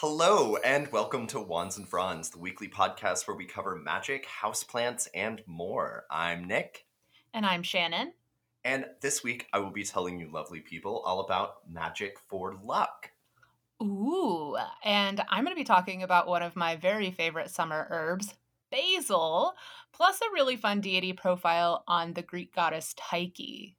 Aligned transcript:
Hello, 0.00 0.54
and 0.58 0.86
welcome 0.92 1.26
to 1.26 1.40
Wands 1.40 1.76
and 1.76 1.88
Fronds, 1.88 2.30
the 2.30 2.38
weekly 2.38 2.68
podcast 2.68 3.26
where 3.26 3.36
we 3.36 3.46
cover 3.46 3.74
magic, 3.74 4.28
houseplants, 4.28 5.08
and 5.12 5.42
more. 5.44 6.04
I'm 6.08 6.46
Nick. 6.46 6.86
And 7.34 7.44
I'm 7.44 7.64
Shannon. 7.64 8.12
And 8.62 8.84
this 9.00 9.24
week 9.24 9.48
I 9.52 9.58
will 9.58 9.72
be 9.72 9.82
telling 9.82 10.20
you, 10.20 10.30
lovely 10.30 10.60
people, 10.60 11.02
all 11.04 11.18
about 11.18 11.68
magic 11.68 12.16
for 12.28 12.54
luck. 12.62 13.10
Ooh, 13.82 14.56
and 14.84 15.20
I'm 15.28 15.42
going 15.42 15.56
to 15.56 15.60
be 15.60 15.64
talking 15.64 16.04
about 16.04 16.28
one 16.28 16.44
of 16.44 16.54
my 16.54 16.76
very 16.76 17.10
favorite 17.10 17.50
summer 17.50 17.88
herbs, 17.90 18.34
basil, 18.70 19.54
plus 19.92 20.20
a 20.20 20.32
really 20.32 20.56
fun 20.56 20.80
deity 20.80 21.12
profile 21.12 21.82
on 21.88 22.12
the 22.12 22.22
Greek 22.22 22.54
goddess 22.54 22.94
Tyche. 22.96 23.74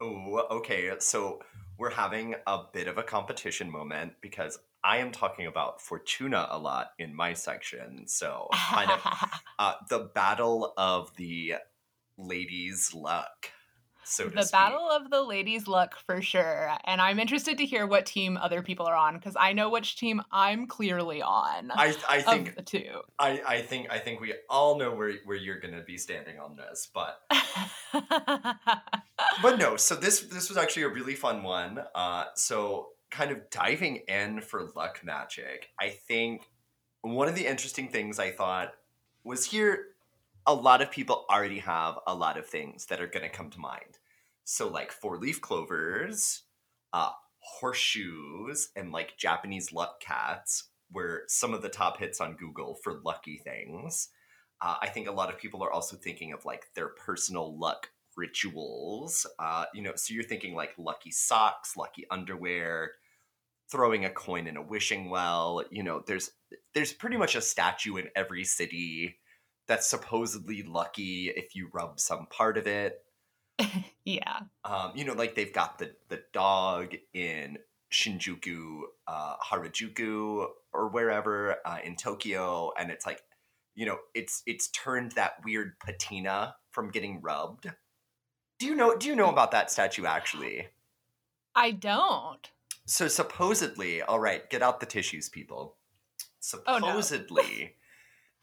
Oh, 0.00 0.46
okay. 0.52 0.92
So 1.00 1.40
we're 1.78 1.90
having 1.90 2.36
a 2.46 2.60
bit 2.72 2.86
of 2.86 2.96
a 2.96 3.02
competition 3.02 3.68
moment 3.68 4.12
because 4.20 4.60
I 4.84 4.98
am 4.98 5.12
talking 5.12 5.46
about 5.46 5.80
Fortuna 5.80 6.48
a 6.50 6.58
lot 6.58 6.92
in 6.98 7.14
my 7.14 7.34
section. 7.34 8.06
So, 8.06 8.48
kind 8.52 8.90
of 8.90 9.30
uh, 9.58 9.74
the 9.88 10.10
battle 10.14 10.72
of 10.76 11.14
the 11.16 11.54
ladies' 12.18 12.92
luck. 12.94 13.50
So 14.04 14.28
the 14.28 14.48
battle 14.50 14.90
of 14.90 15.10
the 15.10 15.22
ladies' 15.22 15.68
luck 15.68 15.96
for 16.06 16.20
sure. 16.20 16.72
And 16.84 17.00
I'm 17.00 17.18
interested 17.18 17.56
to 17.58 17.64
hear 17.64 17.86
what 17.86 18.04
team 18.04 18.36
other 18.36 18.60
people 18.62 18.86
are 18.86 18.96
on 18.96 19.14
because 19.14 19.36
I 19.38 19.52
know 19.52 19.70
which 19.70 19.96
team 19.96 20.22
I'm 20.32 20.66
clearly 20.66 21.22
on. 21.22 21.70
I, 21.70 21.94
I 22.08 22.20
think 22.20 22.56
the 22.56 22.62
two. 22.62 23.02
I, 23.18 23.42
I 23.46 23.62
think 23.62 23.90
I 23.90 23.98
think 23.98 24.20
we 24.20 24.34
all 24.50 24.76
know 24.78 24.94
where, 24.94 25.12
where 25.24 25.36
you're 25.36 25.60
gonna 25.60 25.82
be 25.82 25.98
standing 25.98 26.38
on 26.38 26.56
this, 26.56 26.88
but 26.92 27.20
but 29.42 29.58
no. 29.58 29.76
So 29.76 29.94
this 29.94 30.22
this 30.22 30.48
was 30.48 30.58
actually 30.58 30.82
a 30.82 30.88
really 30.88 31.14
fun 31.14 31.42
one. 31.42 31.80
Uh, 31.94 32.24
so 32.34 32.88
kind 33.12 33.30
of 33.30 33.48
diving 33.50 33.96
in 34.08 34.40
for 34.40 34.72
luck 34.74 35.00
magic, 35.04 35.68
I 35.78 35.90
think 35.90 36.48
one 37.02 37.28
of 37.28 37.36
the 37.36 37.46
interesting 37.46 37.88
things 37.88 38.18
I 38.18 38.30
thought 38.30 38.72
was 39.22 39.44
here 39.44 39.92
a 40.46 40.54
lot 40.54 40.82
of 40.82 40.90
people 40.90 41.24
already 41.30 41.60
have 41.60 41.98
a 42.06 42.14
lot 42.14 42.36
of 42.36 42.46
things 42.46 42.86
that 42.86 43.00
are 43.00 43.06
going 43.06 43.22
to 43.22 43.28
come 43.28 43.50
to 43.50 43.60
mind. 43.60 43.98
So, 44.44 44.68
like 44.68 44.90
four 44.90 45.18
leaf 45.18 45.40
clovers, 45.40 46.42
uh, 46.92 47.10
horseshoes, 47.38 48.70
and 48.74 48.90
like 48.90 49.16
Japanese 49.16 49.72
luck 49.72 50.00
cats 50.00 50.64
were 50.90 51.22
some 51.28 51.54
of 51.54 51.62
the 51.62 51.68
top 51.68 51.98
hits 51.98 52.20
on 52.20 52.36
Google 52.36 52.74
for 52.82 53.00
lucky 53.04 53.38
things. 53.38 54.08
Uh, 54.60 54.76
I 54.80 54.88
think 54.88 55.08
a 55.08 55.12
lot 55.12 55.30
of 55.32 55.38
people 55.38 55.62
are 55.62 55.72
also 55.72 55.96
thinking 55.96 56.32
of 56.32 56.44
like 56.44 56.66
their 56.74 56.88
personal 56.88 57.56
luck 57.56 57.90
rituals. 58.16 59.26
Uh, 59.38 59.66
you 59.74 59.82
know, 59.82 59.92
so 59.94 60.12
you're 60.12 60.24
thinking 60.24 60.54
like 60.54 60.72
lucky 60.76 61.10
socks, 61.10 61.76
lucky 61.76 62.04
underwear, 62.10 62.92
throwing 63.72 64.04
a 64.04 64.10
coin 64.10 64.46
in 64.46 64.58
a 64.58 64.62
wishing 64.62 65.08
well. 65.08 65.64
You 65.70 65.82
know, 65.82 66.04
there's 66.06 66.30
there's 66.74 66.92
pretty 66.92 67.16
much 67.16 67.34
a 67.34 67.40
statue 67.40 67.96
in 67.96 68.08
every 68.14 68.44
city 68.44 69.18
that's 69.66 69.88
supposedly 69.88 70.62
lucky 70.62 71.32
if 71.34 71.56
you 71.56 71.70
rub 71.72 71.98
some 71.98 72.26
part 72.26 72.58
of 72.58 72.66
it. 72.66 73.02
yeah. 74.04 74.40
Um, 74.64 74.92
you 74.94 75.06
know, 75.06 75.14
like 75.14 75.34
they've 75.34 75.52
got 75.52 75.78
the 75.78 75.94
the 76.08 76.20
dog 76.34 76.94
in 77.14 77.58
Shinjuku, 77.90 78.80
uh, 79.06 79.36
Harajuku, 79.38 80.46
or 80.72 80.88
wherever 80.88 81.56
uh, 81.64 81.78
in 81.82 81.96
Tokyo, 81.96 82.72
and 82.78 82.90
it's 82.90 83.06
like, 83.06 83.22
you 83.74 83.86
know, 83.86 83.98
it's 84.14 84.42
it's 84.46 84.68
turned 84.68 85.12
that 85.12 85.44
weird 85.44 85.78
patina 85.78 86.56
from 86.70 86.90
getting 86.90 87.22
rubbed. 87.22 87.70
Do 88.58 88.66
you 88.66 88.74
know? 88.74 88.96
Do 88.96 89.08
you 89.08 89.16
know 89.16 89.30
about 89.30 89.52
that 89.52 89.70
statue 89.70 90.04
actually? 90.04 90.68
I 91.54 91.70
don't. 91.70 92.50
So 92.86 93.08
supposedly, 93.08 94.02
all 94.02 94.18
right, 94.18 94.48
get 94.50 94.62
out 94.62 94.80
the 94.80 94.86
tissues, 94.86 95.28
people. 95.28 95.76
Supposedly, 96.40 97.42
oh, 97.42 97.62
no. 97.62 97.68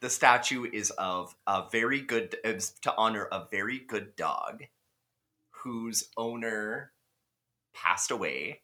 the 0.02 0.10
statue 0.10 0.66
is 0.72 0.92
of 0.92 1.36
a 1.46 1.64
very 1.72 2.02
good 2.02 2.36
to 2.82 2.96
honor 2.98 3.28
a 3.32 3.46
very 3.52 3.80
good 3.80 4.16
dog 4.16 4.64
whose 5.64 6.10
owner 6.16 6.94
passed 7.74 8.12
away 8.12 8.62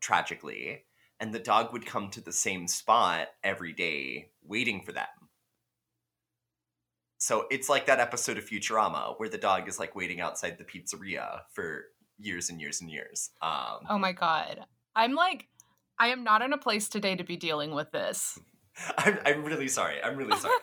tragically 0.00 0.84
and 1.20 1.32
the 1.32 1.38
dog 1.38 1.72
would 1.72 1.86
come 1.86 2.10
to 2.10 2.20
the 2.20 2.32
same 2.32 2.66
spot 2.66 3.28
every 3.42 3.72
day 3.72 4.30
waiting 4.42 4.82
for 4.82 4.92
them 4.92 5.06
so 7.18 7.46
it's 7.50 7.68
like 7.68 7.86
that 7.86 8.00
episode 8.00 8.38
of 8.38 8.48
futurama 8.48 9.18
where 9.18 9.28
the 9.28 9.38
dog 9.38 9.68
is 9.68 9.78
like 9.78 9.94
waiting 9.94 10.20
outside 10.20 10.58
the 10.58 10.64
pizzeria 10.64 11.40
for 11.52 11.84
years 12.18 12.50
and 12.50 12.60
years 12.60 12.80
and 12.80 12.90
years 12.90 13.30
um, 13.42 13.80
oh 13.88 13.98
my 13.98 14.12
god 14.12 14.64
i'm 14.96 15.14
like 15.14 15.46
i 15.98 16.08
am 16.08 16.24
not 16.24 16.42
in 16.42 16.52
a 16.52 16.58
place 16.58 16.88
today 16.88 17.14
to 17.14 17.22
be 17.22 17.36
dealing 17.36 17.72
with 17.72 17.92
this 17.92 18.38
I'm, 18.98 19.18
I'm 19.24 19.44
really 19.44 19.68
sorry. 19.68 20.02
I'm 20.02 20.16
really 20.16 20.36
sorry. 20.36 20.54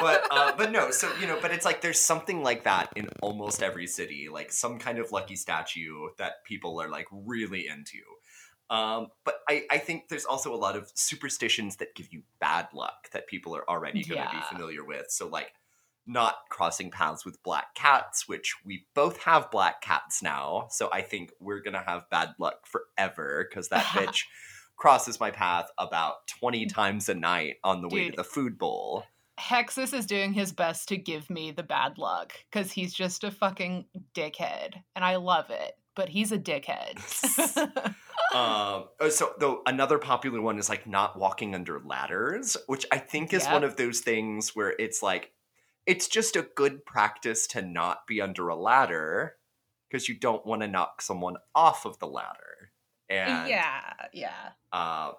but 0.00 0.26
uh, 0.30 0.52
but 0.58 0.72
no, 0.72 0.90
so 0.90 1.10
you 1.20 1.26
know, 1.26 1.38
but 1.40 1.52
it's 1.52 1.64
like 1.64 1.80
there's 1.80 1.98
something 1.98 2.42
like 2.42 2.64
that 2.64 2.90
in 2.96 3.08
almost 3.22 3.62
every 3.62 3.86
city, 3.86 4.28
like 4.30 4.52
some 4.52 4.78
kind 4.78 4.98
of 4.98 5.12
lucky 5.12 5.36
statue 5.36 6.08
that 6.18 6.44
people 6.44 6.80
are 6.80 6.88
like 6.88 7.06
really 7.10 7.66
into. 7.68 7.98
Um, 8.70 9.08
but 9.24 9.40
I, 9.48 9.64
I 9.70 9.78
think 9.78 10.08
there's 10.08 10.24
also 10.24 10.54
a 10.54 10.56
lot 10.56 10.76
of 10.76 10.90
superstitions 10.94 11.76
that 11.76 11.94
give 11.94 12.10
you 12.10 12.22
bad 12.40 12.68
luck 12.72 13.10
that 13.12 13.26
people 13.26 13.54
are 13.54 13.68
already 13.68 14.02
going 14.02 14.22
to 14.22 14.28
yeah. 14.32 14.40
be 14.40 14.54
familiar 14.54 14.84
with. 14.84 15.06
So 15.10 15.28
like 15.28 15.52
not 16.06 16.36
crossing 16.50 16.90
paths 16.90 17.24
with 17.24 17.42
black 17.42 17.74
cats, 17.74 18.28
which 18.28 18.54
we 18.64 18.86
both 18.94 19.18
have 19.18 19.50
black 19.50 19.80
cats 19.80 20.22
now. 20.22 20.66
So 20.70 20.88
I 20.92 21.02
think 21.02 21.32
we're 21.40 21.60
gonna 21.60 21.84
have 21.86 22.10
bad 22.10 22.34
luck 22.38 22.66
forever 22.66 23.46
because 23.48 23.68
that 23.68 23.84
bitch 23.86 24.24
crosses 24.76 25.20
my 25.20 25.30
path 25.30 25.68
about 25.78 26.26
20 26.40 26.66
times 26.66 27.08
a 27.08 27.14
night 27.14 27.56
on 27.62 27.82
the 27.82 27.88
Dude, 27.88 27.96
way 27.96 28.10
to 28.10 28.16
the 28.16 28.24
food 28.24 28.58
bowl. 28.58 29.04
Hexus 29.38 29.94
is 29.94 30.06
doing 30.06 30.32
his 30.32 30.52
best 30.52 30.88
to 30.88 30.96
give 30.96 31.30
me 31.30 31.50
the 31.50 31.62
bad 31.62 31.98
luck 31.98 32.32
because 32.50 32.72
he's 32.72 32.92
just 32.92 33.24
a 33.24 33.30
fucking 33.30 33.86
dickhead. 34.14 34.74
And 34.94 35.04
I 35.04 35.16
love 35.16 35.50
it, 35.50 35.72
but 35.94 36.08
he's 36.08 36.32
a 36.32 36.38
dickhead. 36.38 36.98
um, 38.34 38.88
oh, 39.00 39.08
so, 39.08 39.32
though, 39.38 39.62
another 39.66 39.98
popular 39.98 40.40
one 40.40 40.58
is 40.58 40.68
like 40.68 40.86
not 40.86 41.18
walking 41.18 41.54
under 41.54 41.80
ladders, 41.80 42.56
which 42.66 42.86
I 42.92 42.98
think 42.98 43.32
is 43.32 43.44
yep. 43.44 43.52
one 43.52 43.64
of 43.64 43.76
those 43.76 44.00
things 44.00 44.54
where 44.54 44.74
it's 44.78 45.02
like, 45.02 45.32
it's 45.86 46.08
just 46.08 46.36
a 46.36 46.46
good 46.54 46.84
practice 46.84 47.46
to 47.48 47.62
not 47.62 48.06
be 48.06 48.20
under 48.20 48.48
a 48.48 48.56
ladder 48.56 49.36
because 49.90 50.08
you 50.08 50.18
don't 50.18 50.46
want 50.46 50.62
to 50.62 50.68
knock 50.68 51.02
someone 51.02 51.36
off 51.54 51.84
of 51.84 51.98
the 51.98 52.06
ladder. 52.06 52.70
And 53.08 53.48
yeah, 53.48 53.92
yeah. 54.12 54.50
Uh, 54.72 55.12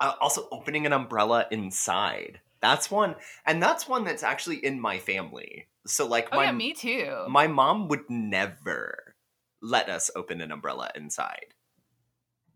uh, 0.00 0.12
also, 0.20 0.48
opening 0.50 0.86
an 0.86 0.92
umbrella 0.92 1.46
inside. 1.50 2.40
That's 2.60 2.90
one, 2.90 3.14
and 3.44 3.62
that's 3.62 3.86
one 3.86 4.04
that's 4.04 4.22
actually 4.22 4.64
in 4.64 4.80
my 4.80 4.98
family. 4.98 5.68
So, 5.86 6.06
like, 6.06 6.28
oh 6.32 6.36
my, 6.36 6.44
yeah, 6.44 6.52
me 6.52 6.72
too. 6.72 7.26
My 7.28 7.46
mom 7.46 7.88
would 7.88 8.08
never 8.08 9.14
let 9.60 9.88
us 9.88 10.10
open 10.16 10.40
an 10.40 10.50
umbrella 10.50 10.90
inside. 10.94 11.54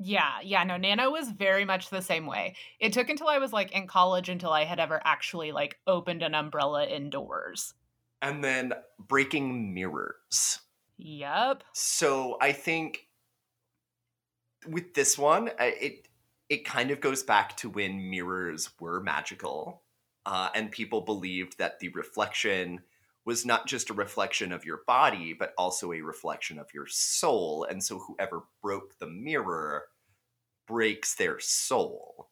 Yeah, 0.01 0.41
yeah, 0.43 0.63
no, 0.63 0.77
Nano 0.77 1.11
was 1.11 1.31
very 1.31 1.65
much 1.65 1.91
the 1.91 2.03
same 2.03 2.27
way. 2.27 2.55
It 2.79 2.93
took 2.93 3.09
until 3.09 3.29
I 3.29 3.39
was 3.39 3.53
like 3.53 3.73
in 3.73 3.87
college 3.89 4.29
until 4.29 4.53
I 4.53 4.65
had 4.65 4.79
ever 4.79 5.01
actually 5.05 5.51
like 5.51 5.79
opened 5.87 6.23
an 6.23 6.35
umbrella 6.35 6.87
indoors. 6.87 7.75
And 8.23 8.43
then 8.43 8.73
breaking 8.99 9.75
mirrors. 9.75 10.61
Yep. 10.99 11.65
So 11.73 12.37
I 12.41 12.53
think 12.53 13.09
with 14.69 14.95
this 14.95 15.19
one, 15.19 15.51
it 15.59 16.09
it 16.49 16.65
kind 16.65 16.91
of 16.91 17.01
goes 17.01 17.23
back 17.23 17.57
to 17.59 17.69
when 17.69 18.11
mirrors 18.11 18.71
were 18.81 19.01
magical, 19.01 19.83
uh, 20.27 20.49
and 20.55 20.71
people 20.71 21.01
believed 21.01 21.59
that 21.59 21.79
the 21.81 21.89
reflection 21.91 22.81
was 23.29 23.45
not 23.45 23.67
just 23.67 23.91
a 23.91 23.95
reflection 23.95 24.53
of 24.53 24.65
your 24.65 24.81
body, 24.87 25.35
but 25.39 25.53
also 25.59 25.93
a 25.93 26.01
reflection 26.01 26.59
of 26.59 26.73
your 26.73 26.87
soul. 26.87 27.67
And 27.69 27.85
so, 27.85 27.99
whoever 27.99 28.45
broke 28.63 28.99
the 28.99 29.07
mirror 29.07 29.85
breaks 30.67 31.15
their 31.15 31.39
soul. 31.39 32.31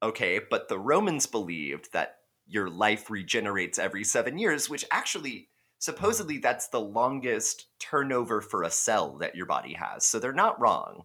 Okay, 0.00 0.40
but 0.48 0.68
the 0.68 0.78
Romans 0.78 1.26
believed 1.26 1.92
that 1.92 2.18
your 2.46 2.70
life 2.70 3.10
regenerates 3.10 3.80
every 3.80 4.04
seven 4.04 4.38
years, 4.38 4.70
which 4.70 4.84
actually 4.92 5.48
supposedly 5.80 6.38
that's 6.38 6.68
the 6.68 6.80
longest 6.80 7.66
turnover 7.80 8.40
for 8.40 8.62
a 8.62 8.70
cell 8.70 9.16
that 9.18 9.34
your 9.34 9.46
body 9.46 9.74
has. 9.74 10.06
So 10.06 10.20
they're 10.20 10.32
not 10.32 10.60
wrong 10.60 11.02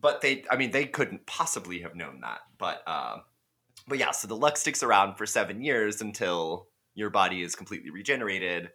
but 0.00 0.20
they 0.20 0.44
i 0.50 0.56
mean 0.56 0.70
they 0.70 0.86
couldn't 0.86 1.26
possibly 1.26 1.80
have 1.80 1.94
known 1.94 2.20
that 2.22 2.40
but 2.58 2.82
uh, 2.86 3.18
but 3.86 3.98
yeah 3.98 4.10
so 4.10 4.26
the 4.26 4.36
luck 4.36 4.56
sticks 4.56 4.82
around 4.82 5.16
for 5.16 5.26
seven 5.26 5.62
years 5.62 6.00
until 6.00 6.69
your 6.94 7.10
body 7.10 7.42
is 7.42 7.54
completely 7.54 7.90
regenerated 7.90 8.70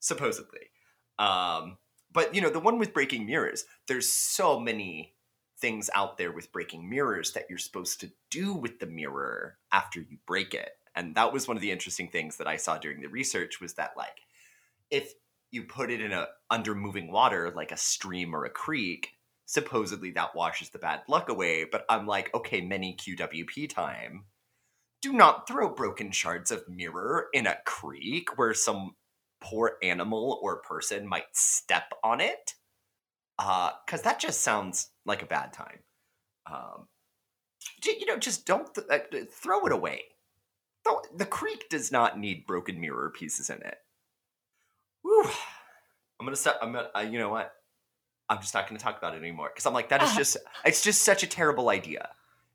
supposedly 0.00 0.70
um, 1.18 1.78
but 2.12 2.34
you 2.34 2.40
know 2.40 2.50
the 2.50 2.60
one 2.60 2.78
with 2.78 2.94
breaking 2.94 3.26
mirrors 3.26 3.64
there's 3.88 4.10
so 4.10 4.58
many 4.58 5.14
things 5.58 5.88
out 5.94 6.18
there 6.18 6.32
with 6.32 6.52
breaking 6.52 6.88
mirrors 6.88 7.32
that 7.32 7.46
you're 7.48 7.58
supposed 7.58 8.00
to 8.00 8.10
do 8.30 8.52
with 8.52 8.78
the 8.78 8.86
mirror 8.86 9.56
after 9.72 10.00
you 10.00 10.18
break 10.26 10.54
it 10.54 10.70
and 10.94 11.14
that 11.14 11.32
was 11.32 11.48
one 11.48 11.56
of 11.56 11.62
the 11.62 11.70
interesting 11.70 12.08
things 12.08 12.36
that 12.36 12.46
i 12.46 12.56
saw 12.56 12.76
during 12.78 13.00
the 13.00 13.08
research 13.08 13.60
was 13.60 13.74
that 13.74 13.92
like 13.96 14.18
if 14.90 15.14
you 15.50 15.62
put 15.62 15.90
it 15.90 16.00
in 16.00 16.12
a 16.12 16.26
under 16.50 16.74
moving 16.74 17.10
water 17.10 17.52
like 17.56 17.72
a 17.72 17.76
stream 17.76 18.34
or 18.34 18.44
a 18.44 18.50
creek 18.50 19.16
supposedly 19.46 20.10
that 20.10 20.34
washes 20.34 20.68
the 20.70 20.78
bad 20.78 21.00
luck 21.08 21.28
away, 21.28 21.64
but 21.64 21.86
I'm 21.88 22.06
like, 22.06 22.34
okay, 22.34 22.60
many 22.60 22.96
QWP 22.96 23.70
time. 23.72 24.24
Do 25.02 25.12
not 25.12 25.46
throw 25.46 25.68
broken 25.68 26.10
shards 26.10 26.50
of 26.50 26.68
mirror 26.68 27.26
in 27.32 27.46
a 27.46 27.58
creek 27.64 28.36
where 28.38 28.54
some 28.54 28.96
poor 29.40 29.76
animal 29.82 30.38
or 30.42 30.60
person 30.62 31.06
might 31.06 31.34
step 31.34 31.92
on 32.02 32.20
it. 32.20 32.54
Uh, 33.38 33.70
cause 33.86 34.02
that 34.02 34.18
just 34.18 34.40
sounds 34.42 34.90
like 35.04 35.22
a 35.22 35.26
bad 35.26 35.52
time. 35.52 35.80
Um, 36.50 36.88
you 37.84 38.06
know, 38.06 38.18
just 38.18 38.46
don't 38.46 38.72
th- 38.74 38.86
uh, 38.90 39.26
throw 39.30 39.66
it 39.66 39.72
away. 39.72 40.02
the 41.16 41.26
creek 41.26 41.68
does 41.68 41.90
not 41.92 42.18
need 42.18 42.46
broken 42.46 42.80
mirror 42.80 43.10
pieces 43.10 43.50
in 43.50 43.56
it. 43.58 43.78
Whew. 45.02 45.30
I'm 46.18 46.26
gonna 46.26 46.36
stop. 46.36 46.58
I'm 46.62 46.72
gonna. 46.72 46.88
Uh, 46.96 47.00
you 47.00 47.18
know 47.18 47.28
what? 47.28 47.52
I'm 48.28 48.40
just 48.40 48.54
not 48.54 48.68
gonna 48.68 48.80
talk 48.80 48.98
about 48.98 49.14
it 49.14 49.18
anymore 49.18 49.50
because 49.52 49.66
I'm 49.66 49.74
like 49.74 49.90
that 49.90 50.02
is 50.02 50.14
just. 50.14 50.36
it's 50.64 50.82
just 50.82 51.02
such 51.02 51.22
a 51.22 51.26
terrible 51.26 51.68
idea. 51.68 52.08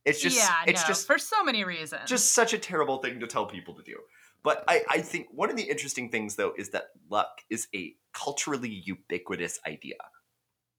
It's 0.05 0.21
just. 0.21 0.37
Yeah, 0.37 0.63
it's 0.67 0.81
no, 0.83 0.87
just 0.87 1.07
for 1.07 1.17
so 1.17 1.43
many 1.43 1.63
reasons. 1.63 2.03
just 2.07 2.31
such 2.31 2.53
a 2.53 2.57
terrible 2.57 2.97
thing 2.97 3.19
to 3.19 3.27
tell 3.27 3.45
people 3.45 3.75
to 3.75 3.83
do. 3.83 3.97
But 4.43 4.63
I, 4.67 4.81
I 4.89 5.01
think 5.01 5.27
one 5.31 5.49
of 5.49 5.55
the 5.55 5.63
interesting 5.63 6.09
things 6.09 6.35
though 6.35 6.53
is 6.57 6.69
that 6.69 6.85
luck 7.09 7.41
is 7.49 7.67
a 7.75 7.93
culturally 8.13 8.81
ubiquitous 8.85 9.59
idea. 9.67 9.95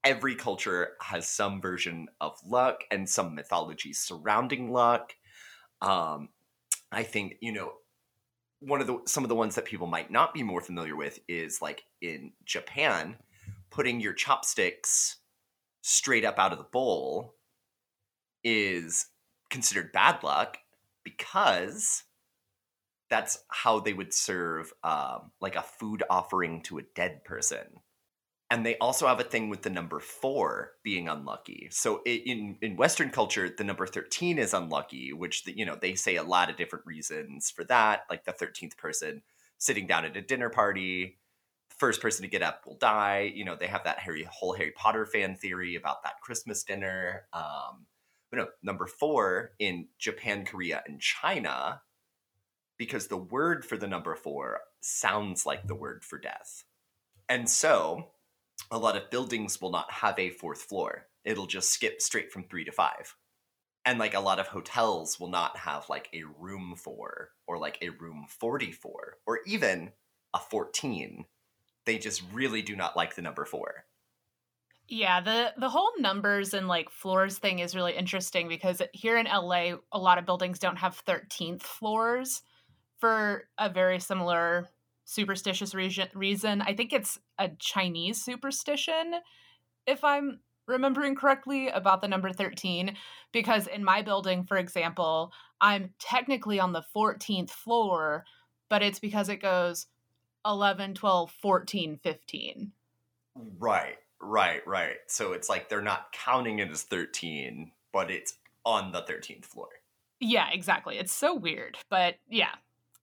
Every 0.05 0.35
culture 0.35 0.95
has 1.01 1.29
some 1.29 1.61
version 1.61 2.09
of 2.21 2.37
luck 2.45 2.83
and 2.91 3.09
some 3.09 3.35
mythology 3.35 3.93
surrounding 3.93 4.73
luck. 4.73 5.15
Um, 5.81 6.31
I 6.91 7.05
think 7.05 7.37
you 7.41 7.53
know 7.53 7.73
one 8.59 8.81
of 8.81 8.87
the 8.87 8.99
some 9.07 9.25
of 9.25 9.29
the 9.29 9.35
ones 9.35 9.55
that 9.55 9.65
people 9.65 9.87
might 9.87 10.11
not 10.11 10.35
be 10.35 10.43
more 10.43 10.61
familiar 10.61 10.97
with 10.97 11.21
is 11.29 11.63
like 11.63 11.85
in 12.01 12.33
Japan, 12.45 13.17
putting 13.71 14.01
your 14.01 14.13
chopsticks 14.13 15.19
straight 15.83 16.25
up 16.25 16.39
out 16.39 16.53
of 16.53 16.59
the 16.59 16.65
bowl 16.65 17.35
is 18.45 19.07
considered 19.53 19.93
bad 19.93 20.23
luck 20.25 20.59
because 21.05 22.03
that's 23.09 23.45
how 23.49 23.79
they 23.79 23.93
would 23.93 24.13
serve 24.13 24.73
um, 24.83 25.31
like 25.41 25.55
a 25.55 25.63
food 25.63 26.03
offering 26.11 26.63
to 26.63 26.79
a 26.79 26.83
dead 26.95 27.23
person 27.25 27.67
and 28.53 28.67
they 28.67 28.77
also 28.77 29.07
have 29.07 29.19
a 29.19 29.25
thing 29.25 29.49
with 29.49 29.63
the 29.63 29.71
number 29.71 29.99
four 29.99 30.73
being 30.83 31.09
unlucky. 31.09 31.69
So 31.71 32.03
in 32.05 32.59
in 32.61 32.77
Western 32.77 33.09
culture, 33.09 33.49
the 33.49 33.65
number 33.65 33.87
thirteen 33.87 34.39
is 34.39 34.53
unlucky, 34.53 35.15
which 35.15 35.45
the, 35.45 35.57
you 35.57 35.65
know 35.65 35.75
they 35.75 35.95
say 35.95 36.17
a 36.17 36.23
lot 36.23 36.51
of 36.51 36.59
different 36.59 36.85
reasons 36.85 37.51
for 37.51 37.65
that. 37.65 38.03
Like 38.11 38.25
the 38.25 38.33
thirteenth 38.33 38.77
person 38.77 39.23
sitting 39.57 39.87
down 39.87 40.05
at 40.05 40.19
a 40.19 40.21
dinner 40.21 40.51
party, 40.51 41.19
the 41.71 41.77
first 41.77 42.03
person 42.03 42.25
to 42.25 42.29
get 42.29 42.43
up 42.43 42.67
will 42.67 42.77
die. 42.77 43.33
You 43.35 43.47
know 43.47 43.57
they 43.57 43.69
have 43.69 43.85
that 43.85 44.01
Harry 44.01 44.29
whole 44.31 44.53
Harry 44.53 44.73
Potter 44.77 45.07
fan 45.07 45.35
theory 45.35 45.75
about 45.75 46.03
that 46.03 46.21
Christmas 46.21 46.63
dinner. 46.63 47.23
Um, 47.33 47.87
no, 48.37 48.49
number 48.62 48.87
four 48.87 49.52
in 49.58 49.88
Japan, 49.99 50.44
Korea, 50.44 50.82
and 50.87 51.00
China, 51.00 51.82
because 52.79 53.08
the 53.08 53.17
word 53.17 53.64
for 53.64 53.76
the 53.76 53.87
number 53.87 54.14
four 54.14 54.61
sounds 54.81 55.46
like 55.46 55.67
the 55.67 55.75
word 55.75 56.05
for 56.05 56.19
death, 56.19 56.64
and 57.29 57.49
so 57.49 58.08
a 58.70 58.79
lot 58.79 58.96
of 58.96 59.11
buildings 59.11 59.61
will 59.61 59.70
not 59.70 59.90
have 59.90 60.19
a 60.19 60.31
fourth 60.31 60.62
floor. 60.62 61.06
It'll 61.25 61.46
just 61.46 61.70
skip 61.70 62.00
straight 62.00 62.32
from 62.32 62.44
three 62.44 62.64
to 62.64 62.73
five. 62.73 63.14
And 63.84 63.99
like 63.99 64.14
a 64.14 64.20
lot 64.20 64.38
of 64.38 64.46
hotels 64.46 65.19
will 65.19 65.29
not 65.29 65.56
have 65.56 65.88
like 65.88 66.08
a 66.14 66.23
room 66.38 66.75
four 66.76 67.31
or 67.46 67.58
like 67.58 67.79
a 67.82 67.90
room 67.90 68.26
44 68.29 69.19
or 69.26 69.40
even 69.46 69.90
a 70.34 70.38
14. 70.38 71.25
They 71.84 71.99
just 71.99 72.23
really 72.32 72.62
do 72.62 72.76
not 72.76 72.96
like 72.96 73.17
the 73.17 73.23
number 73.23 73.44
four. 73.44 73.84
Yeah, 74.94 75.23
the 75.23 75.55
the 75.56 75.71
whole 75.71 75.91
numbers 75.99 76.53
and 76.53 76.69
like 76.69 76.91
floors 76.91 77.39
thing 77.39 77.61
is 77.61 77.75
really 77.75 77.97
interesting 77.97 78.47
because 78.47 78.83
here 78.93 79.17
in 79.17 79.25
LA, 79.25 79.77
a 79.91 79.99
lot 79.99 80.19
of 80.19 80.27
buildings 80.27 80.59
don't 80.59 80.77
have 80.77 81.03
13th 81.06 81.62
floors 81.62 82.43
for 82.99 83.44
a 83.56 83.71
very 83.71 83.99
similar 83.99 84.69
superstitious 85.06 85.75
reason, 85.75 86.09
reason. 86.12 86.61
I 86.61 86.75
think 86.75 86.93
it's 86.93 87.19
a 87.39 87.49
Chinese 87.59 88.23
superstition, 88.23 89.15
if 89.87 90.05
I'm 90.05 90.41
remembering 90.67 91.15
correctly, 91.15 91.69
about 91.69 92.03
the 92.03 92.09
number 92.09 92.31
13. 92.31 92.94
Because 93.33 93.69
in 93.69 93.83
my 93.83 94.03
building, 94.03 94.44
for 94.44 94.59
example, 94.59 95.33
I'm 95.59 95.94
technically 96.00 96.61
on 96.61 96.75
the 96.75 96.85
14th 96.94 97.49
floor, 97.49 98.27
but 98.69 98.83
it's 98.83 98.99
because 98.99 99.31
it 99.31 99.41
goes 99.41 99.87
11, 100.44 100.93
12, 100.93 101.31
14, 101.31 101.99
15. 102.03 102.73
Right, 103.59 103.97
right, 104.23 104.67
right. 104.67 104.97
So 105.09 105.33
it's 105.33 105.49
like 105.49 105.69
they're 105.69 105.83
not 105.83 106.13
counting 106.13 106.61
it 106.61 106.71
as 106.71 106.83
13, 106.83 107.73
but 107.93 108.11
it's 108.11 108.35
on 108.65 108.93
the 108.93 109.03
13th 109.03 109.45
floor. 109.45 109.69
Yeah, 110.21 110.49
exactly. 110.53 110.99
It's 110.99 111.13
so 111.13 111.35
weird. 111.35 111.77
But 111.91 112.17
yeah, 112.29 112.55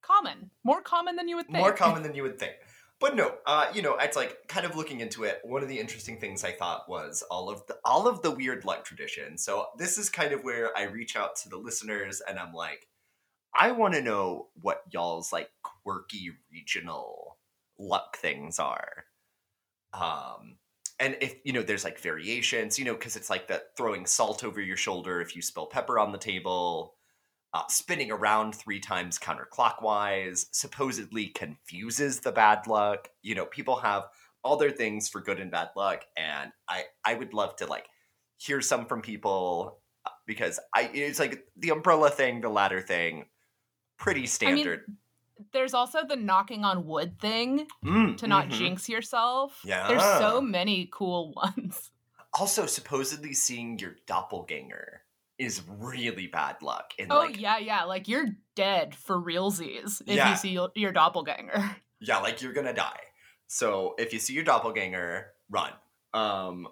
common, 0.02 0.52
more 0.64 0.82
common 0.82 1.16
than 1.16 1.28
you 1.28 1.36
would 1.36 1.48
think. 1.48 1.58
More 1.60 1.74
common 1.76 2.04
than 2.04 2.16
you 2.16 2.24
would 2.24 2.40
think. 2.40 2.54
But 3.00 3.16
no, 3.16 3.36
uh, 3.46 3.68
you 3.74 3.82
know, 3.82 3.96
it's 3.96 4.18
like 4.18 4.48
kind 4.48 4.66
of 4.66 4.76
looking 4.76 5.00
into 5.00 5.24
it. 5.24 5.40
One 5.44 5.64
of 5.64 5.70
the 5.70 5.80
interesting 5.80 6.20
things 6.20 6.44
I 6.44 6.52
thought 6.52 6.90
was 6.90 7.24
all 7.32 7.50
of 7.50 7.66
the 7.68 7.78
all 7.86 8.08
of 8.08 8.22
the 8.22 8.32
weird 8.32 8.66
luck 8.66 8.84
traditions. 8.84 9.44
So 9.44 9.68
this 9.78 9.98
is 9.98 10.10
kind 10.10 10.34
of 10.34 10.44
where 10.44 10.78
I 10.78 10.84
reach 10.84 11.16
out 11.16 11.38
to 11.38 11.50
the 11.50 11.58
listeners 11.58 12.22
and 12.28 12.38
I'm 12.38 12.54
like, 12.54 12.88
I 13.56 13.72
want 13.72 13.94
to 13.94 14.02
know 14.02 14.48
what 14.62 14.84
y'all's 14.92 15.32
like 15.32 15.50
quirky 15.64 16.32
regional 16.52 17.38
luck 17.78 18.18
things 18.18 18.60
are. 18.60 19.06
Um, 19.94 20.58
and 21.00 21.18
if 21.22 21.36
you 21.44 21.54
know, 21.54 21.64
there's 21.64 21.84
like 21.84 22.00
variations, 22.00 22.78
you 22.78 22.86
know, 22.86 22.94
because 22.94 23.16
it's 23.16 23.30
like 23.30 23.48
that 23.48 23.76
throwing 23.78 24.06
salt 24.06 24.44
over 24.44 24.60
your 24.60 24.78
shoulder 24.78 25.22
if 25.22 25.36
you 25.36 25.42
spill 25.42 25.66
pepper 25.66 26.00
on 26.00 26.12
the 26.12 26.18
table 26.18 26.96
uh, 27.54 27.64
spinning 27.68 28.12
around 28.12 28.54
three 28.54 28.80
times 28.80 29.18
counterclockwise 29.18 30.46
supposedly 30.52 31.28
confuses 31.28 32.20
the 32.20 32.32
bad 32.32 32.68
luck. 32.68 33.10
You 33.22 33.36
know, 33.36 33.46
people 33.46 33.78
have 33.78 34.04
all 34.44 34.58
their 34.58 34.72
things 34.72 35.10
for 35.10 35.22
good 35.22 35.40
and 35.40 35.52
bad 35.52 35.70
luck, 35.76 36.06
and 36.16 36.52
I 36.68 36.84
I 37.04 37.16
would 37.16 37.34
love 37.34 37.56
to 37.58 37.66
like 37.66 37.88
hear 38.38 38.62
some 38.62 38.86
from 38.86 39.02
people 39.02 39.82
uh, 40.06 40.12
because 40.28 40.60
I 40.76 40.92
it's 40.94 41.20
like 41.20 41.46
the 41.58 41.70
umbrella 41.70 42.10
thing, 42.10 42.42
the 42.42 42.50
ladder 42.50 42.82
thing, 42.82 43.26
pretty 43.98 44.28
standard. 44.28 44.84
I 44.86 44.92
mean, 44.92 44.98
there's 45.54 45.74
also 45.74 46.06
the 46.06 46.16
knocking 46.16 46.64
on 46.64 46.86
wood 46.86 47.20
thing 47.20 47.68
mm, 47.84 48.18
to 48.18 48.28
not 48.28 48.48
mm-hmm. 48.48 48.58
jinx 48.58 48.90
yourself. 48.90 49.60
Yeah. 49.64 49.88
There's 49.88 50.04
so 50.20 50.42
many 50.42 50.90
cool 50.92 51.34
ones. 51.36 51.92
Also, 52.38 52.66
supposedly 52.66 53.34
seeing 53.34 53.80
your 53.80 53.96
doppelganger 54.06 55.02
is 55.40 55.62
really 55.68 56.28
bad 56.28 56.62
luck. 56.62 56.94
And 57.00 57.12
oh 57.12 57.20
like, 57.20 57.40
yeah, 57.40 57.58
yeah, 57.58 57.86
like 57.86 58.08
you're 58.08 58.28
dead 58.56 58.94
for 58.94 59.20
realsies 59.20 60.02
if 60.02 60.16
yeah. 60.16 60.32
you 60.32 60.36
see 60.36 60.50
your, 60.50 60.70
your 60.76 60.92
doppelganger. 60.92 61.76
Yeah, 62.02 62.20
like 62.20 62.42
you're 62.42 62.54
gonna 62.54 62.74
die. 62.74 63.02
So 63.48 63.96
if 63.98 64.14
you 64.14 64.20
see 64.20 64.32
your 64.32 64.46
doppelganger, 64.46 65.34
run. 65.50 65.74
Um, 66.14 66.70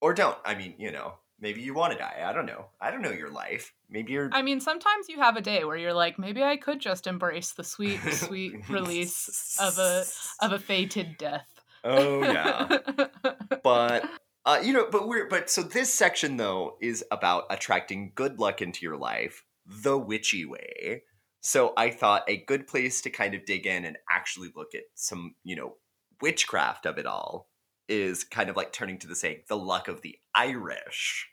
or 0.00 0.14
don't. 0.14 0.36
I 0.44 0.56
mean, 0.56 0.74
you 0.78 0.90
know, 0.90 1.14
maybe 1.42 1.60
you 1.60 1.74
want 1.74 1.92
to 1.92 1.98
die. 1.98 2.22
I 2.24 2.32
don't 2.32 2.46
know. 2.46 2.66
I 2.80 2.90
don't 2.90 3.02
know 3.02 3.10
your 3.10 3.30
life. 3.30 3.74
Maybe 3.90 4.12
you're. 4.12 4.30
I 4.32 4.40
mean, 4.40 4.60
sometimes 4.60 5.08
you 5.08 5.18
have 5.18 5.36
a 5.36 5.42
day 5.42 5.64
where 5.64 5.76
you're 5.76 5.92
like, 5.92 6.18
maybe 6.18 6.42
I 6.42 6.56
could 6.56 6.80
just 6.80 7.06
embrace 7.06 7.52
the 7.52 7.64
sweet, 7.64 8.00
sweet 8.12 8.68
release 8.70 9.58
of 9.60 9.78
a 9.78 10.04
of 10.40 10.52
a 10.52 10.58
fated 10.58 11.18
death. 11.18 11.48
Oh 11.84 12.22
yeah, 12.22 12.78
but 13.62 14.08
uh, 14.46 14.60
you 14.62 14.72
know, 14.72 14.86
but 14.90 15.08
we're 15.08 15.28
but 15.28 15.50
so 15.50 15.62
this 15.62 15.92
section 15.92 16.36
though 16.38 16.76
is 16.80 17.04
about 17.10 17.44
attracting 17.50 18.12
good 18.14 18.38
luck 18.38 18.62
into 18.62 18.86
your 18.86 18.96
life 18.96 19.44
the 19.66 19.98
witchy 19.98 20.44
way. 20.44 21.02
So 21.40 21.72
I 21.76 21.90
thought 21.90 22.22
a 22.28 22.44
good 22.44 22.68
place 22.68 23.00
to 23.02 23.10
kind 23.10 23.34
of 23.34 23.44
dig 23.44 23.66
in 23.66 23.84
and 23.84 23.98
actually 24.08 24.50
look 24.54 24.76
at 24.76 24.84
some, 24.94 25.34
you 25.42 25.56
know, 25.56 25.74
witchcraft 26.20 26.86
of 26.86 26.98
it 26.98 27.06
all 27.06 27.48
is 27.88 28.22
kind 28.22 28.48
of 28.48 28.56
like 28.56 28.72
turning 28.72 28.98
to 29.00 29.08
the 29.08 29.16
saying 29.16 29.42
the 29.48 29.56
luck 29.56 29.88
of 29.88 30.02
the 30.02 30.16
Irish. 30.34 31.28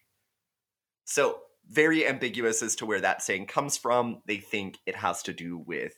So 1.10 1.40
very 1.68 2.08
ambiguous 2.08 2.62
as 2.62 2.76
to 2.76 2.86
where 2.86 3.02
that 3.02 3.24
saying 3.24 3.48
comes 3.48 3.78
from. 3.78 4.22
They 4.28 4.38
think 4.38 4.78
it 4.86 4.96
has 4.96 5.24
to 5.24 5.34
do 5.34 5.58
with 5.58 5.94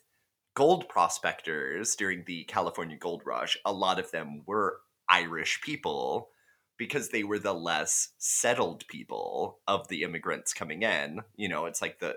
gold 0.53 0.87
prospectors 0.87 1.97
during 1.97 2.23
the 2.25 2.45
California 2.45 2.95
gold 2.95 3.23
rush. 3.25 3.57
A 3.65 3.73
lot 3.73 3.99
of 3.99 4.11
them 4.11 4.43
were 4.45 4.79
Irish 5.09 5.59
people 5.61 6.29
because 6.77 7.09
they 7.09 7.25
were 7.25 7.39
the 7.39 7.53
less 7.53 8.13
settled 8.19 8.87
people 8.87 9.59
of 9.67 9.89
the 9.89 10.03
immigrants 10.03 10.53
coming 10.53 10.81
in. 10.81 11.19
You 11.35 11.49
know, 11.49 11.65
it's 11.65 11.81
like 11.81 11.99
the 11.99 12.15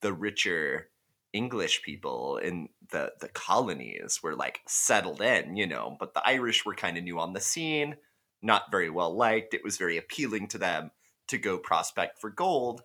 the 0.00 0.12
richer 0.12 0.90
English 1.32 1.82
people 1.82 2.36
in 2.36 2.68
the 2.92 3.12
the 3.20 3.28
colonies 3.28 4.20
were 4.22 4.36
like 4.36 4.60
settled 4.68 5.20
in, 5.20 5.56
you 5.56 5.66
know, 5.66 5.96
but 5.98 6.14
the 6.14 6.24
Irish 6.24 6.64
were 6.64 6.76
kind 6.76 6.96
of 6.96 7.02
new 7.02 7.18
on 7.18 7.32
the 7.32 7.40
scene, 7.40 7.96
not 8.40 8.70
very 8.70 8.88
well 8.88 9.12
liked. 9.16 9.52
It 9.52 9.64
was 9.64 9.78
very 9.78 9.96
appealing 9.96 10.46
to 10.48 10.58
them 10.58 10.92
to 11.28 11.38
go 11.38 11.58
prospect 11.58 12.20
for 12.20 12.30
gold, 12.30 12.82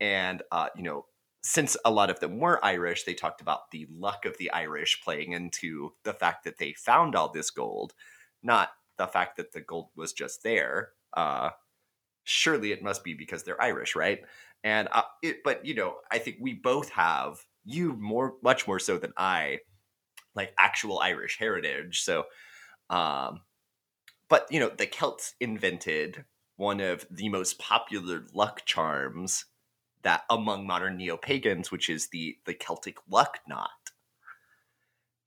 and 0.00 0.42
uh, 0.50 0.68
you 0.76 0.82
know, 0.82 1.06
since 1.42 1.76
a 1.84 1.90
lot 1.90 2.10
of 2.10 2.20
them 2.20 2.38
were 2.38 2.64
Irish, 2.64 3.04
they 3.04 3.14
talked 3.14 3.40
about 3.40 3.70
the 3.70 3.86
luck 3.90 4.24
of 4.26 4.36
the 4.38 4.50
Irish 4.50 5.00
playing 5.02 5.32
into 5.32 5.92
the 6.04 6.12
fact 6.12 6.44
that 6.44 6.58
they 6.58 6.74
found 6.74 7.14
all 7.14 7.32
this 7.32 7.50
gold, 7.50 7.94
not 8.42 8.70
the 8.98 9.06
fact 9.06 9.36
that 9.36 9.52
the 9.52 9.60
gold 9.60 9.88
was 9.96 10.12
just 10.12 10.42
there. 10.42 10.90
Uh, 11.14 11.50
surely 12.24 12.72
it 12.72 12.82
must 12.82 13.02
be 13.02 13.14
because 13.14 13.42
they're 13.42 13.60
Irish, 13.60 13.96
right? 13.96 14.20
And 14.62 14.88
uh, 14.92 15.02
it, 15.22 15.38
but 15.44 15.64
you 15.64 15.74
know, 15.74 15.96
I 16.10 16.18
think 16.18 16.36
we 16.40 16.54
both 16.54 16.90
have 16.90 17.38
you 17.64 17.94
more, 17.94 18.34
much 18.42 18.66
more 18.66 18.78
so 18.78 18.98
than 18.98 19.12
I, 19.16 19.60
like 20.34 20.52
actual 20.58 20.98
Irish 20.98 21.38
heritage. 21.38 22.02
So, 22.02 22.24
um, 22.90 23.40
but 24.28 24.46
you 24.50 24.60
know, 24.60 24.68
the 24.68 24.86
Celts 24.86 25.34
invented 25.40 26.24
one 26.60 26.78
of 26.78 27.06
the 27.10 27.30
most 27.30 27.58
popular 27.58 28.22
luck 28.34 28.66
charms 28.66 29.46
that 30.02 30.24
among 30.28 30.66
modern 30.66 30.98
neo 30.98 31.16
pagans, 31.16 31.72
which 31.72 31.88
is 31.88 32.08
the 32.08 32.36
the 32.44 32.52
Celtic 32.52 32.98
luck 33.08 33.38
knot. 33.48 33.70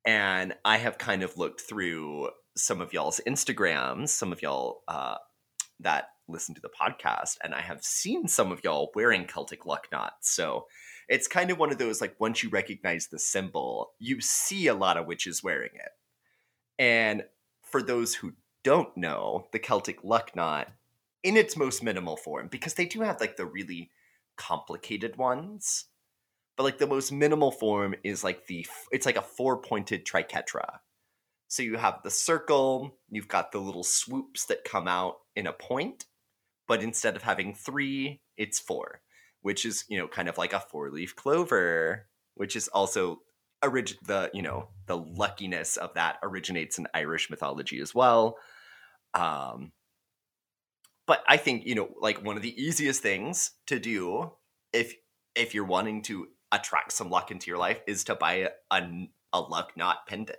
And 0.06 0.54
I 0.64 0.78
have 0.78 1.00
kind 1.00 1.24
of 1.24 1.36
looked 1.36 1.62
through 1.62 2.30
some 2.56 2.82
of 2.82 2.94
y'all's 2.94 3.20
Instagrams, 3.26 4.10
some 4.10 4.32
of 4.32 4.44
y'all 4.44 4.84
uh, 4.88 5.16
that 5.80 6.10
listen 6.28 6.54
to 6.54 6.62
the 6.62 6.70
podcast, 6.70 7.38
and 7.44 7.56
I 7.56 7.62
have 7.62 7.84
seen 7.84 8.28
some 8.28 8.52
of 8.52 8.64
y'all 8.64 8.92
wearing 8.94 9.26
Celtic 9.26 9.66
luck 9.66 9.88
knots. 9.92 10.30
So 10.30 10.68
it's 11.10 11.28
kind 11.28 11.50
of 11.50 11.58
one 11.58 11.72
of 11.72 11.80
those 11.80 12.00
like 12.00 12.16
once 12.20 12.44
you 12.44 12.50
recognize 12.50 13.08
the 13.08 13.18
symbol, 13.18 13.94
you 13.98 14.22
see 14.22 14.68
a 14.68 14.76
lot 14.76 14.98
of 14.98 15.08
witches 15.08 15.44
wearing 15.44 15.72
it. 15.74 15.92
And 16.78 17.24
for 17.64 17.82
those 17.82 18.14
who 18.14 18.34
don't 18.64 18.96
know, 18.96 19.48
the 19.52 19.58
Celtic 19.58 20.04
luck 20.04 20.36
knot 20.36 20.68
in 21.24 21.38
its 21.38 21.56
most 21.56 21.82
minimal 21.82 22.18
form, 22.18 22.48
because 22.50 22.74
they 22.74 22.86
do 22.86 23.02
have 23.02 23.20
like 23.20 23.38
the 23.38 23.46
really 23.46 23.90
complicated 24.38 25.18
ones, 25.18 25.86
but 26.58 26.64
like 26.64 26.78
the 26.78 26.88
most 26.88 27.12
minimal 27.12 27.52
form 27.52 27.96
is 28.04 28.24
like 28.24 28.48
the 28.48 28.66
it's 28.92 29.06
like 29.06 29.18
a 29.18 29.22
four 29.22 29.62
pointed 29.62 30.06
triquetra. 30.06 30.80
So 31.48 31.64
you 31.64 31.78
have 31.78 32.02
the 32.04 32.12
circle, 32.12 32.98
you've 33.10 33.28
got 33.28 33.52
the 33.52 33.60
little 33.60 33.84
swoops 33.84 34.46
that 34.46 34.64
come 34.64 34.88
out 34.88 35.18
in 35.36 35.48
a 35.48 35.54
point, 35.54 36.06
but 36.68 36.82
instead 36.82 37.16
of 37.16 37.22
having 37.22 37.54
three, 37.54 38.22
it's 38.38 38.60
four, 38.60 39.02
which 39.42 39.66
is 39.66 39.86
you 39.88 39.98
know 39.98 40.08
kind 40.08 40.28
of 40.28 40.38
like 40.38 40.54
a 40.54 40.60
four 40.60 40.90
leaf 40.90 41.16
clover, 41.16 42.08
which 42.36 42.56
is 42.56 42.68
also 42.68 43.22
orig- 43.64 43.98
the 44.06 44.30
you 44.34 44.42
know 44.42 44.70
the 44.88 44.98
luckiness 44.98 45.78
of 45.78 45.94
that 45.94 46.18
originates 46.24 46.78
in 46.78 46.88
Irish 46.94 47.30
mythology 47.30 47.80
as 47.80 47.96
well. 47.96 48.38
Um, 49.14 49.72
but 51.06 51.24
I 51.28 51.38
think 51.38 51.66
you 51.66 51.76
know 51.76 51.90
like 52.00 52.24
one 52.24 52.36
of 52.36 52.42
the 52.42 52.62
easiest 52.62 53.02
things 53.02 53.52
to 53.68 53.80
do 53.80 54.32
if 54.72 54.94
if 55.36 55.54
you're 55.54 55.66
wanting 55.66 56.02
to 56.04 56.28
attract 56.54 56.92
some 56.92 57.10
luck 57.10 57.32
into 57.32 57.50
your 57.50 57.58
life 57.58 57.82
is 57.88 58.04
to 58.06 58.16
buy 58.16 58.50
a, 58.72 58.82
a, 59.34 59.42
luck 59.42 59.72
knot 59.76 60.06
pendant. 60.08 60.38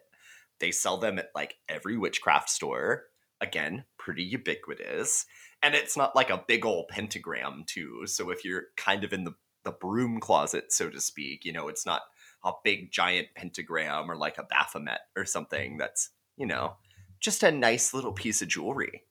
They 0.61 0.71
sell 0.71 0.97
them 0.97 1.19
at 1.19 1.31
like 1.35 1.57
every 1.69 1.99
witchcraft 1.99 2.49
store. 2.49 3.07
Again, 3.41 3.85
pretty 3.99 4.23
ubiquitous. 4.23 5.27
And 5.63 5.75
it's 5.75 5.97
not 5.97 6.15
like 6.15 6.31
a 6.31 6.45
big 6.47 6.65
old 6.65 6.89
pentagram, 6.89 7.65
too. 7.67 8.07
So 8.07 8.31
if 8.31 8.45
you're 8.45 8.67
kind 8.77 9.03
of 9.03 9.13
in 9.13 9.25
the, 9.25 9.35
the 9.65 9.73
broom 9.73 10.21
closet, 10.21 10.73
so 10.73 10.89
to 10.89 11.01
speak, 11.01 11.45
you 11.45 11.53
know, 11.53 11.69
it's 11.69 11.85
not 11.85 12.03
a 12.45 12.53
big 12.63 12.93
giant 12.93 13.29
pentagram 13.35 14.11
or 14.11 14.17
like 14.17 14.39
a 14.39 14.45
Baphomet 14.45 15.01
or 15.17 15.25
something 15.25 15.79
that's, 15.79 16.11
you 16.37 16.47
know, 16.47 16.77
just 17.21 17.43
a 17.43 17.51
nice 17.51 17.93
little 17.93 18.13
piece 18.13 18.41
of 18.41 18.49
jewelry. 18.49 19.03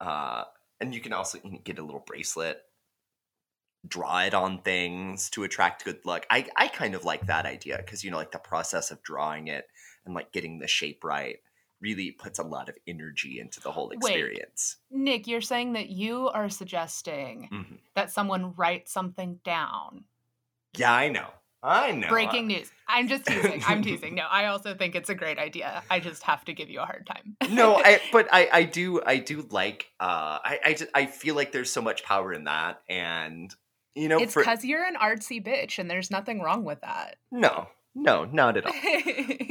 Uh, 0.00 0.44
and 0.80 0.94
you 0.94 1.00
can 1.00 1.12
also 1.12 1.38
get 1.64 1.78
a 1.78 1.84
little 1.84 2.04
bracelet, 2.06 2.62
draw 3.86 4.20
it 4.20 4.34
on 4.34 4.60
things 4.62 5.30
to 5.30 5.44
attract 5.44 5.84
good 5.84 6.04
luck. 6.04 6.26
I, 6.30 6.46
I 6.56 6.68
kind 6.68 6.94
of 6.94 7.04
like 7.04 7.26
that 7.26 7.46
idea 7.46 7.76
because, 7.78 8.04
you 8.04 8.10
know, 8.10 8.16
like 8.16 8.32
the 8.32 8.38
process 8.38 8.90
of 8.90 9.02
drawing 9.02 9.48
it 9.48 9.66
and 10.04 10.14
like 10.14 10.32
getting 10.32 10.58
the 10.58 10.66
shape 10.66 11.04
right 11.04 11.36
really 11.80 12.10
puts 12.10 12.38
a 12.38 12.42
lot 12.42 12.68
of 12.68 12.76
energy 12.86 13.38
into 13.40 13.60
the 13.60 13.70
whole 13.70 13.90
experience. 13.90 14.76
Wait, 14.90 15.00
Nick, 15.00 15.26
you're 15.26 15.40
saying 15.40 15.74
that 15.74 15.90
you 15.90 16.28
are 16.28 16.48
suggesting 16.48 17.48
mm-hmm. 17.52 17.74
that 17.94 18.10
someone 18.10 18.54
write 18.56 18.88
something 18.88 19.38
down. 19.44 20.04
Yeah, 20.76 20.92
I 20.92 21.08
know. 21.08 21.28
I 21.64 21.92
know. 21.92 22.08
Breaking 22.08 22.48
news. 22.48 22.70
I'm 22.86 23.08
just 23.08 23.24
teasing. 23.24 23.62
I'm 23.66 23.82
teasing. 23.82 24.14
No, 24.14 24.24
I 24.30 24.46
also 24.46 24.74
think 24.74 24.94
it's 24.94 25.08
a 25.08 25.14
great 25.14 25.38
idea. 25.38 25.82
I 25.90 25.98
just 25.98 26.22
have 26.24 26.44
to 26.44 26.52
give 26.52 26.68
you 26.68 26.80
a 26.80 26.84
hard 26.84 27.06
time. 27.06 27.36
no, 27.50 27.76
I 27.84 28.00
but 28.12 28.28
I 28.30 28.48
I 28.52 28.62
do 28.64 29.00
I 29.04 29.16
do 29.16 29.46
like 29.50 29.90
uh 29.98 30.38
I 30.44 30.60
I 30.64 30.74
just, 30.74 30.90
I 30.94 31.06
feel 31.06 31.34
like 31.34 31.52
there's 31.52 31.72
so 31.72 31.80
much 31.80 32.04
power 32.04 32.32
in 32.34 32.44
that 32.44 32.82
and 32.88 33.54
you 33.94 34.08
know 34.08 34.18
It's 34.18 34.34
cuz 34.34 34.64
you're 34.64 34.84
an 34.84 34.96
artsy 34.96 35.44
bitch 35.44 35.78
and 35.78 35.90
there's 35.90 36.10
nothing 36.10 36.40
wrong 36.40 36.64
with 36.64 36.82
that. 36.82 37.16
No. 37.32 37.68
No, 37.94 38.24
not 38.24 38.56
at 38.58 38.66
all. 38.66 38.72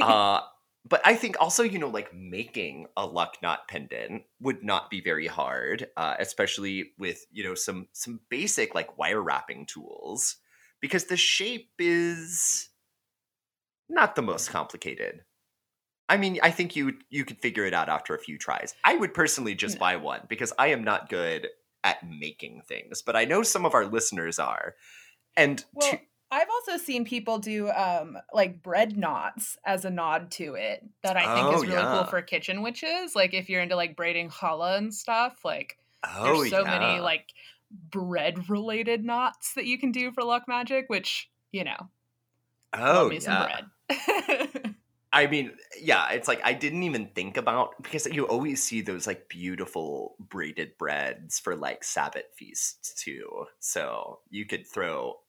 uh 0.08 0.40
but 0.86 1.00
I 1.02 1.14
think 1.14 1.36
also, 1.40 1.62
you 1.62 1.78
know, 1.78 1.88
like 1.88 2.12
making 2.14 2.88
a 2.94 3.06
luck 3.06 3.38
knot 3.42 3.68
pendant 3.68 4.24
would 4.40 4.62
not 4.62 4.90
be 4.90 5.00
very 5.00 5.26
hard, 5.26 5.88
uh, 5.96 6.14
especially 6.18 6.92
with 6.98 7.24
you 7.32 7.42
know 7.42 7.54
some 7.54 7.88
some 7.92 8.20
basic 8.28 8.74
like 8.74 8.98
wire 8.98 9.22
wrapping 9.22 9.64
tools 9.64 10.36
because 10.84 11.04
the 11.04 11.16
shape 11.16 11.70
is 11.78 12.68
not 13.88 14.16
the 14.16 14.20
most 14.20 14.50
complicated. 14.50 15.22
I 16.10 16.18
mean, 16.18 16.38
I 16.42 16.50
think 16.50 16.76
you 16.76 16.92
you 17.08 17.24
could 17.24 17.38
figure 17.38 17.64
it 17.64 17.72
out 17.72 17.88
after 17.88 18.14
a 18.14 18.18
few 18.18 18.36
tries. 18.36 18.74
I 18.84 18.94
would 18.94 19.14
personally 19.14 19.54
just 19.54 19.76
no. 19.76 19.80
buy 19.80 19.96
one 19.96 20.20
because 20.28 20.52
I 20.58 20.66
am 20.66 20.84
not 20.84 21.08
good 21.08 21.48
at 21.84 22.06
making 22.06 22.64
things, 22.68 23.00
but 23.00 23.16
I 23.16 23.24
know 23.24 23.42
some 23.42 23.64
of 23.64 23.72
our 23.72 23.86
listeners 23.86 24.38
are. 24.38 24.74
And 25.38 25.64
well, 25.72 25.90
to- 25.90 26.00
I've 26.30 26.50
also 26.50 26.76
seen 26.76 27.06
people 27.06 27.38
do 27.38 27.70
um 27.70 28.18
like 28.34 28.62
bread 28.62 28.94
knots 28.94 29.56
as 29.64 29.86
a 29.86 29.90
nod 29.90 30.30
to 30.32 30.52
it 30.52 30.84
that 31.02 31.16
I 31.16 31.34
think 31.34 31.46
oh, 31.46 31.54
is 31.54 31.62
really 31.62 31.76
yeah. 31.76 31.94
cool 31.94 32.04
for 32.04 32.20
kitchen 32.20 32.60
witches. 32.60 33.16
Like 33.16 33.32
if 33.32 33.48
you're 33.48 33.62
into 33.62 33.76
like 33.76 33.96
braiding 33.96 34.28
challah 34.28 34.76
and 34.76 34.92
stuff, 34.92 35.46
like 35.46 35.78
oh, 36.06 36.24
there's 36.24 36.50
so 36.50 36.62
yeah. 36.62 36.78
many 36.78 37.00
like 37.00 37.32
bread 37.90 38.48
related 38.48 39.04
knots 39.04 39.54
that 39.54 39.66
you 39.66 39.78
can 39.78 39.92
do 39.92 40.12
for 40.12 40.22
luck 40.22 40.44
magic, 40.48 40.86
which, 40.88 41.30
you 41.52 41.64
know. 41.64 41.88
Oh, 42.72 43.10
yeah. 43.10 43.60
I 45.14 45.28
mean, 45.28 45.52
yeah, 45.80 46.10
it's 46.10 46.26
like 46.26 46.40
I 46.42 46.54
didn't 46.54 46.82
even 46.82 47.06
think 47.14 47.36
about 47.36 47.80
because 47.80 48.06
you 48.06 48.26
always 48.26 48.60
see 48.60 48.80
those 48.80 49.06
like 49.06 49.28
beautiful 49.28 50.16
braided 50.18 50.76
breads 50.76 51.38
for 51.38 51.54
like 51.54 51.84
Sabbath 51.84 52.24
feasts 52.36 52.92
too. 53.00 53.46
So 53.60 54.18
you 54.30 54.44
could 54.44 54.66
throw 54.66 55.20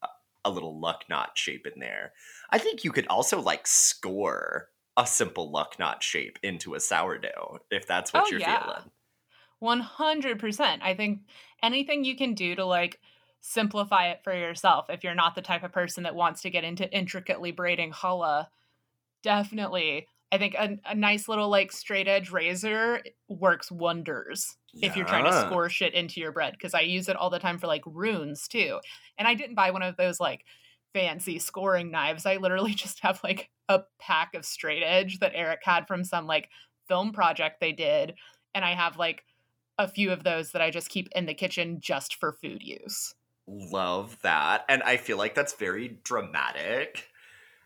a 0.44 0.50
little 0.50 0.80
luck 0.80 1.06
knot 1.08 1.38
shape 1.38 1.68
in 1.68 1.80
there. 1.80 2.14
I 2.50 2.58
think 2.58 2.84
you 2.84 2.92
could 2.92 3.06
also 3.08 3.40
like 3.40 3.68
score 3.68 4.70
a 4.98 5.06
simple 5.06 5.52
luck 5.52 5.78
knot 5.78 6.02
shape 6.02 6.40
into 6.42 6.74
a 6.74 6.80
sourdough 6.80 7.60
if 7.70 7.86
that's 7.86 8.12
what 8.12 8.24
oh, 8.24 8.28
you're 8.32 8.40
yeah. 8.40 8.64
feeling. 8.64 8.92
100%. 9.66 10.80
I 10.82 10.94
think 10.94 11.22
anything 11.64 12.04
you 12.04 12.16
can 12.16 12.34
do 12.34 12.56
to 12.56 12.66
like 12.66 13.00
simplify 13.42 14.10
it 14.10 14.22
for 14.24 14.34
yourself 14.34 14.90
if 14.90 15.04
you're 15.04 15.16
not 15.16 15.36
the 15.36 15.42
type 15.42 15.64
of 15.64 15.72
person 15.72 16.04
that 16.04 16.16
wants 16.16 16.42
to 16.42 16.50
get 16.50 16.64
into 16.64 16.92
intricately 16.92 17.52
braiding 17.52 17.92
challah, 17.92 18.48
definitely. 19.24 20.08
I 20.32 20.38
think 20.38 20.56
a, 20.56 20.78
a 20.86 20.96
nice 20.96 21.28
little 21.28 21.50
like 21.50 21.72
straight 21.72 22.08
edge 22.08 22.32
razor 22.32 23.02
works 23.28 23.72
wonders 23.72 24.58
yeah. 24.74 24.90
if 24.90 24.96
you're 24.96 25.06
trying 25.06 25.26
to 25.26 25.42
score 25.42 25.70
shit 25.70 25.94
into 25.94 26.20
your 26.20 26.32
bread 26.32 26.54
because 26.54 26.74
I 26.74 26.82
use 26.82 27.08
it 27.08 27.16
all 27.16 27.30
the 27.30 27.40
time 27.40 27.58
for 27.58 27.68
like 27.68 27.84
runes 27.86 28.48
too. 28.48 28.80
And 29.18 29.28
I 29.28 29.34
didn't 29.34 29.56
buy 29.56 29.72
one 29.72 29.84
of 29.84 29.96
those 29.96 30.20
like 30.20 30.44
fancy 30.94 31.40
scoring 31.40 31.92
knives. 31.92 32.26
I 32.26 32.38
literally 32.38 32.74
just 32.76 33.00
have 33.02 33.20
like 33.24 33.50
a 33.70 33.82
pack 34.00 34.34
of 34.34 34.46
straight 34.46 34.84
edge 34.84 35.20
that 35.20 35.34
Eric 35.36 35.62
had 35.64 35.88
from 35.88 36.04
some 36.04 36.26
like 36.26 36.50
film 36.88 37.12
project 37.12 37.60
they 37.60 37.72
did. 37.72 38.16
And 38.54 38.66
I 38.66 38.74
have 38.74 38.98
like 38.98 39.24
a 39.78 39.88
few 39.88 40.12
of 40.12 40.24
those 40.24 40.52
that 40.52 40.62
I 40.62 40.72
just 40.72 40.90
keep 40.90 41.10
in 41.16 41.26
the 41.26 41.34
kitchen 41.34 41.80
just 41.80 42.16
for 42.16 42.34
food 42.34 42.62
use. 42.64 43.14
Love 43.48 44.18
that. 44.24 44.66
And 44.70 44.82
I 44.84 44.98
feel 44.98 45.18
like 45.18 45.36
that's 45.36 45.54
very 45.54 46.00
dramatic. 46.04 47.10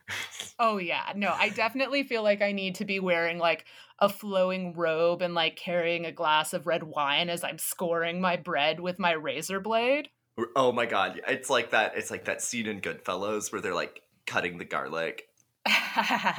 oh 0.59 0.77
yeah. 0.77 1.13
No, 1.15 1.33
I 1.37 1.49
definitely 1.49 2.03
feel 2.03 2.23
like 2.23 2.41
I 2.41 2.51
need 2.51 2.75
to 2.75 2.85
be 2.85 2.99
wearing 2.99 3.37
like 3.37 3.65
a 3.99 4.09
flowing 4.09 4.73
robe 4.73 5.21
and 5.21 5.33
like 5.33 5.55
carrying 5.55 6.05
a 6.05 6.11
glass 6.11 6.53
of 6.53 6.67
red 6.67 6.83
wine 6.83 7.29
as 7.29 7.43
I'm 7.43 7.57
scoring 7.57 8.19
my 8.19 8.37
bread 8.37 8.79
with 8.79 8.99
my 8.99 9.11
razor 9.11 9.59
blade. 9.59 10.09
Oh 10.55 10.71
my 10.71 10.85
god, 10.85 11.21
it's 11.27 11.49
like 11.49 11.71
that 11.71 11.93
it's 11.95 12.11
like 12.11 12.25
that 12.25 12.41
scene 12.41 12.67
in 12.67 12.81
Goodfellas 12.81 13.51
where 13.51 13.61
they're 13.61 13.73
like 13.73 14.01
cutting 14.25 14.57
the 14.57 14.65
garlic 14.65 15.28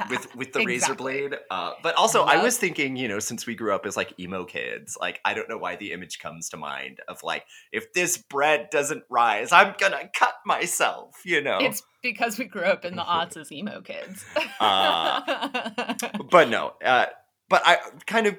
with 0.09 0.35
with 0.35 0.53
the 0.53 0.59
exactly. 0.61 0.65
razor 0.65 0.95
blade. 0.95 1.35
Uh, 1.49 1.73
but 1.83 1.95
also, 1.95 2.25
yep. 2.25 2.35
I 2.35 2.43
was 2.43 2.57
thinking, 2.57 2.95
you 2.95 3.07
know, 3.07 3.19
since 3.19 3.45
we 3.45 3.55
grew 3.55 3.73
up 3.73 3.85
as 3.85 3.97
like 3.97 4.13
emo 4.19 4.45
kids, 4.45 4.97
like 4.99 5.19
I 5.25 5.33
don't 5.33 5.49
know 5.49 5.57
why 5.57 5.75
the 5.75 5.91
image 5.91 6.19
comes 6.19 6.49
to 6.49 6.57
mind 6.57 6.99
of 7.07 7.23
like 7.23 7.45
if 7.71 7.93
this 7.93 8.17
bread 8.17 8.69
doesn't 8.71 9.03
rise, 9.09 9.51
I'm 9.51 9.73
gonna 9.77 10.09
cut 10.13 10.35
myself. 10.45 11.21
You 11.25 11.41
know, 11.41 11.59
it's 11.59 11.83
because 12.01 12.37
we 12.37 12.45
grew 12.45 12.63
up 12.63 12.85
in 12.85 12.95
the 12.95 13.03
aughts 13.03 13.37
as 13.37 13.51
emo 13.51 13.81
kids. 13.81 14.25
uh, 14.59 15.93
but 16.31 16.49
no, 16.49 16.73
uh, 16.83 17.07
but 17.49 17.61
I 17.65 17.77
kind 18.05 18.27
of 18.27 18.37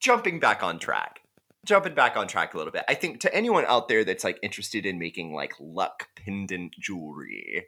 jumping 0.00 0.40
back 0.40 0.62
on 0.62 0.78
track. 0.78 1.20
Jumping 1.66 1.94
back 1.94 2.16
on 2.16 2.26
track 2.26 2.54
a 2.54 2.56
little 2.56 2.72
bit, 2.72 2.84
I 2.88 2.94
think 2.94 3.20
to 3.20 3.34
anyone 3.34 3.66
out 3.66 3.88
there 3.88 4.02
that's 4.02 4.24
like 4.24 4.38
interested 4.42 4.86
in 4.86 4.98
making 4.98 5.34
like 5.34 5.52
luck 5.60 6.08
pendant 6.16 6.72
jewelry 6.80 7.66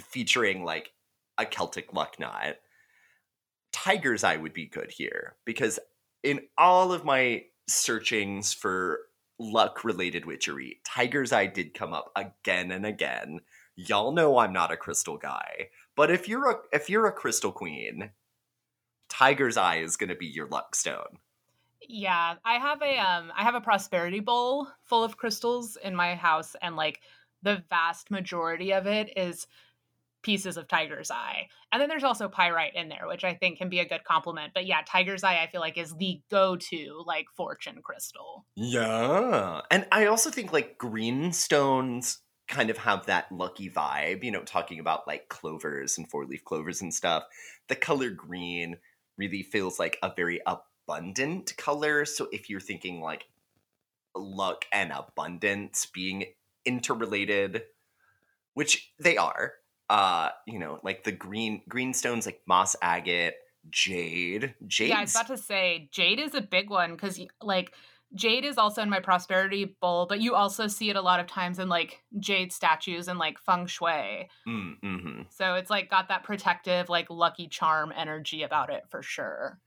featuring 0.00 0.64
like 0.64 0.92
a 1.38 1.46
Celtic 1.46 1.92
luck 1.92 2.18
knot. 2.18 2.56
Tiger's 3.72 4.24
Eye 4.24 4.36
would 4.36 4.52
be 4.52 4.66
good 4.66 4.90
here 4.90 5.36
because 5.44 5.78
in 6.22 6.40
all 6.58 6.92
of 6.92 7.04
my 7.04 7.44
searchings 7.68 8.52
for 8.52 9.00
luck 9.38 9.84
related 9.84 10.24
witchery, 10.24 10.80
Tiger's 10.84 11.32
Eye 11.32 11.46
did 11.46 11.74
come 11.74 11.92
up 11.92 12.12
again 12.14 12.70
and 12.70 12.86
again. 12.86 13.40
Y'all 13.74 14.12
know 14.12 14.38
I'm 14.38 14.52
not 14.52 14.72
a 14.72 14.76
crystal 14.76 15.16
guy, 15.16 15.68
but 15.96 16.10
if 16.10 16.28
you're 16.28 16.50
a 16.50 16.56
if 16.72 16.90
you're 16.90 17.06
a 17.06 17.12
crystal 17.12 17.52
queen, 17.52 18.10
Tiger's 19.08 19.56
Eye 19.56 19.78
is 19.78 19.96
going 19.96 20.10
to 20.10 20.14
be 20.14 20.26
your 20.26 20.46
luck 20.48 20.74
stone. 20.74 21.18
Yeah, 21.88 22.34
I 22.44 22.54
have 22.54 22.82
a 22.82 22.98
um 22.98 23.32
I 23.36 23.42
have 23.42 23.54
a 23.54 23.60
prosperity 23.60 24.20
bowl 24.20 24.68
full 24.84 25.02
of 25.02 25.16
crystals 25.16 25.76
in 25.82 25.96
my 25.96 26.14
house 26.14 26.54
and 26.60 26.76
like 26.76 27.00
the 27.42 27.62
vast 27.68 28.10
majority 28.10 28.72
of 28.72 28.86
it 28.86 29.12
is 29.16 29.46
pieces 30.22 30.56
of 30.56 30.68
tiger's 30.68 31.10
eye. 31.10 31.48
And 31.72 31.80
then 31.80 31.88
there's 31.88 32.04
also 32.04 32.28
pyrite 32.28 32.74
in 32.74 32.88
there, 32.88 33.06
which 33.06 33.24
I 33.24 33.34
think 33.34 33.58
can 33.58 33.68
be 33.68 33.80
a 33.80 33.88
good 33.88 34.04
complement. 34.04 34.52
But 34.54 34.66
yeah, 34.66 34.82
tiger's 34.86 35.24
eye 35.24 35.42
I 35.42 35.48
feel 35.50 35.60
like 35.60 35.76
is 35.76 35.94
the 35.96 36.20
go-to 36.30 37.02
like 37.06 37.26
fortune 37.36 37.80
crystal. 37.82 38.46
Yeah. 38.54 39.62
And 39.70 39.86
I 39.90 40.06
also 40.06 40.30
think 40.30 40.52
like 40.52 40.78
green 40.78 41.32
stones 41.32 42.20
kind 42.48 42.70
of 42.70 42.78
have 42.78 43.06
that 43.06 43.30
lucky 43.32 43.70
vibe, 43.70 44.22
you 44.22 44.30
know, 44.30 44.42
talking 44.42 44.78
about 44.78 45.06
like 45.06 45.28
clovers 45.28 45.96
and 45.96 46.10
four-leaf 46.10 46.44
clovers 46.44 46.82
and 46.82 46.92
stuff. 46.92 47.24
The 47.68 47.76
color 47.76 48.10
green 48.10 48.76
really 49.16 49.42
feels 49.42 49.78
like 49.78 49.98
a 50.02 50.12
very 50.14 50.40
abundant 50.46 51.56
color. 51.56 52.04
So 52.04 52.28
if 52.32 52.50
you're 52.50 52.60
thinking 52.60 53.00
like 53.00 53.24
luck 54.14 54.66
and 54.72 54.92
abundance 54.92 55.86
being 55.86 56.24
interrelated, 56.64 57.62
which 58.54 58.92
they 58.98 59.16
are, 59.16 59.54
uh, 59.92 60.30
you 60.46 60.58
know, 60.58 60.80
like 60.82 61.04
the 61.04 61.12
green 61.12 61.60
green 61.68 61.92
stones 61.92 62.24
like 62.24 62.40
moss 62.46 62.74
agate, 62.80 63.34
jade. 63.68 64.54
Jade. 64.66 64.88
Yeah, 64.88 64.98
I 64.98 65.02
was 65.02 65.14
about 65.14 65.26
to 65.26 65.36
say 65.36 65.90
jade 65.92 66.18
is 66.18 66.34
a 66.34 66.40
big 66.40 66.70
one 66.70 66.92
because 66.92 67.20
like 67.42 67.74
jade 68.14 68.46
is 68.46 68.56
also 68.56 68.80
in 68.80 68.88
my 68.88 69.00
prosperity 69.00 69.76
bowl, 69.82 70.06
but 70.06 70.18
you 70.18 70.34
also 70.34 70.66
see 70.66 70.88
it 70.88 70.96
a 70.96 71.02
lot 71.02 71.20
of 71.20 71.26
times 71.26 71.58
in 71.58 71.68
like 71.68 72.02
jade 72.18 72.54
statues 72.54 73.06
and 73.06 73.18
like 73.18 73.38
feng 73.38 73.66
shui. 73.66 74.30
Mm, 74.48 74.78
hmm 74.82 75.22
So 75.28 75.56
it's 75.56 75.68
like 75.68 75.90
got 75.90 76.08
that 76.08 76.22
protective, 76.22 76.88
like 76.88 77.10
lucky 77.10 77.46
charm 77.46 77.92
energy 77.94 78.44
about 78.44 78.70
it 78.70 78.84
for 78.88 79.02
sure. 79.02 79.60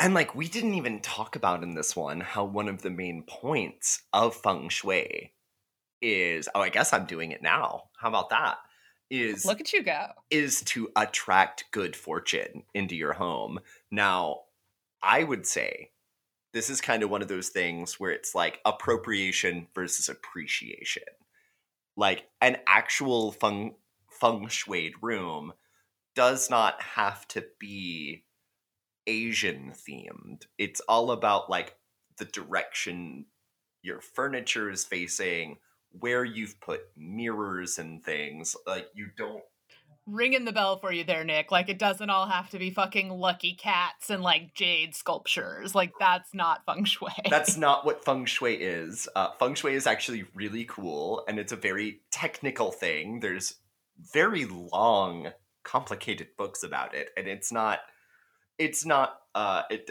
And 0.00 0.12
like 0.12 0.34
we 0.34 0.48
didn't 0.48 0.74
even 0.74 0.98
talk 1.02 1.36
about 1.36 1.62
in 1.62 1.76
this 1.76 1.94
one 1.94 2.18
how 2.18 2.44
one 2.44 2.66
of 2.66 2.82
the 2.82 2.90
main 2.90 3.22
points 3.28 4.02
of 4.12 4.34
feng 4.34 4.70
shui 4.70 5.34
is 6.02 6.48
oh, 6.56 6.62
I 6.62 6.68
guess 6.68 6.92
I'm 6.92 7.06
doing 7.06 7.30
it 7.30 7.42
now. 7.42 7.84
How 7.96 8.08
about 8.08 8.30
that? 8.30 8.58
Is 9.10 9.46
look 9.46 9.60
at 9.60 9.72
you 9.72 9.82
go. 9.82 10.08
Is 10.30 10.62
to 10.62 10.90
attract 10.94 11.64
good 11.70 11.96
fortune 11.96 12.64
into 12.74 12.94
your 12.94 13.14
home. 13.14 13.60
Now, 13.90 14.40
I 15.02 15.24
would 15.24 15.46
say 15.46 15.90
this 16.52 16.70
is 16.70 16.80
kind 16.80 17.02
of 17.02 17.10
one 17.10 17.22
of 17.22 17.28
those 17.28 17.48
things 17.48 17.98
where 18.00 18.10
it's 18.10 18.34
like 18.34 18.60
appropriation 18.64 19.68
versus 19.74 20.08
appreciation. 20.08 21.04
Like 21.96 22.24
an 22.40 22.58
actual 22.66 23.32
feng 23.32 23.76
feng 24.10 24.48
shui 24.48 24.94
room 25.00 25.52
does 26.14 26.50
not 26.50 26.80
have 26.82 27.26
to 27.28 27.44
be 27.58 28.24
Asian 29.06 29.72
themed. 29.72 30.46
It's 30.58 30.80
all 30.80 31.10
about 31.12 31.48
like 31.48 31.76
the 32.18 32.24
direction 32.24 33.26
your 33.82 34.00
furniture 34.00 34.70
is 34.70 34.84
facing, 34.84 35.58
where 36.00 36.24
you've 36.24 36.60
put 36.60 36.82
mirrors 36.96 37.78
and 37.78 38.02
things. 38.04 38.56
Like 38.66 38.88
you 38.94 39.08
don't 39.16 39.42
ringing 40.08 40.44
the 40.44 40.52
bell 40.52 40.78
for 40.78 40.90
you 40.90 41.04
there, 41.04 41.24
Nick. 41.24 41.50
Like 41.52 41.68
it 41.68 41.78
doesn't 41.78 42.10
all 42.10 42.26
have 42.26 42.50
to 42.50 42.58
be 42.58 42.70
fucking 42.70 43.10
lucky 43.10 43.54
cats 43.54 44.10
and 44.10 44.22
like 44.22 44.54
jade 44.54 44.94
sculptures. 44.94 45.74
Like 45.74 45.92
that's 46.00 46.34
not 46.34 46.64
feng 46.66 46.84
shui. 46.84 47.10
That's 47.28 47.56
not 47.58 47.84
what 47.84 48.04
feng 48.04 48.24
shui 48.24 48.54
is. 48.54 49.08
Uh, 49.14 49.30
feng 49.38 49.54
shui 49.54 49.74
is 49.74 49.86
actually 49.86 50.24
really 50.34 50.64
cool, 50.64 51.24
and 51.28 51.38
it's 51.38 51.52
a 51.52 51.56
very 51.56 52.00
technical 52.10 52.72
thing. 52.72 53.20
There's 53.20 53.56
very 54.12 54.46
long, 54.46 55.32
complicated 55.64 56.28
books 56.36 56.62
about 56.62 56.94
it, 56.94 57.10
and 57.16 57.28
it's 57.28 57.52
not. 57.52 57.80
It's 58.58 58.84
not. 58.84 59.18
Uh, 59.34 59.62
it 59.70 59.90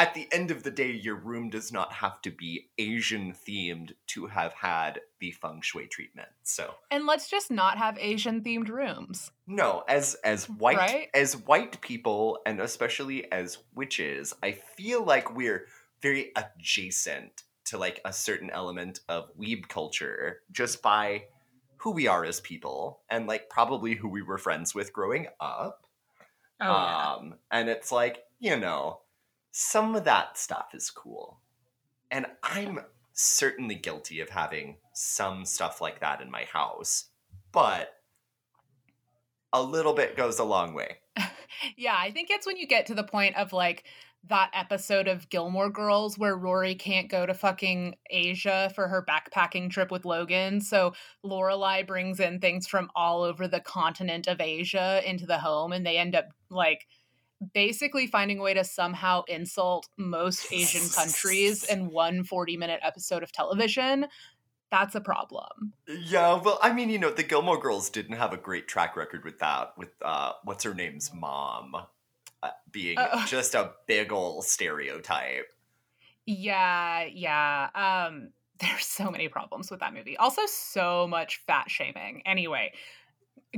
at 0.00 0.14
the 0.14 0.26
end 0.32 0.50
of 0.50 0.62
the 0.62 0.70
day, 0.70 0.90
your 0.90 1.16
room 1.16 1.50
does 1.50 1.70
not 1.70 1.92
have 1.92 2.22
to 2.22 2.30
be 2.30 2.70
Asian 2.78 3.34
themed 3.34 3.92
to 4.06 4.28
have 4.28 4.54
had 4.54 5.00
the 5.18 5.30
feng 5.30 5.60
shui 5.60 5.86
treatment. 5.88 6.30
So, 6.42 6.74
and 6.90 7.04
let's 7.04 7.28
just 7.28 7.50
not 7.50 7.76
have 7.76 7.98
Asian 8.00 8.42
themed 8.42 8.70
rooms. 8.70 9.30
No, 9.46 9.84
as 9.86 10.14
as 10.24 10.48
white 10.48 10.78
right? 10.78 11.08
as 11.12 11.36
white 11.36 11.82
people, 11.82 12.38
and 12.46 12.60
especially 12.60 13.30
as 13.30 13.58
witches, 13.74 14.32
I 14.42 14.52
feel 14.52 15.04
like 15.04 15.36
we're 15.36 15.66
very 16.00 16.32
adjacent 16.34 17.42
to 17.66 17.76
like 17.76 18.00
a 18.06 18.12
certain 18.12 18.48
element 18.48 19.00
of 19.06 19.28
weeb 19.38 19.68
culture 19.68 20.40
just 20.50 20.80
by 20.80 21.24
who 21.76 21.90
we 21.90 22.06
are 22.06 22.24
as 22.24 22.40
people, 22.40 23.00
and 23.10 23.26
like 23.26 23.50
probably 23.50 23.96
who 23.96 24.08
we 24.08 24.22
were 24.22 24.38
friends 24.38 24.74
with 24.74 24.94
growing 24.94 25.26
up. 25.40 25.86
Oh, 26.58 26.64
yeah. 26.64 27.12
Um, 27.16 27.34
and 27.50 27.68
it's 27.68 27.92
like 27.92 28.24
you 28.38 28.56
know 28.56 29.00
some 29.52 29.94
of 29.94 30.04
that 30.04 30.38
stuff 30.38 30.68
is 30.74 30.90
cool. 30.90 31.40
And 32.10 32.26
I'm 32.42 32.80
certainly 33.12 33.74
guilty 33.74 34.20
of 34.20 34.30
having 34.30 34.76
some 34.94 35.44
stuff 35.44 35.80
like 35.80 36.00
that 36.00 36.20
in 36.20 36.30
my 36.30 36.44
house, 36.52 37.06
but 37.52 37.94
a 39.52 39.62
little 39.62 39.94
bit 39.94 40.16
goes 40.16 40.38
a 40.38 40.44
long 40.44 40.74
way. 40.74 40.98
yeah, 41.76 41.96
I 41.98 42.10
think 42.10 42.28
it's 42.30 42.46
when 42.46 42.56
you 42.56 42.66
get 42.66 42.86
to 42.86 42.94
the 42.94 43.04
point 43.04 43.36
of 43.36 43.52
like 43.52 43.84
that 44.28 44.50
episode 44.52 45.08
of 45.08 45.28
Gilmore 45.30 45.70
Girls 45.70 46.18
where 46.18 46.36
Rory 46.36 46.74
can't 46.74 47.10
go 47.10 47.24
to 47.24 47.32
fucking 47.32 47.94
Asia 48.10 48.70
for 48.74 48.86
her 48.86 49.04
backpacking 49.04 49.70
trip 49.70 49.90
with 49.90 50.04
Logan. 50.04 50.60
So 50.60 50.92
Lorelai 51.24 51.86
brings 51.86 52.20
in 52.20 52.38
things 52.38 52.66
from 52.66 52.90
all 52.94 53.22
over 53.22 53.48
the 53.48 53.60
continent 53.60 54.28
of 54.28 54.40
Asia 54.40 55.00
into 55.06 55.26
the 55.26 55.38
home 55.38 55.72
and 55.72 55.86
they 55.86 55.96
end 55.96 56.14
up 56.14 56.26
like 56.50 56.86
basically 57.54 58.06
finding 58.06 58.38
a 58.38 58.42
way 58.42 58.54
to 58.54 58.64
somehow 58.64 59.22
insult 59.28 59.88
most 59.96 60.52
Asian 60.52 60.88
countries 60.90 61.64
in 61.70 61.90
one 61.90 62.24
40 62.24 62.56
minute 62.56 62.80
episode 62.82 63.22
of 63.22 63.32
television, 63.32 64.06
that's 64.70 64.94
a 64.94 65.00
problem. 65.00 65.72
Yeah, 65.88 66.40
well, 66.40 66.58
I 66.62 66.72
mean, 66.72 66.90
you 66.90 66.98
know, 66.98 67.10
the 67.10 67.22
Gilmore 67.22 67.58
Girls 67.58 67.90
didn't 67.90 68.16
have 68.16 68.32
a 68.32 68.36
great 68.36 68.68
track 68.68 68.96
record 68.96 69.24
with 69.24 69.38
that, 69.40 69.74
with 69.76 69.90
uh, 70.02 70.32
what's 70.44 70.64
her 70.64 70.74
name's 70.74 71.12
mom 71.12 71.74
uh, 72.42 72.50
being 72.70 72.98
uh, 72.98 73.26
just 73.26 73.54
a 73.54 73.72
big 73.86 74.12
old 74.12 74.44
stereotype. 74.44 75.46
Yeah, 76.26 77.04
yeah. 77.04 77.68
Um, 77.74 78.30
there's 78.60 78.86
so 78.86 79.10
many 79.10 79.28
problems 79.28 79.70
with 79.70 79.80
that 79.80 79.94
movie. 79.94 80.16
Also, 80.16 80.42
so 80.46 81.06
much 81.08 81.40
fat 81.46 81.70
shaming. 81.70 82.22
Anyway, 82.26 82.72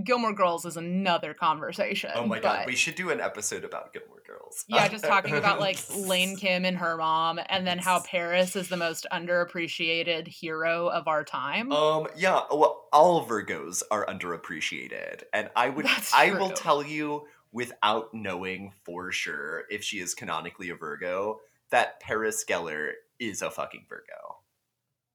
Gilmore 0.04 0.32
Girls 0.32 0.64
is 0.64 0.76
another 0.76 1.34
conversation. 1.34 2.10
Oh 2.14 2.26
my 2.26 2.40
god, 2.40 2.66
we 2.66 2.76
should 2.76 2.94
do 2.94 3.10
an 3.10 3.20
episode 3.20 3.64
about 3.64 3.92
Gilmore 3.92 4.22
Girls. 4.26 4.64
Yeah, 4.68 4.88
just 4.88 5.04
talking 5.04 5.36
about 5.36 5.60
like 5.60 5.78
Lane 5.96 6.36
Kim 6.36 6.64
and 6.64 6.76
her 6.78 6.96
mom, 6.96 7.40
and 7.48 7.66
then 7.66 7.78
how 7.78 8.00
Paris 8.00 8.56
is 8.56 8.68
the 8.68 8.76
most 8.76 9.06
underappreciated 9.12 10.28
hero 10.28 10.88
of 10.88 11.08
our 11.08 11.24
time. 11.24 11.72
Um, 11.72 12.06
yeah, 12.16 12.42
well, 12.50 12.88
all 12.92 13.26
Virgos 13.26 13.82
are 13.90 14.06
underappreciated, 14.06 15.22
and 15.32 15.50
I 15.56 15.68
would, 15.68 15.86
I 16.14 16.32
will 16.32 16.50
tell 16.50 16.84
you 16.84 17.26
without 17.52 18.14
knowing 18.14 18.72
for 18.84 19.12
sure 19.12 19.64
if 19.70 19.84
she 19.84 19.98
is 20.00 20.14
canonically 20.14 20.70
a 20.70 20.74
Virgo 20.74 21.40
that 21.70 22.00
Paris 22.00 22.44
Geller 22.48 22.92
is 23.18 23.42
a 23.42 23.50
fucking 23.50 23.86
Virgo. 23.88 24.38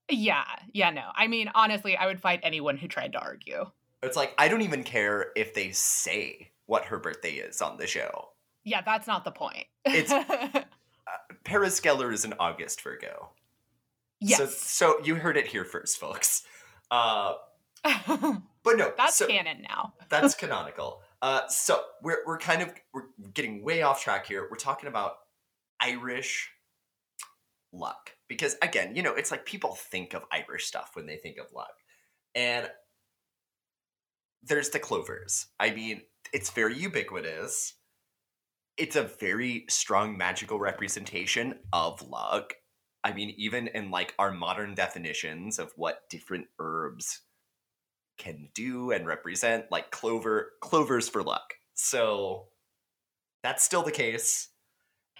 Yeah, 0.10 0.45
yeah, 0.73 0.91
no. 0.91 1.03
I 1.15 1.27
mean, 1.27 1.51
honestly, 1.53 1.97
I 1.97 2.06
would 2.08 2.21
fight 2.21 2.39
anyone 2.43 2.77
who 2.77 2.88
tried 2.88 3.13
to 3.13 3.19
argue. 3.19 3.65
It's 4.04 4.16
like 4.16 4.34
I 4.38 4.48
don't 4.48 4.62
even 4.62 4.84
care 4.84 5.28
if 5.36 5.54
they 5.54 5.72
say 5.72 6.52
what 6.66 6.86
her 6.86 7.00
birthday 7.00 7.36
is 7.36 7.62
on 7.62 7.78
the 7.78 7.88
show. 7.88 8.30
Yeah, 8.64 8.82
that's 8.82 9.08
not 9.08 9.24
the 9.24 9.32
point. 9.32 9.66
it's 9.86 10.12
uh, 10.12 10.64
Paris 11.44 11.80
Geller 11.80 12.14
is 12.14 12.26
an 12.26 12.34
August 12.40 12.82
Virgo. 12.82 13.30
Yes. 14.20 14.38
So, 14.38 14.46
so 14.48 15.00
you 15.04 15.16
heard 15.16 15.38
it 15.38 15.48
here 15.48 15.64
first, 15.64 15.98
folks. 16.00 16.44
Uh, 16.92 17.34
but 17.84 18.78
no, 18.78 18.92
that's 18.98 19.16
so, 19.16 19.28
canon 19.28 19.62
now. 19.62 19.94
that's 20.10 20.36
canonical. 20.36 21.02
Uh, 21.22 21.48
so 21.48 21.82
we're 22.04 22.20
we're 22.26 22.38
kind 22.38 22.62
of 22.62 22.74
we're 22.94 23.08
getting 23.34 23.64
way 23.64 23.82
off 23.82 24.04
track 24.04 24.28
here. 24.28 24.48
We're 24.50 24.58
talking 24.58 24.88
about 24.88 25.14
Irish 25.80 26.50
luck 27.74 28.12
because 28.28 28.56
again, 28.62 28.96
you 28.96 29.04
know, 29.04 29.14
it's 29.14 29.32
like 29.32 29.46
people 29.46 29.76
think 29.76 30.14
of 30.14 30.24
Irish 30.32 30.66
stuff 30.66 30.92
when 30.94 31.06
they 31.06 31.18
think 31.18 31.38
of 31.38 31.46
luck, 31.54 31.74
and 32.36 32.70
there's 34.43 34.69
the 34.69 34.80
clovers. 34.80 35.47
I 35.60 35.71
mean, 35.71 36.02
it's 36.34 36.50
very 36.50 36.78
ubiquitous. 36.78 37.73
It's 38.78 38.95
a 38.95 39.04
very 39.04 39.65
strong 39.69 40.17
magical 40.17 40.60
representation 40.60 41.60
of 41.73 42.02
luck. 42.08 42.54
I 43.04 43.13
mean, 43.13 43.34
even 43.38 43.67
in 43.67 43.91
like 43.91 44.13
our 44.19 44.32
modern 44.32 44.76
definitions 44.76 45.60
of 45.60 45.71
what 45.76 46.10
different 46.10 46.47
herbs 46.60 47.21
can 48.17 48.50
do 48.54 48.91
and 48.91 49.08
represent, 49.08 49.65
like 49.71 49.91
clover, 49.91 50.52
clovers 50.62 51.08
for 51.08 51.23
luck. 51.23 51.54
So 51.73 52.47
that's 53.43 53.63
still 53.63 53.84
the 53.84 53.91
case. 53.91 54.50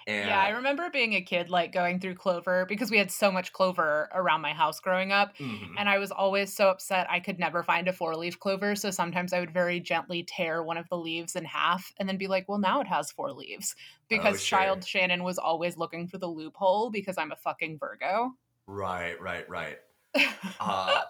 And 0.08 0.30
Yeah, 0.30 0.39
I 0.41 0.50
remember 0.52 0.89
being 0.89 1.13
a 1.15 1.22
kid, 1.22 1.50
like 1.50 1.74
going 1.74 2.00
through 2.00 2.15
clover 2.15 2.65
because 2.65 2.89
we 2.89 2.98
had 2.98 3.12
so 3.12 3.30
much 3.30 3.52
clover 3.52 4.10
around 4.13 4.39
my 4.41 4.54
house 4.54 4.80
growing 4.80 5.12
up. 5.12 5.36
Mhm. 5.38 5.76
And 5.78 5.89
I 5.89 5.98
was 5.98 6.12
always 6.12 6.56
so 6.56 6.70
upset 6.70 7.08
I 7.10 7.20
could 7.20 7.38
never 7.39 7.62
find 7.62 7.88
a 7.89 7.93
four 7.93 8.15
leaf 8.15 8.39
clover. 8.39 8.74
So 8.76 8.89
sometimes 8.89 9.34
I 9.34 9.41
would 9.41 9.52
very 9.52 9.82
gently 9.82 10.24
tear 10.24 10.63
one 10.63 10.78
of 10.78 10.88
the 10.88 10.98
leaves 10.98 11.36
in 11.36 11.43
half 11.43 11.91
and 11.98 12.08
then 12.08 12.17
be 12.17 12.28
like, 12.28 12.48
well, 12.48 12.58
now 12.58 12.80
it 12.80 12.88
has 12.88 13.12
four 13.12 13.34
leaves. 13.34 13.76
Because 14.08 14.36
Oh, 14.36 14.38
sure. 14.38 14.60
child 14.60 14.86
Shannon 14.86 15.24
was 15.24 15.38
always 15.38 15.76
looking 15.76 16.08
for 16.08 16.17
the 16.17 16.28
loophole 16.28 16.89
because 16.89 17.17
I'm 17.17 17.34
a 17.34 17.36
fucking 17.36 17.78
Virgo. 17.78 18.32
Right, 18.65 19.20
right, 19.22 19.48
right. 19.50 19.80
Uh, 20.60 21.02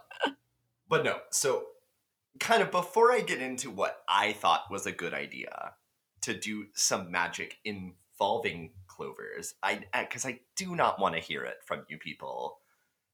but 0.89 1.03
no, 1.05 1.19
so 1.29 1.65
kind 2.39 2.61
of 2.63 2.71
before 2.71 3.11
I 3.11 3.21
get 3.21 3.41
into 3.41 3.69
what 3.69 4.03
I 4.09 4.33
thought 4.33 4.69
was 4.71 4.85
a 4.85 4.91
good 4.91 5.13
idea 5.13 5.75
to 6.21 6.33
do 6.37 6.67
some 6.73 7.11
magic 7.11 7.57
involving 7.63 8.71
clovers, 8.97 9.53
I 9.63 9.81
because 9.99 10.25
I 10.25 10.39
do 10.55 10.75
not 10.75 10.99
want 10.99 11.15
to 11.15 11.21
hear 11.21 11.43
it 11.43 11.57
from 11.65 11.83
you 11.87 11.97
people. 11.97 12.57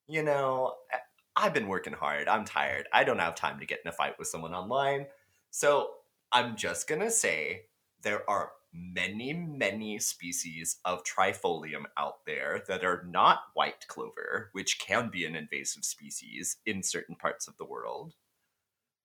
You 0.08 0.24
know, 0.24 0.74
I've 1.36 1.54
been 1.54 1.68
working 1.68 1.94
hard. 1.94 2.28
I'm 2.28 2.46
tired. 2.46 2.88
I 2.94 3.04
don't 3.04 3.20
have 3.20 3.36
time 3.36 3.60
to 3.60 3.66
get 3.66 3.80
in 3.84 3.90
a 3.90 3.94
fight 3.94 4.18
with 4.18 4.28
someone 4.28 4.54
online. 4.54 5.08
So 5.52 5.90
I'm 6.32 6.56
just 6.56 6.88
gonna 6.88 7.12
say 7.12 7.64
there 8.02 8.28
are 8.30 8.52
many, 8.74 9.34
many 9.34 10.00
species 10.00 10.78
of 10.84 11.04
trifolium 11.04 11.84
out 11.98 12.26
there 12.26 12.64
that 12.68 12.84
are 12.84 13.06
not 13.08 13.40
white 13.54 13.88
clover, 13.88 14.50
which 14.54 14.80
can 14.80 15.10
be 15.10 15.26
an 15.26 15.36
invasive 15.36 15.86
species 15.86 16.58
in 16.66 16.82
certain 16.82 17.16
parts 17.16 17.48
of 17.48 17.56
the 17.58 17.66
world. 17.66 18.16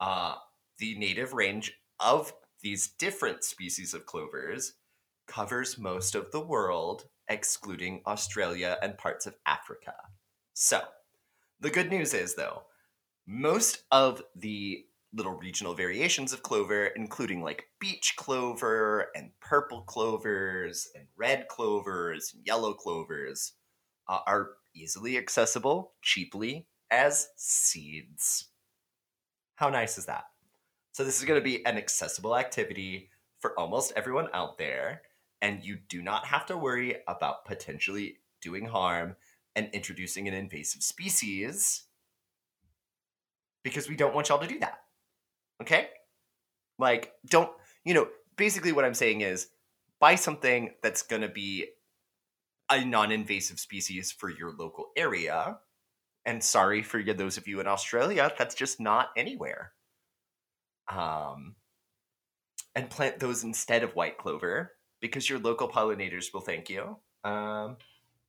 Uh, 0.01 0.37
the 0.79 0.97
native 0.99 1.35
range 1.35 1.75
of 2.01 2.33
these 2.63 2.89
different 2.89 3.45
species 3.45 3.95
of 3.95 4.07
clovers 4.07 4.75
covers 5.29 5.79
most 5.79 6.15
of 6.15 6.33
the 6.33 6.41
world, 6.41 7.05
excluding 7.29 8.03
Australia 8.07 8.77
and 8.83 8.99
parts 8.99 9.27
of 9.27 9.37
Africa. 9.47 9.95
So, 10.55 10.81
the 11.61 11.71
good 11.71 11.91
news 11.91 12.15
is, 12.15 12.35
though, 12.35 12.63
most 13.27 13.85
of 13.93 14.23
the 14.35 14.85
little 15.13 15.33
regional 15.33 15.75
variations 15.75 16.33
of 16.33 16.43
clover, 16.43 16.87
including 16.87 17.43
like 17.43 17.65
beach 17.81 18.15
clover 18.17 19.09
and 19.15 19.31
purple 19.41 19.83
clovers 19.83 20.89
and 20.95 21.07
red 21.17 21.49
clovers 21.49 22.33
and 22.35 22.47
yellow 22.47 22.73
clovers, 22.73 23.53
uh, 24.09 24.19
are 24.27 24.51
easily 24.75 25.17
accessible 25.17 25.93
cheaply 26.03 26.67
as 26.91 27.29
seeds. 27.37 28.49
How 29.57 29.69
nice 29.69 29.99
is 29.99 30.07
that? 30.07 30.25
So, 30.93 31.05
this 31.05 31.19
is 31.19 31.25
going 31.25 31.41
to 31.41 31.45
be 31.45 31.65
an 31.67 31.77
accessible 31.77 32.37
activity 32.37 33.11
for 33.41 33.59
almost 33.59 33.93
everyone 33.95 34.29
out 34.33 34.59
there, 34.59 35.03
and 35.41 35.63
you 35.63 35.79
do 35.89 36.03
not 36.03 36.27
have 36.27 36.47
to 36.47 36.57
worry 36.57 36.97
about 37.07 37.45
potentially 37.45 38.19
doing 38.41 38.67
harm 38.67 39.17
and 39.55 39.69
introducing 39.73 40.29
an 40.29 40.35
invasive 40.35 40.83
species 40.83 41.85
because 43.65 43.89
we 43.89 43.97
don't 43.97 44.15
want 44.15 44.29
y'all 44.29 44.39
to 44.39 44.47
do 44.47 44.59
that. 44.61 44.81
Okay? 45.63 45.89
Like, 46.79 47.13
don't, 47.27 47.51
you 47.85 47.95
know, 47.95 48.09
basically 48.37 48.73
what 48.73 48.85
I'm 48.85 48.95
saying 48.95 49.21
is 49.21 49.49
buy 50.01 50.15
something 50.15 50.71
that's 50.83 51.03
going 51.03 51.23
to 51.23 51.29
be 51.29 51.67
a 52.71 52.85
non 52.85 53.11
invasive 53.11 53.59
species 53.59 54.13
for 54.13 54.31
your 54.31 54.53
local 54.53 54.89
area. 54.97 55.59
And 56.25 56.43
sorry 56.43 56.83
for 56.83 56.99
you, 56.99 57.15
those 57.15 57.37
of 57.39 57.49
you 57.49 57.61
in 57.61 57.67
Australia, 57.67 58.31
that's 58.39 58.55
just 58.55 58.81
not 58.81 59.09
anywhere. 59.17 59.73
Um, 60.91 61.57
and 62.75 62.91
plant 62.91 63.19
those 63.19 63.45
instead 63.45 63.83
of 63.83 63.97
white 63.97 64.19
clover 64.19 64.73
because 65.01 65.29
your 65.29 65.39
local 65.39 65.69
pollinators 65.69 66.33
will 66.33 66.41
thank 66.41 66.71
you. 66.71 66.97
Um, 67.25 67.77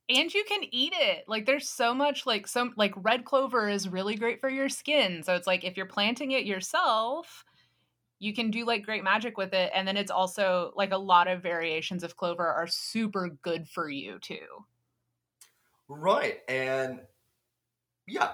and 0.08 0.32
you 0.32 0.44
can 0.44 0.62
eat 0.72 0.92
it. 0.96 1.24
Like 1.28 1.46
there's 1.46 1.68
so 1.68 1.94
much 1.94 2.26
like 2.26 2.46
some 2.46 2.74
like 2.76 2.92
red 2.96 3.24
clover 3.24 3.68
is 3.68 3.88
really 3.88 4.16
great 4.16 4.40
for 4.40 4.48
your 4.50 4.68
skin. 4.68 5.22
So 5.22 5.34
it's 5.34 5.46
like 5.46 5.64
if 5.64 5.76
you're 5.76 5.86
planting 5.86 6.32
it 6.32 6.44
yourself, 6.44 7.44
you 8.18 8.34
can 8.34 8.50
do 8.50 8.64
like 8.64 8.84
great 8.84 9.04
magic 9.04 9.38
with 9.38 9.54
it 9.54 9.70
and 9.74 9.88
then 9.88 9.96
it's 9.96 10.10
also 10.10 10.72
like 10.76 10.92
a 10.92 10.98
lot 10.98 11.26
of 11.26 11.42
variations 11.42 12.04
of 12.04 12.16
clover 12.16 12.46
are 12.46 12.66
super 12.66 13.30
good 13.42 13.66
for 13.68 13.88
you 13.88 14.18
too. 14.20 14.64
right. 15.88 16.40
And 16.48 17.00
yeah, 18.06 18.32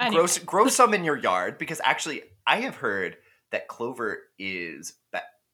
Anyway, 0.00 0.26
grow, 0.26 0.44
grow 0.44 0.68
some 0.68 0.94
in 0.94 1.04
your 1.04 1.16
yard 1.16 1.58
because 1.58 1.80
actually 1.84 2.22
i 2.46 2.56
have 2.60 2.76
heard 2.76 3.16
that 3.50 3.68
clover 3.68 4.24
is 4.38 4.94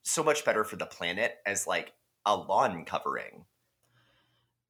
so 0.03 0.23
much 0.23 0.45
better 0.45 0.65
for 0.65 0.77
the 0.77 0.87
planet 0.87 1.37
as 1.47 1.67
like 1.67 1.93
a 2.27 2.37
lawn 2.37 2.85
covering 2.85 3.45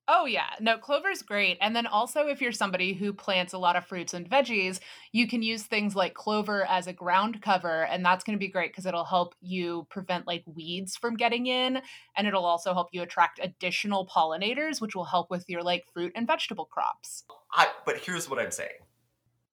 Oh 0.09 0.27
yeah, 0.27 0.49
no, 0.59 0.79
clover's 0.79 1.23
great. 1.23 1.59
And 1.61 1.77
then 1.77 1.87
also 1.87 2.27
if 2.27 2.41
you're 2.41 2.51
somebody 2.51 2.93
who 2.93 3.13
plants 3.13 3.53
a 3.53 3.59
lot 3.59 3.77
of 3.77 3.87
fruits 3.87 4.13
and 4.13 4.29
veggies, 4.29 4.81
you 5.13 5.29
can 5.29 5.43
use 5.43 5.63
things 5.63 5.95
like 5.95 6.13
clover 6.13 6.67
as 6.67 6.89
a 6.89 6.93
ground 6.93 7.41
cover 7.41 7.85
and 7.85 8.05
that's 8.05 8.25
going 8.25 8.37
to 8.37 8.45
be 8.45 8.51
great 8.51 8.73
because 8.73 8.85
it'll 8.85 9.05
help 9.05 9.35
you 9.41 9.87
prevent 9.91 10.27
like 10.27 10.43
weeds 10.45 10.97
from 10.97 11.17
getting 11.17 11.47
in 11.47 11.81
and 12.17 12.27
it'll 12.27 12.45
also 12.45 12.75
help 12.75 12.89
you 12.91 13.01
attract 13.03 13.39
additional 13.41 14.07
pollinators 14.07 14.81
which 14.81 14.97
will 14.97 15.05
help 15.05 15.31
with 15.31 15.45
your 15.49 15.63
like 15.63 15.85
fruit 15.95 16.13
and 16.17 16.27
vegetable 16.27 16.65
crops. 16.65 17.23
I, 17.55 17.69
but 17.87 17.99
here's 17.99 18.29
what 18.29 18.39
i'm 18.39 18.51
saying 18.51 18.71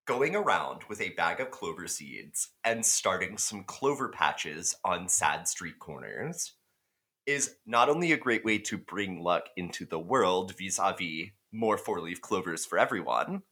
going 0.09 0.35
around 0.35 0.81
with 0.89 0.99
a 1.01 1.09
bag 1.09 1.39
of 1.39 1.51
clover 1.51 1.87
seeds 1.87 2.49
and 2.63 2.83
starting 2.83 3.37
some 3.37 3.63
clover 3.63 4.09
patches 4.09 4.75
on 4.83 5.07
sad 5.07 5.47
street 5.47 5.77
corners 5.77 6.55
is 7.27 7.57
not 7.67 7.89
only 7.89 8.11
a 8.11 8.17
great 8.17 8.43
way 8.43 8.57
to 8.57 8.75
bring 8.75 9.21
luck 9.21 9.43
into 9.55 9.85
the 9.85 9.99
world 9.99 10.51
vis-a-vis 10.57 11.27
more 11.51 11.77
four-leaf 11.77 12.19
clovers 12.21 12.65
for 12.65 12.79
everyone 12.79 13.43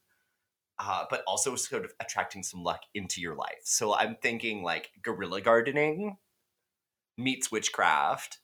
uh, 0.80 1.04
but 1.08 1.22
also 1.28 1.54
sort 1.54 1.84
of 1.84 1.92
attracting 2.00 2.42
some 2.42 2.64
luck 2.64 2.80
into 2.92 3.20
your 3.20 3.36
life. 3.36 3.60
So 3.62 3.94
i'm 3.94 4.16
thinking 4.20 4.64
like 4.64 4.90
guerrilla 5.00 5.40
gardening 5.40 6.16
meets 7.16 7.52
witchcraft 7.52 8.40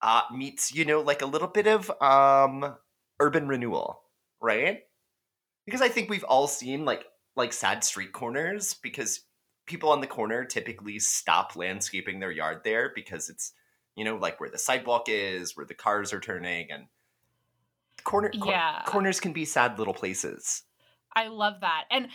uh, 0.00 0.22
meets 0.34 0.74
you 0.74 0.86
know 0.86 1.02
like 1.02 1.20
a 1.20 1.26
little 1.26 1.48
bit 1.48 1.66
of 1.66 1.90
um, 2.00 2.76
urban 3.20 3.46
renewal 3.46 4.00
right 4.40 4.84
because 5.64 5.80
i 5.82 5.88
think 5.88 6.08
we've 6.10 6.24
all 6.24 6.46
seen 6.46 6.84
like 6.84 7.04
like 7.36 7.52
sad 7.52 7.82
street 7.82 8.12
corners 8.12 8.74
because 8.74 9.20
people 9.66 9.90
on 9.90 10.00
the 10.00 10.06
corner 10.06 10.44
typically 10.44 10.98
stop 10.98 11.56
landscaping 11.56 12.20
their 12.20 12.30
yard 12.30 12.60
there 12.64 12.92
because 12.94 13.28
it's 13.30 13.52
you 13.96 14.04
know 14.04 14.16
like 14.16 14.40
where 14.40 14.50
the 14.50 14.58
sidewalk 14.58 15.04
is 15.08 15.56
where 15.56 15.66
the 15.66 15.74
cars 15.74 16.12
are 16.12 16.20
turning 16.20 16.70
and 16.70 16.84
corner 18.04 18.30
cor- 18.30 18.52
Yeah. 18.52 18.82
corners 18.86 19.20
can 19.20 19.32
be 19.32 19.44
sad 19.44 19.78
little 19.78 19.94
places 19.94 20.62
I 21.16 21.28
love 21.28 21.60
that. 21.60 21.84
And 21.90 22.08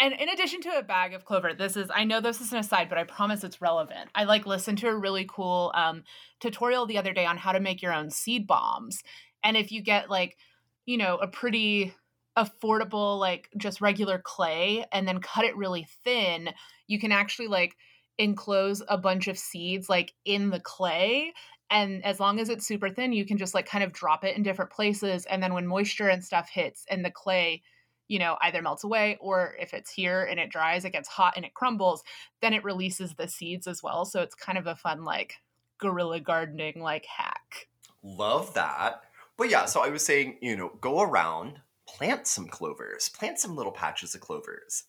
and 0.00 0.14
in 0.14 0.30
addition 0.30 0.62
to 0.62 0.78
a 0.78 0.82
bag 0.82 1.12
of 1.12 1.26
clover, 1.26 1.52
this 1.52 1.76
is 1.76 1.90
I 1.94 2.04
know 2.04 2.22
this 2.22 2.40
is 2.40 2.52
an 2.52 2.58
aside, 2.58 2.88
but 2.88 2.96
I 2.96 3.04
promise 3.04 3.44
it's 3.44 3.60
relevant. 3.60 4.08
I 4.14 4.24
like 4.24 4.46
listened 4.46 4.78
to 4.78 4.88
a 4.88 4.96
really 4.96 5.26
cool 5.30 5.72
um, 5.74 6.04
tutorial 6.40 6.86
the 6.86 6.96
other 6.96 7.12
day 7.12 7.26
on 7.26 7.36
how 7.36 7.52
to 7.52 7.60
make 7.60 7.82
your 7.82 7.92
own 7.92 8.08
seed 8.10 8.46
bombs. 8.46 9.02
And 9.44 9.58
if 9.58 9.70
you 9.70 9.82
get 9.82 10.08
like, 10.08 10.38
you 10.86 10.96
know, 10.96 11.18
a 11.18 11.28
pretty 11.28 11.94
affordable 12.36 13.18
like 13.18 13.48
just 13.56 13.80
regular 13.80 14.18
clay 14.18 14.84
and 14.92 15.06
then 15.06 15.20
cut 15.20 15.44
it 15.44 15.56
really 15.56 15.86
thin, 16.04 16.50
you 16.86 16.98
can 16.98 17.12
actually 17.12 17.48
like 17.48 17.76
enclose 18.18 18.82
a 18.88 18.98
bunch 18.98 19.28
of 19.28 19.38
seeds 19.38 19.88
like 19.88 20.12
in 20.24 20.50
the 20.50 20.60
clay 20.60 21.32
and 21.70 22.04
as 22.04 22.20
long 22.20 22.38
as 22.38 22.50
it's 22.50 22.66
super 22.66 22.90
thin 22.90 23.14
you 23.14 23.24
can 23.24 23.38
just 23.38 23.54
like 23.54 23.64
kind 23.64 23.82
of 23.82 23.94
drop 23.94 24.24
it 24.24 24.36
in 24.36 24.42
different 24.42 24.70
places 24.70 25.24
and 25.24 25.42
then 25.42 25.54
when 25.54 25.66
moisture 25.66 26.08
and 26.08 26.22
stuff 26.22 26.50
hits 26.50 26.84
and 26.90 27.02
the 27.02 27.10
clay 27.10 27.62
you 28.10 28.18
know, 28.18 28.36
either 28.40 28.60
melts 28.60 28.82
away 28.82 29.16
or 29.20 29.54
if 29.60 29.72
it's 29.72 29.92
here 29.92 30.24
and 30.24 30.40
it 30.40 30.50
dries, 30.50 30.84
it 30.84 30.90
gets 30.90 31.08
hot 31.08 31.34
and 31.36 31.44
it 31.44 31.54
crumbles, 31.54 32.02
then 32.42 32.52
it 32.52 32.64
releases 32.64 33.14
the 33.14 33.28
seeds 33.28 33.68
as 33.68 33.84
well. 33.84 34.04
So 34.04 34.20
it's 34.20 34.34
kind 34.34 34.58
of 34.58 34.66
a 34.66 34.74
fun, 34.74 35.04
like, 35.04 35.34
guerrilla 35.78 36.18
gardening, 36.18 36.82
like, 36.82 37.06
hack. 37.06 37.68
love 38.02 38.52
that 38.54 39.02
but 39.36 39.50
yeah 39.50 39.64
so 39.64 39.82
i 39.82 39.88
was 39.88 40.04
saying 40.04 40.36
you 40.40 40.56
know 40.56 40.70
go 40.80 41.00
around 41.00 41.60
plant 41.96 42.26
some 42.26 42.46
clovers 42.46 43.08
plant 43.08 43.38
some 43.38 43.56
little 43.56 43.72
patches 43.72 44.14
of 44.14 44.20
clovers 44.20 44.84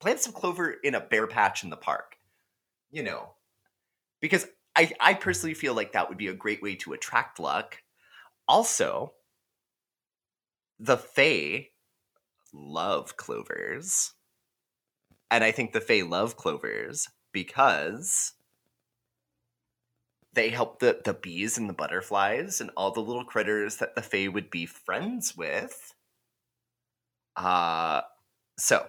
plant 0.00 0.20
some 0.20 0.32
clover 0.32 0.74
in 0.82 0.94
a 0.94 1.00
bare 1.00 1.26
patch 1.26 1.64
in 1.64 1.70
the 1.70 1.76
park 1.76 2.16
you 2.94 3.02
know? 3.02 3.34
Because 4.20 4.46
i 4.76 4.90
i 5.00 5.12
personally 5.12 5.52
feel 5.52 5.74
like 5.74 5.92
that 5.92 6.08
would 6.08 6.16
be 6.16 6.28
a 6.28 6.34
great 6.34 6.62
way 6.62 6.76
to 6.76 6.94
attract 6.94 7.38
luck. 7.38 7.78
Also 8.48 9.12
the 10.78 10.96
fae 10.96 11.68
love 12.52 13.16
clovers. 13.16 14.14
And 15.30 15.44
i 15.44 15.50
think 15.50 15.72
the 15.72 15.80
fae 15.80 16.02
love 16.02 16.36
clovers 16.36 17.08
because 17.32 18.32
they 20.32 20.50
help 20.50 20.80
the, 20.80 21.00
the 21.04 21.14
bees 21.14 21.58
and 21.58 21.68
the 21.68 21.74
butterflies 21.74 22.60
and 22.60 22.70
all 22.76 22.90
the 22.90 23.00
little 23.00 23.24
critters 23.24 23.76
that 23.76 23.94
the 23.94 24.02
fae 24.02 24.28
would 24.28 24.50
be 24.50 24.66
friends 24.66 25.36
with. 25.36 25.93
Uh 27.36 28.02
so 28.58 28.86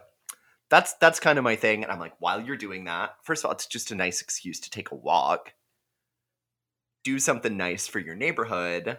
that's 0.70 0.94
that's 0.96 1.20
kind 1.20 1.38
of 1.38 1.44
my 1.44 1.56
thing. 1.56 1.84
And 1.84 1.92
I'm 1.92 2.00
like, 2.00 2.14
while 2.20 2.42
you're 2.42 2.58
doing 2.58 2.86
that, 2.86 3.16
first 3.24 3.44
of 3.44 3.48
all, 3.48 3.54
it's 3.54 3.68
just 3.68 3.92
a 3.92 3.96
nice 3.96 4.22
excuse 4.22 4.60
to 4.62 4.70
take 4.70 4.92
a 4.92 4.96
walk. 4.96 5.54
do 7.04 7.20
something 7.20 7.56
nice 7.56 7.88
for 7.88 8.00
your 8.00 8.16
neighborhood. 8.16 8.98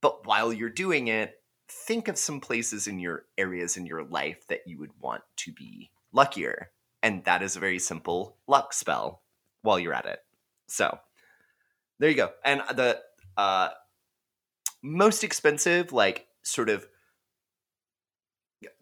But 0.00 0.26
while 0.26 0.52
you're 0.52 0.70
doing 0.70 1.08
it, 1.08 1.40
think 1.68 2.08
of 2.08 2.18
some 2.18 2.40
places 2.40 2.86
in 2.86 2.98
your 2.98 3.26
areas 3.36 3.76
in 3.76 3.86
your 3.86 4.04
life 4.04 4.46
that 4.48 4.66
you 4.66 4.78
would 4.78 4.92
want 5.00 5.22
to 5.36 5.52
be 5.52 5.90
luckier. 6.12 6.70
And 7.02 7.24
that 7.24 7.42
is 7.42 7.56
a 7.56 7.60
very 7.60 7.78
simple 7.78 8.36
luck 8.46 8.72
spell 8.72 9.22
while 9.62 9.78
you're 9.78 9.94
at 9.94 10.06
it. 10.06 10.20
So 10.68 10.98
there 11.98 12.10
you 12.10 12.16
go. 12.16 12.30
And 12.44 12.62
the 12.74 13.00
uh, 13.36 13.70
most 14.82 15.24
expensive, 15.24 15.92
like 15.92 16.26
sort 16.42 16.68
of 16.70 16.86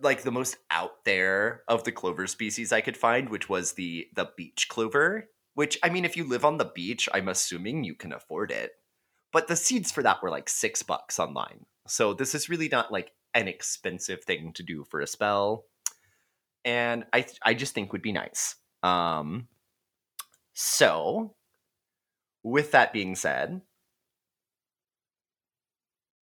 like 0.00 0.22
the 0.22 0.32
most 0.32 0.56
out 0.70 1.04
there 1.04 1.62
of 1.68 1.84
the 1.84 1.92
clover 1.92 2.26
species 2.26 2.72
I 2.72 2.80
could 2.80 2.96
find, 2.96 3.28
which 3.28 3.48
was 3.48 3.72
the 3.72 4.08
the 4.14 4.30
beach 4.36 4.68
clover. 4.68 5.28
Which 5.54 5.78
I 5.82 5.88
mean, 5.88 6.04
if 6.04 6.16
you 6.16 6.24
live 6.24 6.44
on 6.44 6.58
the 6.58 6.70
beach, 6.74 7.08
I'm 7.12 7.28
assuming 7.28 7.84
you 7.84 7.94
can 7.94 8.12
afford 8.12 8.50
it. 8.50 8.72
But 9.32 9.48
the 9.48 9.56
seeds 9.56 9.90
for 9.90 10.02
that 10.02 10.22
were 10.22 10.30
like 10.30 10.48
six 10.48 10.82
bucks 10.82 11.18
online. 11.18 11.66
So 11.86 12.14
this 12.14 12.34
is 12.34 12.48
really 12.48 12.68
not 12.68 12.92
like 12.92 13.12
an 13.34 13.48
expensive 13.48 14.24
thing 14.24 14.52
to 14.54 14.62
do 14.62 14.84
for 14.84 15.00
a 15.00 15.06
spell. 15.06 15.66
And 16.64 17.04
I 17.12 17.26
I 17.42 17.54
just 17.54 17.74
think 17.74 17.92
would 17.92 18.02
be 18.02 18.12
nice. 18.12 18.56
Um 18.82 19.48
so 20.54 21.34
with 22.42 22.70
that 22.70 22.92
being 22.92 23.14
said, 23.14 23.60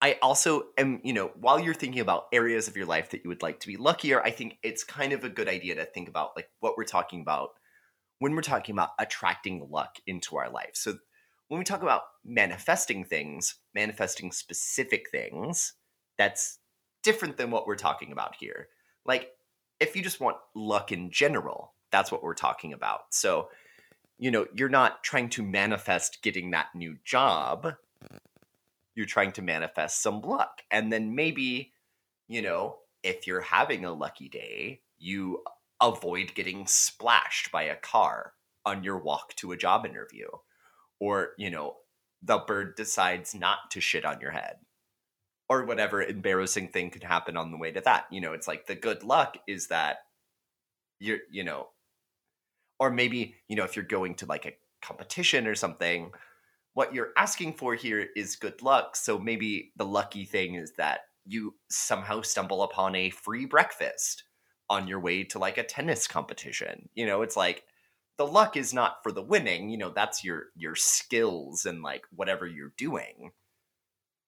I 0.03 0.17
also 0.21 0.65
am, 0.77 0.99
you 1.05 1.13
know, 1.13 1.31
while 1.39 1.61
you're 1.61 1.73
thinking 1.73 2.01
about 2.01 2.25
areas 2.33 2.67
of 2.67 2.75
your 2.75 2.85
life 2.85 3.11
that 3.11 3.23
you 3.23 3.29
would 3.29 3.41
like 3.41 3.61
to 3.61 3.67
be 3.67 3.77
luckier, 3.77 4.21
I 4.21 4.31
think 4.31 4.57
it's 4.61 4.83
kind 4.83 5.13
of 5.13 5.23
a 5.23 5.29
good 5.29 5.47
idea 5.47 5.75
to 5.75 5.85
think 5.85 6.09
about 6.09 6.31
like 6.35 6.49
what 6.59 6.75
we're 6.75 6.83
talking 6.83 7.21
about 7.21 7.51
when 8.19 8.35
we're 8.35 8.41
talking 8.41 8.75
about 8.75 8.89
attracting 8.99 9.65
luck 9.71 9.95
into 10.05 10.35
our 10.35 10.49
life. 10.49 10.71
So 10.73 10.95
when 11.47 11.57
we 11.57 11.63
talk 11.63 11.83
about 11.83 12.01
manifesting 12.25 13.05
things, 13.05 13.55
manifesting 13.73 14.33
specific 14.33 15.09
things, 15.09 15.71
that's 16.17 16.59
different 17.01 17.37
than 17.37 17.49
what 17.49 17.65
we're 17.65 17.77
talking 17.77 18.11
about 18.11 18.35
here. 18.37 18.67
Like 19.05 19.29
if 19.79 19.95
you 19.95 20.03
just 20.03 20.19
want 20.19 20.35
luck 20.53 20.91
in 20.91 21.11
general, 21.11 21.75
that's 21.93 22.11
what 22.11 22.23
we're 22.23 22.33
talking 22.33 22.73
about. 22.73 23.03
So, 23.11 23.47
you 24.19 24.31
know, 24.31 24.47
you're 24.53 24.67
not 24.67 25.01
trying 25.01 25.29
to 25.29 25.43
manifest 25.43 26.21
getting 26.21 26.51
that 26.51 26.75
new 26.75 26.97
job 27.05 27.75
you're 28.95 29.05
trying 29.05 29.31
to 29.33 29.41
manifest 29.41 30.01
some 30.01 30.21
luck. 30.21 30.61
And 30.71 30.91
then 30.91 31.15
maybe, 31.15 31.73
you 32.27 32.41
know, 32.41 32.77
if 33.03 33.27
you're 33.27 33.41
having 33.41 33.85
a 33.85 33.93
lucky 33.93 34.29
day, 34.29 34.81
you 34.97 35.43
avoid 35.81 36.33
getting 36.35 36.65
splashed 36.67 37.51
by 37.51 37.63
a 37.63 37.75
car 37.75 38.33
on 38.65 38.83
your 38.83 38.97
walk 38.97 39.35
to 39.35 39.51
a 39.51 39.57
job 39.57 39.85
interview. 39.85 40.27
Or, 40.99 41.31
you 41.37 41.49
know, 41.49 41.75
the 42.21 42.37
bird 42.37 42.75
decides 42.75 43.35
not 43.35 43.71
to 43.71 43.81
shit 43.81 44.05
on 44.05 44.21
your 44.21 44.31
head. 44.31 44.57
Or 45.49 45.65
whatever 45.65 46.01
embarrassing 46.01 46.69
thing 46.69 46.89
could 46.89 47.03
happen 47.03 47.35
on 47.35 47.51
the 47.51 47.57
way 47.57 47.71
to 47.71 47.81
that. 47.81 48.05
You 48.09 48.21
know, 48.21 48.33
it's 48.33 48.47
like 48.47 48.65
the 48.65 48.75
good 48.75 49.03
luck 49.03 49.37
is 49.47 49.67
that 49.67 49.97
you're, 50.99 51.19
you 51.29 51.43
know, 51.43 51.67
or 52.79 52.89
maybe, 52.89 53.35
you 53.49 53.55
know, 53.55 53.65
if 53.65 53.75
you're 53.75 53.83
going 53.83 54.15
to 54.15 54.25
like 54.25 54.45
a 54.45 54.53
competition 54.81 55.45
or 55.47 55.55
something, 55.55 56.11
what 56.73 56.93
you're 56.93 57.11
asking 57.17 57.53
for 57.53 57.75
here 57.75 58.07
is 58.15 58.35
good 58.35 58.61
luck. 58.61 58.95
So 58.95 59.19
maybe 59.19 59.71
the 59.75 59.85
lucky 59.85 60.25
thing 60.25 60.55
is 60.55 60.73
that 60.77 61.01
you 61.25 61.55
somehow 61.69 62.21
stumble 62.21 62.63
upon 62.63 62.95
a 62.95 63.09
free 63.09 63.45
breakfast 63.45 64.23
on 64.69 64.87
your 64.87 64.99
way 64.99 65.23
to 65.23 65.39
like 65.39 65.57
a 65.57 65.63
tennis 65.63 66.07
competition. 66.07 66.89
You 66.95 67.05
know, 67.05 67.21
it's 67.21 67.37
like 67.37 67.63
the 68.17 68.27
luck 68.27 68.57
is 68.57 68.73
not 68.73 68.97
for 69.03 69.11
the 69.11 69.21
winning, 69.21 69.69
you 69.69 69.77
know, 69.77 69.89
that's 69.89 70.23
your 70.23 70.47
your 70.55 70.75
skills 70.75 71.65
and 71.65 71.81
like 71.81 72.03
whatever 72.15 72.47
you're 72.47 72.73
doing. 72.77 73.31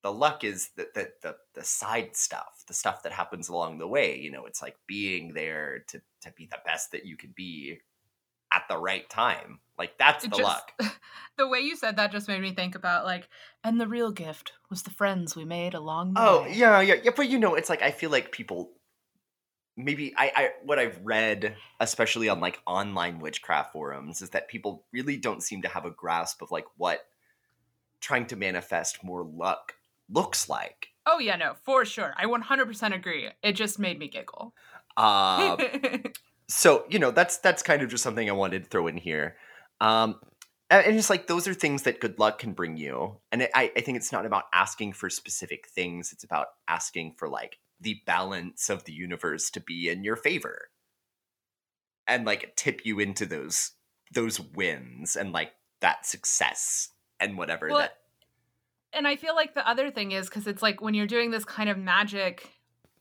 The 0.03 0.11
luck 0.11 0.43
is 0.43 0.69
the 0.75 0.87
the 0.93 1.09
the, 1.23 1.35
the 1.55 1.63
side 1.63 2.15
stuff, 2.15 2.63
the 2.67 2.73
stuff 2.73 3.03
that 3.03 3.11
happens 3.11 3.49
along 3.49 3.77
the 3.79 3.87
way. 3.87 4.17
You 4.17 4.31
know, 4.31 4.45
it's 4.45 4.61
like 4.61 4.75
being 4.87 5.33
there 5.33 5.83
to 5.87 6.01
to 6.21 6.31
be 6.31 6.45
the 6.45 6.59
best 6.65 6.91
that 6.91 7.05
you 7.05 7.17
can 7.17 7.33
be 7.35 7.79
at 8.65 8.75
the 8.75 8.81
right 8.81 9.09
time. 9.09 9.59
Like 9.77 9.97
that's 9.97 10.23
the 10.23 10.29
just, 10.29 10.41
luck. 10.41 10.71
The 11.37 11.49
way 11.49 11.59
you 11.59 11.75
said 11.75 11.97
that 11.97 12.13
just 12.13 12.29
made 12.29 12.41
me 12.41 12.53
think 12.53 12.75
about 12.75 13.03
like, 13.03 13.27
and 13.61 13.79
the 13.79 13.89
real 13.89 14.09
gift 14.09 14.53
was 14.69 14.83
the 14.83 14.89
friends 14.89 15.35
we 15.35 15.43
made 15.43 15.73
along 15.73 16.13
the 16.13 16.21
oh, 16.21 16.43
way. 16.43 16.47
Oh 16.47 16.53
yeah, 16.53 16.79
yeah, 16.79 16.95
yeah. 17.03 17.11
But 17.13 17.27
you 17.27 17.37
know, 17.37 17.55
it's 17.55 17.69
like 17.69 17.81
I 17.81 17.91
feel 17.91 18.09
like 18.09 18.31
people 18.31 18.71
maybe 19.75 20.13
I, 20.15 20.31
I 20.33 20.49
what 20.63 20.79
I've 20.79 20.97
read, 21.03 21.57
especially 21.81 22.29
on 22.29 22.39
like 22.39 22.61
online 22.65 23.19
witchcraft 23.19 23.73
forums, 23.73 24.21
is 24.21 24.29
that 24.29 24.47
people 24.47 24.85
really 24.93 25.17
don't 25.17 25.43
seem 25.43 25.61
to 25.63 25.67
have 25.67 25.83
a 25.83 25.91
grasp 25.91 26.41
of 26.41 26.51
like 26.51 26.67
what 26.77 27.05
trying 27.99 28.27
to 28.27 28.37
manifest 28.37 29.03
more 29.03 29.25
luck 29.25 29.73
looks 30.09 30.47
like. 30.47 30.87
Oh 31.05 31.19
yeah, 31.19 31.35
no, 31.35 31.55
for 31.63 31.83
sure. 31.83 32.13
I 32.17 32.25
100% 32.25 32.95
agree. 32.95 33.29
It 33.43 33.53
just 33.53 33.77
made 33.77 33.99
me 33.99 34.07
giggle. 34.07 34.53
Uh, 34.95 35.57
so 36.47 36.85
you 36.89 36.99
know 36.99 37.11
that's 37.11 37.37
that's 37.37 37.63
kind 37.63 37.81
of 37.81 37.89
just 37.89 38.03
something 38.03 38.29
I 38.29 38.33
wanted 38.33 38.63
to 38.63 38.69
throw 38.69 38.87
in 38.87 38.97
here. 38.97 39.35
Um, 39.81 40.19
and, 40.69 40.85
and 40.87 40.97
it's 40.97 41.09
like 41.09 41.27
those 41.27 41.47
are 41.47 41.53
things 41.53 41.83
that 41.83 41.99
good 41.99 42.19
luck 42.19 42.39
can 42.39 42.53
bring 42.53 42.77
you. 42.77 43.17
And 43.31 43.43
it, 43.43 43.51
I, 43.53 43.71
I 43.75 43.81
think 43.81 43.97
it's 43.97 44.11
not 44.11 44.25
about 44.25 44.45
asking 44.53 44.93
for 44.93 45.09
specific 45.09 45.67
things. 45.67 46.11
It's 46.11 46.23
about 46.23 46.47
asking 46.67 47.13
for 47.17 47.27
like 47.27 47.57
the 47.81 47.99
balance 48.05 48.69
of 48.69 48.85
the 48.85 48.93
universe 48.93 49.49
to 49.51 49.59
be 49.59 49.89
in 49.89 50.03
your 50.03 50.15
favor, 50.15 50.69
and 52.07 52.25
like 52.25 52.55
tip 52.55 52.81
you 52.85 52.99
into 52.99 53.25
those 53.25 53.71
those 54.13 54.39
wins 54.39 55.15
and 55.15 55.31
like 55.31 55.51
that 55.81 56.05
success 56.05 56.89
and 57.19 57.37
whatever 57.37 57.67
Well, 57.69 57.79
that. 57.79 57.97
and 58.93 59.07
I 59.07 59.15
feel 59.15 59.35
like 59.35 59.55
the 59.55 59.67
other 59.67 59.91
thing 59.91 60.11
is 60.11 60.29
because 60.29 60.47
it's 60.47 60.61
like 60.61 60.81
when 60.81 60.93
you're 60.93 61.07
doing 61.07 61.31
this 61.31 61.43
kind 61.45 61.69
of 61.69 61.77
magic, 61.77 62.49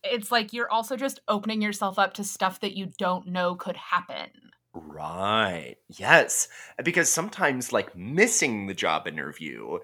it's 0.04 0.30
like 0.32 0.52
you're 0.52 0.70
also 0.70 0.96
just 0.96 1.20
opening 1.28 1.62
yourself 1.62 1.98
up 1.98 2.14
to 2.14 2.24
stuff 2.24 2.60
that 2.60 2.76
you 2.76 2.92
don't 2.98 3.28
know 3.28 3.54
could 3.54 3.76
happen. 3.76 4.30
Right. 4.74 5.76
Yes. 5.88 6.48
Because 6.82 7.10
sometimes, 7.10 7.72
like, 7.72 7.96
missing 7.96 8.66
the 8.66 8.74
job 8.74 9.06
interview, 9.06 9.78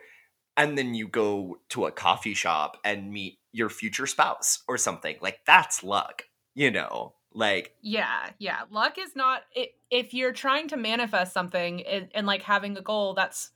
and 0.56 0.76
then 0.76 0.94
you 0.94 1.08
go 1.08 1.58
to 1.70 1.86
a 1.86 1.92
coffee 1.92 2.34
shop 2.34 2.76
and 2.84 3.12
meet 3.12 3.38
your 3.52 3.68
future 3.70 4.06
spouse 4.06 4.62
or 4.68 4.76
something, 4.76 5.16
like, 5.20 5.40
that's 5.46 5.82
luck, 5.82 6.24
you 6.54 6.70
know? 6.70 7.14
Like, 7.32 7.74
Yeah, 7.80 8.30
yeah. 8.38 8.62
Luck 8.70 8.98
is 8.98 9.14
not 9.14 9.42
i 9.56 9.68
if 9.90 10.12
you're 10.14 10.32
trying 10.32 10.68
to 10.68 10.76
manifest 10.76 11.32
something 11.32 11.84
and, 11.86 12.08
and 12.14 12.26
like 12.26 12.42
having 12.42 12.76
a 12.76 12.82
goal, 12.82 13.14
that's 13.14 13.50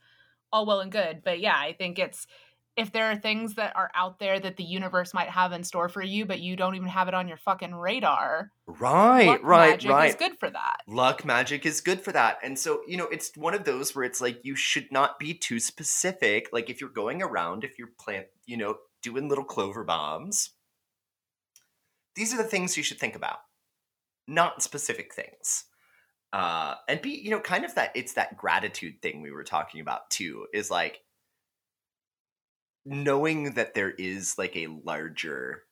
all 0.51 0.65
well 0.65 0.79
and 0.79 0.91
good. 0.91 1.21
But 1.23 1.39
yeah, 1.41 1.57
I 1.57 1.73
think 1.73 1.99
it's 1.99 2.27
if 2.77 2.91
there 2.91 3.09
are 3.09 3.15
things 3.15 3.55
that 3.55 3.75
are 3.75 3.89
out 3.95 4.19
there 4.19 4.39
that 4.39 4.57
the 4.57 4.63
universe 4.63 5.13
might 5.13 5.29
have 5.29 5.53
in 5.53 5.63
store 5.63 5.87
for 5.87 6.01
you, 6.01 6.25
but 6.25 6.41
you 6.41 6.55
don't 6.55 6.75
even 6.75 6.89
have 6.89 7.07
it 7.07 7.13
on 7.13 7.27
your 7.27 7.37
fucking 7.37 7.73
radar. 7.73 8.51
right, 8.67 9.27
luck 9.27 9.39
right, 9.43 9.69
magic 9.71 9.91
right. 9.91 10.09
is 10.09 10.15
good 10.15 10.37
for 10.37 10.49
that. 10.49 10.77
Luck 10.87 11.23
magic 11.23 11.65
is 11.65 11.79
good 11.79 12.01
for 12.01 12.11
that. 12.11 12.37
And 12.43 12.59
so, 12.59 12.81
you 12.85 12.97
know, 12.97 13.07
it's 13.07 13.35
one 13.37 13.53
of 13.53 13.63
those 13.63 13.95
where 13.95 14.03
it's 14.03 14.19
like 14.19 14.43
you 14.43 14.55
should 14.55 14.91
not 14.91 15.19
be 15.19 15.33
too 15.33 15.59
specific. 15.59 16.49
Like, 16.51 16.69
if 16.69 16.81
you're 16.81 16.89
going 16.89 17.21
around, 17.21 17.63
if 17.63 17.79
you're 17.79 17.91
plant, 17.97 18.27
you 18.45 18.57
know, 18.57 18.77
doing 19.01 19.29
little 19.29 19.45
clover 19.45 19.85
bombs, 19.85 20.51
these 22.15 22.33
are 22.33 22.37
the 22.37 22.43
things 22.43 22.75
you 22.75 22.83
should 22.83 22.99
think 22.99 23.15
about, 23.15 23.37
not 24.27 24.61
specific 24.61 25.13
things. 25.13 25.65
Uh, 26.33 26.75
and 26.89 27.01
be, 27.01 27.11
you 27.11 27.29
know, 27.29 27.39
kind 27.39 27.63
of 27.63 27.73
that 27.75 27.91
it's 27.95 28.13
that 28.13 28.35
gratitude 28.35 29.01
thing 29.01 29.21
we 29.21 29.31
were 29.31 29.45
talking 29.45 29.79
about 29.79 30.09
too, 30.09 30.47
is 30.53 30.69
like 30.69 30.99
knowing 32.85 33.53
that 33.53 33.73
there 33.73 33.91
is 33.91 34.37
like 34.37 34.55
a 34.55 34.67
larger 34.67 35.63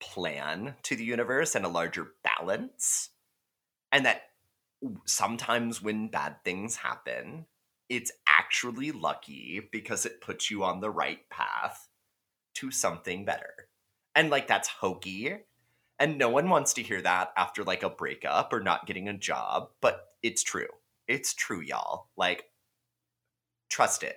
plan 0.00 0.74
to 0.82 0.94
the 0.96 1.04
universe 1.04 1.54
and 1.54 1.64
a 1.64 1.68
larger 1.68 2.12
balance 2.22 3.10
and 3.90 4.04
that 4.04 4.22
sometimes 5.06 5.80
when 5.80 6.08
bad 6.08 6.36
things 6.44 6.76
happen 6.76 7.46
it's 7.88 8.12
actually 8.26 8.92
lucky 8.92 9.68
because 9.70 10.06
it 10.06 10.20
puts 10.20 10.50
you 10.50 10.64
on 10.64 10.80
the 10.80 10.90
right 10.90 11.28
path 11.30 11.88
to 12.54 12.70
something 12.70 13.24
better. 13.24 13.68
And 14.14 14.30
like 14.30 14.46
that's 14.46 14.68
hokey 14.68 15.36
and 15.98 16.18
no 16.18 16.28
one 16.28 16.48
wants 16.48 16.72
to 16.74 16.82
hear 16.82 17.02
that 17.02 17.32
after 17.36 17.62
like 17.62 17.82
a 17.82 17.90
breakup 17.90 18.52
or 18.52 18.60
not 18.60 18.86
getting 18.86 19.08
a 19.08 19.16
job 19.16 19.70
but 19.80 20.08
it's 20.22 20.42
true. 20.42 20.68
It's 21.08 21.34
true 21.34 21.60
y'all. 21.60 22.08
Like 22.16 22.44
trust 23.68 24.02
it 24.02 24.16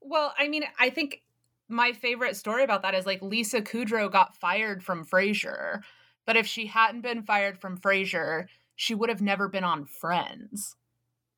Well, 0.00 0.34
I 0.38 0.48
mean, 0.48 0.64
I 0.78 0.90
think 0.90 1.22
my 1.68 1.92
favorite 1.92 2.36
story 2.36 2.64
about 2.64 2.82
that 2.82 2.94
is 2.94 3.06
like 3.06 3.22
Lisa 3.22 3.60
Kudrow 3.62 4.10
got 4.10 4.36
fired 4.36 4.82
from 4.82 5.04
Frasier, 5.04 5.82
but 6.26 6.36
if 6.36 6.46
she 6.46 6.66
hadn't 6.66 7.02
been 7.02 7.22
fired 7.22 7.60
from 7.60 7.78
Frasier, 7.78 8.46
she 8.76 8.94
would 8.94 9.08
have 9.08 9.22
never 9.22 9.48
been 9.48 9.64
on 9.64 9.84
Friends. 9.86 10.76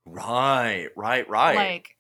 right 0.05 0.89
right 0.97 1.29
right 1.29 1.55
Like, 1.55 1.97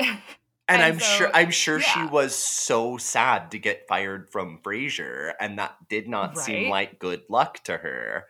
And, 0.66 0.80
And 0.80 0.82
I'm 0.82 0.98
sure 0.98 1.30
I'm 1.34 1.50
sure 1.50 1.78
she 1.78 2.04
was 2.06 2.34
so 2.34 2.96
sad 2.96 3.50
to 3.50 3.58
get 3.58 3.86
fired 3.86 4.30
from 4.30 4.60
Frasier, 4.62 5.34
and 5.38 5.58
that 5.58 5.76
did 5.90 6.08
not 6.08 6.38
seem 6.38 6.70
like 6.70 6.98
good 6.98 7.22
luck 7.28 7.62
to 7.64 7.76
her. 7.76 8.24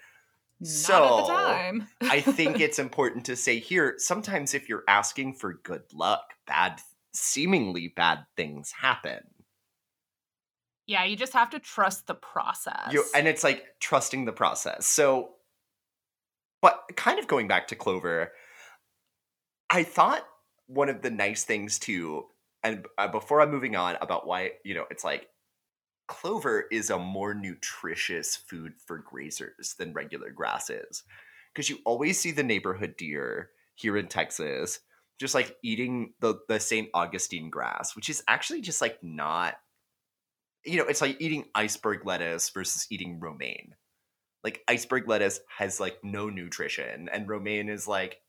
not 0.60 0.68
at 0.68 0.68
So, 0.68 1.16
the 1.16 1.32
time. 1.32 1.88
I 2.02 2.20
think 2.20 2.60
it's 2.60 2.78
important 2.78 3.24
to 3.26 3.36
say 3.36 3.58
here 3.60 3.94
sometimes 3.98 4.54
if 4.54 4.68
you're 4.68 4.84
asking 4.88 5.34
for 5.34 5.54
good 5.54 5.84
luck, 5.92 6.34
bad 6.46 6.80
seemingly 7.14 7.88
bad 7.88 8.26
things 8.36 8.72
happen. 8.72 9.20
Yeah, 10.86 11.04
you 11.04 11.16
just 11.16 11.32
have 11.32 11.50
to 11.50 11.58
trust 11.58 12.06
the 12.06 12.14
process. 12.14 12.92
You, 12.92 13.04
and 13.14 13.26
it's 13.26 13.42
like 13.42 13.64
trusting 13.80 14.26
the 14.26 14.32
process. 14.32 14.86
So, 14.86 15.30
but 16.60 16.82
kind 16.96 17.18
of 17.18 17.26
going 17.26 17.48
back 17.48 17.68
to 17.68 17.76
Clover, 17.76 18.32
I 19.70 19.82
thought 19.82 20.26
one 20.66 20.88
of 20.88 21.02
the 21.02 21.10
nice 21.10 21.44
things 21.44 21.78
too, 21.78 22.26
and 22.62 22.86
uh, 22.98 23.08
before 23.08 23.40
I'm 23.40 23.50
moving 23.50 23.76
on 23.76 23.96
about 24.00 24.26
why, 24.26 24.52
you 24.64 24.74
know, 24.74 24.84
it's 24.90 25.04
like 25.04 25.28
clover 26.06 26.64
is 26.70 26.90
a 26.90 26.98
more 26.98 27.34
nutritious 27.34 28.36
food 28.36 28.74
for 28.86 29.02
grazers 29.02 29.76
than 29.76 29.92
regular 29.92 30.30
grass 30.30 30.70
is. 30.70 31.02
Because 31.52 31.70
you 31.70 31.78
always 31.84 32.20
see 32.20 32.30
the 32.30 32.42
neighborhood 32.42 32.96
deer 32.98 33.50
here 33.74 33.96
in 33.96 34.08
Texas 34.08 34.80
just 35.20 35.34
like 35.34 35.56
eating 35.62 36.12
the, 36.20 36.34
the 36.48 36.58
St. 36.58 36.88
Augustine 36.94 37.50
grass, 37.50 37.94
which 37.94 38.08
is 38.08 38.22
actually 38.28 38.60
just 38.60 38.80
like 38.80 38.98
not 39.02 39.54
you 40.64 40.78
know, 40.78 40.86
it's 40.86 41.02
like 41.02 41.20
eating 41.20 41.44
iceberg 41.54 42.06
lettuce 42.06 42.48
versus 42.50 42.86
eating 42.90 43.20
romaine. 43.20 43.74
Like 44.42 44.62
iceberg 44.68 45.08
lettuce 45.08 45.40
has 45.58 45.78
like 45.78 45.98
no 46.02 46.30
nutrition, 46.30 47.08
and 47.12 47.28
romaine 47.28 47.68
is 47.68 47.86
like 47.86 48.20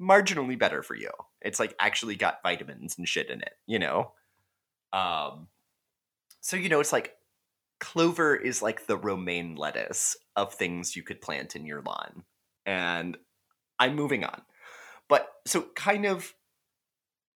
marginally 0.00 0.58
better 0.58 0.82
for 0.82 0.96
you. 0.96 1.10
It's 1.40 1.60
like 1.60 1.74
actually 1.78 2.16
got 2.16 2.42
vitamins 2.42 2.96
and 2.98 3.08
shit 3.08 3.30
in 3.30 3.40
it, 3.40 3.52
you 3.66 3.78
know? 3.78 4.12
Um 4.92 5.48
so 6.40 6.56
you 6.56 6.68
know, 6.68 6.80
it's 6.80 6.92
like 6.92 7.14
clover 7.80 8.34
is 8.34 8.62
like 8.62 8.86
the 8.86 8.96
romaine 8.96 9.56
lettuce 9.56 10.16
of 10.36 10.54
things 10.54 10.96
you 10.96 11.02
could 11.02 11.20
plant 11.20 11.56
in 11.56 11.66
your 11.66 11.82
lawn. 11.82 12.24
And 12.66 13.16
I'm 13.78 13.94
moving 13.94 14.24
on. 14.24 14.42
But 15.08 15.28
so 15.46 15.66
kind 15.74 16.06
of 16.06 16.34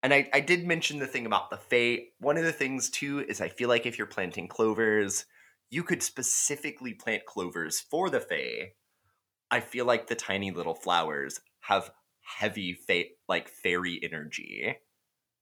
and 0.02 0.14
I, 0.14 0.28
I 0.33 0.40
did 0.40 0.66
mention 0.66 0.98
the 0.98 1.07
thing 1.07 1.26
about 1.26 1.50
the 1.50 1.57
Fae. 1.57 2.07
One 2.20 2.37
of 2.37 2.44
the 2.44 2.52
things 2.52 2.88
too 2.88 3.24
is 3.28 3.40
I 3.40 3.48
feel 3.48 3.68
like 3.68 3.85
if 3.85 3.98
you're 3.98 4.07
planting 4.07 4.46
clovers, 4.46 5.26
you 5.70 5.83
could 5.83 6.02
specifically 6.02 6.94
plant 6.94 7.26
clovers 7.26 7.81
for 7.81 8.09
the 8.09 8.20
Fae. 8.20 8.72
I 9.50 9.61
feel 9.61 9.87
like 9.87 10.07
the 10.07 10.14
tiny 10.14 10.50
little 10.50 10.74
flowers 10.74 11.40
have 11.61 11.90
heavy 12.20 12.74
fa- 12.74 13.11
like 13.28 13.48
fairy 13.48 13.98
energy. 14.02 14.76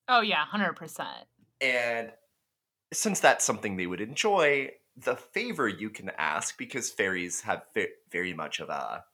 Oh 0.09 0.21
yeah, 0.21 0.45
hundred 0.45 0.75
percent. 0.75 1.27
And 1.61 2.13
since 2.93 3.21
that's 3.21 3.45
something 3.45 3.77
they 3.77 3.87
would 3.87 4.01
enjoy, 4.01 4.71
the 4.97 5.17
favor 5.17 5.69
you 5.69 5.91
can 5.91 6.11
ask 6.17 6.57
because 6.57 6.91
fairies 6.91 7.43
have 7.43 7.65
very 8.11 8.33
much 8.33 8.61
of 8.61 8.69
a 8.69 9.05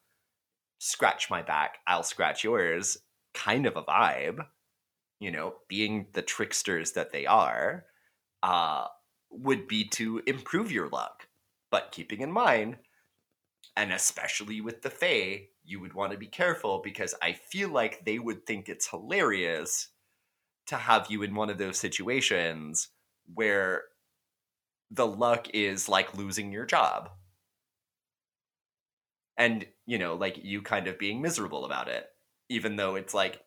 scratch 0.82 1.30
my 1.30 1.42
back, 1.42 1.78
I'll 1.86 2.02
scratch 2.02 2.44
yours 2.44 2.98
kind 3.34 3.66
of 3.66 3.76
a 3.76 3.82
vibe 3.82 4.44
you 5.22 5.30
know, 5.30 5.54
being 5.68 6.08
the 6.14 6.20
tricksters 6.20 6.92
that 6.92 7.12
they 7.12 7.26
are, 7.26 7.84
uh, 8.42 8.86
would 9.30 9.68
be 9.68 9.84
to 9.84 10.20
improve 10.26 10.72
your 10.72 10.88
luck. 10.88 11.28
But 11.70 11.92
keeping 11.92 12.22
in 12.22 12.32
mind, 12.32 12.76
and 13.76 13.92
especially 13.92 14.60
with 14.60 14.82
the 14.82 14.90
Fae, 14.90 15.46
you 15.62 15.78
would 15.78 15.94
want 15.94 16.10
to 16.10 16.18
be 16.18 16.26
careful 16.26 16.80
because 16.82 17.14
I 17.22 17.34
feel 17.34 17.68
like 17.68 18.04
they 18.04 18.18
would 18.18 18.44
think 18.44 18.68
it's 18.68 18.88
hilarious 18.88 19.90
to 20.66 20.74
have 20.74 21.06
you 21.08 21.22
in 21.22 21.36
one 21.36 21.50
of 21.50 21.58
those 21.58 21.78
situations 21.78 22.88
where 23.32 23.84
the 24.90 25.06
luck 25.06 25.46
is 25.54 25.88
like 25.88 26.18
losing 26.18 26.50
your 26.50 26.66
job. 26.66 27.10
And, 29.36 29.66
you 29.86 29.98
know, 29.98 30.14
like 30.14 30.38
you 30.42 30.62
kind 30.62 30.86
of 30.86 30.98
being 30.98 31.22
miserable 31.22 31.64
about 31.64 31.88
it, 31.88 32.06
even 32.48 32.76
though 32.76 32.96
it's 32.96 33.14
like 33.14 33.40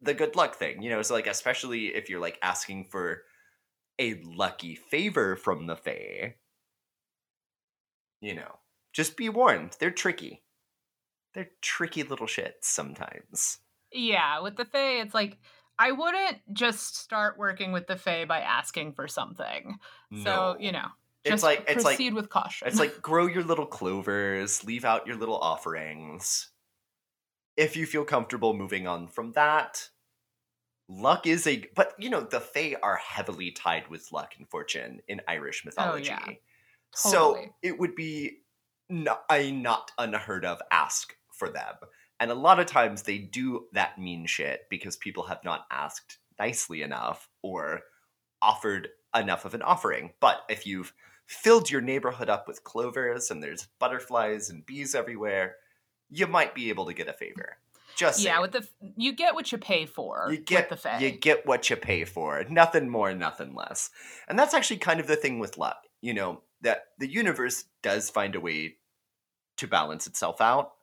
the 0.00 0.14
good 0.14 0.36
luck 0.36 0.56
thing, 0.56 0.82
you 0.82 0.90
know. 0.90 1.02
So 1.02 1.14
like, 1.14 1.26
especially 1.26 1.86
if 1.86 2.08
you're 2.08 2.20
like 2.20 2.38
asking 2.42 2.86
for 2.90 3.22
a 3.98 4.20
lucky 4.24 4.74
favor 4.74 5.36
from 5.36 5.66
the 5.66 5.76
Fae, 5.76 6.34
you 8.20 8.34
know, 8.34 8.58
just 8.92 9.16
be 9.16 9.28
warned. 9.28 9.76
They're 9.78 9.90
tricky. 9.90 10.42
They're 11.34 11.50
tricky 11.62 12.02
little 12.02 12.26
shits 12.26 12.62
sometimes. 12.62 13.58
Yeah, 13.92 14.40
with 14.40 14.56
the 14.56 14.64
Fae, 14.64 15.00
it's 15.00 15.14
like 15.14 15.38
I 15.78 15.92
wouldn't 15.92 16.38
just 16.52 16.96
start 16.96 17.38
working 17.38 17.70
with 17.70 17.86
the 17.86 17.96
Fae 17.96 18.24
by 18.24 18.40
asking 18.40 18.94
for 18.94 19.06
something. 19.06 19.78
No. 20.10 20.24
So 20.24 20.56
you 20.58 20.72
know, 20.72 20.88
just 21.24 21.34
it's 21.34 21.42
like 21.42 21.64
it's 21.68 21.84
proceed 21.84 22.12
like, 22.12 22.14
with 22.14 22.30
caution. 22.30 22.68
It's 22.68 22.78
like 22.78 23.02
grow 23.02 23.26
your 23.26 23.42
little 23.42 23.66
clovers, 23.66 24.64
leave 24.64 24.84
out 24.84 25.06
your 25.06 25.16
little 25.16 25.38
offerings 25.38 26.50
if 27.58 27.76
you 27.76 27.84
feel 27.84 28.04
comfortable 28.04 28.54
moving 28.54 28.86
on 28.86 29.08
from 29.08 29.32
that, 29.32 29.88
luck 30.88 31.26
is 31.26 31.46
a 31.46 31.64
but 31.74 31.92
you 31.98 32.08
know 32.08 32.20
the 32.20 32.40
fae 32.40 32.74
are 32.82 32.96
heavily 32.96 33.50
tied 33.50 33.86
with 33.88 34.10
luck 34.10 34.32
and 34.38 34.48
fortune 34.48 35.00
in 35.06 35.20
irish 35.28 35.62
mythology 35.62 36.08
oh, 36.10 36.14
yeah. 36.14 36.18
totally. 36.18 36.40
so 36.94 37.44
it 37.62 37.78
would 37.78 37.94
be 37.94 38.38
not, 38.88 39.22
a 39.30 39.52
not 39.52 39.92
unheard 39.98 40.46
of 40.46 40.62
ask 40.70 41.14
for 41.30 41.50
them 41.50 41.74
and 42.20 42.30
a 42.30 42.34
lot 42.34 42.58
of 42.58 42.64
times 42.64 43.02
they 43.02 43.18
do 43.18 43.66
that 43.74 43.98
mean 43.98 44.24
shit 44.24 44.62
because 44.70 44.96
people 44.96 45.24
have 45.24 45.44
not 45.44 45.66
asked 45.70 46.16
nicely 46.38 46.80
enough 46.80 47.28
or 47.42 47.82
offered 48.40 48.88
enough 49.14 49.44
of 49.44 49.54
an 49.54 49.62
offering 49.62 50.12
but 50.20 50.42
if 50.48 50.66
you've 50.66 50.92
filled 51.26 51.70
your 51.70 51.80
neighborhood 51.80 52.28
up 52.28 52.46
with 52.48 52.64
clovers 52.64 53.30
and 53.30 53.42
there's 53.42 53.68
butterflies 53.78 54.50
and 54.50 54.64
bees 54.66 54.94
everywhere 54.94 55.56
you 56.10 56.26
might 56.26 56.54
be 56.54 56.68
able 56.68 56.86
to 56.86 56.94
get 56.94 57.08
a 57.08 57.12
favor. 57.12 57.58
Just 57.96 58.22
yeah, 58.22 58.40
with 58.40 58.52
the 58.52 58.66
you 58.96 59.12
get 59.12 59.34
what 59.34 59.50
you 59.50 59.58
pay 59.58 59.84
for. 59.84 60.28
You 60.30 60.38
get 60.38 60.68
the 60.68 60.76
Fae. 60.76 60.98
you 61.00 61.10
get 61.10 61.46
what 61.46 61.68
you 61.68 61.76
pay 61.76 62.04
for. 62.04 62.44
Nothing 62.48 62.88
more, 62.88 63.12
nothing 63.12 63.54
less. 63.54 63.90
And 64.28 64.38
that's 64.38 64.54
actually 64.54 64.76
kind 64.76 65.00
of 65.00 65.08
the 65.08 65.16
thing 65.16 65.40
with 65.40 65.58
luck. 65.58 65.78
You 66.00 66.14
know 66.14 66.42
that 66.60 66.84
the 66.98 67.10
universe 67.10 67.64
does 67.82 68.08
find 68.08 68.36
a 68.36 68.40
way 68.40 68.76
to 69.56 69.66
balance 69.66 70.06
itself 70.06 70.40
out, 70.40 70.74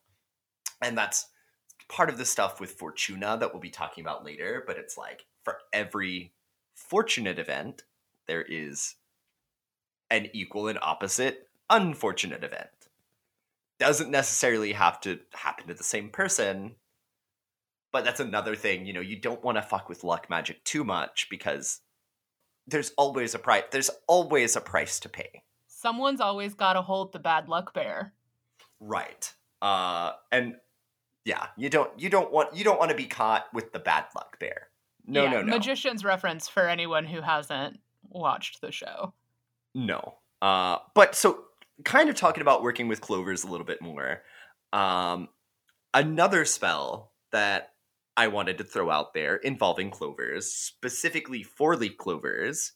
and 0.81 0.97
that's 0.97 1.27
part 1.87 2.09
of 2.09 2.17
the 2.17 2.25
stuff 2.25 2.59
with 2.59 2.71
Fortuna 2.71 3.37
that 3.39 3.53
we'll 3.53 3.61
be 3.61 3.69
talking 3.69 4.03
about 4.03 4.25
later. 4.25 4.63
But 4.67 4.77
it's 4.77 4.97
like 4.97 5.25
for 5.43 5.59
every 5.71 6.33
fortunate 6.73 7.39
event, 7.39 7.83
there 8.27 8.43
is 8.43 8.95
an 10.09 10.29
equal 10.33 10.67
and 10.67 10.79
opposite 10.81 11.47
unfortunate 11.69 12.43
event 12.43 12.69
doesn't 13.79 14.11
necessarily 14.11 14.73
have 14.73 14.99
to 15.01 15.19
happen 15.33 15.67
to 15.67 15.73
the 15.73 15.83
same 15.83 16.09
person. 16.09 16.75
But 17.91 18.03
that's 18.03 18.19
another 18.19 18.55
thing, 18.55 18.85
you 18.85 18.93
know, 18.93 19.01
you 19.01 19.15
don't 19.15 19.43
want 19.43 19.57
to 19.57 19.61
fuck 19.61 19.87
with 19.87 20.03
luck 20.03 20.29
magic 20.29 20.63
too 20.63 20.83
much 20.83 21.27
because 21.29 21.81
there's 22.67 22.91
always 22.97 23.35
a 23.35 23.39
price 23.39 23.63
there's 23.71 23.91
always 24.07 24.55
a 24.55 24.61
price 24.61 24.99
to 25.01 25.09
pay. 25.09 25.43
Someone's 25.67 26.19
always 26.19 26.53
got 26.53 26.73
to 26.73 26.81
hold 26.81 27.13
the 27.13 27.19
bad 27.19 27.47
luck 27.47 27.73
bear. 27.73 28.13
Right. 28.79 29.31
Uh 29.61 30.13
and 30.31 30.55
yeah, 31.23 31.47
you 31.57 31.69
don't 31.69 31.97
you 31.97 32.09
don't 32.09 32.31
want 32.31 32.55
you 32.55 32.63
don't 32.63 32.79
want 32.79 32.91
to 32.91 32.97
be 32.97 33.05
caught 33.05 33.45
with 33.53 33.71
the 33.71 33.79
bad 33.79 34.05
luck 34.15 34.39
bear. 34.39 34.67
No, 35.05 35.23
yeah, 35.23 35.31
no, 35.31 35.41
no. 35.43 35.53
Magician's 35.53 36.03
reference 36.03 36.47
for 36.47 36.67
anyone 36.67 37.05
who 37.05 37.21
hasn't 37.21 37.79
watched 38.19 38.61
the 38.61 38.71
show. 38.71 39.13
No. 39.73 40.15
Uh 40.41 40.77
but 40.93 41.15
so 41.15 41.45
kind 41.83 42.09
of 42.09 42.15
talking 42.15 42.41
about 42.41 42.63
working 42.63 42.87
with 42.87 43.01
clovers 43.01 43.43
a 43.43 43.47
little 43.47 43.65
bit 43.65 43.81
more. 43.81 44.21
Um, 44.71 45.29
another 45.93 46.45
spell 46.45 47.11
that 47.31 47.73
I 48.17 48.27
wanted 48.27 48.57
to 48.59 48.63
throw 48.63 48.89
out 48.89 49.13
there 49.13 49.35
involving 49.35 49.91
clovers, 49.91 50.51
specifically 50.51 51.43
four 51.43 51.75
leaf 51.75 51.97
clovers. 51.97 52.73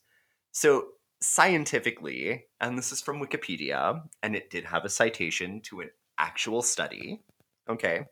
So, 0.52 0.88
scientifically, 1.22 2.44
and 2.60 2.76
this 2.76 2.92
is 2.92 3.00
from 3.00 3.22
Wikipedia, 3.22 4.02
and 4.22 4.36
it 4.36 4.50
did 4.50 4.64
have 4.64 4.84
a 4.84 4.90
citation 4.90 5.60
to 5.62 5.80
an 5.80 5.90
actual 6.18 6.62
study. 6.62 7.22
Okay. 7.68 8.04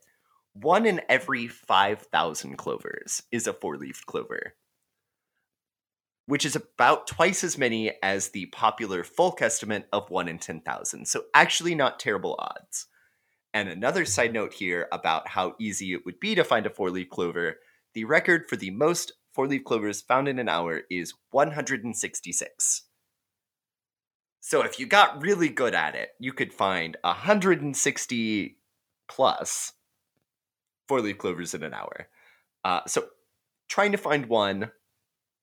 One 0.54 0.86
in 0.86 1.00
every 1.08 1.46
5,000 1.46 2.56
clovers 2.56 3.22
is 3.30 3.46
a 3.46 3.52
four 3.52 3.76
leaf 3.76 4.04
clover 4.06 4.54
which 6.28 6.44
is 6.44 6.54
about 6.54 7.06
twice 7.06 7.42
as 7.42 7.56
many 7.56 7.90
as 8.02 8.28
the 8.28 8.44
popular 8.46 9.02
folk 9.02 9.40
estimate 9.40 9.88
of 9.94 10.10
1 10.10 10.28
in 10.28 10.38
10,000. 10.38 11.08
So, 11.08 11.22
actually, 11.32 11.74
not 11.74 11.98
terrible 11.98 12.36
odds. 12.38 12.86
And 13.54 13.70
another 13.70 14.04
side 14.04 14.34
note 14.34 14.52
here 14.52 14.88
about 14.92 15.26
how 15.26 15.54
easy 15.58 15.94
it 15.94 16.04
would 16.04 16.20
be 16.20 16.34
to 16.34 16.44
find 16.44 16.66
a 16.66 16.70
four 16.70 16.90
leaf 16.90 17.08
clover 17.08 17.56
the 17.94 18.04
record 18.04 18.44
for 18.46 18.56
the 18.56 18.70
most 18.70 19.12
four 19.32 19.46
leaf 19.46 19.64
clovers 19.64 20.02
found 20.02 20.28
in 20.28 20.38
an 20.38 20.50
hour 20.50 20.82
is 20.90 21.14
166. 21.30 22.82
So, 24.40 24.62
if 24.62 24.78
you 24.78 24.84
got 24.84 25.22
really 25.22 25.48
good 25.48 25.74
at 25.74 25.94
it, 25.94 26.10
you 26.20 26.34
could 26.34 26.52
find 26.52 26.98
160 27.00 28.58
plus 29.08 29.72
four 30.86 31.00
leaf 31.00 31.16
clovers 31.16 31.54
in 31.54 31.62
an 31.62 31.72
hour. 31.72 32.08
Uh, 32.64 32.80
so, 32.86 33.06
trying 33.68 33.92
to 33.92 33.98
find 33.98 34.26
one 34.26 34.70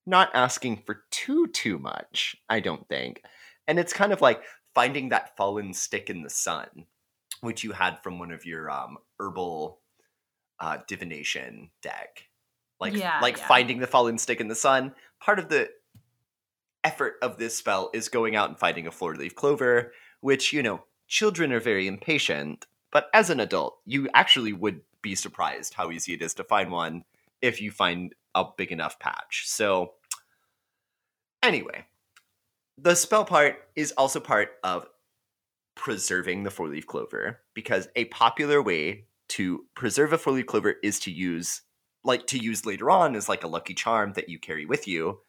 not 0.05 0.29
asking 0.33 0.83
for 0.85 1.03
too 1.11 1.47
too 1.47 1.79
much, 1.79 2.35
I 2.49 2.59
don't 2.59 2.87
think. 2.87 3.23
And 3.67 3.79
it's 3.79 3.93
kind 3.93 4.13
of 4.13 4.21
like 4.21 4.43
finding 4.73 5.09
that 5.09 5.35
fallen 5.37 5.73
stick 5.73 6.09
in 6.09 6.21
the 6.21 6.29
sun, 6.29 6.85
which 7.41 7.63
you 7.63 7.71
had 7.71 8.01
from 8.03 8.19
one 8.19 8.31
of 8.31 8.45
your 8.45 8.69
um, 8.69 8.97
herbal 9.19 9.79
uh, 10.59 10.77
divination 10.87 11.69
deck. 11.81 12.27
like 12.79 12.93
Yeah, 12.93 13.19
like 13.21 13.37
yeah. 13.37 13.47
finding 13.47 13.79
the 13.79 13.87
fallen 13.87 14.17
stick 14.17 14.39
in 14.39 14.47
the 14.47 14.55
sun. 14.55 14.93
Part 15.19 15.39
of 15.39 15.49
the 15.49 15.69
effort 16.83 17.15
of 17.21 17.37
this 17.37 17.57
spell 17.57 17.89
is 17.93 18.09
going 18.09 18.35
out 18.35 18.49
and 18.49 18.59
finding 18.59 18.85
a 18.85 18.91
four 18.91 19.15
leaf 19.15 19.35
clover, 19.35 19.91
which 20.21 20.53
you 20.53 20.61
know 20.61 20.83
children 21.07 21.51
are 21.51 21.59
very 21.59 21.87
impatient. 21.87 22.67
But 22.91 23.09
as 23.13 23.29
an 23.29 23.39
adult, 23.39 23.79
you 23.85 24.07
actually 24.13 24.53
would 24.53 24.81
be 25.01 25.15
surprised 25.15 25.73
how 25.73 25.91
easy 25.91 26.13
it 26.13 26.21
is 26.21 26.33
to 26.35 26.43
find 26.43 26.71
one 26.71 27.03
if 27.41 27.61
you 27.61 27.71
find 27.71 28.13
a 28.35 28.45
big 28.57 28.71
enough 28.71 28.99
patch. 28.99 29.43
So, 29.47 29.93
anyway, 31.41 31.85
the 32.77 32.95
spell 32.95 33.25
part 33.25 33.55
is 33.75 33.93
also 33.93 34.19
part 34.19 34.49
of 34.63 34.85
preserving 35.75 36.43
the 36.43 36.51
four 36.51 36.67
leaf 36.67 36.85
clover 36.85 37.39
because 37.53 37.87
a 37.95 38.05
popular 38.05 38.61
way 38.61 39.05
to 39.29 39.65
preserve 39.75 40.13
a 40.13 40.17
four 40.17 40.33
leaf 40.33 40.45
clover 40.45 40.75
is 40.83 40.99
to 40.99 41.11
use 41.11 41.61
like 42.03 42.27
to 42.27 42.37
use 42.37 42.65
later 42.65 42.91
on 42.91 43.15
as 43.15 43.27
like 43.27 43.43
a 43.43 43.47
lucky 43.47 43.73
charm 43.73 44.13
that 44.13 44.29
you 44.29 44.39
carry 44.39 44.65
with 44.65 44.87
you 44.87 45.19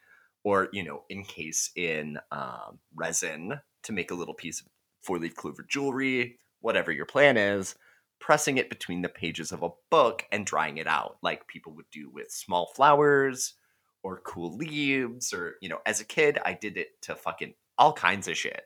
or 0.45 0.69
you 0.73 0.85
know 0.85 1.03
encase 1.11 1.71
in 1.75 2.19
um, 2.31 2.79
resin 2.95 3.59
to 3.83 3.93
make 3.93 4.11
a 4.11 4.15
little 4.15 4.35
piece 4.35 4.61
of 4.61 4.67
four 5.03 5.19
leaf 5.19 5.35
clover 5.35 5.65
jewelry 5.69 6.39
whatever 6.61 6.93
your 6.93 7.07
plan 7.07 7.37
is 7.37 7.75
pressing 8.21 8.57
it 8.59 8.69
between 8.71 9.03
the 9.03 9.09
pages 9.09 9.53
of 9.53 9.63
a 9.63 9.71
book 9.91 10.25
and 10.33 10.47
drying 10.47 10.79
it 10.79 10.87
out 10.87 11.17
like 11.23 11.47
people 11.49 11.73
would 11.75 11.91
do 11.93 12.11
with 12.11 12.31
small 12.31 12.73
flowers 12.75 13.55
or 14.03 14.21
cool 14.25 14.57
leaves 14.57 15.33
or 15.33 15.55
you 15.61 15.69
know 15.69 15.79
as 15.87 16.01
a 16.01 16.05
kid 16.05 16.39
i 16.45 16.53
did 16.53 16.77
it 16.77 16.89
to 17.03 17.15
fucking 17.15 17.55
all 17.79 17.93
kinds 17.93 18.27
of 18.29 18.37
shit. 18.37 18.63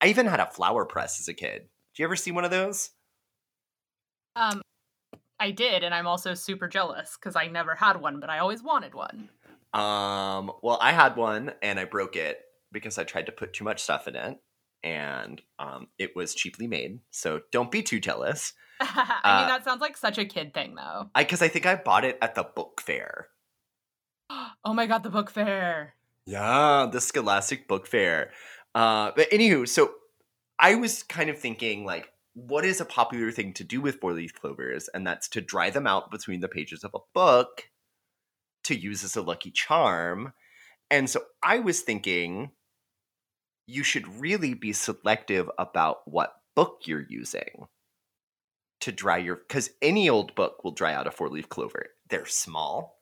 I 0.00 0.08
even 0.08 0.26
had 0.26 0.40
a 0.40 0.46
flower 0.46 0.84
press 0.84 1.18
as 1.18 1.28
a 1.28 1.34
kid. 1.34 1.62
Do 1.94 2.02
you 2.02 2.04
ever 2.06 2.16
see 2.16 2.30
one 2.30 2.44
of 2.44 2.50
those? 2.50 2.90
Um, 4.36 4.60
I 5.40 5.50
did, 5.50 5.82
and 5.84 5.94
I'm 5.94 6.06
also 6.06 6.34
super 6.34 6.68
jealous 6.68 7.16
because 7.18 7.36
I 7.36 7.46
never 7.46 7.74
had 7.74 8.00
one, 8.00 8.20
but 8.20 8.28
I 8.30 8.38
always 8.40 8.62
wanted 8.62 8.94
one. 8.94 9.30
um 9.72 10.52
well 10.62 10.78
i 10.80 10.92
had 10.92 11.16
one 11.16 11.52
and 11.60 11.80
i 11.80 11.84
broke 11.84 12.14
it 12.14 12.38
because 12.70 12.96
i 12.96 13.02
tried 13.02 13.26
to 13.26 13.32
put 13.32 13.52
too 13.52 13.64
much 13.64 13.82
stuff 13.82 14.06
in 14.06 14.14
it 14.14 14.38
and 14.84 15.42
um, 15.58 15.88
it 15.98 16.14
was 16.14 16.32
cheaply 16.34 16.68
made 16.68 17.00
so 17.10 17.40
don't 17.50 17.72
be 17.72 17.82
too 17.82 17.98
jealous 17.98 18.52
I 19.24 19.30
Uh, 19.32 19.38
mean, 19.38 19.48
that 19.48 19.64
sounds 19.64 19.80
like 19.80 19.96
such 19.96 20.18
a 20.18 20.24
kid 20.24 20.52
thing, 20.54 20.74
though. 20.74 21.10
i 21.14 21.22
because 21.24 21.42
i 21.42 21.48
think 21.48 21.66
i 21.66 21.74
bought 21.74 22.04
it 22.04 22.18
at 22.22 22.34
the 22.34 22.42
book 22.44 22.80
fair 22.80 23.28
Oh 24.64 24.72
my 24.72 24.86
god, 24.86 25.02
the 25.02 25.10
book 25.10 25.30
fair. 25.30 25.94
Yeah, 26.26 26.88
the 26.90 27.00
Scholastic 27.02 27.68
Book 27.68 27.86
Fair. 27.86 28.30
Uh, 28.74 29.12
but 29.14 29.30
anywho, 29.30 29.68
so 29.68 29.92
I 30.58 30.74
was 30.74 31.02
kind 31.02 31.28
of 31.28 31.38
thinking 31.38 31.84
like, 31.84 32.08
what 32.32 32.64
is 32.64 32.80
a 32.80 32.86
popular 32.86 33.30
thing 33.30 33.52
to 33.54 33.64
do 33.64 33.82
with 33.82 34.00
four 34.00 34.14
leaf 34.14 34.32
clovers? 34.34 34.88
And 34.94 35.06
that's 35.06 35.28
to 35.28 35.42
dry 35.42 35.68
them 35.68 35.86
out 35.86 36.10
between 36.10 36.40
the 36.40 36.48
pages 36.48 36.82
of 36.82 36.94
a 36.94 37.04
book 37.12 37.68
to 38.64 38.74
use 38.74 39.04
as 39.04 39.16
a 39.16 39.22
lucky 39.22 39.50
charm. 39.50 40.32
And 40.90 41.10
so 41.10 41.20
I 41.42 41.58
was 41.58 41.82
thinking 41.82 42.52
you 43.66 43.82
should 43.82 44.08
really 44.20 44.54
be 44.54 44.72
selective 44.72 45.50
about 45.58 45.98
what 46.06 46.34
book 46.56 46.82
you're 46.86 47.06
using 47.08 47.66
to 48.80 48.92
dry 48.92 49.18
your 49.18 49.36
because 49.36 49.70
any 49.80 50.08
old 50.08 50.34
book 50.34 50.62
will 50.64 50.72
dry 50.72 50.94
out 50.94 51.06
a 51.06 51.10
four 51.10 51.28
leaf 51.28 51.48
clover. 51.48 51.86
They're 52.08 52.26
small. 52.26 53.00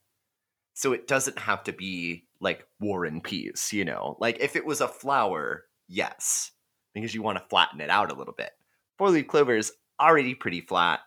So 0.75 0.93
it 0.93 1.07
doesn't 1.07 1.39
have 1.39 1.65
to 1.65 1.73
be 1.73 2.25
like 2.41 2.67
War 2.81 3.05
and 3.05 3.23
Peace, 3.23 3.73
you 3.73 3.85
know? 3.85 4.17
Like 4.21 4.41
if 4.41 4.57
it 4.57 4.65
was 4.65 4.81
a 4.81 4.89
flower, 4.89 5.65
yes, 5.87 6.53
because 6.95 7.15
you 7.15 7.23
want 7.23 7.39
to 7.39 7.45
flatten 7.49 7.81
it 7.81 7.91
out 7.91 8.11
a 8.11 8.15
little 8.15 8.35
bit. 8.35 8.53
Four 8.97 9.11
leaf 9.11 9.29
clover 9.29 9.57
is 9.57 9.73
already 10.01 10.35
pretty 10.35 10.61
flat. 10.61 11.01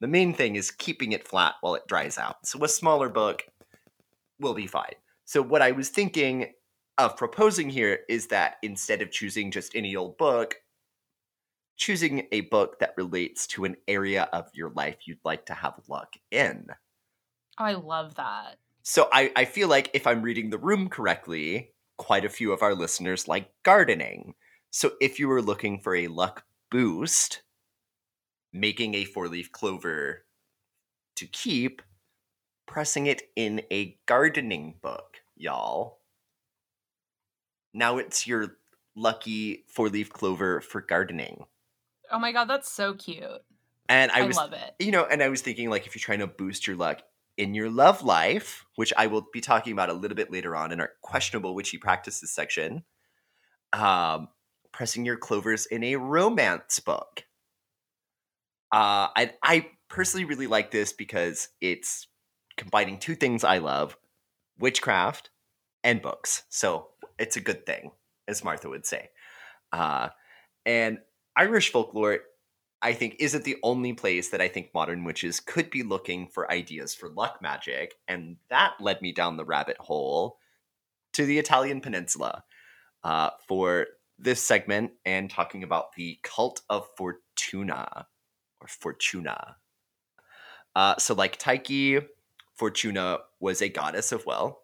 The 0.00 0.08
main 0.08 0.34
thing 0.34 0.56
is 0.56 0.70
keeping 0.70 1.12
it 1.12 1.26
flat 1.26 1.54
while 1.60 1.74
it 1.76 1.86
dries 1.86 2.18
out. 2.18 2.46
So 2.46 2.62
a 2.64 2.68
smaller 2.68 3.08
book 3.08 3.44
will 4.40 4.54
be 4.54 4.66
fine. 4.66 4.94
So 5.24 5.40
what 5.40 5.62
I 5.62 5.70
was 5.70 5.88
thinking 5.88 6.52
of 6.98 7.16
proposing 7.16 7.70
here 7.70 8.00
is 8.08 8.26
that 8.28 8.56
instead 8.62 9.00
of 9.00 9.10
choosing 9.10 9.50
just 9.50 9.74
any 9.74 9.94
old 9.96 10.18
book, 10.18 10.56
choosing 11.82 12.28
a 12.30 12.42
book 12.42 12.78
that 12.78 12.94
relates 12.96 13.44
to 13.44 13.64
an 13.64 13.74
area 13.88 14.28
of 14.32 14.48
your 14.54 14.70
life 14.70 14.98
you'd 15.04 15.18
like 15.24 15.44
to 15.46 15.52
have 15.52 15.74
luck 15.88 16.14
in. 16.30 16.66
Oh, 17.58 17.64
I 17.64 17.72
love 17.72 18.14
that. 18.14 18.58
So 18.84 19.08
I, 19.12 19.32
I 19.34 19.44
feel 19.46 19.66
like 19.66 19.90
if 19.92 20.06
I'm 20.06 20.22
reading 20.22 20.50
the 20.50 20.58
room 20.58 20.88
correctly, 20.88 21.72
quite 21.98 22.24
a 22.24 22.28
few 22.28 22.52
of 22.52 22.62
our 22.62 22.76
listeners 22.76 23.26
like 23.26 23.50
gardening. 23.64 24.34
So 24.70 24.92
if 25.00 25.18
you 25.18 25.26
were 25.26 25.42
looking 25.42 25.80
for 25.80 25.96
a 25.96 26.06
luck 26.06 26.44
boost, 26.70 27.42
making 28.52 28.94
a 28.94 29.04
four 29.04 29.26
leaf 29.26 29.50
clover 29.50 30.24
to 31.16 31.26
keep, 31.26 31.82
pressing 32.64 33.06
it 33.06 33.22
in 33.34 33.60
a 33.72 33.98
gardening 34.06 34.76
book, 34.80 35.16
y'all. 35.34 35.98
Now 37.74 37.98
it's 37.98 38.24
your 38.24 38.58
lucky 38.94 39.64
four 39.66 39.88
leaf 39.88 40.10
clover 40.10 40.60
for 40.60 40.80
gardening. 40.80 41.46
Oh 42.12 42.18
my 42.18 42.32
god, 42.32 42.44
that's 42.44 42.70
so 42.70 42.94
cute. 42.94 43.42
And 43.88 44.12
I 44.12 44.20
I, 44.20 44.26
was 44.26 44.36
love 44.36 44.52
it. 44.52 44.74
you 44.78 44.92
know, 44.92 45.04
and 45.04 45.22
I 45.22 45.28
was 45.28 45.40
thinking 45.40 45.70
like 45.70 45.86
if 45.86 45.94
you're 45.94 46.00
trying 46.00 46.20
to 46.20 46.26
boost 46.26 46.66
your 46.66 46.76
luck 46.76 47.02
in 47.36 47.54
your 47.54 47.70
love 47.70 48.02
life, 48.02 48.64
which 48.76 48.92
I 48.96 49.06
will 49.06 49.26
be 49.32 49.40
talking 49.40 49.72
about 49.72 49.88
a 49.88 49.94
little 49.94 50.14
bit 50.14 50.30
later 50.30 50.54
on 50.54 50.70
in 50.72 50.80
our 50.80 50.90
questionable 51.02 51.54
witchy 51.54 51.78
practices 51.78 52.30
section, 52.30 52.84
um, 53.72 54.28
pressing 54.70 55.04
your 55.04 55.16
clovers 55.16 55.66
in 55.66 55.82
a 55.82 55.96
romance 55.96 56.78
book. 56.80 57.24
Uh, 58.70 59.08
I, 59.16 59.32
I 59.42 59.70
personally 59.88 60.24
really 60.24 60.46
like 60.46 60.70
this 60.70 60.92
because 60.92 61.48
it's 61.60 62.06
combining 62.56 62.98
two 62.98 63.14
things 63.14 63.44
I 63.44 63.58
love 63.58 63.96
witchcraft 64.58 65.30
and 65.84 66.00
books. 66.00 66.44
So 66.48 66.88
it's 67.18 67.36
a 67.36 67.40
good 67.40 67.66
thing, 67.66 67.92
as 68.28 68.44
Martha 68.44 68.68
would 68.68 68.86
say. 68.86 69.10
Uh, 69.72 70.08
and 70.64 70.98
Irish 71.36 71.70
folklore 71.70 72.20
I 72.82 72.94
think 72.94 73.16
isn't 73.20 73.44
the 73.44 73.58
only 73.62 73.92
place 73.92 74.30
that 74.30 74.40
I 74.40 74.48
think 74.48 74.74
modern 74.74 75.04
witches 75.04 75.38
could 75.38 75.70
be 75.70 75.84
looking 75.84 76.26
for 76.26 76.50
ideas 76.50 76.96
for 76.96 77.08
luck 77.08 77.40
magic, 77.40 77.94
and 78.08 78.36
that 78.50 78.74
led 78.80 79.00
me 79.00 79.12
down 79.12 79.36
the 79.36 79.44
rabbit 79.44 79.76
hole 79.78 80.38
to 81.12 81.24
the 81.24 81.38
Italian 81.38 81.80
peninsula 81.80 82.42
uh, 83.04 83.30
for 83.46 83.86
this 84.18 84.42
segment 84.42 84.92
and 85.04 85.30
talking 85.30 85.62
about 85.62 85.92
the 85.92 86.18
cult 86.24 86.62
of 86.68 86.88
Fortuna 86.96 88.06
or 88.60 88.66
Fortuna. 88.66 89.56
Uh, 90.74 90.96
so, 90.98 91.14
like 91.14 91.38
Tyche, 91.38 92.02
Fortuna 92.56 93.18
was 93.38 93.62
a 93.62 93.68
goddess 93.68 94.10
of 94.10 94.26
well, 94.26 94.62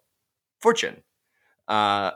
fortune. 0.61 1.05
Uh, 1.69 2.12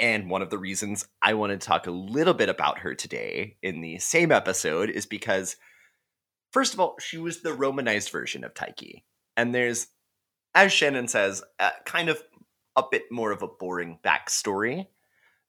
and 0.00 0.30
one 0.30 0.40
of 0.40 0.48
the 0.48 0.58
reasons 0.58 1.06
I 1.20 1.34
want 1.34 1.52
to 1.52 1.58
talk 1.64 1.86
a 1.86 1.92
little 1.92 2.32
bit 2.32 2.48
about 2.48 2.78
her 2.78 2.94
today 2.94 3.58
in 3.62 3.82
the 3.82 3.98
same 3.98 4.32
episode 4.32 4.88
is 4.88 5.04
because, 5.04 5.56
first 6.50 6.72
of 6.72 6.80
all, 6.80 6.96
she 6.98 7.18
was 7.18 7.42
the 7.42 7.52
Romanized 7.52 8.10
version 8.10 8.42
of 8.42 8.54
Tyche. 8.54 9.02
And 9.36 9.54
there's, 9.54 9.88
as 10.54 10.72
Shannon 10.72 11.06
says, 11.06 11.42
kind 11.84 12.08
of 12.08 12.22
a 12.76 12.84
bit 12.90 13.04
more 13.10 13.30
of 13.30 13.42
a 13.42 13.46
boring 13.46 13.98
backstory. 14.02 14.86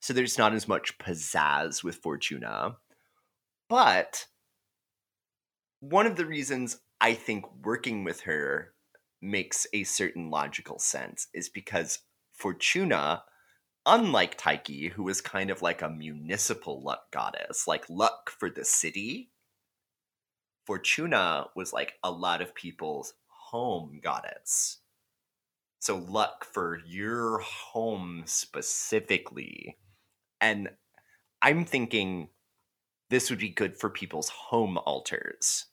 So 0.00 0.12
there's 0.12 0.36
not 0.36 0.52
as 0.52 0.68
much 0.68 0.98
pizzazz 0.98 1.82
with 1.82 1.96
Fortuna. 1.96 2.76
But 3.70 4.26
one 5.80 6.06
of 6.06 6.16
the 6.16 6.26
reasons 6.26 6.78
I 7.00 7.14
think 7.14 7.46
working 7.64 8.04
with 8.04 8.20
her 8.22 8.74
makes 9.22 9.66
a 9.72 9.84
certain 9.84 10.28
logical 10.28 10.78
sense 10.78 11.28
is 11.32 11.48
because 11.48 12.00
Fortuna 12.34 13.22
unlike 13.86 14.36
Tyche, 14.38 14.92
who 14.92 15.02
was 15.02 15.20
kind 15.20 15.50
of 15.50 15.62
like 15.62 15.82
a 15.82 15.88
municipal 15.88 16.82
luck 16.82 17.10
goddess, 17.10 17.66
like 17.66 17.84
luck 17.88 18.30
for 18.30 18.50
the 18.50 18.64
city, 18.64 19.30
Fortuna 20.66 21.46
was 21.56 21.72
like 21.72 21.94
a 22.02 22.10
lot 22.10 22.40
of 22.40 22.54
people's 22.54 23.14
home 23.26 24.00
goddess. 24.02 24.78
So 25.80 25.98
luck 25.98 26.44
for 26.44 26.80
your 26.86 27.38
home 27.40 28.22
specifically. 28.26 29.78
And 30.40 30.70
I'm 31.40 31.64
thinking 31.64 32.28
this 33.10 33.30
would 33.30 33.40
be 33.40 33.48
good 33.48 33.76
for 33.76 33.90
people's 33.90 34.28
home 34.28 34.78
altars. 34.78 35.66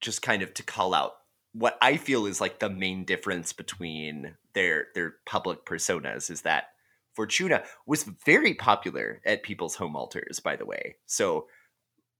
Just 0.00 0.22
kind 0.22 0.42
of 0.42 0.54
to 0.54 0.62
call 0.62 0.94
out 0.94 1.12
what 1.52 1.76
I 1.82 1.98
feel 1.98 2.26
is 2.26 2.40
like 2.40 2.58
the 2.58 2.70
main 2.70 3.04
difference 3.04 3.52
between 3.52 4.34
their 4.54 4.86
their 4.94 5.16
public 5.26 5.66
personas 5.66 6.30
is 6.30 6.42
that 6.42 6.68
Fortuna 7.14 7.64
was 7.86 8.04
very 8.04 8.54
popular 8.54 9.20
at 9.24 9.42
people's 9.42 9.76
home 9.76 9.96
altars, 9.96 10.40
by 10.40 10.56
the 10.56 10.66
way. 10.66 10.96
So, 11.06 11.48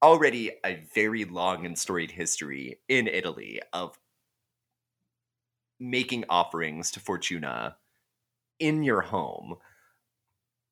already 0.03 0.53
a 0.65 0.77
very 0.95 1.25
long 1.25 1.65
and 1.65 1.79
storied 1.79 2.11
history 2.11 2.81
in 2.89 3.07
Italy 3.07 3.61
of 3.73 3.99
making 5.79 6.25
offerings 6.29 6.91
to 6.93 7.01
Fortuna 7.01 7.77
in 8.59 8.83
your 8.83 9.01
home. 9.03 9.57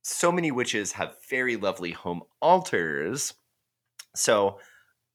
So 0.02 0.32
many 0.32 0.50
witches 0.50 0.92
have 0.92 1.16
very 1.28 1.56
lovely 1.56 1.92
home 1.92 2.22
altars. 2.40 3.34
So, 4.14 4.58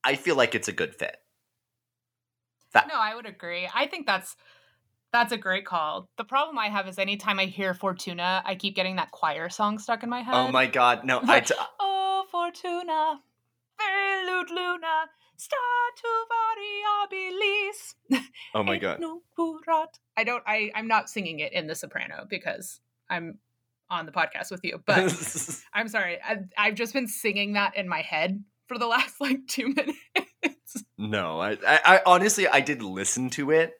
I 0.03 0.16
feel 0.16 0.36
like 0.36 0.56
it's 0.56 0.68
a 0.68 0.74
good 0.74 0.95
fit. 0.95 1.18
That- 2.74 2.88
No, 2.88 2.95
I 2.95 3.16
would 3.16 3.26
agree. 3.26 3.70
I 3.74 3.88
think 3.88 4.06
that's 4.06 4.36
That's 5.16 5.32
a 5.32 5.38
great 5.38 5.66
call. 5.66 6.09
The 6.18 6.26
problem 6.26 6.57
I 6.57 6.68
have 6.68 6.89
is 6.89 6.99
anytime 6.99 7.39
I 7.39 7.45
hear 7.45 7.74
Fortuna, 7.74 8.43
I 8.45 8.55
keep 8.55 8.76
getting 8.76 8.97
that 8.97 9.11
choir 9.11 9.47
song 9.47 9.80
stuck 9.80 10.03
in 10.03 10.09
my 10.09 10.20
oh 10.20 10.24
head. 10.24 10.34
Oh 10.36 10.51
my 10.51 10.66
god, 10.66 11.05
no! 11.05 11.22
I 11.24 11.39
t- 11.39 11.55
oh 11.80 12.26
Fortuna, 12.30 13.22
velut 13.80 14.49
luna, 14.49 15.05
sta 15.38 15.55
tu 15.95 16.07
variabilis. 16.34 18.24
oh 18.55 18.63
my 18.63 18.78
god! 18.78 18.99
I 20.18 20.26
don't. 20.26 20.43
I 20.45 20.70
I'm 20.76 20.89
not 20.89 21.09
singing 21.09 21.39
it 21.39 21.53
in 21.53 21.68
the 21.68 21.76
soprano 21.76 22.26
because 22.30 22.82
I'm 23.09 23.39
on 23.89 24.05
the 24.05 24.11
podcast 24.11 24.51
with 24.51 24.66
you. 24.66 24.84
But 24.86 24.97
I'm 25.74 25.88
sorry. 25.88 26.18
I, 26.22 26.39
I've 26.57 26.76
just 26.76 26.91
been 26.91 27.07
singing 27.07 27.53
that 27.53 27.78
in 27.78 27.88
my 27.88 28.01
head 28.01 28.43
for 28.68 28.78
the 28.78 28.88
last 28.95 29.22
like 29.22 29.47
two 29.47 29.74
minutes. 29.74 30.84
no, 30.97 31.39
I, 31.39 31.51
I, 31.66 31.80
I 31.86 32.01
honestly 32.05 32.49
I 32.49 32.59
did 32.59 32.84
listen 32.84 33.30
to 33.30 33.51
it 33.51 33.76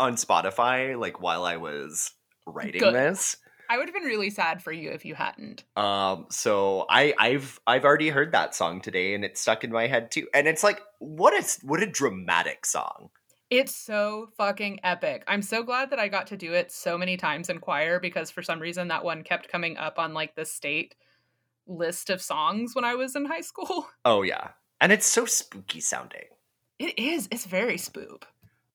on 0.00 0.16
Spotify 0.16 0.98
like 0.98 1.20
while 1.20 1.44
I 1.44 1.58
was 1.58 2.12
writing 2.46 2.80
Good. 2.80 2.94
this. 2.94 3.36
I 3.68 3.78
would 3.78 3.86
have 3.86 3.94
been 3.94 4.02
really 4.02 4.30
sad 4.30 4.62
for 4.62 4.72
you 4.72 4.90
if 4.90 5.04
you 5.04 5.14
hadn't. 5.14 5.62
Um, 5.76 6.26
so 6.30 6.86
I 6.90 7.14
I've 7.18 7.60
I've 7.68 7.84
already 7.84 8.08
heard 8.08 8.32
that 8.32 8.54
song 8.54 8.80
today 8.80 9.14
and 9.14 9.24
it's 9.24 9.40
stuck 9.40 9.62
in 9.62 9.70
my 9.70 9.86
head 9.86 10.10
too. 10.10 10.26
And 10.34 10.48
it's 10.48 10.64
like 10.64 10.80
what 10.98 11.34
is 11.34 11.60
what 11.62 11.80
a 11.80 11.86
dramatic 11.86 12.66
song. 12.66 13.10
It's 13.48 13.74
so 13.74 14.30
fucking 14.36 14.80
epic. 14.82 15.22
I'm 15.28 15.42
so 15.42 15.62
glad 15.62 15.90
that 15.90 15.98
I 15.98 16.08
got 16.08 16.28
to 16.28 16.36
do 16.36 16.52
it 16.52 16.72
so 16.72 16.96
many 16.96 17.16
times 17.16 17.48
in 17.48 17.58
choir 17.58 18.00
because 18.00 18.30
for 18.30 18.42
some 18.42 18.60
reason 18.60 18.88
that 18.88 19.04
one 19.04 19.22
kept 19.22 19.48
coming 19.48 19.76
up 19.76 19.98
on 19.98 20.14
like 20.14 20.34
the 20.34 20.44
state 20.44 20.94
list 21.66 22.10
of 22.10 22.22
songs 22.22 22.74
when 22.74 22.84
I 22.84 22.94
was 22.94 23.14
in 23.14 23.26
high 23.26 23.40
school. 23.42 23.86
Oh 24.04 24.22
yeah. 24.22 24.48
And 24.80 24.90
it's 24.90 25.06
so 25.06 25.26
spooky 25.26 25.80
sounding. 25.80 26.26
It 26.78 26.98
is. 26.98 27.28
It's 27.30 27.44
very 27.44 27.76
spoop. 27.76 28.22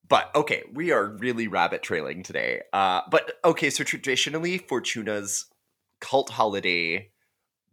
But 0.08 0.30
okay, 0.34 0.62
we 0.72 0.92
are 0.92 1.06
really 1.06 1.48
rabbit 1.48 1.82
trailing 1.82 2.22
today. 2.22 2.62
Uh 2.72 3.02
but 3.10 3.34
okay, 3.44 3.70
so 3.70 3.84
traditionally 3.84 4.58
Fortuna's 4.58 5.46
cult 6.00 6.30
holiday 6.30 7.10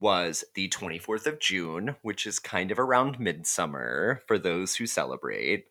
was 0.04 0.44
the 0.54 0.68
24th 0.68 1.26
of 1.26 1.40
June, 1.40 1.96
which 2.02 2.28
is 2.28 2.38
kind 2.38 2.72
of 2.72 2.78
around 2.78 3.22
midsummer 3.22 4.22
for 4.28 4.38
those 4.38 4.76
who 4.76 4.86
celebrate. 4.86 5.68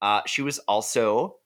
Uh, 0.00 0.20
she 0.26 0.42
was 0.42 0.60
also 0.60 1.36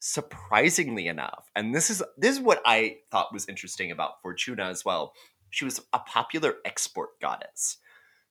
surprisingly 0.00 1.06
enough, 1.08 1.50
and 1.56 1.74
this 1.74 1.88
is 1.88 2.02
this 2.18 2.36
is 2.36 2.42
what 2.42 2.60
I 2.66 2.98
thought 3.10 3.32
was 3.32 3.48
interesting 3.48 3.90
about 3.90 4.20
Fortuna 4.20 4.64
as 4.64 4.84
well. 4.84 5.14
She 5.48 5.64
was 5.64 5.80
a 5.94 5.98
popular 5.98 6.56
export 6.66 7.18
goddess. 7.20 7.78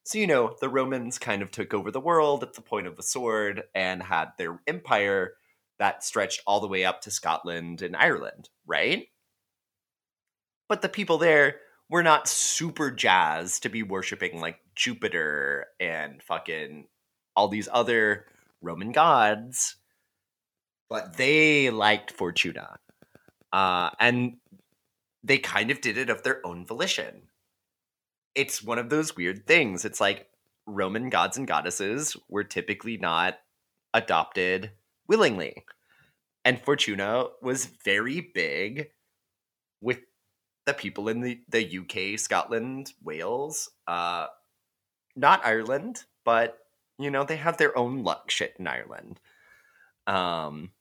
So 0.03 0.19
you 0.19 0.27
know, 0.27 0.55
the 0.61 0.69
Romans 0.69 1.17
kind 1.17 1.41
of 1.41 1.49
took 1.49 1.73
over 1.73 1.89
the 1.89 1.99
world 1.99 2.43
at 2.43 2.53
the 2.53 2.61
point 2.61 2.85
of 2.85 2.95
the 2.95 3.01
sword 3.01 3.63
and 3.73 4.03
had 4.03 4.33
their 4.37 4.59
empire 4.67 5.33
that 5.79 6.03
stretched 6.03 6.41
all 6.47 6.59
the 6.59 6.67
way 6.67 6.85
up 6.85 7.01
to 7.01 7.11
Scotland 7.11 7.81
and 7.81 7.95
Ireland, 7.95 8.49
right? 8.65 9.07
But 10.67 10.81
the 10.81 10.89
people 10.89 11.17
there 11.17 11.57
were 11.89 12.03
not 12.03 12.27
super 12.27 12.89
jazzed 12.89 13.63
to 13.63 13.69
be 13.69 13.83
worshiping 13.83 14.39
like 14.39 14.59
Jupiter 14.75 15.67
and 15.79 16.21
fucking 16.23 16.87
all 17.35 17.47
these 17.47 17.69
other 17.71 18.25
Roman 18.61 18.91
gods, 18.91 19.75
but 20.89 21.17
they 21.17 21.69
liked 21.69 22.11
Fortuna. 22.11 22.77
Uh, 23.53 23.89
and 23.99 24.37
they 25.23 25.37
kind 25.37 25.71
of 25.71 25.81
did 25.81 25.97
it 25.97 26.09
of 26.09 26.23
their 26.23 26.45
own 26.45 26.65
volition. 26.65 27.23
It's 28.33 28.63
one 28.63 28.79
of 28.79 28.89
those 28.89 29.15
weird 29.15 29.45
things. 29.47 29.85
It's 29.85 30.01
like 30.01 30.27
Roman 30.65 31.09
gods 31.09 31.37
and 31.37 31.47
goddesses 31.47 32.17
were 32.27 32.43
typically 32.43 32.97
not 32.97 33.37
adopted 33.93 34.71
willingly. 35.07 35.65
And 36.43 36.61
Fortuna 36.61 37.25
was 37.41 37.65
very 37.83 38.21
big 38.21 38.89
with 39.81 39.99
the 40.65 40.73
people 40.73 41.09
in 41.09 41.21
the, 41.21 41.39
the 41.49 41.79
UK, 41.79 42.19
Scotland, 42.19 42.93
Wales, 43.03 43.69
uh, 43.87 44.27
not 45.15 45.45
Ireland, 45.45 46.03
but 46.23 46.57
you 46.97 47.11
know, 47.11 47.23
they 47.23 47.35
have 47.35 47.57
their 47.57 47.77
own 47.77 48.03
luck 48.03 48.31
shit 48.31 48.55
in 48.57 48.67
Ireland. 48.67 49.19
Um, 50.07 50.71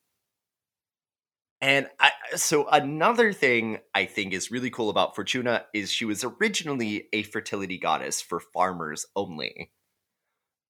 and 1.60 1.88
I, 1.98 2.10
so 2.36 2.68
another 2.68 3.32
thing 3.32 3.78
I 3.94 4.04
think 4.04 4.32
is 4.32 4.50
really 4.50 4.70
cool 4.70 4.90
about 4.90 5.14
Fortuna 5.14 5.64
is 5.72 5.90
she 5.90 6.04
was 6.04 6.24
originally 6.24 7.08
a 7.12 7.22
fertility 7.22 7.78
goddess 7.78 8.20
for 8.20 8.38
farmers 8.38 9.06
only. 9.16 9.72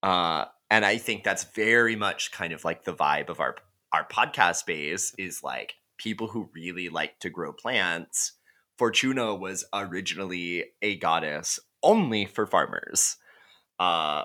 Uh, 0.03 0.47
and 0.75 0.85
I 0.85 0.99
think 0.99 1.23
that's 1.23 1.45
very 1.45 1.95
much 1.95 2.33
kind 2.33 2.53
of 2.53 2.65
like 2.65 2.83
the 2.83 2.93
vibe 2.93 3.29
of 3.29 3.39
our 3.39 3.55
our 3.93 4.05
podcast 4.09 4.57
space 4.57 5.15
is 5.17 5.41
like 5.45 5.77
people 5.99 6.27
who 6.27 6.51
really 6.53 6.89
like 6.89 7.21
to 7.21 7.31
grow 7.31 7.53
plants. 7.53 8.33
Fortuna 8.77 9.37
was 9.37 9.65
originally 9.73 10.65
a 10.83 10.97
goddess 10.97 11.61
only 11.81 12.25
for 12.25 12.45
farmers. 12.45 13.19
Uh, 13.79 14.25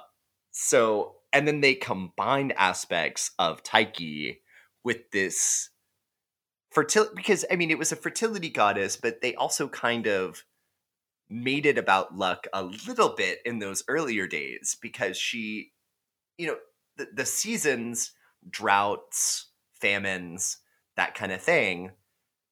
so, 0.50 1.18
and 1.32 1.48
then 1.48 1.62
they 1.62 1.76
combined 1.76 2.54
aspects 2.58 3.30
of 3.38 3.62
Tyche 3.62 4.38
with 4.84 5.12
this 5.12 5.70
fertility, 6.72 7.14
because 7.16 7.46
I 7.52 7.58
mean, 7.58 7.70
it 7.70 7.78
was 7.78 7.92
a 7.92 7.96
fertility 7.96 8.50
goddess, 8.50 8.98
but 8.98 9.22
they 9.22 9.36
also 9.36 9.68
kind 9.68 10.08
of 10.08 10.46
made 11.30 11.68
it 11.68 11.78
about 11.78 12.18
luck 12.18 12.48
a 12.52 12.64
little 12.64 13.14
bit 13.16 13.38
in 13.46 13.60
those 13.60 13.84
earlier 13.88 14.26
days 14.26 14.76
because 14.82 15.16
she, 15.16 15.74
you 16.40 16.48
know, 16.48 16.58
the, 16.98 17.08
the 17.14 17.26
seasons, 17.26 18.14
droughts, 18.50 19.50
famines, 19.74 20.58
that 20.96 21.14
kind 21.14 21.34
of 21.34 21.42
thing, 21.42 21.92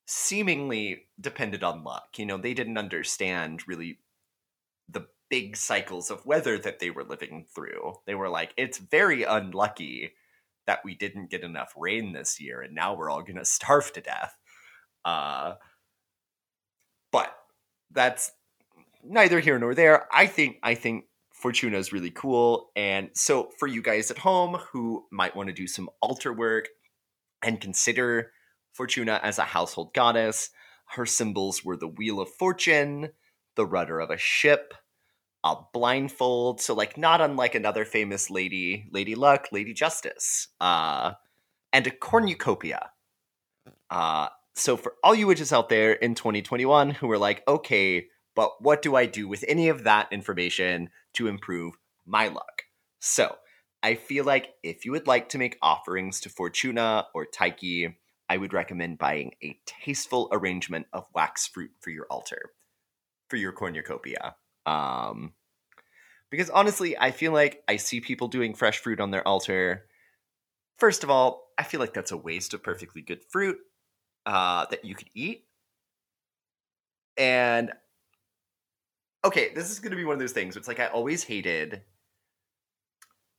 seemingly 0.06 1.06
depended 1.20 1.64
on 1.64 1.86
luck. 1.86 2.10
You 2.18 2.26
know, 2.26 2.38
they 2.38 2.54
didn't 2.54 2.78
understand 2.78 3.66
really 3.66 4.00
the 4.90 5.08
big 5.30 5.56
cycles 5.56 6.12
of 6.12 6.26
weather 6.26 6.58
that 6.60 6.80
they 6.80 6.90
were 6.90 7.06
living 7.06 7.46
through. 7.56 7.94
They 8.06 8.14
were 8.14 8.30
like, 8.30 8.54
it's 8.58 8.78
very 8.78 9.24
unlucky 9.24 10.12
that 10.66 10.84
we 10.84 10.94
didn't 10.94 11.32
get 11.32 11.44
enough 11.44 11.74
rain 11.78 12.12
this 12.12 12.42
year 12.42 12.62
and 12.62 12.76
now 12.76 12.94
we're 12.94 13.10
all 13.10 13.22
going 13.22 13.36
to 13.38 13.46
starve 13.46 13.94
to 13.94 14.02
death. 14.02 14.38
Uh, 15.06 15.54
but 17.10 17.34
that's 17.92 18.34
neither 19.02 19.40
here 19.40 19.58
nor 19.58 19.74
there. 19.74 20.08
I 20.12 20.28
think 20.28 20.58
I 20.62 20.76
think 20.76 21.06
Fortuna 21.38 21.78
is 21.78 21.94
really 21.94 22.12
cool 22.12 22.72
and 22.76 23.10
so 23.14 23.52
for 23.60 23.68
you 23.68 23.82
guys 23.82 24.10
at 24.12 24.18
home 24.18 24.58
who 24.72 25.06
might 25.12 25.36
want 25.36 25.48
to 25.48 25.54
do 25.54 25.68
some 25.68 25.90
altar 26.02 26.34
work 26.34 26.70
and 27.44 27.62
consider 27.62 28.32
Fortuna 28.74 29.20
as 29.24 29.40
a 29.40 29.44
household 29.44 29.94
goddess, 29.94 30.52
her 30.92 31.06
symbols 31.06 31.66
were 31.66 31.76
the 31.76 31.88
wheel 31.88 32.20
of 32.20 32.30
fortune, 32.30 33.10
the 33.56 33.66
rudder 33.66 34.00
of 34.00 34.10
a 34.10 34.18
ship, 34.18 34.74
a 35.44 35.56
blindfold. 35.74 36.62
So 36.62 36.74
like 36.74 36.98
not 36.98 37.22
unlike 37.22 37.56
another 37.56 37.86
famous 37.86 38.30
lady, 38.30 38.88
Lady 38.92 39.16
Luck, 39.16 39.48
Lady 39.52 39.74
Justice, 39.74 40.50
uh, 40.62 41.14
and 41.74 41.88
a 41.88 41.92
cornucopia. 41.92 42.92
Uh, 43.90 44.28
so 44.54 44.78
for 44.78 44.94
all 45.04 45.16
you 45.16 45.28
witches 45.28 45.54
out 45.54 45.70
there 45.70 45.94
in 45.94 46.16
2021 46.16 46.92
who 46.92 47.12
are 47.12 47.18
like, 47.18 47.44
okay, 47.48 48.08
but 48.36 48.62
what 48.62 48.82
do 48.82 48.96
I 48.96 49.06
do 49.06 49.28
with 49.28 49.44
any 49.48 49.70
of 49.70 49.84
that 49.84 50.08
information 50.12 50.90
to 51.18 51.28
improve 51.28 51.76
my 52.05 52.28
luck? 52.28 52.63
So 52.99 53.36
I 53.84 53.95
feel 53.95 54.26
like 54.26 54.55
if 54.63 54.86
you 54.86 54.91
would 54.91 55.07
like 55.07 55.30
to 55.30 55.38
make 55.38 55.57
offerings 55.61 56.20
to 56.22 56.30
Fortuna 56.30 57.07
or 57.13 57.26
Tyche, 57.26 57.93
I 58.30 58.38
would 58.38 58.53
recommend 58.53 58.97
buying 58.97 59.32
a 59.43 59.57
tasteful 59.65 60.30
arrangement 60.32 60.88
of 60.93 61.05
wax 61.13 61.47
fruit 61.47 61.72
for 61.80 61.91
your 61.91 62.05
altar, 62.09 62.51
for 63.30 63.38
your 63.38 63.51
cornucopia. 63.51 64.36
Um, 64.65 65.34
because 66.30 66.49
honestly, 66.49 66.97
I 66.97 67.11
feel 67.11 67.32
like 67.32 67.63
I 67.68 67.78
see 67.78 68.01
people 68.01 68.28
doing 68.28 68.53
fresh 68.53 68.80
fruit 68.80 68.99
on 68.99 69.11
their 69.11 69.26
altar. 69.26 69.86
First 70.78 71.03
of 71.03 71.09
all, 71.09 71.51
I 71.57 71.63
feel 71.63 71.80
like 71.80 71.93
that's 71.93 72.11
a 72.11 72.18
waste 72.18 72.53
of 72.53 72.63
perfectly 72.63 73.01
good 73.01 73.24
fruit 73.30 73.57
uh, 74.26 74.65
that 74.70 74.84
you 74.84 74.93
could 74.93 75.09
eat. 75.15 75.45
And 77.15 77.72
okay, 79.28 79.53
this 79.53 79.69
is 79.69 79.80
going 79.80 79.91
to 79.91 79.97
be 79.97 80.05
one 80.05 80.13
of 80.13 80.19
those 80.19 80.32
things. 80.32 80.55
It's 80.55 80.67
like 80.67 80.80
I 80.80 80.88
always 80.88 81.23
hated 81.23 81.82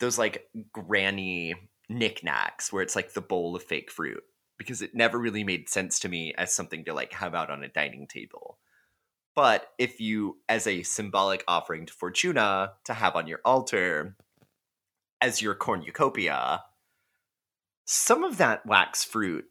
those 0.01 0.19
like 0.19 0.49
granny 0.73 1.55
knickknacks 1.89 2.73
where 2.73 2.83
it's 2.83 2.95
like 2.95 3.15
the 3.15 3.21
bowl 3.21 3.57
of 3.57 3.63
fake 3.63 3.91
fruit 3.91 4.23
because 4.59 4.83
it 4.83 4.95
never 4.95 5.19
really 5.19 5.45
made 5.45 5.69
sense 5.69 5.99
to 6.01 6.09
me 6.09 6.35
as 6.37 6.53
something 6.53 6.85
to 6.85 6.93
like 6.93 7.13
have 7.13 7.35
out 7.35 7.51
on 7.51 7.65
a 7.65 7.69
dining 7.69 8.07
table. 8.07 8.59
But 9.35 9.69
if 9.79 10.01
you, 10.01 10.39
as 10.49 10.67
a 10.67 10.83
symbolic 10.83 11.45
offering 11.47 11.87
to 11.87 11.93
Fortuna 11.93 12.73
to 12.85 12.95
have 12.95 13.15
on 13.15 13.29
your 13.29 13.41
altar 13.45 14.17
as 15.21 15.41
your 15.41 15.55
cornucopia, 15.55 16.65
some 17.85 18.25
of 18.25 18.37
that 18.39 18.67
wax 18.67 19.05
fruit 19.05 19.47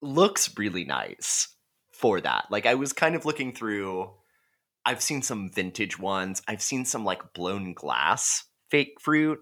looks 0.00 0.56
really 0.58 0.84
nice 0.84 1.48
for 1.92 2.20
that. 2.20 2.46
Like 2.50 2.66
I 2.66 2.74
was 2.74 2.92
kind 2.92 3.14
of 3.14 3.24
looking 3.24 3.52
through, 3.52 4.10
I've 4.84 5.02
seen 5.02 5.22
some 5.22 5.50
vintage 5.50 5.98
ones, 5.98 6.42
I've 6.48 6.62
seen 6.62 6.84
some 6.84 7.04
like 7.04 7.32
blown 7.32 7.74
glass 7.74 8.44
fake 8.70 9.00
fruit 9.00 9.40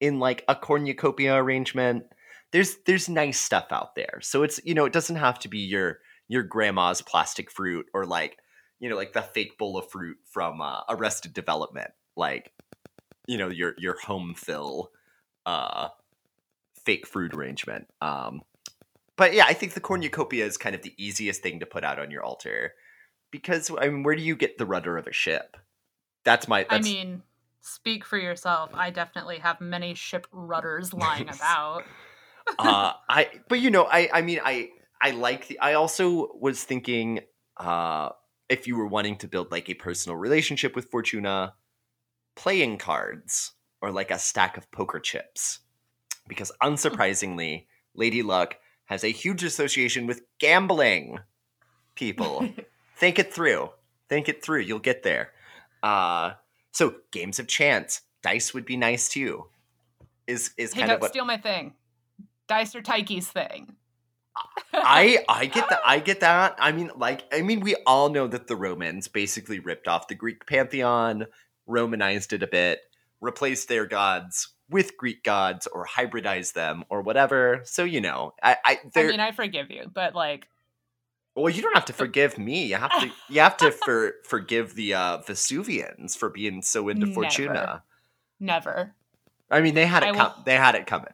in 0.00 0.18
like 0.18 0.44
a 0.48 0.54
cornucopia 0.54 1.34
arrangement 1.34 2.04
there's 2.52 2.76
there's 2.86 3.08
nice 3.08 3.40
stuff 3.40 3.66
out 3.70 3.94
there. 3.94 4.18
So 4.22 4.42
it's 4.42 4.60
you 4.64 4.74
know 4.74 4.84
it 4.84 4.92
doesn't 4.92 5.16
have 5.16 5.38
to 5.40 5.48
be 5.48 5.58
your 5.58 6.00
your 6.28 6.42
grandma's 6.42 7.02
plastic 7.02 7.50
fruit 7.50 7.86
or 7.94 8.06
like 8.06 8.38
you 8.78 8.88
know 8.88 8.96
like 8.96 9.12
the 9.12 9.22
fake 9.22 9.58
bowl 9.58 9.76
of 9.76 9.88
fruit 9.90 10.16
from 10.24 10.60
uh, 10.60 10.80
Arrested 10.88 11.32
Development, 11.32 11.90
like 12.16 12.52
you 13.26 13.38
know 13.38 13.48
your 13.48 13.74
your 13.78 13.96
home 14.00 14.34
fill 14.36 14.90
uh 15.46 15.88
fake 16.84 17.06
fruit 17.06 17.34
arrangement. 17.34 17.86
Um, 18.00 18.42
but 19.16 19.34
yeah, 19.34 19.44
I 19.46 19.52
think 19.52 19.74
the 19.74 19.80
cornucopia 19.80 20.46
is 20.46 20.56
kind 20.56 20.74
of 20.74 20.82
the 20.82 20.94
easiest 20.96 21.42
thing 21.42 21.60
to 21.60 21.66
put 21.66 21.84
out 21.84 21.98
on 21.98 22.10
your 22.10 22.24
altar 22.24 22.72
because 23.30 23.70
I 23.78 23.88
mean, 23.88 24.02
where 24.02 24.14
do 24.14 24.22
you 24.22 24.36
get 24.36 24.58
the 24.58 24.66
rudder 24.66 24.96
of 24.96 25.06
a 25.06 25.12
ship? 25.12 25.56
That's 26.24 26.48
my. 26.48 26.66
That's, 26.68 26.86
I 26.86 26.90
mean, 26.90 27.22
speak 27.60 28.04
for 28.04 28.18
yourself. 28.18 28.70
I 28.74 28.90
definitely 28.90 29.38
have 29.38 29.60
many 29.60 29.94
ship 29.94 30.26
rudders 30.32 30.92
lying 30.94 31.28
about. 31.28 31.84
uh, 32.58 32.92
I 33.08 33.30
but 33.48 33.60
you 33.60 33.70
know, 33.70 33.86
I 33.90 34.08
I 34.12 34.22
mean, 34.22 34.40
I 34.44 34.70
I 35.00 35.12
like 35.12 35.48
the. 35.48 35.58
I 35.60 35.74
also 35.74 36.30
was 36.38 36.62
thinking, 36.62 37.20
uh, 37.56 38.10
if 38.48 38.66
you 38.66 38.76
were 38.76 38.86
wanting 38.86 39.16
to 39.18 39.28
build 39.28 39.50
like 39.50 39.68
a 39.70 39.74
personal 39.74 40.16
relationship 40.16 40.74
with 40.74 40.90
Fortuna, 40.90 41.54
playing 42.36 42.78
cards 42.78 43.52
or 43.80 43.90
like 43.90 44.10
a 44.10 44.18
stack 44.18 44.56
of 44.56 44.70
poker 44.70 45.00
chips, 45.00 45.60
because 46.28 46.52
unsurprisingly, 46.62 47.66
Lady 47.94 48.22
Luck 48.22 48.56
has 48.86 49.04
a 49.04 49.08
huge 49.08 49.44
association 49.44 50.06
with 50.06 50.22
gambling. 50.38 51.18
People, 51.96 52.48
think 53.00 53.18
it 53.18 53.32
through. 53.32 53.70
Think 54.08 54.28
it 54.28 54.44
through. 54.44 54.60
You'll 54.60 54.78
get 54.78 55.02
there. 55.02 55.32
Uh, 55.82 56.32
so 56.70 56.94
games 57.10 57.38
of 57.38 57.48
chance, 57.48 58.02
dice 58.22 58.54
would 58.54 58.66
be 58.66 58.76
nice 58.76 59.08
too. 59.08 59.46
Is 60.26 60.50
is 60.56 60.72
hey, 60.72 60.82
kind 60.82 60.92
of 60.92 61.00
what 61.00 61.10
steal 61.10 61.24
my 61.24 61.38
thing. 61.38 61.74
Dice 62.46 62.74
or 62.74 62.82
Tyche's 62.82 63.28
thing. 63.28 63.74
I 64.72 65.24
I 65.28 65.46
get 65.46 65.68
that. 65.70 65.80
I 65.84 65.98
get 65.98 66.20
that. 66.20 66.56
I 66.58 66.72
mean, 66.72 66.90
like, 66.96 67.24
I 67.32 67.42
mean, 67.42 67.60
we 67.60 67.76
all 67.86 68.10
know 68.10 68.26
that 68.26 68.46
the 68.46 68.56
Romans 68.56 69.08
basically 69.08 69.58
ripped 69.58 69.88
off 69.88 70.08
the 70.08 70.14
Greek 70.14 70.46
pantheon, 70.46 71.26
Romanized 71.66 72.32
it 72.32 72.42
a 72.42 72.48
bit, 72.48 72.80
replaced 73.20 73.68
their 73.68 73.86
gods 73.86 74.48
with 74.68 74.96
Greek 74.96 75.22
gods, 75.22 75.66
or 75.68 75.86
hybridized 75.86 76.54
them, 76.54 76.84
or 76.88 77.02
whatever. 77.02 77.62
So 77.64 77.84
you 77.84 78.00
know, 78.00 78.34
I 78.42 78.56
I, 78.64 78.78
I 78.96 79.02
mean, 79.04 79.20
I 79.20 79.32
forgive 79.32 79.70
you, 79.70 79.90
but 79.92 80.14
like, 80.14 80.48
well, 81.40 81.52
you 81.52 81.62
don't 81.62 81.74
have 81.74 81.84
to 81.86 81.92
forgive 81.92 82.38
me. 82.38 82.66
You 82.66 82.76
have 82.76 83.00
to. 83.00 83.10
You 83.28 83.40
have 83.40 83.56
to 83.58 83.70
for 83.70 84.14
forgive 84.24 84.74
the 84.74 84.94
uh, 84.94 85.18
Vesuvians 85.18 86.16
for 86.16 86.28
being 86.28 86.62
so 86.62 86.88
into 86.88 87.06
Never. 87.06 87.14
Fortuna. 87.14 87.82
never. 88.38 88.94
I 89.50 89.60
mean, 89.60 89.74
they 89.74 89.86
had 89.86 90.02
it. 90.02 90.14
Com- 90.14 90.42
they 90.44 90.54
had 90.56 90.74
it 90.74 90.86
coming. 90.86 91.12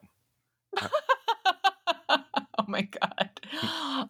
oh 2.09 2.19
my 2.67 2.83
god. 2.83 3.41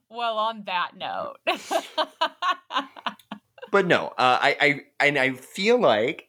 Well, 0.09 0.39
on 0.39 0.64
that 0.64 0.93
note. 0.97 1.37
but 3.71 3.87
no, 3.87 4.09
uh, 4.09 4.39
I, 4.41 4.57
I 4.61 4.81
and 5.07 5.19
I 5.19 5.33
feel 5.33 5.79
like 5.79 6.29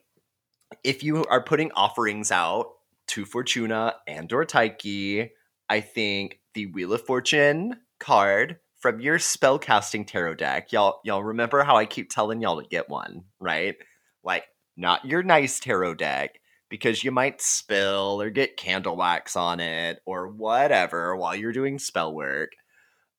if 0.83 1.03
you 1.03 1.23
are 1.25 1.41
putting 1.41 1.71
offerings 1.71 2.31
out 2.31 2.73
to 3.07 3.25
Fortuna 3.25 3.95
and 4.07 4.31
or 4.31 4.45
Tyche, 4.45 5.29
I 5.69 5.81
think 5.81 6.39
the 6.53 6.67
Wheel 6.67 6.93
of 6.93 7.01
Fortune 7.01 7.77
card 7.99 8.57
from 8.80 8.99
your 8.99 9.17
spellcasting 9.17 10.05
tarot 10.05 10.36
deck, 10.36 10.71
y'all 10.71 10.99
y'all 11.03 11.23
remember 11.23 11.63
how 11.63 11.75
I 11.75 11.86
keep 11.86 12.09
telling 12.09 12.41
y'all 12.41 12.61
to 12.61 12.67
get 12.67 12.89
one, 12.89 13.23
right? 13.39 13.75
Like 14.23 14.43
not 14.75 15.05
your 15.05 15.23
nice 15.23 15.59
tarot 15.59 15.95
deck 15.95 16.39
because 16.69 17.03
you 17.03 17.11
might 17.11 17.41
spill 17.41 18.21
or 18.21 18.30
get 18.30 18.57
candle 18.57 18.95
wax 18.95 19.36
on 19.36 19.59
it 19.59 19.99
or 20.05 20.28
whatever 20.28 21.15
while 21.15 21.36
you're 21.36 21.53
doing 21.53 21.80
spell 21.80 22.13
work. 22.13 22.51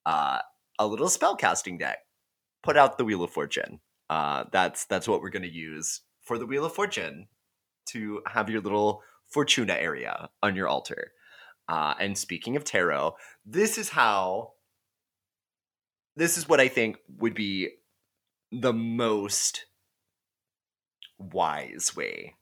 Uh, 0.07 0.39
a 0.79 0.87
little 0.87 1.09
spellcasting 1.09 1.79
deck. 1.79 1.99
Put 2.63 2.77
out 2.77 2.99
the 2.99 3.05
Wheel 3.05 3.25
of 3.25 3.31
Fortune. 3.31 3.81
Uh, 4.09 4.45
that's 4.53 4.85
that's 4.87 5.09
what 5.09 5.21
we're 5.21 5.31
going 5.31 5.43
to 5.43 5.49
use 5.49 6.03
for 6.23 6.39
the 6.39 6.47
Wheel 6.47 6.65
of 6.65 6.75
Fortune 6.75 7.29
to 7.87 8.23
have 8.27 8.49
your 8.49 8.61
little 8.61 9.03
Fortuna 9.27 9.75
area 9.75 10.29
on 10.43 10.55
your 10.55 10.69
altar. 10.69 11.13
Uh, 11.69 11.95
and 12.01 12.17
speaking 12.17 12.57
of 12.57 12.65
tarot, 12.65 13.15
this 13.45 13.77
is 13.77 13.91
how. 13.91 14.53
This 16.19 16.37
is 16.37 16.49
what 16.49 16.59
I 16.59 16.67
think 16.67 16.97
would 17.19 17.35
be 17.35 17.69
the 18.51 18.73
most 18.73 19.67
wise 21.17 21.95
way 21.95 22.35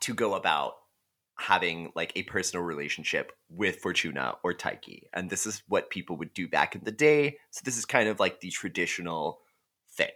to 0.00 0.14
go 0.14 0.32
about 0.32 0.76
having 1.36 1.92
like 1.94 2.12
a 2.16 2.22
personal 2.22 2.64
relationship 2.64 3.32
with 3.50 3.80
Fortuna 3.80 4.36
or 4.42 4.54
Tyche. 4.54 5.04
And 5.12 5.28
this 5.28 5.44
is 5.44 5.62
what 5.68 5.90
people 5.90 6.16
would 6.16 6.32
do 6.32 6.48
back 6.48 6.74
in 6.74 6.80
the 6.82 6.90
day. 6.90 7.36
So 7.50 7.60
this 7.62 7.76
is 7.76 7.84
kind 7.84 8.08
of 8.08 8.20
like 8.20 8.40
the 8.40 8.48
traditional 8.50 9.40
thing. 9.90 10.08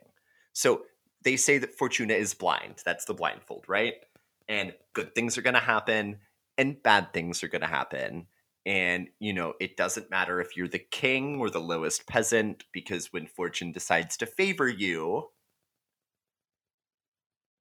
So 0.55 0.85
they 1.25 1.37
say 1.37 1.59
that 1.59 1.75
Fortuna 1.75 2.15
is 2.15 2.33
blind. 2.33 2.77
That's 2.87 3.05
the 3.05 3.13
blindfold, 3.13 3.67
right? 3.69 3.97
And 4.49 4.73
good 4.95 5.15
things 5.15 5.37
are 5.37 5.43
going 5.43 5.53
to 5.53 5.61
happen 5.61 6.21
and 6.57 6.83
bad 6.83 7.13
things 7.13 7.45
are 7.45 7.49
going 7.49 7.61
to 7.61 7.67
happen. 7.67 8.29
And, 8.65 9.09
you 9.19 9.33
know, 9.33 9.55
it 9.61 9.77
doesn't 9.77 10.11
matter 10.11 10.41
if 10.41 10.57
you're 10.57 10.69
the 10.69 10.79
king 10.79 11.41
or 11.41 11.51
the 11.51 11.61
lowest 11.61 12.07
peasant, 12.07 12.65
because 12.73 13.13
when 13.13 13.27
fortune 13.27 13.73
decides 13.73 14.17
to 14.19 14.27
favor 14.27 14.69
you, 14.69 15.31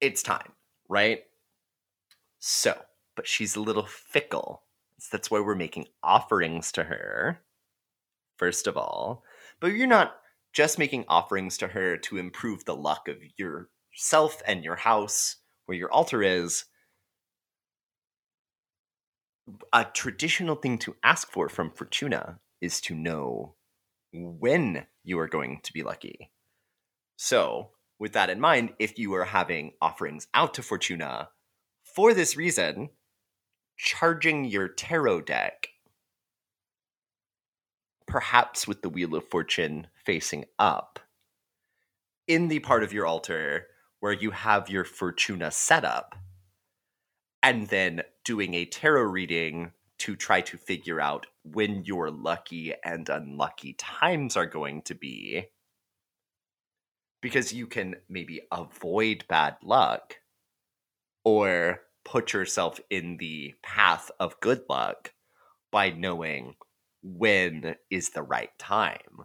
it's 0.00 0.22
time, 0.22 0.52
right? 0.88 1.24
So, 2.38 2.76
but 3.16 3.26
she's 3.26 3.56
a 3.56 3.60
little 3.60 3.86
fickle. 3.86 4.62
So 4.98 5.08
that's 5.10 5.30
why 5.30 5.40
we're 5.40 5.56
making 5.56 5.86
offerings 6.04 6.70
to 6.72 6.84
her, 6.84 7.40
first 8.36 8.68
of 8.68 8.76
all. 8.76 9.24
But 9.58 9.68
you're 9.68 9.88
not 9.88 10.14
just 10.52 10.78
making 10.78 11.04
offerings 11.08 11.58
to 11.58 11.68
her 11.68 11.96
to 11.96 12.18
improve 12.18 12.64
the 12.64 12.76
luck 12.76 13.08
of 13.08 13.16
yourself 13.36 14.40
and 14.46 14.62
your 14.62 14.76
house 14.76 15.36
where 15.66 15.78
your 15.78 15.90
altar 15.90 16.22
is. 16.22 16.66
A 19.72 19.84
traditional 19.84 20.56
thing 20.56 20.78
to 20.78 20.96
ask 21.02 21.30
for 21.30 21.48
from 21.48 21.70
Fortuna 21.70 22.38
is 22.60 22.80
to 22.82 22.94
know 22.94 23.54
when 24.12 24.86
you 25.02 25.18
are 25.18 25.28
going 25.28 25.60
to 25.64 25.72
be 25.72 25.82
lucky. 25.82 26.30
So, 27.16 27.70
with 27.98 28.12
that 28.12 28.30
in 28.30 28.40
mind, 28.40 28.74
if 28.78 28.98
you 28.98 29.14
are 29.14 29.24
having 29.24 29.72
offerings 29.80 30.26
out 30.34 30.54
to 30.54 30.62
Fortuna 30.62 31.30
for 31.82 32.14
this 32.14 32.36
reason, 32.36 32.90
charging 33.76 34.44
your 34.44 34.68
tarot 34.68 35.22
deck, 35.22 35.68
perhaps 38.06 38.68
with 38.68 38.82
the 38.82 38.88
Wheel 38.88 39.14
of 39.14 39.28
Fortune 39.28 39.88
facing 40.04 40.44
up, 40.58 41.00
in 42.28 42.48
the 42.48 42.60
part 42.60 42.82
of 42.82 42.92
your 42.92 43.06
altar 43.06 43.66
where 44.00 44.12
you 44.12 44.30
have 44.30 44.68
your 44.68 44.84
Fortuna 44.84 45.50
set 45.50 45.84
up, 45.84 46.16
and 47.42 47.68
then 47.68 48.02
doing 48.24 48.54
a 48.54 48.64
tarot 48.64 49.02
reading 49.02 49.72
to 49.98 50.16
try 50.16 50.40
to 50.40 50.56
figure 50.56 51.00
out 51.00 51.26
when 51.44 51.84
your 51.84 52.10
lucky 52.10 52.74
and 52.84 53.08
unlucky 53.08 53.74
times 53.74 54.36
are 54.36 54.46
going 54.46 54.82
to 54.82 54.94
be. 54.94 55.46
Because 57.20 57.52
you 57.52 57.66
can 57.66 57.96
maybe 58.08 58.40
avoid 58.50 59.24
bad 59.28 59.56
luck 59.62 60.16
or 61.24 61.82
put 62.04 62.32
yourself 62.32 62.80
in 62.90 63.16
the 63.18 63.54
path 63.62 64.10
of 64.18 64.40
good 64.40 64.62
luck 64.68 65.12
by 65.70 65.90
knowing 65.90 66.56
when 67.02 67.76
is 67.90 68.10
the 68.10 68.22
right 68.22 68.56
time. 68.58 69.24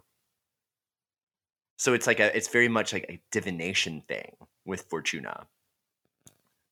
So 1.76 1.94
it's 1.94 2.06
like 2.06 2.20
a 2.20 2.36
it's 2.36 2.48
very 2.48 2.68
much 2.68 2.92
like 2.92 3.06
a 3.08 3.20
divination 3.30 4.02
thing 4.06 4.36
with 4.64 4.82
Fortuna. 4.82 5.46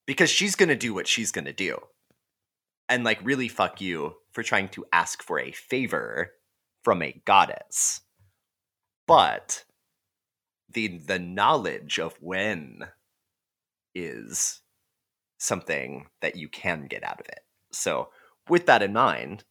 Because 0.07 0.31
she's 0.31 0.55
going 0.55 0.69
to 0.69 0.77
do 0.77 0.95
what 0.95 1.09
she's 1.09 1.33
going 1.33 1.45
to 1.47 1.53
do. 1.53 1.79
And 2.89 3.05
like 3.05 3.25
really 3.25 3.49
fuck 3.49 3.81
you 3.81 4.15
for 4.33 4.43
trying 4.43 4.69
to 4.69 4.85
ask 4.93 5.23
for 5.23 5.41
a 5.41 5.53
favor 5.53 6.33
from 6.83 7.03
a 7.03 7.21
goddess. 7.25 8.03
But 9.07 9.65
the 10.73 10.99
the 10.99 11.19
knowledge 11.19 11.99
of 11.99 12.17
when 12.21 12.89
is 13.95 14.61
something 15.39 16.07
that 16.21 16.37
you 16.37 16.49
can 16.49 16.87
get 16.87 17.03
out 17.03 17.21
of 17.21 17.27
it. 17.29 17.41
So, 17.73 18.11
with 18.49 18.67
that 18.67 18.83
in 18.83 18.93
mind, 18.93 19.45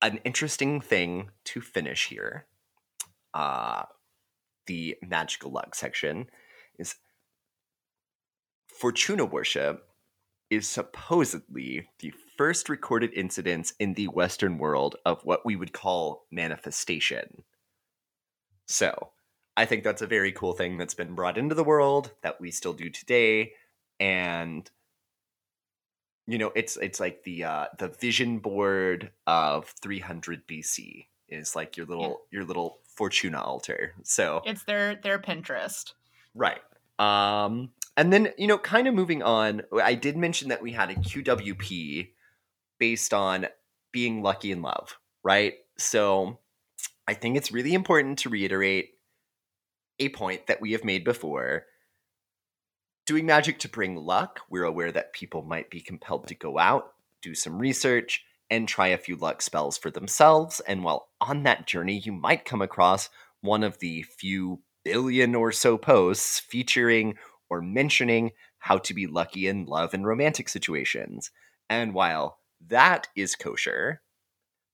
an 0.00 0.18
interesting 0.24 0.80
thing 0.80 1.30
to 1.44 1.60
finish 1.60 2.08
here, 2.08 2.46
uh, 3.34 3.84
the 4.66 4.96
magical 5.02 5.50
luck 5.50 5.74
section, 5.74 6.26
is 6.78 6.96
Fortuna 8.66 9.24
worship 9.24 9.88
is 10.52 10.68
supposedly 10.68 11.88
the 12.00 12.12
first 12.36 12.68
recorded 12.68 13.10
incidence 13.14 13.72
in 13.80 13.94
the 13.94 14.06
Western 14.08 14.58
world 14.58 14.96
of 15.06 15.24
what 15.24 15.46
we 15.46 15.56
would 15.56 15.72
call 15.72 16.26
manifestation. 16.30 17.42
So, 18.66 19.12
I 19.56 19.64
think 19.64 19.82
that's 19.82 20.02
a 20.02 20.06
very 20.06 20.30
cool 20.30 20.52
thing 20.52 20.76
that's 20.76 20.92
been 20.92 21.14
brought 21.14 21.38
into 21.38 21.54
the 21.54 21.64
world 21.64 22.12
that 22.22 22.38
we 22.38 22.50
still 22.50 22.74
do 22.74 22.90
today. 22.90 23.52
And 23.98 24.70
you 26.26 26.36
know, 26.36 26.52
it's 26.54 26.76
it's 26.76 27.00
like 27.00 27.24
the 27.24 27.44
uh 27.44 27.66
the 27.78 27.88
vision 27.88 28.38
board 28.38 29.10
of 29.26 29.74
300 29.80 30.46
BC 30.46 31.06
is 31.28 31.56
like 31.56 31.78
your 31.78 31.86
little 31.86 32.04
yeah. 32.30 32.38
your 32.38 32.44
little 32.44 32.78
Fortuna 32.94 33.40
altar. 33.40 33.94
So 34.02 34.42
it's 34.44 34.64
their 34.64 34.96
their 34.96 35.18
Pinterest. 35.18 35.94
Right. 36.34 36.60
Um 36.98 37.70
and 37.96 38.12
then, 38.12 38.32
you 38.38 38.46
know, 38.46 38.58
kind 38.58 38.88
of 38.88 38.94
moving 38.94 39.22
on, 39.22 39.62
I 39.82 39.94
did 39.94 40.16
mention 40.16 40.48
that 40.48 40.62
we 40.62 40.72
had 40.72 40.90
a 40.90 40.94
QWP 40.94 42.10
based 42.78 43.12
on 43.12 43.46
being 43.92 44.22
lucky 44.22 44.50
in 44.50 44.62
love, 44.62 44.98
right? 45.22 45.54
So 45.76 46.38
I 47.06 47.14
think 47.14 47.36
it's 47.36 47.52
really 47.52 47.74
important 47.74 48.18
to 48.20 48.30
reiterate 48.30 48.90
a 49.98 50.08
point 50.08 50.46
that 50.46 50.60
we 50.60 50.72
have 50.72 50.84
made 50.84 51.04
before. 51.04 51.66
Doing 53.04 53.26
magic 53.26 53.58
to 53.60 53.68
bring 53.68 53.96
luck, 53.96 54.40
we're 54.48 54.64
aware 54.64 54.92
that 54.92 55.12
people 55.12 55.42
might 55.42 55.70
be 55.70 55.80
compelled 55.80 56.28
to 56.28 56.34
go 56.34 56.58
out, 56.58 56.94
do 57.20 57.34
some 57.34 57.58
research, 57.58 58.24
and 58.48 58.68
try 58.68 58.88
a 58.88 58.98
few 58.98 59.16
luck 59.16 59.42
spells 59.42 59.76
for 59.76 59.90
themselves. 59.90 60.60
And 60.60 60.82
while 60.84 61.08
on 61.20 61.42
that 61.42 61.66
journey, 61.66 61.98
you 61.98 62.12
might 62.12 62.44
come 62.44 62.62
across 62.62 63.10
one 63.40 63.64
of 63.64 63.78
the 63.78 64.02
few 64.02 64.60
billion 64.84 65.34
or 65.34 65.52
so 65.52 65.76
posts 65.76 66.38
featuring 66.38 67.16
or 67.52 67.60
mentioning 67.60 68.30
how 68.60 68.78
to 68.78 68.94
be 68.94 69.06
lucky 69.06 69.46
in 69.46 69.66
love 69.66 69.92
and 69.92 70.06
romantic 70.06 70.48
situations. 70.48 71.30
And 71.68 71.92
while 71.92 72.38
that 72.68 73.08
is 73.14 73.36
kosher, 73.36 74.00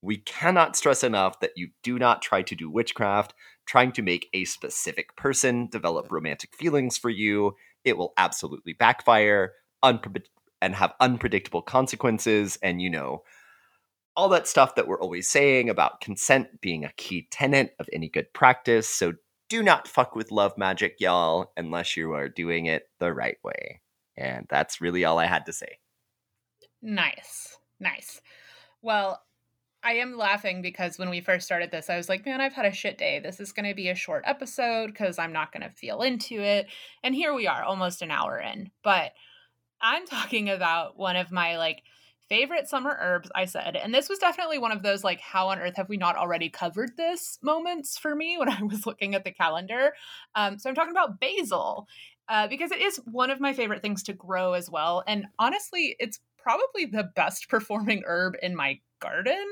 we 0.00 0.18
cannot 0.18 0.76
stress 0.76 1.02
enough 1.02 1.40
that 1.40 1.54
you 1.56 1.70
do 1.82 1.98
not 1.98 2.22
try 2.22 2.42
to 2.42 2.54
do 2.54 2.70
witchcraft, 2.70 3.34
trying 3.66 3.90
to 3.90 4.02
make 4.02 4.28
a 4.32 4.44
specific 4.44 5.16
person 5.16 5.66
develop 5.66 6.12
romantic 6.12 6.54
feelings 6.54 6.96
for 6.96 7.10
you. 7.10 7.56
It 7.84 7.98
will 7.98 8.12
absolutely 8.16 8.74
backfire 8.74 9.54
unpre- 9.84 10.22
and 10.62 10.76
have 10.76 10.94
unpredictable 11.00 11.62
consequences. 11.62 12.58
And, 12.62 12.80
you 12.80 12.90
know, 12.90 13.24
all 14.14 14.28
that 14.28 14.46
stuff 14.46 14.76
that 14.76 14.86
we're 14.86 15.02
always 15.02 15.28
saying 15.28 15.68
about 15.68 16.00
consent 16.00 16.60
being 16.60 16.84
a 16.84 16.92
key 16.96 17.26
tenet 17.32 17.74
of 17.80 17.88
any 17.92 18.08
good 18.08 18.32
practice. 18.32 18.88
So 18.88 19.14
do 19.48 19.62
not 19.62 19.88
fuck 19.88 20.14
with 20.14 20.30
love 20.30 20.56
magic, 20.56 20.96
y'all, 20.98 21.52
unless 21.56 21.96
you 21.96 22.12
are 22.12 22.28
doing 22.28 22.66
it 22.66 22.88
the 22.98 23.12
right 23.12 23.38
way. 23.42 23.80
And 24.16 24.46
that's 24.48 24.80
really 24.80 25.04
all 25.04 25.18
I 25.18 25.26
had 25.26 25.46
to 25.46 25.52
say. 25.52 25.78
Nice. 26.82 27.56
Nice. 27.80 28.20
Well, 28.82 29.22
I 29.82 29.94
am 29.94 30.16
laughing 30.16 30.60
because 30.60 30.98
when 30.98 31.08
we 31.08 31.20
first 31.20 31.46
started 31.46 31.70
this, 31.70 31.88
I 31.88 31.96
was 31.96 32.08
like, 32.08 32.26
man, 32.26 32.40
I've 32.40 32.52
had 32.52 32.66
a 32.66 32.72
shit 32.72 32.98
day. 32.98 33.20
This 33.20 33.38
is 33.38 33.52
going 33.52 33.66
to 33.68 33.74
be 33.74 33.88
a 33.88 33.94
short 33.94 34.24
episode 34.26 34.88
because 34.88 35.18
I'm 35.18 35.32
not 35.32 35.52
going 35.52 35.62
to 35.62 35.74
feel 35.74 36.02
into 36.02 36.40
it. 36.40 36.66
And 37.02 37.14
here 37.14 37.32
we 37.32 37.46
are, 37.46 37.62
almost 37.62 38.02
an 38.02 38.10
hour 38.10 38.38
in. 38.38 38.70
But 38.82 39.12
I'm 39.80 40.06
talking 40.06 40.50
about 40.50 40.98
one 40.98 41.16
of 41.16 41.30
my 41.30 41.58
like 41.58 41.82
favorite 42.28 42.68
summer 42.68 42.96
herbs, 43.00 43.30
I 43.34 43.44
said. 43.44 43.76
And 43.76 43.94
this 43.94 44.08
was 44.08 44.18
definitely 44.18 44.58
one 44.58 44.72
of 44.72 44.82
those 44.82 45.04
like, 45.04 45.20
how 45.20 45.48
on 45.48 45.58
earth 45.58 45.76
have 45.76 45.88
we 45.88 45.96
not 45.96 46.16
already 46.16 46.48
covered 46.48 46.96
this 46.96 47.38
moments 47.42 47.98
for 47.98 48.14
me 48.14 48.36
when 48.38 48.48
I 48.48 48.62
was 48.62 48.86
looking 48.86 49.14
at 49.14 49.24
the 49.24 49.32
calendar. 49.32 49.94
Um, 50.34 50.58
so 50.58 50.68
I'm 50.68 50.74
talking 50.74 50.92
about 50.92 51.20
basil. 51.20 51.86
Uh, 52.30 52.46
because 52.46 52.70
it 52.70 52.82
is 52.82 53.00
one 53.06 53.30
of 53.30 53.40
my 53.40 53.54
favorite 53.54 53.80
things 53.80 54.02
to 54.02 54.12
grow 54.12 54.52
as 54.52 54.68
well. 54.68 55.02
And 55.06 55.24
honestly, 55.38 55.96
it's 55.98 56.20
probably 56.36 56.84
the 56.84 57.10
best 57.16 57.48
performing 57.48 58.02
herb 58.06 58.34
in 58.42 58.54
my 58.54 58.80
garden, 59.00 59.46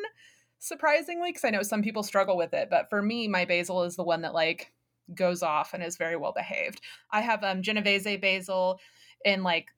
surprisingly, 0.59 1.31
because 1.31 1.45
I 1.45 1.51
know 1.51 1.63
some 1.63 1.83
people 1.83 2.03
struggle 2.03 2.37
with 2.37 2.53
it. 2.53 2.69
But 2.71 2.91
for 2.91 3.01
me, 3.01 3.29
my 3.29 3.47
basil 3.47 3.83
is 3.85 3.97
the 3.97 4.05
one 4.05 4.21
that 4.23 4.35
like 4.35 4.73
goes 5.15 5.43
off 5.43 5.73
and 5.73 5.83
is 5.83 5.97
very 5.97 6.17
well 6.17 6.33
behaved. 6.33 6.81
I 7.11 7.21
have 7.21 7.43
um 7.45 7.63
Genovese 7.63 8.19
basil 8.21 8.79
in 9.25 9.43
like 9.43 9.69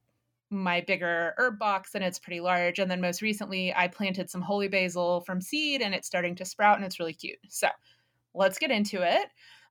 my 0.51 0.81
bigger 0.81 1.35
herb 1.37 1.59
box 1.59 1.95
and 1.95 2.03
it's 2.03 2.19
pretty 2.19 2.41
large. 2.41 2.79
And 2.79 2.91
then 2.91 3.01
most 3.01 3.23
recently, 3.23 3.75
I 3.75 3.89
planted 3.89 4.31
some 4.31 4.41
holy 4.41 4.69
basil 4.69 5.21
from 5.23 5.41
seed 5.41 5.83
and 5.83 5.95
it's 5.95 6.07
starting 6.07 6.35
to 6.37 6.45
sprout 6.45 6.77
and 6.77 6.85
it's 6.85 6.99
really 6.99 7.13
cute. 7.13 7.39
So 7.49 7.69
let's 8.35 8.59
get 8.59 8.71
into 8.71 9.03
it. 9.03 9.29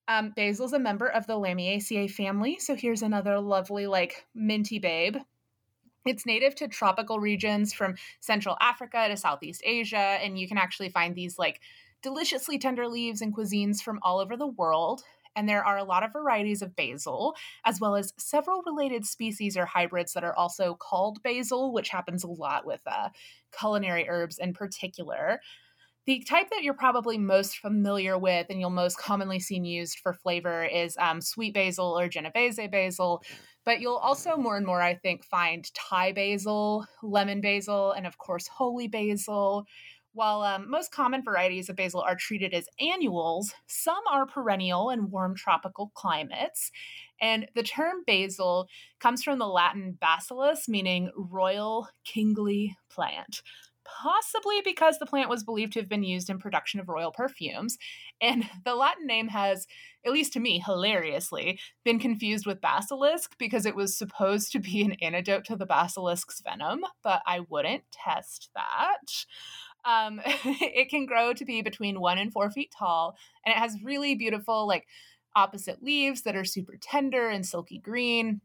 Um, 0.08 0.32
basil 0.36 0.66
is 0.66 0.74
a 0.74 0.80
member 0.80 1.08
of 1.08 1.28
the 1.28 1.34
Lamiaceae 1.34 2.12
family. 2.12 2.58
So 2.60 2.76
here's 2.76 3.02
another 3.02 3.40
lovely, 3.40 3.88
like, 3.88 4.26
minty 4.34 4.80
babe. 4.80 5.18
It's 6.06 6.26
native 6.26 6.56
to 6.56 6.70
tropical 6.70 7.20
regions 7.20 7.74
from 7.74 7.96
Central 8.22 8.56
Africa 8.62 9.08
to 9.10 9.18
Southeast 9.18 9.62
Asia. 9.66 9.98
And 9.98 10.40
you 10.40 10.48
can 10.48 10.58
actually 10.58 10.90
find 10.90 11.14
these, 11.14 11.38
like, 11.38 11.60
deliciously 12.02 12.58
tender 12.58 12.88
leaves 12.88 13.22
and 13.22 13.36
cuisines 13.36 13.82
from 13.82 14.00
all 14.02 14.20
over 14.20 14.38
the 14.38 14.48
world 14.48 15.04
and 15.38 15.48
there 15.48 15.64
are 15.64 15.78
a 15.78 15.86
lot 15.86 16.04
of 16.04 16.12
varieties 16.12 16.62
of 16.62 16.76
basil, 16.76 17.36
as 17.64 17.80
well 17.80 17.96
as 17.96 18.14
several 18.18 18.64
related 18.66 19.06
species 19.06 19.56
or 19.56 19.66
hybrids 19.66 20.14
that 20.14 20.26
are 20.26 20.36
also 20.36 20.76
called 20.76 21.24
basil, 21.24 21.72
which 21.72 21.90
happens 21.90 22.24
a 22.26 22.28
lot 22.28 22.66
with 22.66 22.82
uh, 22.86 23.10
culinary 23.58 24.10
herbs 24.10 24.40
in 24.40 24.54
particular. 24.54 25.40
The 26.06 26.24
type 26.24 26.50
that 26.52 26.64
you're 26.64 26.74
probably 26.74 27.18
most 27.18 27.58
familiar 27.58 28.18
with 28.18 28.48
and 28.50 28.62
you'll 28.62 28.70
most 28.70 28.98
commonly 28.98 29.40
see 29.42 29.60
used 29.60 30.00
for 30.00 30.14
flavor 30.14 30.64
is 30.64 30.96
um, 30.98 31.20
sweet 31.20 31.54
basil 31.54 32.00
or 32.00 32.08
Genovese 32.08 32.60
basil. 32.72 33.22
But 33.66 33.82
you'll 33.82 33.98
also 33.98 34.38
more 34.38 34.56
and 34.56 34.66
more, 34.66 34.82
I 34.82 34.96
think, 34.96 35.26
find 35.26 35.70
Thai 35.74 36.14
basil, 36.14 36.86
lemon 37.04 37.42
basil, 37.42 37.92
and 37.92 38.08
of 38.08 38.18
course, 38.18 38.48
holy 38.48 38.88
basil. 38.88 39.66
While 40.18 40.42
um, 40.42 40.68
most 40.68 40.92
common 40.92 41.24
varieties 41.24 41.70
of 41.70 41.76
basil 41.76 42.02
are 42.02 42.16
treated 42.16 42.52
as 42.52 42.68
annuals, 42.80 43.54
some 43.68 44.02
are 44.10 44.26
perennial 44.26 44.90
in 44.90 45.12
warm 45.12 45.36
tropical 45.36 45.92
climates. 45.94 46.72
And 47.22 47.48
the 47.54 47.62
term 47.62 47.98
basil 48.08 48.68
comes 49.00 49.22
from 49.22 49.38
the 49.38 49.46
Latin 49.46 49.96
basilis, 50.02 50.68
meaning 50.68 51.12
royal 51.16 51.88
kingly 52.04 52.76
plant 52.90 53.44
possibly 53.88 54.62
because 54.66 55.00
the 55.00 55.06
plant 55.06 55.30
was 55.30 55.44
believed 55.44 55.74
to 55.74 55.80
have 55.80 55.88
been 55.90 56.04
used 56.04 56.30
in 56.30 56.40
production 56.40 56.80
of 56.80 56.90
royal 56.90 57.12
perfumes. 57.12 57.78
And 58.20 58.50
the 58.66 58.76
Latin 58.76 59.08
name 59.08 59.30
has, 59.30 59.66
at 60.06 60.12
least 60.12 60.34
to 60.34 60.40
me, 60.40 60.62
hilariously, 60.66 61.60
been 61.86 62.00
confused 62.00 62.46
with 62.46 62.62
basilisk 62.62 63.38
because 63.38 63.66
it 63.66 63.76
was 63.76 63.98
supposed 63.98 64.52
to 64.52 64.60
be 64.60 64.84
an 64.84 64.94
antidote 65.02 65.46
to 65.46 65.56
the 65.56 65.66
basilisk's 65.66 66.42
venom, 66.42 66.82
but 67.02 67.22
I 67.26 67.42
wouldn't 67.48 67.84
test 67.92 68.50
that. 68.56 69.26
Um, 69.88 70.22
it 70.26 70.90
can 70.90 71.06
grow 71.06 71.34
to 71.34 71.46
be 71.46 71.62
between 71.62 72.00
one 72.02 72.18
and 72.18 72.32
four 72.32 72.52
feet 72.52 72.74
tall, 72.78 73.18
and 73.46 73.54
it 73.56 73.58
has 73.60 73.78
really 73.84 74.16
beautiful, 74.16 74.68
like, 74.68 74.86
opposite 75.36 75.84
leaves 75.84 76.24
that 76.24 76.36
are 76.36 76.46
super 76.46 76.78
tender 76.82 77.30
and 77.30 77.46
silky 77.46 77.80
green. 77.80 78.42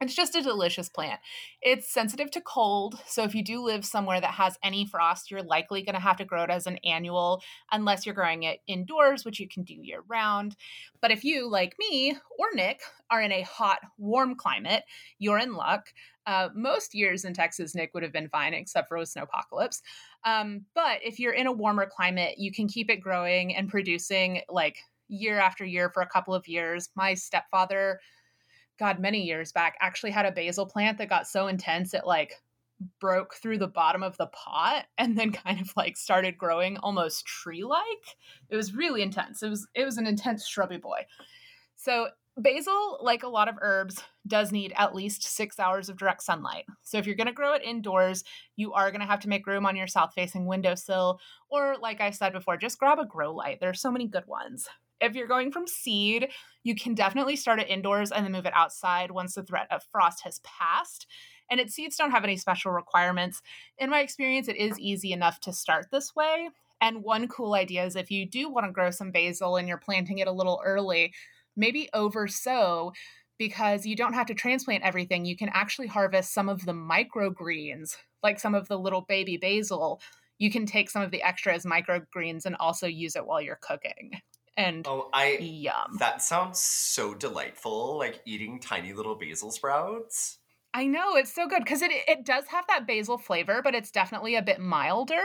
It's 0.00 0.14
just 0.14 0.34
a 0.34 0.42
delicious 0.42 0.88
plant. 0.88 1.20
It's 1.62 1.92
sensitive 1.92 2.30
to 2.32 2.40
cold, 2.40 2.98
so 3.06 3.22
if 3.22 3.34
you 3.34 3.44
do 3.44 3.62
live 3.62 3.84
somewhere 3.84 4.20
that 4.20 4.34
has 4.34 4.58
any 4.62 4.84
frost, 4.84 5.30
you're 5.30 5.42
likely 5.42 5.82
going 5.82 5.94
to 5.94 6.00
have 6.00 6.16
to 6.16 6.24
grow 6.24 6.42
it 6.42 6.50
as 6.50 6.66
an 6.66 6.78
annual 6.84 7.42
unless 7.70 8.04
you're 8.04 8.14
growing 8.14 8.42
it 8.42 8.58
indoors, 8.66 9.24
which 9.24 9.38
you 9.40 9.48
can 9.48 9.62
do 9.62 9.74
year 9.74 10.02
round. 10.08 10.56
But 11.00 11.12
if 11.12 11.24
you, 11.24 11.48
like 11.48 11.76
me 11.78 12.16
or 12.38 12.46
Nick, 12.54 12.80
are 13.10 13.22
in 13.22 13.32
a 13.32 13.42
hot, 13.42 13.78
warm 13.96 14.34
climate, 14.34 14.82
you're 15.18 15.38
in 15.38 15.54
luck. 15.54 15.86
Uh, 16.26 16.48
most 16.54 16.94
years 16.94 17.24
in 17.24 17.32
Texas, 17.32 17.74
Nick 17.74 17.94
would 17.94 18.02
have 18.02 18.12
been 18.12 18.28
fine, 18.28 18.52
except 18.52 18.88
for 18.88 18.96
a 18.96 19.02
snowpocalypse. 19.02 19.80
Um, 20.24 20.66
but 20.74 20.98
if 21.02 21.18
you're 21.20 21.34
in 21.34 21.46
a 21.46 21.52
warmer 21.52 21.86
climate, 21.86 22.34
you 22.36 22.50
can 22.50 22.66
keep 22.66 22.90
it 22.90 23.00
growing 23.00 23.54
and 23.54 23.68
producing 23.68 24.40
like 24.48 24.78
year 25.08 25.38
after 25.38 25.64
year 25.64 25.90
for 25.90 26.02
a 26.02 26.08
couple 26.08 26.34
of 26.34 26.48
years. 26.48 26.88
My 26.96 27.14
stepfather 27.14 28.00
God, 28.78 28.98
many 28.98 29.22
years 29.22 29.52
back, 29.52 29.76
actually 29.80 30.10
had 30.10 30.26
a 30.26 30.32
basil 30.32 30.66
plant 30.66 30.98
that 30.98 31.08
got 31.08 31.26
so 31.26 31.46
intense 31.46 31.94
it 31.94 32.06
like 32.06 32.42
broke 33.00 33.34
through 33.34 33.58
the 33.58 33.68
bottom 33.68 34.02
of 34.02 34.16
the 34.16 34.26
pot 34.26 34.86
and 34.98 35.16
then 35.16 35.32
kind 35.32 35.60
of 35.60 35.72
like 35.76 35.96
started 35.96 36.38
growing 36.38 36.76
almost 36.78 37.26
tree-like. 37.26 38.16
It 38.48 38.56
was 38.56 38.74
really 38.74 39.02
intense. 39.02 39.42
It 39.42 39.50
was 39.50 39.66
it 39.74 39.84
was 39.84 39.98
an 39.98 40.06
intense 40.06 40.46
shrubby 40.46 40.78
boy. 40.78 41.06
So 41.76 42.08
basil, 42.36 42.98
like 43.00 43.22
a 43.22 43.28
lot 43.28 43.48
of 43.48 43.56
herbs, 43.60 44.02
does 44.26 44.50
need 44.50 44.72
at 44.76 44.94
least 44.94 45.22
six 45.22 45.58
hours 45.60 45.88
of 45.88 45.96
direct 45.96 46.22
sunlight. 46.22 46.64
So 46.82 46.98
if 46.98 47.06
you're 47.06 47.14
going 47.14 47.28
to 47.28 47.32
grow 47.32 47.54
it 47.54 47.62
indoors, 47.62 48.24
you 48.56 48.72
are 48.72 48.90
going 48.90 49.00
to 49.00 49.06
have 49.06 49.20
to 49.20 49.28
make 49.28 49.46
room 49.46 49.66
on 49.66 49.76
your 49.76 49.86
south-facing 49.86 50.46
windowsill, 50.46 51.20
or 51.48 51.76
like 51.80 52.00
I 52.00 52.10
said 52.10 52.32
before, 52.32 52.56
just 52.56 52.78
grab 52.78 52.98
a 52.98 53.06
grow 53.06 53.34
light. 53.34 53.58
There's 53.60 53.80
so 53.80 53.92
many 53.92 54.08
good 54.08 54.26
ones. 54.26 54.68
If 55.04 55.14
you're 55.14 55.28
going 55.28 55.52
from 55.52 55.66
seed, 55.66 56.28
you 56.62 56.74
can 56.74 56.94
definitely 56.94 57.36
start 57.36 57.60
it 57.60 57.68
indoors 57.68 58.10
and 58.10 58.24
then 58.24 58.32
move 58.32 58.46
it 58.46 58.54
outside 58.56 59.10
once 59.10 59.34
the 59.34 59.42
threat 59.42 59.66
of 59.70 59.82
frost 59.92 60.24
has 60.24 60.40
passed. 60.40 61.06
And 61.50 61.60
its 61.60 61.74
seeds 61.74 61.96
don't 61.96 62.10
have 62.10 62.24
any 62.24 62.38
special 62.38 62.72
requirements. 62.72 63.42
In 63.76 63.90
my 63.90 64.00
experience, 64.00 64.48
it 64.48 64.56
is 64.56 64.78
easy 64.78 65.12
enough 65.12 65.40
to 65.40 65.52
start 65.52 65.88
this 65.92 66.16
way. 66.16 66.48
And 66.80 67.02
one 67.02 67.28
cool 67.28 67.52
idea 67.52 67.84
is 67.84 67.96
if 67.96 68.10
you 68.10 68.26
do 68.26 68.48
want 68.48 68.64
to 68.64 68.72
grow 68.72 68.90
some 68.90 69.10
basil 69.10 69.56
and 69.56 69.68
you're 69.68 69.76
planting 69.76 70.18
it 70.18 70.26
a 70.26 70.32
little 70.32 70.62
early, 70.64 71.12
maybe 71.54 71.90
over 71.92 72.26
sow 72.26 72.92
because 73.36 73.84
you 73.84 73.96
don't 73.96 74.14
have 74.14 74.26
to 74.28 74.34
transplant 74.34 74.84
everything. 74.84 75.26
You 75.26 75.36
can 75.36 75.50
actually 75.50 75.88
harvest 75.88 76.32
some 76.32 76.48
of 76.48 76.64
the 76.64 76.72
microgreens, 76.72 77.96
like 78.22 78.40
some 78.40 78.54
of 78.54 78.68
the 78.68 78.78
little 78.78 79.02
baby 79.02 79.36
basil. 79.36 80.00
You 80.38 80.50
can 80.50 80.64
take 80.64 80.88
some 80.88 81.02
of 81.02 81.10
the 81.10 81.22
extra 81.22 81.54
as 81.54 81.66
microgreens 81.66 82.46
and 82.46 82.56
also 82.56 82.86
use 82.86 83.16
it 83.16 83.26
while 83.26 83.42
you're 83.42 83.60
cooking 83.60 84.12
and 84.56 84.86
oh, 84.86 85.08
I 85.12 85.38
yum. 85.38 85.96
That 85.98 86.22
sounds 86.22 86.58
so 86.58 87.14
delightful, 87.14 87.98
like 87.98 88.20
eating 88.24 88.60
tiny 88.60 88.92
little 88.92 89.14
basil 89.14 89.50
sprouts. 89.50 90.38
I 90.72 90.86
know 90.86 91.14
it's 91.16 91.32
so 91.32 91.48
good 91.48 91.64
because 91.64 91.82
it 91.82 91.90
it 92.08 92.24
does 92.24 92.46
have 92.48 92.66
that 92.68 92.86
basil 92.86 93.18
flavor, 93.18 93.60
but 93.62 93.74
it's 93.74 93.90
definitely 93.90 94.34
a 94.36 94.42
bit 94.42 94.60
milder. 94.60 95.22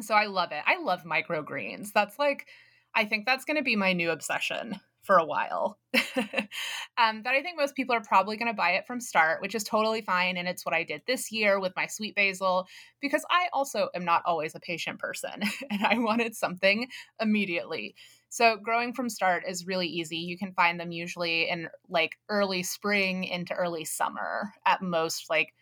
So 0.00 0.14
I 0.14 0.26
love 0.26 0.52
it. 0.52 0.62
I 0.66 0.82
love 0.82 1.04
microgreens. 1.04 1.92
That's 1.92 2.18
like 2.18 2.46
I 2.94 3.04
think 3.04 3.26
that's 3.26 3.44
going 3.44 3.56
to 3.56 3.62
be 3.62 3.76
my 3.76 3.92
new 3.92 4.10
obsession 4.10 4.80
for 5.02 5.16
a 5.16 5.24
while. 5.24 5.78
um, 5.94 7.22
but 7.22 7.32
I 7.34 7.42
think 7.42 7.56
most 7.56 7.74
people 7.74 7.94
are 7.94 8.02
probably 8.02 8.36
going 8.36 8.50
to 8.50 8.56
buy 8.56 8.72
it 8.72 8.86
from 8.86 9.00
start, 9.00 9.40
which 9.40 9.54
is 9.54 9.64
totally 9.64 10.02
fine. 10.02 10.36
And 10.36 10.46
it's 10.46 10.64
what 10.64 10.74
I 10.74 10.84
did 10.84 11.02
this 11.06 11.32
year 11.32 11.58
with 11.58 11.72
my 11.76 11.86
sweet 11.86 12.14
basil 12.14 12.66
because 13.00 13.24
I 13.30 13.48
also 13.52 13.88
am 13.94 14.04
not 14.04 14.22
always 14.26 14.54
a 14.54 14.60
patient 14.60 14.98
person 14.98 15.42
and 15.70 15.84
I 15.84 15.98
wanted 15.98 16.34
something 16.34 16.88
immediately. 17.20 17.94
So 18.28 18.56
growing 18.56 18.92
from 18.92 19.08
start 19.08 19.44
is 19.48 19.66
really 19.66 19.88
easy. 19.88 20.18
You 20.18 20.38
can 20.38 20.52
find 20.52 20.78
them 20.78 20.92
usually 20.92 21.48
in 21.48 21.68
like 21.88 22.16
early 22.28 22.62
spring 22.62 23.24
into 23.24 23.54
early 23.54 23.84
summer 23.84 24.52
at 24.66 24.82
most 24.82 25.28
like 25.28 25.54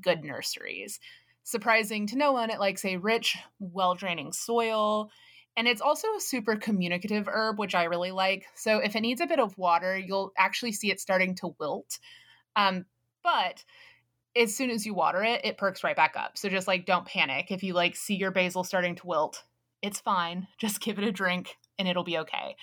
good 0.00 0.22
nurseries. 0.22 1.00
Surprising 1.44 2.06
to 2.06 2.16
no 2.16 2.30
one, 2.30 2.50
it 2.50 2.60
likes 2.60 2.84
a 2.84 2.98
rich, 2.98 3.36
well 3.58 3.94
draining 3.94 4.32
soil. 4.32 5.10
And 5.56 5.68
it's 5.68 5.82
also 5.82 6.08
a 6.16 6.20
super 6.20 6.56
communicative 6.56 7.28
herb, 7.30 7.58
which 7.58 7.74
I 7.74 7.84
really 7.84 8.10
like. 8.10 8.46
So 8.54 8.78
if 8.78 8.96
it 8.96 9.00
needs 9.02 9.20
a 9.20 9.26
bit 9.26 9.38
of 9.38 9.56
water, 9.58 9.98
you'll 9.98 10.32
actually 10.38 10.72
see 10.72 10.90
it 10.90 11.00
starting 11.00 11.34
to 11.36 11.54
wilt. 11.58 11.98
Um, 12.56 12.86
but 13.22 13.64
as 14.34 14.56
soon 14.56 14.70
as 14.70 14.86
you 14.86 14.94
water 14.94 15.22
it, 15.22 15.44
it 15.44 15.58
perks 15.58 15.84
right 15.84 15.96
back 15.96 16.14
up. 16.16 16.38
So 16.38 16.48
just 16.48 16.66
like 16.66 16.86
don't 16.86 17.04
panic. 17.04 17.50
If 17.50 17.62
you 17.62 17.74
like 17.74 17.96
see 17.96 18.14
your 18.14 18.30
basil 18.30 18.64
starting 18.64 18.94
to 18.96 19.06
wilt, 19.06 19.42
it's 19.82 20.00
fine. 20.00 20.46
Just 20.58 20.80
give 20.80 20.98
it 20.98 21.04
a 21.04 21.12
drink 21.12 21.56
and 21.78 21.86
it'll 21.86 22.04
be 22.04 22.18
okay. 22.18 22.56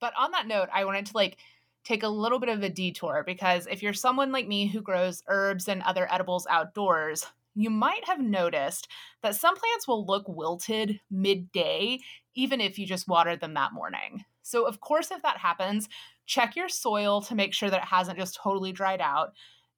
But 0.00 0.14
on 0.18 0.32
that 0.32 0.48
note, 0.48 0.68
I 0.72 0.84
wanted 0.84 1.06
to 1.06 1.16
like 1.16 1.36
take 1.84 2.02
a 2.02 2.08
little 2.08 2.38
bit 2.38 2.48
of 2.48 2.62
a 2.62 2.68
detour 2.68 3.22
because 3.26 3.66
if 3.70 3.82
you're 3.82 3.92
someone 3.92 4.32
like 4.32 4.48
me 4.48 4.66
who 4.66 4.80
grows 4.80 5.22
herbs 5.28 5.68
and 5.68 5.82
other 5.82 6.12
edibles 6.12 6.46
outdoors, 6.48 7.26
you 7.54 7.70
might 7.70 8.06
have 8.06 8.20
noticed 8.20 8.88
that 9.22 9.34
some 9.34 9.56
plants 9.56 9.86
will 9.86 10.06
look 10.06 10.24
wilted 10.28 11.00
midday, 11.10 11.98
even 12.34 12.60
if 12.60 12.78
you 12.78 12.86
just 12.86 13.08
watered 13.08 13.40
them 13.40 13.54
that 13.54 13.72
morning. 13.72 14.24
So, 14.42 14.66
of 14.66 14.80
course, 14.80 15.10
if 15.10 15.22
that 15.22 15.38
happens, 15.38 15.88
check 16.26 16.56
your 16.56 16.68
soil 16.68 17.20
to 17.22 17.34
make 17.34 17.54
sure 17.54 17.70
that 17.70 17.82
it 17.82 17.88
hasn't 17.88 18.18
just 18.18 18.38
totally 18.42 18.72
dried 18.72 19.00
out. 19.00 19.32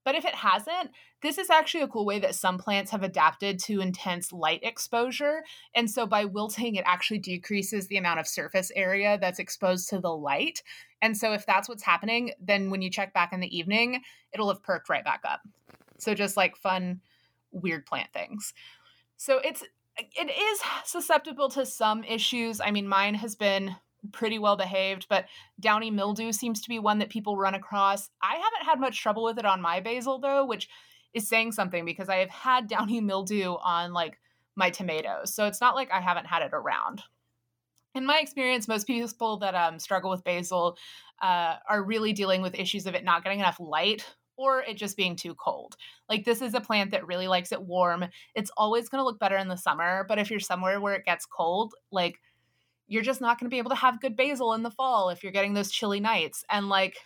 But 0.05 0.15
if 0.15 0.25
it 0.25 0.35
hasn't, 0.35 0.91
this 1.23 1.39
is 1.39 1.49
actually 1.49 1.81
a 1.81 1.89
cool 1.89 2.05
way 2.05 2.19
that 2.19 2.35
some 2.35 2.59
plants 2.59 2.91
have 2.91 3.03
adapted 3.03 3.59
to 3.61 3.81
intense 3.81 4.33
light 4.33 4.61
exposure. 4.63 5.43
And 5.75 5.91
so 5.91 6.07
by 6.07 6.27
wilting, 6.27 6.75
it 6.75 6.85
actually 6.87 7.21
decreases 7.21 7.89
the 7.89 7.97
amount 7.97 8.21
of 8.21 8.29
surface 8.29 8.71
area 8.77 9.17
that's 9.19 9.39
exposed 9.39 9.89
to 9.89 9.99
the 9.99 10.15
light. 10.15 10.63
And 11.01 11.17
so 11.17 11.33
if 11.33 11.47
that's 11.47 11.69
what's 11.69 11.83
happening, 11.83 12.33
then 12.39 12.69
when 12.71 12.83
you 12.83 12.91
check 12.91 13.15
back 13.15 13.33
in 13.33 13.41
the 13.41 13.57
evening, 13.57 14.03
it'll 14.35 14.49
have 14.49 14.63
perked 14.63 14.91
right 14.91 15.05
back 15.05 15.23
up. 15.27 15.41
So 15.99 16.13
just 16.15 16.37
like 16.37 16.57
fun 16.57 17.01
weird 17.55 17.87
plant 17.87 18.13
things. 18.13 18.53
So 19.17 19.39
it's 19.39 19.63
it 19.97 20.29
is 20.29 20.61
susceptible 20.85 21.49
to 21.51 21.65
some 21.65 22.03
issues. 22.05 22.61
I 22.61 22.73
mean, 22.73 22.89
mine 22.89 23.15
has 23.15 23.37
been 23.37 23.77
pretty 24.13 24.39
well 24.39 24.57
behaved, 24.57 25.07
but 25.09 25.27
downy 25.61 25.91
mildew 25.91 26.33
seems 26.33 26.61
to 26.61 26.69
be 26.69 26.79
one 26.79 26.99
that 26.99 27.11
people 27.11 27.37
run 27.37 27.55
across. 27.55 28.11
I 28.21 28.35
haven't 28.35 28.67
had 28.67 28.81
much 28.81 29.01
trouble 29.01 29.25
with 29.25 29.39
it 29.39 29.47
on 29.47 29.63
my 29.63 29.81
basil 29.81 30.19
though, 30.19 30.45
which 30.45 30.69
is 31.15 31.29
saying 31.29 31.53
something 31.53 31.85
because 31.85 32.09
I 32.09 32.17
have 32.17 32.31
had 32.31 32.69
downy 32.69 33.01
mildew 33.01 33.55
on 33.63 33.93
like 33.93 34.19
my 34.57 34.71
tomatoes. 34.71 35.35
So 35.35 35.47
it's 35.47 35.61
not 35.61 35.75
like 35.75 35.91
I 35.93 36.01
haven't 36.01 36.27
had 36.27 36.43
it 36.43 36.51
around. 36.53 37.03
In 37.95 38.05
my 38.05 38.19
experience, 38.19 38.67
most 38.67 38.89
people 38.89 39.39
that 39.39 39.55
um, 39.55 39.79
struggle 39.79 40.11
with 40.11 40.25
basil 40.25 40.77
uh, 41.23 41.57
are 41.69 41.83
really 41.83 42.13
dealing 42.13 42.43
with 42.43 42.57
issues 42.57 42.87
of 42.87 42.95
it 42.95 43.05
not 43.05 43.23
getting 43.23 43.39
enough 43.39 43.61
light 43.61 44.05
or 44.37 44.63
it 44.63 44.77
just 44.77 44.97
being 44.97 45.17
too 45.17 45.35
cold. 45.35 45.77
Like 46.09 46.25
this 46.25 46.43
is 46.43 46.55
a 46.55 46.61
plant 46.61 46.91
that 46.91 47.07
really 47.07 47.29
likes 47.29 47.53
it 47.53 47.63
warm. 47.63 48.07
It's 48.35 48.51
always 48.57 48.89
going 48.89 49.01
to 49.01 49.05
look 49.05 49.19
better 49.19 49.37
in 49.37 49.49
the 49.49 49.57
summer, 49.57 50.05
but 50.09 50.19
if 50.19 50.31
you're 50.31 50.41
somewhere 50.41 50.81
where 50.81 50.95
it 50.95 51.05
gets 51.05 51.27
cold, 51.27 51.75
like 51.91 52.21
you're 52.87 53.03
just 53.03 53.21
not 53.21 53.39
going 53.39 53.49
to 53.49 53.55
be 53.55 53.59
able 53.59 53.71
to 53.71 53.77
have 53.77 54.01
good 54.01 54.17
basil 54.17 54.53
in 54.53 54.63
the 54.63 54.71
fall 54.71 55.11
if 55.11 55.23
you're 55.23 55.33
getting 55.33 55.55
those 55.55 55.71
chilly 55.71 56.01
nights. 56.01 56.45
And 56.51 56.69
like 56.69 56.97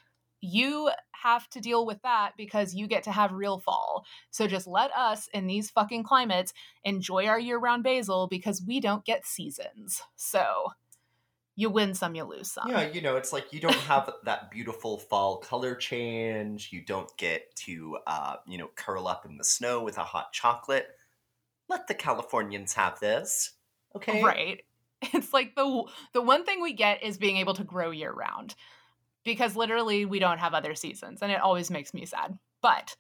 you 0.41 0.91
have 1.13 1.49
to 1.51 1.61
deal 1.61 1.85
with 1.85 2.01
that 2.03 2.33
because 2.37 2.75
you 2.75 2.87
get 2.87 3.03
to 3.05 3.13
have 3.13 3.33
real 3.33 3.59
fall. 3.59 4.05
So 4.31 4.47
just 4.47 4.67
let 4.67 4.93
us 4.93 5.29
in 5.35 5.47
these 5.47 5.71
fucking 5.71 6.05
climates 6.05 6.53
enjoy 6.85 7.27
our 7.27 7.39
year-round 7.39 7.83
basil 7.83 8.29
because 8.29 8.63
we 8.67 8.81
don't 8.81 9.05
get 9.05 9.27
seasons. 9.27 10.01
So 10.15 10.69
you 11.59 11.69
win 11.71 11.93
some, 11.93 12.15
you 12.15 12.23
lose 12.23 12.53
some. 12.53 12.69
Yeah, 12.69 12.83
you 12.83 13.01
know, 13.01 13.17
it's 13.17 13.33
like 13.33 13.53
you 13.53 13.59
don't 13.59 13.75
have 13.75 14.09
that 14.25 14.49
beautiful 14.49 14.97
fall 14.97 15.39
color 15.39 15.75
change. 15.75 16.69
You 16.71 16.83
don't 16.83 17.15
get 17.17 17.55
to, 17.67 17.99
uh, 18.07 18.37
you 18.47 18.59
know, 18.59 18.71
curl 18.77 19.09
up 19.09 19.27
in 19.27 19.37
the 19.37 19.43
snow 19.43 19.83
with 19.83 19.99
a 19.99 20.05
hot 20.05 20.33
chocolate. 20.33 20.87
Let 21.69 21.89
the 21.89 21.95
Californians 21.95 22.75
have 22.75 23.01
this, 23.01 23.55
okay? 23.97 24.23
Right. 24.23 24.63
It's 25.15 25.33
like 25.33 25.55
the 25.55 25.85
the 26.13 26.23
one 26.23 26.45
thing 26.45 26.61
we 26.61 26.73
get 26.73 27.05
is 27.05 27.19
being 27.19 27.37
able 27.37 27.55
to 27.55 27.63
grow 27.63 27.93
year 27.93 28.13
round, 28.13 28.57
because 29.25 29.55
literally 29.55 30.05
we 30.07 30.19
don't 30.19 30.39
have 30.39 30.55
other 30.55 30.75
seasons, 30.75 31.23
and 31.23 31.31
it 31.31 31.41
always 31.41 31.71
makes 31.71 31.95
me 31.95 32.05
sad. 32.05 32.37
But 32.63 32.97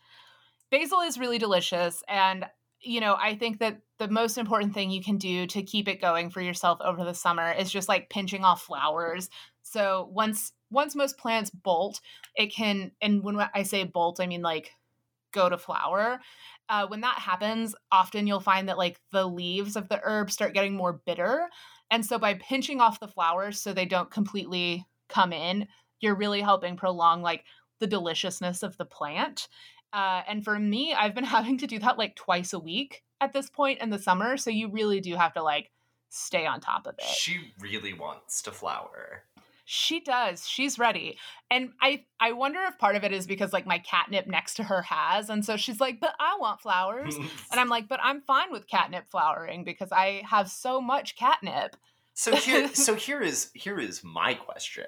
basil 0.70 1.00
is 1.00 1.18
really 1.18 1.38
delicious, 1.38 2.04
and 2.06 2.46
you 2.81 3.01
know, 3.01 3.16
I 3.18 3.35
think 3.35 3.59
that 3.59 3.81
the 3.99 4.09
most 4.09 4.39
important 4.39 4.74
thing 4.74 4.91
you 4.91 5.03
can 5.03 5.18
do 5.18 5.47
to 5.49 5.62
keep 5.62 5.89
it 5.89 6.01
going 6.01 6.31
for 6.31 6.41
yourself 6.41 6.79
over 6.81 7.05
the 7.05 7.14
summer 7.14 7.51
is 7.53 7.70
just 7.70 7.89
like 7.89 8.11
pinching 8.11 8.45
off 8.45 8.62
flowers. 8.62 9.29
So 9.62 10.09
once 10.12 10.53
once 10.70 10.95
most 10.95 11.18
plants 11.18 11.51
bolt, 11.51 12.01
it 12.37 12.53
can 12.55 12.93
and 13.01 13.22
when 13.22 13.39
I 13.55 13.62
say 13.62 13.85
bolt, 13.85 14.20
I 14.20 14.26
mean 14.26 14.43
like 14.43 14.72
go 15.33 15.49
to 15.49 15.59
flower. 15.59 16.20
Uh, 16.68 16.87
when 16.87 17.01
that 17.01 17.18
happens, 17.18 17.74
often 17.91 18.26
you'll 18.26 18.41
find 18.41 18.68
that 18.68 18.79
like 18.79 19.01
the 19.11 19.26
leaves 19.26 19.74
of 19.76 19.89
the 19.89 20.01
herb 20.03 20.31
start 20.31 20.55
getting 20.55 20.74
more 20.74 21.01
bitter. 21.05 21.49
And 21.91 22.05
so 22.05 22.18
by 22.18 22.35
pinching 22.35 22.81
off 22.81 23.01
the 23.01 23.09
flowers 23.09 23.61
so 23.61 23.72
they 23.72 23.87
don't 23.87 24.11
completely 24.11 24.87
come 25.09 25.33
in, 25.33 25.66
you're 26.01 26.14
really 26.14 26.43
helping 26.43 26.76
prolong 26.76 27.22
like 27.22 27.45
the 27.81 27.87
deliciousness 27.87 28.62
of 28.62 28.76
the 28.76 28.85
plant. 28.85 29.49
Uh, 29.93 30.22
and 30.28 30.45
for 30.45 30.59
me, 30.59 30.95
I've 30.95 31.14
been 31.14 31.24
having 31.39 31.59
to 31.59 31.66
do 31.66 31.78
that 31.80 31.99
like 31.99 32.16
twice 32.16 32.53
a 32.53 32.59
week 32.59 33.03
at 33.20 33.32
this 33.32 33.51
point 33.51 33.80
in 33.80 33.91
the 33.91 33.99
summer. 33.99 34.36
So 34.36 34.51
you 34.51 34.68
really 34.68 35.01
do 35.01 35.16
have 35.16 35.34
to 35.34 35.43
like 35.43 35.70
stay 36.09 36.47
on 36.47 36.61
top 36.61 36.86
of 36.86 36.95
it. 36.99 37.05
She 37.05 37.53
really 37.61 37.93
wants 37.93 38.43
to 38.43 38.53
flower. 38.53 39.24
She 39.70 40.01
does. 40.01 40.49
She's 40.49 40.78
ready. 40.78 41.18
And 41.51 41.72
I 41.82 42.05
I 42.18 42.32
wonder 42.32 42.61
if 42.62 42.78
part 42.78 42.97
of 42.97 43.05
it 43.05 43.12
is 43.12 43.26
because 43.26 43.53
like 43.53 43.66
my 43.66 43.78
catnip 43.78 44.26
next 44.26 44.55
to 44.55 44.62
her 44.62 44.80
has 44.80 45.28
and 45.28 45.45
so 45.45 45.59
she's 45.59 45.78
like, 45.78 46.01
"But 46.01 46.14
I 46.18 46.39
want 46.41 46.62
flowers." 46.62 47.14
and 47.51 47.61
I'm 47.61 47.68
like, 47.68 47.86
"But 47.86 48.01
I'm 48.03 48.22
fine 48.22 48.51
with 48.51 48.66
catnip 48.66 49.11
flowering 49.11 49.64
because 49.64 49.93
I 49.93 50.22
have 50.24 50.51
so 50.51 50.80
much 50.80 51.16
catnip." 51.16 51.76
So 52.14 52.34
here 52.34 52.68
so 52.74 52.95
here 52.95 53.20
is 53.20 53.51
here 53.53 53.78
is 53.78 54.03
my 54.03 54.32
question. 54.32 54.86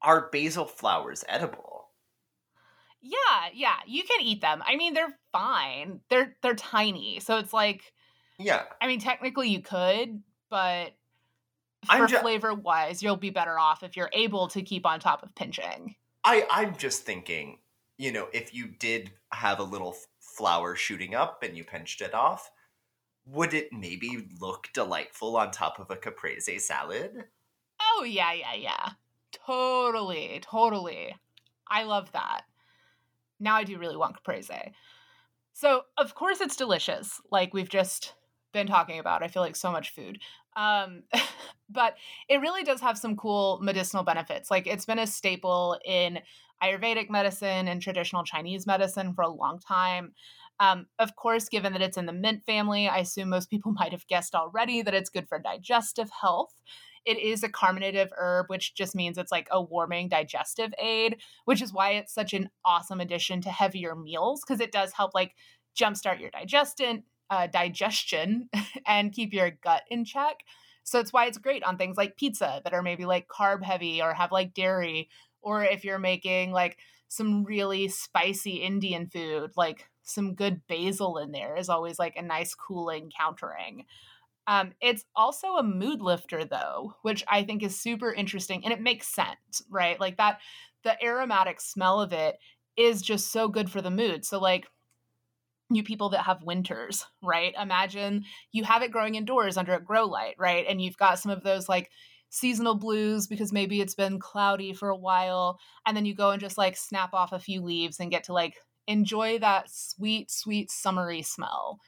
Are 0.00 0.30
basil 0.32 0.64
flowers 0.64 1.22
edible? 1.28 1.69
Yeah, 3.02 3.48
yeah, 3.54 3.76
you 3.86 4.04
can 4.04 4.20
eat 4.20 4.40
them. 4.40 4.62
I 4.66 4.76
mean, 4.76 4.94
they're 4.94 5.16
fine. 5.32 6.00
They're 6.10 6.36
they're 6.42 6.54
tiny, 6.54 7.20
so 7.20 7.38
it's 7.38 7.52
like, 7.52 7.92
yeah. 8.38 8.64
I 8.80 8.86
mean, 8.86 9.00
technically 9.00 9.48
you 9.48 9.62
could, 9.62 10.22
but 10.50 10.92
for 11.86 12.06
ju- 12.06 12.18
flavor 12.18 12.54
wise, 12.54 13.02
you'll 13.02 13.16
be 13.16 13.30
better 13.30 13.58
off 13.58 13.82
if 13.82 13.96
you're 13.96 14.10
able 14.12 14.48
to 14.48 14.62
keep 14.62 14.84
on 14.84 15.00
top 15.00 15.22
of 15.22 15.34
pinching. 15.34 15.96
I 16.24 16.46
I'm 16.50 16.76
just 16.76 17.04
thinking, 17.04 17.58
you 17.96 18.12
know, 18.12 18.28
if 18.32 18.54
you 18.54 18.66
did 18.66 19.12
have 19.32 19.58
a 19.58 19.64
little 19.64 19.96
flower 20.20 20.76
shooting 20.76 21.14
up 21.14 21.42
and 21.42 21.56
you 21.56 21.64
pinched 21.64 22.02
it 22.02 22.14
off, 22.14 22.50
would 23.26 23.54
it 23.54 23.72
maybe 23.72 24.28
look 24.40 24.68
delightful 24.74 25.36
on 25.36 25.50
top 25.50 25.78
of 25.78 25.90
a 25.90 25.96
caprese 25.96 26.58
salad? 26.58 27.24
Oh 27.80 28.04
yeah, 28.04 28.32
yeah, 28.32 28.54
yeah. 28.54 28.88
Totally, 29.32 30.40
totally. 30.42 31.14
I 31.68 31.84
love 31.84 32.12
that. 32.12 32.42
Now 33.40 33.56
I 33.56 33.64
do 33.64 33.78
really 33.78 33.96
want 33.96 34.16
caprese. 34.16 34.72
So, 35.52 35.82
of 35.98 36.14
course, 36.14 36.40
it's 36.40 36.56
delicious, 36.56 37.20
like 37.30 37.52
we've 37.52 37.68
just 37.68 38.14
been 38.52 38.66
talking 38.66 38.98
about. 38.98 39.22
I 39.22 39.28
feel 39.28 39.42
like 39.42 39.56
so 39.56 39.72
much 39.72 39.90
food. 39.90 40.18
Um, 40.56 41.02
but 41.70 41.96
it 42.28 42.40
really 42.40 42.62
does 42.62 42.80
have 42.80 42.98
some 42.98 43.16
cool 43.16 43.58
medicinal 43.62 44.04
benefits. 44.04 44.50
Like, 44.50 44.66
it's 44.66 44.86
been 44.86 44.98
a 44.98 45.06
staple 45.06 45.78
in 45.84 46.20
Ayurvedic 46.62 47.10
medicine 47.10 47.68
and 47.68 47.80
traditional 47.80 48.24
Chinese 48.24 48.66
medicine 48.66 49.14
for 49.14 49.22
a 49.22 49.28
long 49.28 49.58
time. 49.58 50.12
Um, 50.60 50.86
of 50.98 51.16
course, 51.16 51.48
given 51.48 51.72
that 51.72 51.82
it's 51.82 51.96
in 51.96 52.06
the 52.06 52.12
mint 52.12 52.44
family, 52.44 52.86
I 52.86 52.98
assume 52.98 53.30
most 53.30 53.50
people 53.50 53.72
might 53.78 53.92
have 53.92 54.06
guessed 54.06 54.34
already 54.34 54.82
that 54.82 54.94
it's 54.94 55.10
good 55.10 55.28
for 55.28 55.38
digestive 55.38 56.10
health. 56.20 56.54
It 57.04 57.18
is 57.18 57.42
a 57.42 57.48
carminative 57.48 58.10
herb, 58.16 58.46
which 58.48 58.74
just 58.74 58.94
means 58.94 59.18
it's 59.18 59.32
like 59.32 59.48
a 59.50 59.62
warming 59.62 60.08
digestive 60.08 60.72
aid, 60.78 61.16
which 61.44 61.62
is 61.62 61.72
why 61.72 61.92
it's 61.92 62.14
such 62.14 62.34
an 62.34 62.50
awesome 62.64 63.00
addition 63.00 63.40
to 63.42 63.50
heavier 63.50 63.94
meals 63.94 64.42
because 64.46 64.60
it 64.60 64.72
does 64.72 64.92
help 64.92 65.14
like 65.14 65.34
jumpstart 65.78 66.20
your 66.20 66.30
digestion, 66.30 67.04
uh, 67.30 67.46
digestion, 67.46 68.48
and 68.86 69.12
keep 69.12 69.32
your 69.32 69.50
gut 69.50 69.82
in 69.90 70.04
check. 70.04 70.40
So 70.84 70.98
it's 70.98 71.12
why 71.12 71.26
it's 71.26 71.38
great 71.38 71.62
on 71.62 71.76
things 71.76 71.96
like 71.96 72.16
pizza 72.16 72.60
that 72.64 72.74
are 72.74 72.82
maybe 72.82 73.04
like 73.04 73.28
carb 73.28 73.62
heavy 73.62 74.02
or 74.02 74.14
have 74.14 74.32
like 74.32 74.54
dairy 74.54 75.08
or 75.42 75.64
if 75.64 75.84
you're 75.84 75.98
making 75.98 76.52
like 76.52 76.78
some 77.08 77.44
really 77.44 77.88
spicy 77.88 78.56
Indian 78.56 79.08
food, 79.08 79.50
like 79.56 79.88
some 80.02 80.34
good 80.34 80.60
basil 80.68 81.18
in 81.18 81.32
there 81.32 81.56
is 81.56 81.68
always 81.68 81.98
like 81.98 82.16
a 82.16 82.22
nice 82.22 82.54
cooling 82.54 83.10
countering. 83.16 83.84
Um, 84.50 84.72
it's 84.80 85.04
also 85.14 85.54
a 85.54 85.62
mood 85.62 86.02
lifter 86.02 86.44
though, 86.44 86.94
which 87.02 87.22
I 87.28 87.44
think 87.44 87.62
is 87.62 87.78
super 87.78 88.12
interesting 88.12 88.64
and 88.64 88.72
it 88.72 88.80
makes 88.80 89.06
sense, 89.06 89.62
right? 89.70 89.98
Like 90.00 90.16
that 90.16 90.40
the 90.82 91.00
aromatic 91.00 91.60
smell 91.60 92.00
of 92.00 92.12
it 92.12 92.36
is 92.76 93.00
just 93.00 93.30
so 93.30 93.46
good 93.46 93.70
for 93.70 93.80
the 93.80 93.92
mood. 93.92 94.24
So 94.24 94.40
like 94.40 94.66
you 95.70 95.84
people 95.84 96.08
that 96.08 96.24
have 96.24 96.42
winters, 96.42 97.06
right? 97.22 97.54
Imagine 97.62 98.24
you 98.50 98.64
have 98.64 98.82
it 98.82 98.90
growing 98.90 99.14
indoors 99.14 99.56
under 99.56 99.74
a 99.74 99.80
grow 99.80 100.06
light, 100.06 100.34
right? 100.36 100.66
And 100.68 100.82
you've 100.82 100.96
got 100.96 101.20
some 101.20 101.30
of 101.30 101.44
those 101.44 101.68
like 101.68 101.88
seasonal 102.30 102.74
blues 102.74 103.28
because 103.28 103.52
maybe 103.52 103.80
it's 103.80 103.94
been 103.94 104.18
cloudy 104.18 104.72
for 104.72 104.88
a 104.88 104.96
while 104.96 105.60
and 105.86 105.96
then 105.96 106.06
you 106.06 106.14
go 106.16 106.30
and 106.30 106.40
just 106.40 106.58
like 106.58 106.76
snap 106.76 107.14
off 107.14 107.30
a 107.32 107.38
few 107.38 107.62
leaves 107.62 108.00
and 108.00 108.10
get 108.10 108.24
to 108.24 108.32
like 108.32 108.56
enjoy 108.88 109.38
that 109.38 109.70
sweet 109.70 110.28
sweet 110.28 110.72
summery 110.72 111.22
smell. 111.22 111.78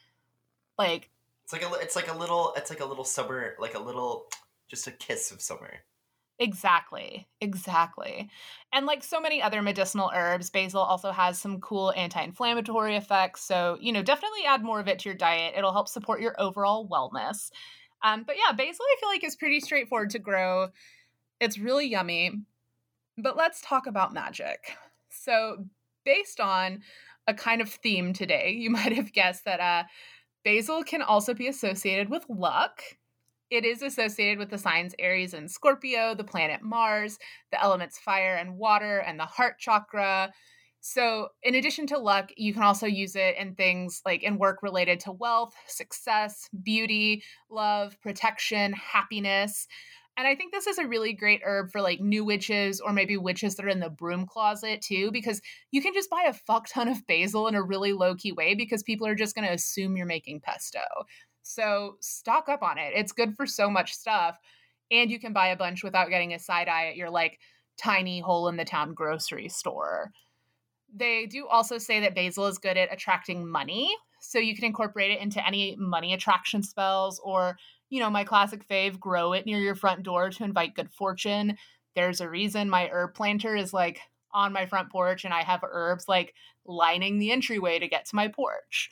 Like 0.79 1.11
it's 1.53 1.63
like 1.63 1.71
a 1.71 1.83
it's 1.83 1.97
like 1.97 2.11
a 2.11 2.17
little 2.17 2.55
it's 2.57 2.71
like 2.71 2.81
a 2.81 2.85
little 2.85 3.05
summer 3.05 3.55
like 3.59 3.75
a 3.75 3.79
little 3.79 4.27
just 4.69 4.87
a 4.87 4.91
kiss 4.91 5.31
of 5.31 5.41
summer. 5.43 5.71
Exactly. 6.39 7.29
Exactly. 7.41 8.29
And 8.73 8.87
like 8.87 9.05
so 9.05 9.21
many 9.21 9.43
other 9.43 9.61
medicinal 9.61 10.11
herbs, 10.15 10.51
basil 10.51 10.81
also 10.81 11.13
has 11.13 11.39
some 11.39 11.61
cool 11.61 11.93
anti 11.95 12.23
inflammatory 12.23 12.97
effects. 12.97 13.43
So, 13.43 13.77
you 13.81 13.93
know, 13.93 14.03
definitely 14.03 14.45
add 14.47 14.65
more 14.65 14.81
of 14.81 14.89
it 14.89 14.99
to 15.01 15.09
your 15.11 15.17
diet. 15.17 15.55
It'll 15.57 15.73
help 15.73 15.89
support 15.89 16.21
your 16.21 16.35
overall 16.41 16.89
wellness. 16.89 17.51
Um, 18.03 18.25
but 18.27 18.37
yeah, 18.37 18.53
basil 18.53 18.85
I 18.85 18.97
feel 18.99 19.09
like 19.11 19.23
is 19.23 19.37
pretty 19.37 19.61
straightforward 19.61 20.11
to 20.11 20.19
grow. 20.19 20.71
It's 21.39 21.59
really 21.59 21.87
yummy. 21.87 22.33
But 23.19 23.37
let's 23.37 23.61
talk 23.61 23.87
about 23.87 24.15
magic. 24.15 24.77
So, 25.11 25.67
based 26.05 26.41
on 26.41 26.81
a 27.29 27.35
kind 27.35 27.61
of 27.61 27.69
theme 27.69 28.15
today, 28.15 28.53
you 28.53 28.71
might 28.79 28.95
have 28.95 29.13
guessed 29.13 29.45
that 29.45 29.61
uh, 29.61 29.85
basil 30.45 30.83
can 30.83 31.03
also 31.03 31.35
be 31.35 31.49
associated 31.49 32.11
with 32.11 32.25
luck. 32.29 32.83
It 33.51 33.65
is 33.65 33.83
associated 33.83 34.39
with 34.39 34.51
the 34.51 34.59
signs 34.59 34.95
Aries 34.99 35.35
and 35.35 35.51
Scorpio, 35.51 36.15
the 36.15 36.25
planet 36.25 36.63
Mars, 36.63 37.19
the 37.51 37.63
elements 37.63 37.99
fire 37.99 38.37
and 38.37 38.57
water, 38.57 38.99
and 38.99 39.21
the 39.21 39.27
heart 39.27 39.59
chakra. 39.59 40.33
So, 40.81 41.29
in 41.43 41.55
addition 41.55 41.87
to 41.89 41.99
luck, 41.99 42.33
you 42.37 42.53
can 42.53 42.63
also 42.63 42.87
use 42.87 43.15
it 43.15 43.37
in 43.37 43.55
things 43.55 44.01
like 44.05 44.23
in 44.25 44.39
work 44.39 44.63
related 44.63 44.99
to 45.01 45.13
wealth, 45.13 45.55
success, 45.69 46.49
beauty, 46.63 47.23
love, 47.51 47.97
protection, 48.01 48.73
happiness. 48.73 49.69
And 50.19 50.27
I 50.27 50.35
think 50.35 50.53
this 50.53 50.67
is 50.67 50.77
a 50.77 50.87
really 50.87 51.15
great 51.15 51.41
herb 51.43 51.71
for 51.71 51.81
like 51.81 52.01
new 52.01 52.23
witches 52.25 52.81
or 52.81 52.93
maybe 52.93 53.17
witches 53.17 53.57
that 53.57 53.65
are 53.65 53.71
in 53.71 53.81
the 53.81 53.89
broom 53.89 54.27
closet 54.27 54.83
too, 54.83 55.11
because 55.11 55.41
you 55.71 55.81
can 55.81 55.95
just 55.95 56.11
buy 56.11 56.25
a 56.29 56.35
fuck 56.35 56.69
ton 56.69 56.89
of 56.89 57.07
basil 57.07 57.49
in 57.49 57.55
a 57.55 57.63
really 57.63 57.95
low 57.95 58.15
key 58.15 58.33
way 58.33 58.55
because 58.55 58.83
people 58.83 59.07
are 59.07 59.15
just 59.15 59.35
going 59.35 59.47
to 59.47 59.55
assume 59.55 59.97
you're 59.97 60.05
making 60.05 60.41
pesto. 60.41 60.81
So 61.43 61.97
stock 62.01 62.49
up 62.51 62.63
on 62.63 62.77
it. 62.77 62.93
It's 62.95 63.13
good 63.13 63.35
for 63.37 63.47
so 63.47 63.71
much 63.71 63.95
stuff. 63.95 64.39
And 64.91 65.11
you 65.11 65.19
can 65.19 65.33
buy 65.33 65.49
a 65.49 65.57
bunch 65.57 65.83
without 65.83 66.11
getting 66.11 66.35
a 66.35 66.39
side 66.39 66.69
eye 66.69 66.89
at 66.89 66.97
your 66.97 67.09
like 67.09 67.39
tiny 67.79 68.21
hole 68.21 68.49
in 68.49 68.57
the 68.57 68.67
town 68.67 68.93
grocery 68.93 69.49
store. 69.49 70.11
They 70.95 71.25
do 71.25 71.47
also 71.47 71.79
say 71.79 72.01
that 72.01 72.15
basil 72.15 72.47
is 72.47 72.59
good 72.59 72.77
at 72.77 72.93
attracting 72.93 73.49
money. 73.49 73.91
So 74.21 74.39
you 74.39 74.55
can 74.55 74.67
incorporate 74.67 75.11
it 75.11 75.21
into 75.21 75.45
any 75.45 75.75
money 75.79 76.13
attraction 76.13 76.63
spells 76.63 77.19
or, 77.25 77.57
you 77.93 78.01
know, 78.01 78.09
my 78.09 78.25
classic 78.25 78.67
fave, 78.67 78.99
grow 78.99 79.35
it 79.35 79.45
near 79.45 79.59
your 79.59 79.75
front 79.75 80.03
door 80.03 80.31
to 80.31 80.45
invite 80.45 80.75
good 80.75 80.91
fortune. 80.91 81.59
There's 81.95 82.23
a 82.23 82.29
reason 82.29 82.71
my 82.71 82.89
herb 82.91 83.13
planter 83.13 83.55
is 83.55 83.75
like 83.75 84.01
on 84.33 84.51
my 84.51 84.65
front 84.65 84.91
porch 84.91 85.27
and 85.27 85.35
I 85.35 85.43
have 85.43 85.61
herbs 85.63 86.09
like 86.09 86.33
lining 86.65 87.19
the 87.19 87.31
entryway 87.31 87.79
to 87.79 87.89
get 87.89 88.07
to 88.07 88.17
my 88.17 88.29
porch. 88.29 88.89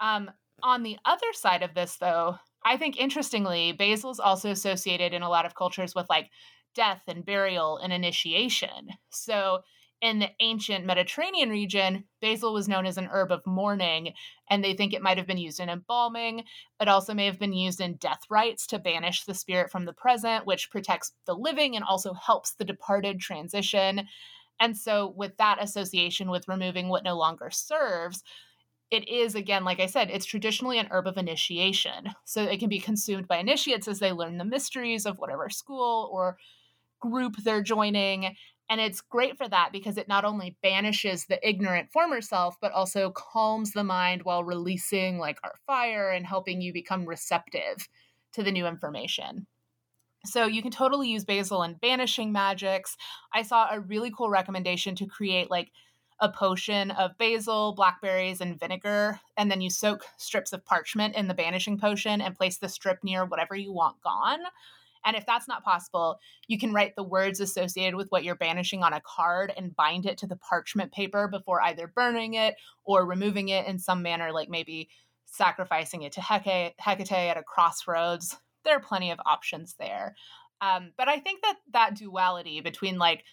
Um, 0.00 0.28
on 0.60 0.82
the 0.82 0.96
other 1.04 1.32
side 1.32 1.62
of 1.62 1.74
this, 1.74 1.98
though, 1.98 2.34
I 2.64 2.76
think 2.76 2.98
interestingly, 2.98 3.70
basil 3.70 4.10
is 4.10 4.18
also 4.18 4.50
associated 4.50 5.12
in 5.12 5.22
a 5.22 5.30
lot 5.30 5.46
of 5.46 5.54
cultures 5.54 5.94
with 5.94 6.10
like 6.10 6.28
death 6.74 7.02
and 7.06 7.24
burial 7.24 7.78
and 7.78 7.92
initiation. 7.92 8.88
So, 9.10 9.60
in 10.02 10.18
the 10.18 10.30
ancient 10.40 10.84
Mediterranean 10.84 11.48
region, 11.48 12.04
basil 12.20 12.52
was 12.52 12.68
known 12.68 12.86
as 12.86 12.98
an 12.98 13.08
herb 13.10 13.30
of 13.30 13.46
mourning, 13.46 14.12
and 14.50 14.62
they 14.62 14.74
think 14.74 14.92
it 14.92 15.00
might 15.00 15.16
have 15.16 15.28
been 15.28 15.38
used 15.38 15.60
in 15.60 15.68
embalming. 15.68 16.42
It 16.80 16.88
also 16.88 17.14
may 17.14 17.26
have 17.26 17.38
been 17.38 17.52
used 17.52 17.80
in 17.80 17.94
death 17.94 18.22
rites 18.28 18.66
to 18.68 18.80
banish 18.80 19.24
the 19.24 19.32
spirit 19.32 19.70
from 19.70 19.84
the 19.84 19.92
present, 19.92 20.44
which 20.44 20.70
protects 20.70 21.12
the 21.24 21.34
living 21.34 21.76
and 21.76 21.84
also 21.84 22.14
helps 22.14 22.52
the 22.52 22.64
departed 22.64 23.20
transition. 23.20 24.08
And 24.58 24.76
so, 24.76 25.14
with 25.16 25.36
that 25.36 25.62
association 25.62 26.30
with 26.30 26.48
removing 26.48 26.88
what 26.88 27.04
no 27.04 27.16
longer 27.16 27.50
serves, 27.50 28.24
it 28.90 29.08
is 29.08 29.34
again 29.34 29.64
like 29.64 29.80
i 29.80 29.86
said 29.86 30.10
it's 30.10 30.26
traditionally 30.26 30.78
an 30.78 30.86
herb 30.90 31.06
of 31.06 31.16
initiation 31.16 32.10
so 32.26 32.42
it 32.42 32.60
can 32.60 32.68
be 32.68 32.78
consumed 32.78 33.26
by 33.26 33.38
initiates 33.38 33.88
as 33.88 34.00
they 34.00 34.12
learn 34.12 34.36
the 34.36 34.44
mysteries 34.44 35.06
of 35.06 35.18
whatever 35.18 35.48
school 35.48 36.10
or 36.12 36.36
group 37.00 37.36
they're 37.38 37.62
joining 37.62 38.36
and 38.72 38.80
it's 38.80 39.02
great 39.02 39.36
for 39.36 39.46
that 39.46 39.68
because 39.70 39.98
it 39.98 40.08
not 40.08 40.24
only 40.24 40.56
banishes 40.62 41.26
the 41.26 41.46
ignorant 41.46 41.92
former 41.92 42.22
self 42.22 42.56
but 42.60 42.72
also 42.72 43.10
calms 43.10 43.72
the 43.72 43.84
mind 43.84 44.22
while 44.22 44.42
releasing 44.42 45.18
like 45.18 45.38
our 45.44 45.54
fire 45.66 46.08
and 46.08 46.26
helping 46.26 46.62
you 46.62 46.72
become 46.72 47.04
receptive 47.04 47.86
to 48.32 48.42
the 48.42 48.50
new 48.50 48.66
information 48.66 49.46
so 50.24 50.46
you 50.46 50.62
can 50.62 50.70
totally 50.70 51.08
use 51.08 51.24
basil 51.24 51.62
in 51.62 51.74
banishing 51.74 52.32
magics 52.32 52.96
i 53.34 53.42
saw 53.42 53.68
a 53.70 53.78
really 53.78 54.10
cool 54.16 54.30
recommendation 54.30 54.94
to 54.94 55.04
create 55.06 55.50
like 55.50 55.70
a 56.20 56.30
potion 56.30 56.92
of 56.92 57.18
basil, 57.18 57.74
blackberries, 57.74 58.40
and 58.40 58.58
vinegar, 58.58 59.18
and 59.36 59.50
then 59.50 59.60
you 59.60 59.68
soak 59.68 60.04
strips 60.18 60.52
of 60.52 60.64
parchment 60.64 61.16
in 61.16 61.26
the 61.26 61.34
banishing 61.34 61.76
potion 61.76 62.20
and 62.20 62.36
place 62.36 62.58
the 62.58 62.68
strip 62.68 63.02
near 63.02 63.24
whatever 63.24 63.56
you 63.56 63.72
want 63.72 64.00
gone. 64.02 64.38
And 65.04 65.16
if 65.16 65.26
that's 65.26 65.48
not 65.48 65.64
possible, 65.64 66.18
you 66.46 66.58
can 66.58 66.72
write 66.72 66.94
the 66.96 67.02
words 67.02 67.40
associated 67.40 67.96
with 67.96 68.08
what 68.10 68.24
you're 68.24 68.36
banishing 68.36 68.82
on 68.82 68.92
a 68.92 69.00
card 69.00 69.52
and 69.56 69.74
bind 69.74 70.06
it 70.06 70.18
to 70.18 70.26
the 70.26 70.36
parchment 70.36 70.92
paper 70.92 71.28
before 71.28 71.62
either 71.62 71.86
burning 71.86 72.34
it 72.34 72.54
or 72.84 73.06
removing 73.06 73.48
it 73.48 73.66
in 73.66 73.78
some 73.78 74.02
manner, 74.02 74.32
like 74.32 74.48
maybe 74.48 74.88
sacrificing 75.26 76.02
it 76.02 76.12
to 76.12 76.20
Hecate, 76.20 76.74
Hecate 76.78 77.30
at 77.30 77.36
a 77.36 77.42
crossroads. 77.42 78.36
There 78.64 78.76
are 78.76 78.80
plenty 78.80 79.10
of 79.10 79.18
options 79.26 79.74
there. 79.78 80.14
Um, 80.60 80.92
but 80.96 81.08
I 81.08 81.18
think 81.18 81.42
that 81.42 81.56
that 81.72 81.96
duality 81.96 82.60
between 82.60 82.98
like 82.98 83.24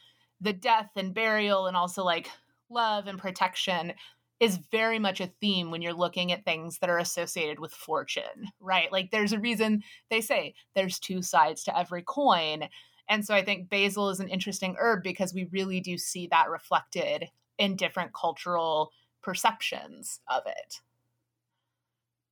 the 0.41 0.53
death 0.53 0.89
and 0.95 1.13
burial 1.13 1.67
and 1.67 1.77
also 1.77 2.03
like 2.03 2.31
love 2.69 3.07
and 3.07 3.19
protection 3.19 3.93
is 4.39 4.59
very 4.71 4.99
much 4.99 5.19
a 5.19 5.31
theme 5.41 5.69
when 5.69 5.81
you're 5.81 5.93
looking 5.93 6.31
at 6.31 6.45
things 6.45 6.79
that 6.79 6.89
are 6.89 6.99
associated 6.99 7.59
with 7.59 7.73
fortune, 7.73 8.51
right? 8.59 8.91
Like 8.91 9.11
there's 9.11 9.33
a 9.33 9.39
reason 9.39 9.83
they 10.09 10.21
say 10.21 10.55
there's 10.75 10.99
two 10.99 11.21
sides 11.21 11.63
to 11.65 11.77
every 11.77 12.03
coin. 12.03 12.69
And 13.09 13.25
so 13.25 13.33
I 13.33 13.43
think 13.43 13.69
basil 13.69 14.09
is 14.09 14.19
an 14.19 14.29
interesting 14.29 14.75
herb 14.79 15.03
because 15.03 15.33
we 15.33 15.49
really 15.51 15.81
do 15.81 15.97
see 15.97 16.27
that 16.27 16.49
reflected 16.49 17.25
in 17.57 17.75
different 17.75 18.13
cultural 18.13 18.91
perceptions 19.21 20.21
of 20.29 20.43
it. 20.45 20.79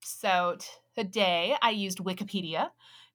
So 0.02 0.58
today 0.96 1.56
I 1.62 1.72
used 1.72 1.98
Wikipedia, 1.98 2.70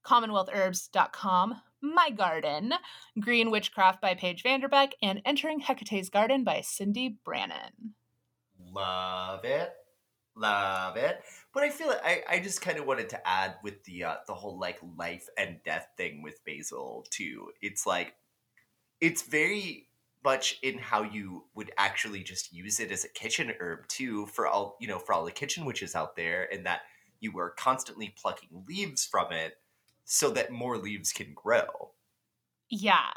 commonwealthherbs.com, 0.05 1.55
my 1.81 2.11
Garden, 2.11 2.75
Green 3.19 3.51
Witchcraft 3.51 4.03
by 4.03 4.15
Paige 4.15 4.43
Vanderbeck, 4.43 4.93
and 5.03 5.23
Entering 5.25 5.61
Hecate's 5.61 6.11
Garden 6.11 6.45
by 6.45 6.59
Cyndi 6.59 7.17
Brannen. 7.25 7.95
Love 8.73 9.45
it. 9.45 9.73
Love 10.35 10.97
it. 10.97 11.23
But 11.53 11.63
I 11.63 11.71
feel 11.71 11.89
like 11.89 12.05
I, 12.05 12.23
I 12.29 12.41
just 12.41 12.63
kind 12.63 12.79
of 12.79 12.87
wanted 12.87 13.11
to 13.11 13.29
add 13.29 13.57
with 13.63 13.85
the 13.85 14.05
uh, 14.05 14.17
the 14.27 14.35
whole 14.35 14.59
like 14.59 14.79
life 14.97 15.29
and 15.37 15.63
death 15.65 15.89
thing 15.97 16.23
with 16.23 16.45
basil 16.45 17.07
too. 17.11 17.51
It's 17.61 17.87
like 17.87 18.15
it's 19.01 19.23
very 19.23 19.89
much 20.25 20.59
in 20.63 20.79
how 20.79 21.03
you 21.03 21.45
would 21.55 21.73
actually 21.77 22.23
just 22.23 22.53
use 22.53 22.81
it 22.81 22.93
as 22.93 23.05
a 23.05 23.09
kitchen 23.09 23.53
herb 23.61 23.89
too 23.89 24.27
for 24.27 24.47
all 24.47 24.77
you 24.81 24.89
know 24.89 24.99
for 24.99 25.13
all 25.13 25.25
the 25.25 25.33
kitchen 25.33 25.65
witches 25.65 25.95
out 25.95 26.17
there 26.17 26.49
and 26.53 26.65
that 26.65 26.83
you 27.21 27.33
were 27.33 27.51
constantly 27.51 28.15
plucking 28.21 28.65
leaves 28.67 29.05
from 29.05 29.33
it 29.33 29.59
so 30.05 30.31
that 30.31 30.51
more 30.51 30.79
leaves 30.79 31.13
can 31.13 31.33
grow. 31.35 31.93
Yeah. 32.71 33.13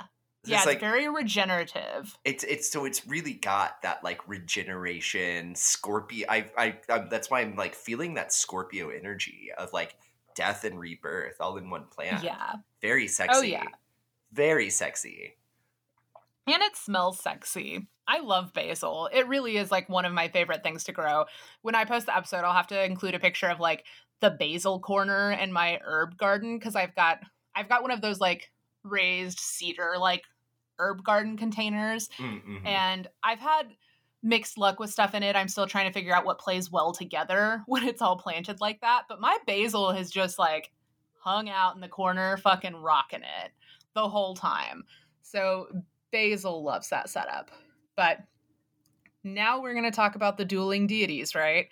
Yeah, 0.47 0.57
it's 0.57 0.65
like, 0.65 0.79
very 0.79 1.09
regenerative. 1.09 2.17
It's 2.23 2.43
it's 2.43 2.69
so 2.69 2.85
it's 2.85 3.05
really 3.07 3.33
got 3.33 3.81
that 3.81 4.03
like 4.03 4.27
regeneration 4.27 5.55
Scorpio. 5.55 6.27
I 6.29 6.45
I 6.57 6.77
um, 6.89 7.07
that's 7.09 7.29
why 7.29 7.41
I'm 7.41 7.55
like 7.55 7.75
feeling 7.75 8.15
that 8.15 8.33
Scorpio 8.33 8.89
energy 8.89 9.49
of 9.57 9.73
like 9.73 9.95
death 10.35 10.63
and 10.63 10.79
rebirth 10.79 11.35
all 11.39 11.57
in 11.57 11.69
one 11.69 11.85
plant. 11.85 12.23
Yeah, 12.23 12.53
very 12.81 13.07
sexy. 13.07 13.37
Oh 13.37 13.41
yeah, 13.41 13.67
very 14.31 14.69
sexy. 14.69 15.35
And 16.47 16.61
it 16.61 16.75
smells 16.75 17.19
sexy. 17.19 17.87
I 18.07 18.19
love 18.19 18.53
basil. 18.53 19.09
It 19.11 19.27
really 19.27 19.57
is 19.57 19.71
like 19.71 19.89
one 19.89 20.05
of 20.05 20.13
my 20.13 20.27
favorite 20.27 20.61
things 20.61 20.83
to 20.83 20.91
grow. 20.91 21.25
When 21.63 21.73
I 21.73 21.85
post 21.85 22.05
the 22.05 22.15
episode, 22.15 22.43
I'll 22.43 22.53
have 22.53 22.67
to 22.67 22.83
include 22.83 23.15
a 23.15 23.19
picture 23.19 23.47
of 23.47 23.59
like 23.59 23.83
the 24.21 24.29
basil 24.29 24.79
corner 24.79 25.31
in 25.31 25.51
my 25.51 25.79
herb 25.83 26.17
garden 26.17 26.57
because 26.57 26.75
I've 26.75 26.95
got 26.95 27.19
I've 27.55 27.69
got 27.69 27.81
one 27.81 27.91
of 27.91 28.01
those 28.01 28.19
like 28.19 28.51
raised 28.83 29.39
cedar 29.39 29.95
like 29.97 30.23
herb 30.79 31.03
garden 31.03 31.37
containers. 31.37 32.09
Mm-hmm. 32.17 32.65
And 32.65 33.07
I've 33.23 33.39
had 33.39 33.67
mixed 34.21 34.57
luck 34.57 34.79
with 34.79 34.89
stuff 34.89 35.13
in 35.13 35.23
it. 35.23 35.35
I'm 35.35 35.47
still 35.47 35.67
trying 35.67 35.87
to 35.87 35.93
figure 35.93 36.13
out 36.13 36.25
what 36.25 36.39
plays 36.39 36.71
well 36.71 36.91
together 36.91 37.63
when 37.67 37.83
it's 37.83 38.01
all 38.01 38.17
planted 38.17 38.59
like 38.61 38.81
that. 38.81 39.03
But 39.07 39.21
my 39.21 39.37
basil 39.45 39.91
has 39.91 40.09
just 40.09 40.39
like 40.39 40.71
hung 41.19 41.49
out 41.49 41.75
in 41.75 41.81
the 41.81 41.87
corner, 41.87 42.37
fucking 42.37 42.75
rocking 42.75 43.21
it 43.21 43.51
the 43.93 44.09
whole 44.09 44.35
time. 44.35 44.83
So 45.21 45.67
basil 46.11 46.63
loves 46.63 46.89
that 46.89 47.09
setup. 47.09 47.51
But 47.95 48.19
now 49.23 49.61
we're 49.61 49.73
going 49.73 49.85
to 49.85 49.91
talk 49.91 50.15
about 50.15 50.37
the 50.37 50.45
dueling 50.45 50.87
deities, 50.87 51.33
right? 51.33 51.67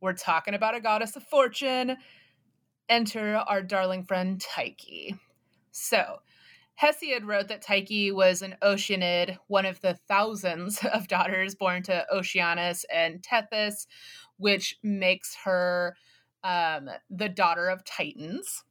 We're 0.00 0.14
talking 0.14 0.54
about 0.54 0.74
a 0.74 0.80
goddess 0.80 1.16
of 1.16 1.24
fortune. 1.24 1.96
Enter 2.88 3.36
our 3.36 3.62
darling 3.62 4.04
friend 4.04 4.40
Tyche. 4.40 5.14
So, 5.72 6.20
Hesiod 6.80 7.24
wrote 7.24 7.48
that 7.48 7.62
Tyche 7.62 8.12
was 8.12 8.42
an 8.42 8.56
Oceanid, 8.62 9.38
one 9.46 9.64
of 9.64 9.80
the 9.80 9.94
thousands 10.08 10.84
of 10.92 11.08
daughters 11.08 11.54
born 11.54 11.82
to 11.84 12.06
Oceanus 12.12 12.84
and 12.92 13.22
Tethys, 13.22 13.86
which 14.36 14.76
makes 14.82 15.36
her 15.44 15.96
um, 16.44 16.90
the 17.10 17.28
daughter 17.28 17.68
of 17.68 17.84
Titans. 17.84 18.64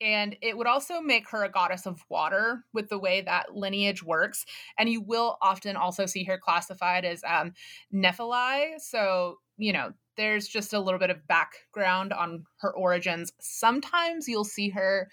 And 0.00 0.36
it 0.42 0.56
would 0.56 0.66
also 0.66 1.00
make 1.00 1.30
her 1.30 1.44
a 1.44 1.50
goddess 1.50 1.86
of 1.86 2.04
water 2.08 2.64
with 2.72 2.88
the 2.88 2.98
way 2.98 3.20
that 3.22 3.54
lineage 3.54 4.02
works. 4.02 4.44
And 4.76 4.88
you 4.88 5.00
will 5.00 5.38
often 5.40 5.76
also 5.76 6.04
see 6.04 6.24
her 6.24 6.36
classified 6.36 7.04
as 7.04 7.22
um, 7.26 7.52
Nephili. 7.92 8.80
So, 8.80 9.38
you 9.56 9.72
know, 9.72 9.92
there's 10.16 10.48
just 10.48 10.72
a 10.72 10.80
little 10.80 10.98
bit 10.98 11.10
of 11.10 11.26
background 11.26 12.12
on 12.12 12.44
her 12.60 12.72
origins. 12.74 13.32
Sometimes 13.40 14.28
you'll 14.28 14.44
see 14.44 14.68
her 14.70 15.08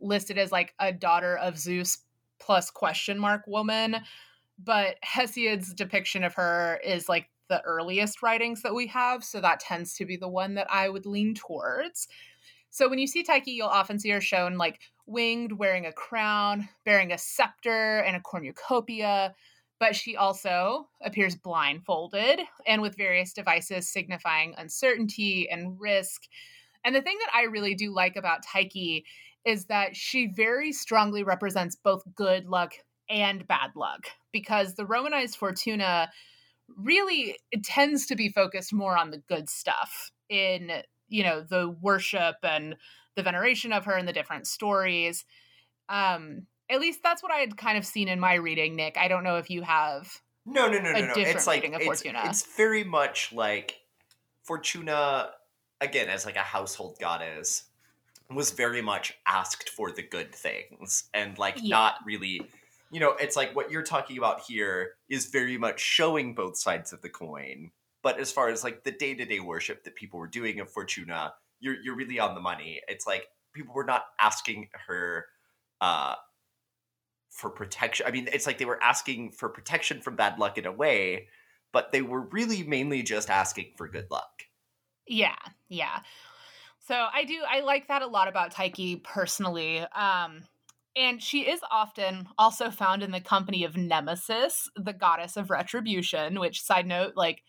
listed 0.00 0.38
as 0.38 0.52
like 0.52 0.74
a 0.78 0.92
daughter 0.92 1.36
of 1.36 1.58
Zeus 1.58 1.98
plus 2.38 2.70
question 2.70 3.18
mark 3.18 3.46
woman, 3.46 3.96
but 4.58 4.96
Hesiod's 5.02 5.72
depiction 5.74 6.24
of 6.24 6.34
her 6.34 6.80
is 6.84 7.08
like 7.08 7.28
the 7.48 7.60
earliest 7.62 8.22
writings 8.22 8.62
that 8.62 8.74
we 8.74 8.86
have, 8.86 9.24
so 9.24 9.40
that 9.40 9.60
tends 9.60 9.94
to 9.94 10.06
be 10.06 10.16
the 10.16 10.28
one 10.28 10.54
that 10.54 10.70
I 10.70 10.88
would 10.88 11.06
lean 11.06 11.34
towards. 11.34 12.08
So 12.70 12.88
when 12.88 13.00
you 13.00 13.06
see 13.06 13.24
Tyche, 13.24 13.48
you'll 13.48 13.66
often 13.66 13.98
see 13.98 14.10
her 14.10 14.20
shown 14.20 14.56
like 14.56 14.80
winged, 15.06 15.52
wearing 15.52 15.86
a 15.86 15.92
crown, 15.92 16.68
bearing 16.84 17.12
a 17.12 17.18
scepter 17.18 17.98
and 17.98 18.16
a 18.16 18.20
cornucopia, 18.20 19.34
but 19.80 19.96
she 19.96 20.16
also 20.16 20.88
appears 21.02 21.34
blindfolded 21.34 22.40
and 22.66 22.80
with 22.80 22.96
various 22.96 23.32
devices 23.32 23.88
signifying 23.88 24.54
uncertainty 24.56 25.48
and 25.50 25.80
risk. 25.80 26.28
And 26.84 26.94
the 26.94 27.02
thing 27.02 27.18
that 27.18 27.34
I 27.34 27.44
really 27.44 27.74
do 27.74 27.92
like 27.92 28.14
about 28.16 28.44
Tyche 28.44 29.02
is 29.44 29.66
that 29.66 29.96
she 29.96 30.26
very 30.26 30.72
strongly 30.72 31.22
represents 31.22 31.76
both 31.76 32.02
good 32.14 32.46
luck 32.46 32.74
and 33.08 33.46
bad 33.46 33.70
luck 33.74 34.06
because 34.32 34.74
the 34.74 34.86
Romanized 34.86 35.36
Fortuna 35.36 36.10
really 36.76 37.36
tends 37.64 38.06
to 38.06 38.16
be 38.16 38.28
focused 38.28 38.72
more 38.72 38.96
on 38.96 39.10
the 39.10 39.18
good 39.28 39.50
stuff 39.50 40.12
in 40.28 40.70
you 41.08 41.24
know 41.24 41.40
the 41.42 41.68
worship 41.80 42.36
and 42.44 42.76
the 43.16 43.22
veneration 43.22 43.72
of 43.72 43.84
her 43.84 43.94
and 43.94 44.06
the 44.06 44.12
different 44.12 44.46
stories 44.46 45.24
um 45.88 46.46
at 46.70 46.80
least 46.80 47.02
that's 47.02 47.22
what 47.22 47.32
I 47.32 47.38
had 47.38 47.56
kind 47.56 47.76
of 47.76 47.84
seen 47.84 48.08
in 48.08 48.20
my 48.20 48.34
reading, 48.34 48.76
Nick. 48.76 48.96
I 48.96 49.08
don't 49.08 49.24
know 49.24 49.36
if 49.36 49.50
you 49.50 49.62
have 49.62 50.20
no, 50.46 50.68
no, 50.68 50.78
no, 50.78 50.92
no, 50.92 51.06
no. 51.06 51.12
It's 51.16 51.46
like 51.46 51.64
it's, 51.64 51.84
Fortuna. 51.84 52.22
it's 52.24 52.56
very 52.56 52.84
much 52.84 53.32
like 53.32 53.76
Fortuna 54.44 55.30
again 55.80 56.08
as 56.08 56.24
like 56.24 56.36
a 56.36 56.40
household 56.40 56.96
goddess 56.98 57.64
was 58.34 58.50
very 58.50 58.82
much 58.82 59.12
asked 59.26 59.68
for 59.70 59.90
the 59.90 60.02
good 60.02 60.34
things 60.34 61.04
and 61.14 61.38
like 61.38 61.56
Yeah. 61.60 61.76
not 61.76 61.94
really 62.06 62.42
you 62.90 63.00
know 63.00 63.10
it's 63.20 63.36
like 63.36 63.54
what 63.56 63.70
you're 63.70 63.82
talking 63.82 64.18
about 64.18 64.40
here 64.40 64.92
is 65.08 65.26
very 65.26 65.58
much 65.58 65.80
showing 65.80 66.34
both 66.34 66.56
sides 66.56 66.92
of 66.92 67.02
the 67.02 67.08
coin 67.08 67.70
but 68.02 68.18
as 68.18 68.32
far 68.32 68.48
as 68.48 68.64
like 68.64 68.84
the 68.84 68.90
day-to-day 68.92 69.40
worship 69.40 69.84
that 69.84 69.94
people 69.94 70.18
were 70.20 70.26
doing 70.28 70.60
of 70.60 70.70
fortuna 70.70 71.34
you're 71.60 71.76
you're 71.82 71.96
really 71.96 72.18
on 72.18 72.34
the 72.34 72.40
money 72.40 72.80
it's 72.88 73.06
like 73.06 73.26
people 73.52 73.74
were 73.74 73.84
not 73.84 74.04
asking 74.20 74.68
her 74.86 75.26
uh 75.80 76.14
for 77.30 77.50
protection 77.50 78.06
i 78.06 78.10
mean 78.10 78.28
it's 78.32 78.46
like 78.46 78.58
they 78.58 78.64
were 78.64 78.82
asking 78.82 79.30
for 79.30 79.48
protection 79.48 80.00
from 80.00 80.16
bad 80.16 80.38
luck 80.38 80.58
in 80.58 80.66
a 80.66 80.72
way 80.72 81.26
but 81.72 81.92
they 81.92 82.02
were 82.02 82.22
really 82.22 82.64
mainly 82.64 83.02
just 83.02 83.30
asking 83.30 83.70
for 83.76 83.88
good 83.88 84.10
luck 84.10 84.42
Yeah, 85.06 85.36
yeah. 85.68 86.00
So 86.90 87.06
I 87.14 87.22
do 87.22 87.40
I 87.48 87.60
like 87.60 87.86
that 87.86 88.02
a 88.02 88.06
lot 88.08 88.26
about 88.26 88.50
Tyche 88.50 89.00
personally. 89.04 89.78
Um 89.94 90.42
and 90.96 91.22
she 91.22 91.42
is 91.48 91.60
often 91.70 92.26
also 92.36 92.68
found 92.68 93.04
in 93.04 93.12
the 93.12 93.20
company 93.20 93.62
of 93.62 93.76
Nemesis, 93.76 94.68
the 94.74 94.92
goddess 94.92 95.36
of 95.36 95.50
retribution, 95.50 96.40
which 96.40 96.60
side 96.60 96.88
note 96.88 97.12
like 97.14 97.44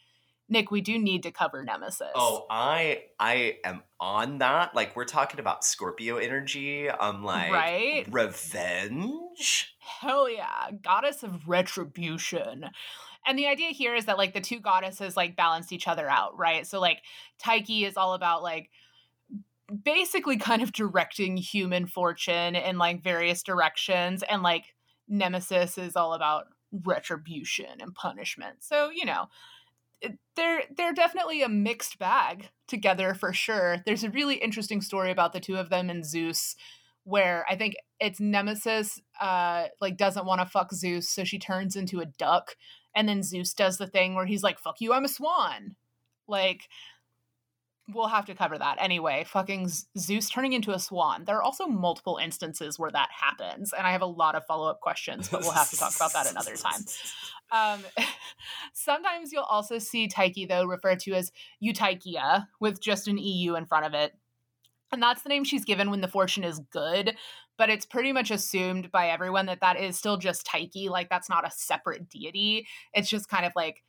Nick, 0.47 0.69
we 0.69 0.81
do 0.81 0.99
need 0.99 1.23
to 1.23 1.31
cover 1.31 1.63
Nemesis. 1.63 2.11
Oh, 2.13 2.45
I 2.51 3.05
I 3.19 3.57
am 3.65 3.81
on 3.99 4.37
that. 4.39 4.75
Like 4.75 4.95
we're 4.95 5.05
talking 5.05 5.39
about 5.39 5.63
Scorpio 5.63 6.17
energy. 6.17 6.87
I'm 6.91 7.23
like 7.23 7.51
Right? 7.51 8.05
revenge. 8.11 9.73
Hell 9.79 10.29
yeah, 10.29 10.69
goddess 10.83 11.23
of 11.23 11.47
retribution. 11.47 12.69
And 13.25 13.39
the 13.39 13.47
idea 13.47 13.69
here 13.69 13.95
is 13.95 14.05
that 14.05 14.19
like 14.19 14.35
the 14.35 14.41
two 14.41 14.59
goddesses 14.59 15.17
like 15.17 15.35
balanced 15.35 15.71
each 15.71 15.87
other 15.87 16.07
out, 16.07 16.37
right? 16.37 16.67
So 16.67 16.79
like 16.79 16.99
Tyche 17.39 17.87
is 17.87 17.97
all 17.97 18.13
about 18.13 18.43
like 18.43 18.69
basically 19.83 20.37
kind 20.37 20.61
of 20.61 20.71
directing 20.71 21.37
human 21.37 21.87
fortune 21.87 22.55
in 22.55 22.77
like 22.77 23.03
various 23.03 23.43
directions 23.43 24.23
and 24.23 24.41
like 24.41 24.73
Nemesis 25.07 25.77
is 25.77 25.95
all 25.95 26.13
about 26.13 26.45
retribution 26.71 27.79
and 27.79 27.93
punishment. 27.93 28.57
So, 28.61 28.89
you 28.89 29.05
know, 29.05 29.27
they're 30.35 30.63
they're 30.75 30.93
definitely 30.93 31.43
a 31.43 31.49
mixed 31.49 31.99
bag 31.99 32.49
together 32.67 33.13
for 33.13 33.33
sure. 33.33 33.77
There's 33.85 34.03
a 34.03 34.09
really 34.09 34.35
interesting 34.35 34.81
story 34.81 35.11
about 35.11 35.33
the 35.33 35.39
two 35.39 35.57
of 35.57 35.69
them 35.69 35.89
and 35.89 36.05
Zeus 36.05 36.55
where 37.03 37.45
I 37.49 37.55
think 37.55 37.75
it's 37.99 38.19
Nemesis 38.19 38.99
uh 39.19 39.65
like 39.79 39.97
doesn't 39.97 40.25
want 40.25 40.41
to 40.41 40.47
fuck 40.47 40.73
Zeus, 40.73 41.09
so 41.09 41.23
she 41.23 41.39
turns 41.39 41.75
into 41.75 41.99
a 41.99 42.05
duck 42.05 42.55
and 42.95 43.07
then 43.07 43.23
Zeus 43.23 43.53
does 43.53 43.77
the 43.77 43.87
thing 43.87 44.15
where 44.15 44.25
he's 44.25 44.43
like 44.43 44.59
fuck 44.59 44.81
you, 44.81 44.93
I'm 44.93 45.05
a 45.05 45.09
swan. 45.09 45.75
Like 46.27 46.61
we'll 47.93 48.07
have 48.07 48.25
to 48.25 48.35
cover 48.35 48.57
that 48.57 48.77
anyway. 48.79 49.25
Fucking 49.27 49.69
Zeus 49.97 50.29
turning 50.29 50.53
into 50.53 50.71
a 50.71 50.79
swan. 50.79 51.25
There 51.25 51.37
are 51.37 51.43
also 51.43 51.67
multiple 51.67 52.17
instances 52.21 52.77
where 52.79 52.91
that 52.91 53.09
happens, 53.11 53.73
and 53.73 53.85
I 53.85 53.91
have 53.91 54.01
a 54.01 54.07
lot 54.07 54.35
of 54.35 54.45
follow 54.45 54.69
up 54.69 54.79
questions, 54.81 55.29
but 55.29 55.41
we'll 55.41 55.51
have 55.51 55.69
to 55.69 55.77
talk 55.77 55.95
about 55.95 56.13
that 56.13 56.29
another 56.29 56.55
time. 56.55 56.81
Um, 57.51 57.83
sometimes 58.73 59.33
you'll 59.33 59.43
also 59.43 59.77
see 59.77 60.07
Tyche, 60.07 60.47
though, 60.47 60.63
referred 60.63 61.01
to 61.01 61.13
as 61.13 61.33
Eutychia 61.59 62.47
with 62.61 62.81
just 62.81 63.09
an 63.09 63.17
EU 63.17 63.55
in 63.55 63.65
front 63.65 63.85
of 63.85 63.93
it. 63.93 64.13
And 64.93 65.03
that's 65.03 65.21
the 65.21 65.29
name 65.29 65.43
she's 65.43 65.65
given 65.65 65.91
when 65.91 65.99
the 65.99 66.07
fortune 66.07 66.45
is 66.45 66.61
good, 66.71 67.15
but 67.57 67.69
it's 67.69 67.85
pretty 67.85 68.11
much 68.11 68.31
assumed 68.31 68.89
by 68.91 69.09
everyone 69.09 69.47
that 69.47 69.59
that 69.59 69.77
is 69.77 69.97
still 69.97 70.15
just 70.15 70.45
Tyche. 70.45 70.89
Like, 70.89 71.09
that's 71.09 71.29
not 71.29 71.45
a 71.45 71.51
separate 71.51 72.09
deity. 72.09 72.67
It's 72.93 73.09
just 73.09 73.29
kind 73.29 73.45
of 73.45 73.51
like 73.55 73.83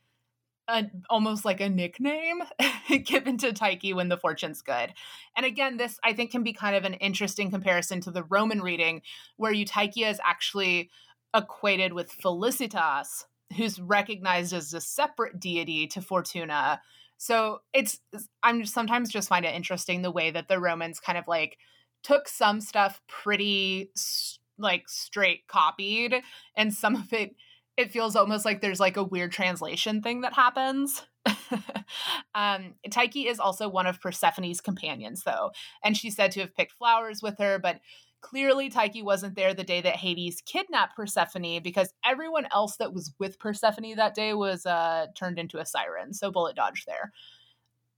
a, 0.69 0.85
almost 1.11 1.45
like 1.45 1.61
a 1.61 1.69
nickname 1.69 2.43
given 3.05 3.37
to 3.39 3.53
Tyche 3.53 3.95
when 3.95 4.09
the 4.09 4.17
fortune's 4.17 4.63
good. 4.63 4.93
And 5.37 5.45
again, 5.45 5.77
this 5.77 5.99
I 6.05 6.13
think 6.13 6.31
can 6.31 6.43
be 6.43 6.53
kind 6.53 6.77
of 6.77 6.85
an 6.85 6.95
interesting 6.95 7.51
comparison 7.51 8.01
to 8.03 8.11
the 8.11 8.25
Roman 8.25 8.61
reading, 8.61 9.03
where 9.37 9.53
Eutychia 9.53 10.09
is 10.09 10.21
actually 10.25 10.91
equated 11.35 11.93
with 11.93 12.13
Felicitas, 12.13 13.25
who's 13.57 13.81
recognized 13.81 14.53
as 14.53 14.73
a 14.75 14.81
separate 14.81 15.41
deity 15.41 15.87
to 15.89 16.01
Fortuna. 16.01 16.81
So 17.19 17.61
it's 17.73 18.01
I'm 18.43 18.65
sometimes 18.65 19.11
just 19.11 19.29
find 19.29 19.45
it 19.45 19.55
interesting 19.55 20.03
the 20.03 20.11
way 20.11 20.31
that 20.31 20.49
the 20.49 20.61
Romans 20.61 21.01
kind 21.01 21.19
of 21.19 21.29
like 21.29 21.59
took 22.03 22.29
some 22.29 22.61
stuff 22.61 23.01
pretty 23.07 23.91
like 24.59 24.89
straight 24.89 25.47
copied, 25.47 26.23
and 26.57 26.73
some 26.73 26.97
of 26.97 27.13
it 27.13 27.35
it 27.77 27.91
feels 27.91 28.17
almost 28.17 28.45
like 28.45 28.61
there's 28.61 28.81
like 28.81 28.97
a 28.97 29.05
weird 29.05 29.33
translation 29.33 30.03
thing 30.03 30.21
that 30.23 30.35
happens. 30.35 31.03
um, 32.35 32.75
Tyche 32.91 33.27
is 33.27 33.39
also 33.39 33.69
one 33.69 33.87
of 33.87 34.01
Persephone's 34.01 34.61
companions, 34.61 35.23
though, 35.25 35.53
and 35.83 35.97
she's 35.97 36.17
said 36.17 36.33
to 36.33 36.41
have 36.41 36.55
picked 36.55 36.73
flowers 36.73 37.23
with 37.23 37.39
her, 37.39 37.59
but 37.59 37.81
clearly 38.21 38.71
Tyche 38.71 39.03
wasn't 39.03 39.35
there 39.35 39.55
the 39.55 39.65
day 39.65 39.81
that 39.81 39.97
Hades 39.97 40.43
kidnapped 40.45 40.97
Persephone 40.97 41.61
because 41.63 41.93
everyone 42.05 42.47
else 42.53 42.77
that 42.77 42.93
was 42.93 43.13
with 43.19 43.39
Persephone 43.39 43.97
that 43.97 44.15
day 44.15 44.35
was 44.35 44.67
uh, 44.67 45.07
turned 45.17 45.39
into 45.39 45.59
a 45.59 45.67
siren, 45.67 46.13
so 46.13 46.31
bullet 46.31 46.57
dodge 46.57 46.85
there. 46.87 47.13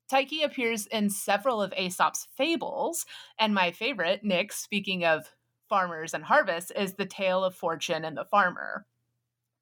Tyche 0.08 0.42
appears 0.44 0.86
in 0.88 1.08
several 1.10 1.62
of 1.62 1.72
Aesop's 1.76 2.28
fables, 2.36 3.06
and 3.38 3.54
my 3.54 3.70
favorite, 3.70 4.22
Nick, 4.22 4.52
speaking 4.52 5.04
of 5.04 5.30
farmers 5.68 6.12
and 6.14 6.24
harvests, 6.24 6.70
is 6.70 6.94
the 6.94 7.06
tale 7.06 7.42
of 7.42 7.54
fortune 7.54 8.04
and 8.04 8.16
the 8.16 8.26
farmer. 8.26 8.86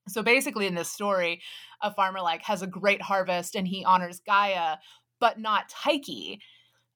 So 0.09 0.23
basically, 0.23 0.67
in 0.67 0.75
this 0.75 0.91
story, 0.91 1.41
a 1.81 1.93
farmer 1.93 2.21
like 2.21 2.43
has 2.43 2.63
a 2.63 2.67
great 2.67 3.03
harvest 3.03 3.55
and 3.55 3.67
he 3.67 3.85
honors 3.85 4.21
Gaia, 4.27 4.77
but 5.21 5.39
not 5.39 5.69
Tyche. 5.69 6.39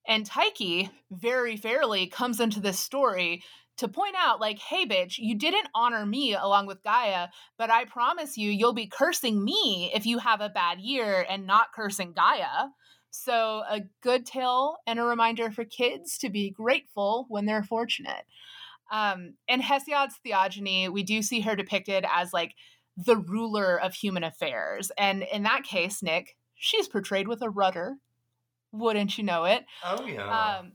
And 0.07 0.27
Tyche 0.27 0.91
very 1.11 1.57
fairly 1.57 2.07
comes 2.07 2.41
into 2.41 2.61
this 2.61 2.79
story 2.79 3.43
to 3.79 3.89
point 3.89 4.15
out, 4.17 4.41
like, 4.41 4.59
hey, 4.59 4.87
bitch, 4.87 5.19
you 5.19 5.37
didn't 5.37 5.69
honor 5.75 6.07
me 6.07 6.35
along 6.35 6.67
with 6.67 6.83
Gaia, 6.83 7.29
but 7.59 7.71
I 7.71 7.85
promise 7.85 8.37
you, 8.39 8.51
you'll 8.51 8.73
be 8.73 8.87
cursing 8.87 9.45
me 9.45 9.91
if 9.95 10.07
you 10.07 10.19
have 10.19 10.41
a 10.41 10.49
bad 10.49 10.81
year 10.81 11.27
and 11.29 11.47
not 11.47 11.73
cursing 11.75 12.13
Gaia. 12.13 12.69
So, 13.11 13.63
a 13.69 13.83
good 14.03 14.27
tale 14.27 14.77
and 14.87 14.99
a 14.99 15.05
reminder 15.05 15.51
for 15.51 15.65
kids 15.65 16.19
to 16.19 16.31
be 16.31 16.51
grateful 16.51 17.27
when 17.29 17.47
they're 17.47 17.63
fortunate. 17.63 18.25
Um, 18.91 19.35
in 19.49 19.61
Hesiod's 19.61 20.19
theogony, 20.23 20.89
we 20.89 21.03
do 21.03 21.23
see 21.23 21.41
her 21.41 21.57
depicted 21.57 22.05
as 22.11 22.33
like 22.33 22.55
the 22.97 23.17
ruler 23.17 23.79
of 23.81 23.95
human 23.95 24.25
affairs. 24.25 24.91
And 24.97 25.23
in 25.23 25.43
that 25.43 25.65
case, 25.65 26.03
Nick, 26.03 26.37
she's 26.55 26.89
portrayed 26.89 27.29
with 27.29 27.43
a 27.43 27.51
rudder. 27.51 27.97
Wouldn't 28.73 29.19
you 29.19 29.25
know 29.25 29.45
it? 29.45 29.65
Oh, 29.85 30.07
yeah. 30.07 30.59
Um, 30.59 30.73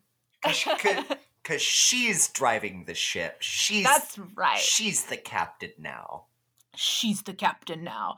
Because 1.44 1.62
she's 1.62 2.28
driving 2.30 2.86
the 2.86 2.94
ship. 2.94 3.38
She's 3.40 3.84
That's 3.84 4.18
right. 4.36 4.60
She's 4.60 5.06
the 5.06 5.18
captain 5.18 5.72
now. 5.78 6.26
She's 6.76 7.22
the 7.24 7.34
captain 7.34 7.84
now. 7.84 8.16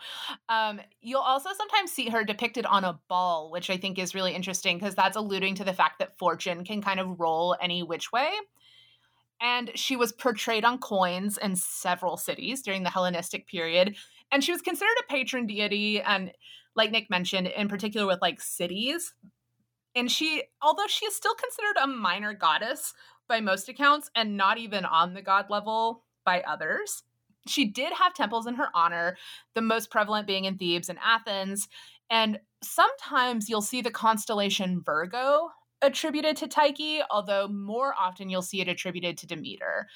Um, 0.48 0.80
you'll 1.02 1.22
also 1.22 1.50
sometimes 1.58 1.92
see 1.92 2.10
her 2.10 2.24
depicted 2.24 2.68
on 2.68 2.84
a 2.84 3.00
ball, 3.08 3.50
which 3.50 3.70
I 3.70 3.78
think 3.78 3.98
is 3.98 4.14
really 4.14 4.34
interesting 4.34 4.78
because 4.78 4.94
that's 4.94 5.18
alluding 5.18 5.56
to 5.56 5.64
the 5.64 5.74
fact 5.74 6.00
that 6.00 6.18
fortune 6.20 6.64
can 6.64 6.82
kind 6.82 7.00
of 7.00 7.20
roll 7.20 7.56
any 7.60 7.82
which 7.82 8.12
way. 8.12 8.30
And 9.44 9.72
she 9.76 9.98
was 9.98 10.14
portrayed 10.14 10.64
on 10.64 10.78
coins 10.80 11.38
in 11.38 11.58
several 11.58 12.16
cities 12.16 12.62
during 12.62 12.84
the 12.84 12.90
Hellenistic 12.90 13.46
period. 13.46 13.98
And 14.32 14.42
she 14.42 14.54
was 14.54 14.62
considered 14.62 14.96
a 15.02 15.12
patron 15.12 15.46
deity. 15.46 16.02
And 16.02 16.32
like 16.76 16.92
Nick 16.92 17.10
mentioned, 17.10 17.48
in 17.48 17.68
particular 17.68 18.08
with 18.08 18.22
like 18.22 18.40
cities. 18.40 19.14
And 19.96 20.10
she, 20.10 20.44
although 20.62 20.88
she 20.88 21.06
is 21.06 21.16
still 21.16 21.36
considered 21.36 21.76
a 21.84 21.88
minor 21.88 22.34
goddess 22.34 22.94
by 23.28 23.42
most 23.42 23.68
accounts 23.68 24.10
and 24.16 24.38
not 24.38 24.58
even 24.58 24.86
on 24.86 25.14
the 25.14 25.22
god 25.22 25.50
level 25.50 26.04
by 26.26 26.42
others, 26.42 27.04
she 27.46 27.66
did 27.66 27.92
have 27.94 28.14
temples 28.14 28.48
in 28.48 28.56
her 28.56 28.70
honor, 28.74 29.18
the 29.56 29.62
most 29.62 29.92
prevalent 29.92 30.26
being 30.26 30.46
in 30.46 30.58
Thebes 30.58 30.88
and 30.88 31.00
Athens. 31.04 31.68
And 32.10 32.40
sometimes 32.64 33.50
you'll 33.50 33.62
see 33.62 33.82
the 33.82 33.92
constellation 33.92 34.82
Virgo 34.82 35.50
attributed 35.84 36.38
to 36.38 36.48
Tyche, 36.48 37.04
although 37.12 37.48
more 37.48 37.94
often 38.00 38.30
you'll 38.30 38.42
see 38.42 38.62
it 38.62 38.68
attributed 38.68 39.18
to 39.20 39.28
Demeter. 39.28 39.88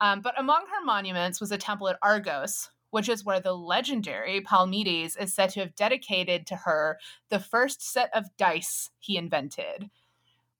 Um, 0.00 0.20
but 0.20 0.38
among 0.38 0.66
her 0.66 0.84
monuments 0.84 1.40
was 1.40 1.52
a 1.52 1.58
temple 1.58 1.88
at 1.88 1.98
Argos, 2.02 2.70
which 2.90 3.08
is 3.08 3.24
where 3.24 3.40
the 3.40 3.54
legendary 3.54 4.40
Palamedes 4.40 5.20
is 5.20 5.34
said 5.34 5.50
to 5.50 5.60
have 5.60 5.74
dedicated 5.74 6.46
to 6.46 6.56
her 6.56 6.98
the 7.28 7.40
first 7.40 7.82
set 7.82 8.10
of 8.14 8.36
dice 8.36 8.90
he 8.98 9.16
invented, 9.16 9.90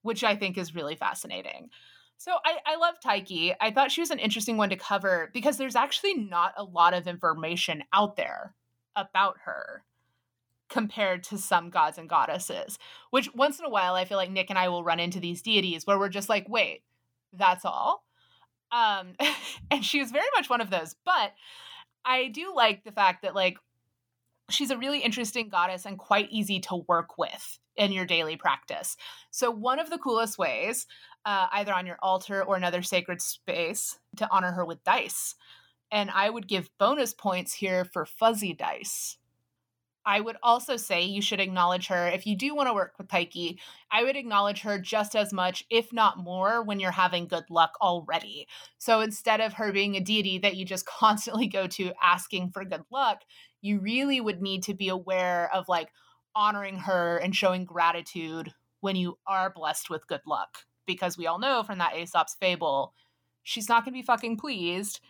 which 0.03 0.25
I 0.25 0.37
think 0.37 0.59
is 0.59 0.75
really 0.75 0.97
fascinating. 0.97 1.71
So 2.17 2.33
I, 2.45 2.59
I 2.67 2.77
love 2.77 2.97
Tyche. 3.01 3.55
I 3.61 3.71
thought 3.71 3.93
she 3.93 4.01
was 4.01 4.11
an 4.11 4.19
interesting 4.19 4.57
one 4.57 4.71
to 4.71 4.77
cover 4.77 5.31
because 5.33 5.57
there's 5.57 5.77
actually 5.77 6.15
not 6.15 6.53
a 6.57 6.65
lot 6.65 6.95
of 6.95 7.07
information 7.07 7.85
out 7.93 8.17
there 8.17 8.55
about 8.97 9.37
her 9.45 9.85
compared 10.69 11.23
to 11.25 11.39
some 11.39 11.71
gods 11.71 11.99
and 11.99 12.09
goddesses. 12.09 12.79
Which 13.11 13.33
once 13.35 13.59
in 13.59 13.65
a 13.65 13.71
while 13.71 13.95
I 13.95 14.05
feel 14.05 14.19
like 14.19 14.31
Nick 14.31 14.51
and 14.51 14.59
I 14.59 14.69
will 14.69 14.85
run 14.85 15.01
into 15.01 15.21
these 15.21 15.43
deities 15.43 15.87
where 15.87 15.99
we're 15.99 16.09
just 16.09 16.29
like, 16.29 16.49
wait, 16.49 16.83
that's 17.33 17.65
all. 17.65 18.05
Um, 18.71 19.15
and 19.71 19.85
she 19.85 20.01
was 20.01 20.11
very 20.11 20.29
much 20.37 20.51
one 20.51 20.61
of 20.61 20.71
those. 20.71 20.95
But 21.05 21.33
I 22.05 22.29
do 22.29 22.53
like 22.55 22.85
the 22.85 22.93
fact 22.93 23.23
that 23.23 23.35
like 23.35 23.59
she's 24.51 24.71
a 24.71 24.79
really 24.79 25.01
interesting 25.01 25.49
goddess 25.49 25.85
and 25.85 25.99
quite 25.99 26.29
easy 26.31 26.61
to 26.61 26.85
work 26.89 27.19
with 27.19 27.59
in 27.77 27.93
your 27.93 28.07
daily 28.07 28.37
practice. 28.37 28.97
So 29.31 29.51
one 29.51 29.79
of 29.79 29.91
the 29.91 29.99
coolest 29.99 30.39
ways, 30.39 30.87
uh, 31.25 31.47
either 31.53 31.73
on 31.73 31.87
your 31.87 31.99
altar 32.03 32.43
or 32.43 32.57
another 32.57 32.83
sacred 32.83 33.23
space, 33.23 33.99
to 34.17 34.29
honor 34.31 34.53
her 34.53 34.65
with 34.65 34.83
dice. 34.85 35.35
And 35.91 36.11
I 36.11 36.29
would 36.29 36.49
give 36.49 36.71
bonus 36.79 37.15
points 37.15 37.55
here 37.55 37.85
for 37.85 38.05
fuzzy 38.05 38.53
dice. 38.53 39.17
I 40.05 40.21
would 40.21 40.37
also 40.43 40.77
say 40.77 41.05
you 41.05 41.21
should 41.21 41.41
acknowledge 41.41 41.89
her 41.89 42.09
if 42.09 42.27
you 42.27 42.37
do 42.37 42.55
want 42.55 42.69
to 42.69 42.75
work 42.75 42.95
with 42.97 43.09
Tyche. 43.09 43.59
I 43.91 44.05
would 44.05 44.17
acknowledge 44.17 44.63
her 44.63 44.79
just 44.79 45.15
as 45.15 45.33
much, 45.33 45.65
if 45.71 45.93
not 45.93 46.19
more, 46.19 46.63
when 46.63 46.81
you're 46.81 46.91
having 46.91 47.27
good 47.27 47.45
luck 47.51 47.75
already. 47.83 48.49
So 48.79 49.01
instead 49.01 49.41
of 49.41 49.55
her 49.55 49.73
being 49.73 49.97
a 49.97 50.01
deity 50.01 50.39
that 50.39 50.57
you 50.57 50.65
just 50.65 50.87
constantly 50.99 51.47
go 51.47 51.67
to 51.69 51.93
asking 52.03 52.51
for 52.51 52.65
good 52.65 52.85
luck, 52.91 53.23
you 53.61 53.81
really 53.81 54.21
would 54.21 54.41
need 54.41 54.63
to 54.65 54.75
be 54.75 54.89
aware 54.89 55.51
of 55.53 55.69
like 55.69 55.91
honoring 56.35 56.79
her 56.79 57.19
and 57.19 57.35
showing 57.35 57.65
gratitude 57.65 58.55
when 58.81 58.97
you 58.97 59.19
are 59.27 59.51
blessed 59.51 59.91
with 59.91 60.07
good 60.07 60.23
luck. 60.27 60.59
Because 60.87 61.19
we 61.19 61.27
all 61.27 61.39
know 61.39 61.63
from 61.63 61.79
that 61.79 61.97
Aesop's 61.97 62.37
fable, 62.41 62.95
she's 63.43 63.69
not 63.69 63.85
going 63.85 63.93
to 63.93 63.99
be 63.99 64.03
fucking 64.03 64.39
pleased 64.39 65.01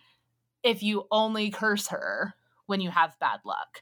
if 0.63 0.83
you 0.83 1.05
only 1.09 1.49
curse 1.51 1.87
her 1.87 2.33
when 2.65 2.81
you 2.81 2.89
have 2.89 3.19
bad 3.19 3.39
luck. 3.45 3.81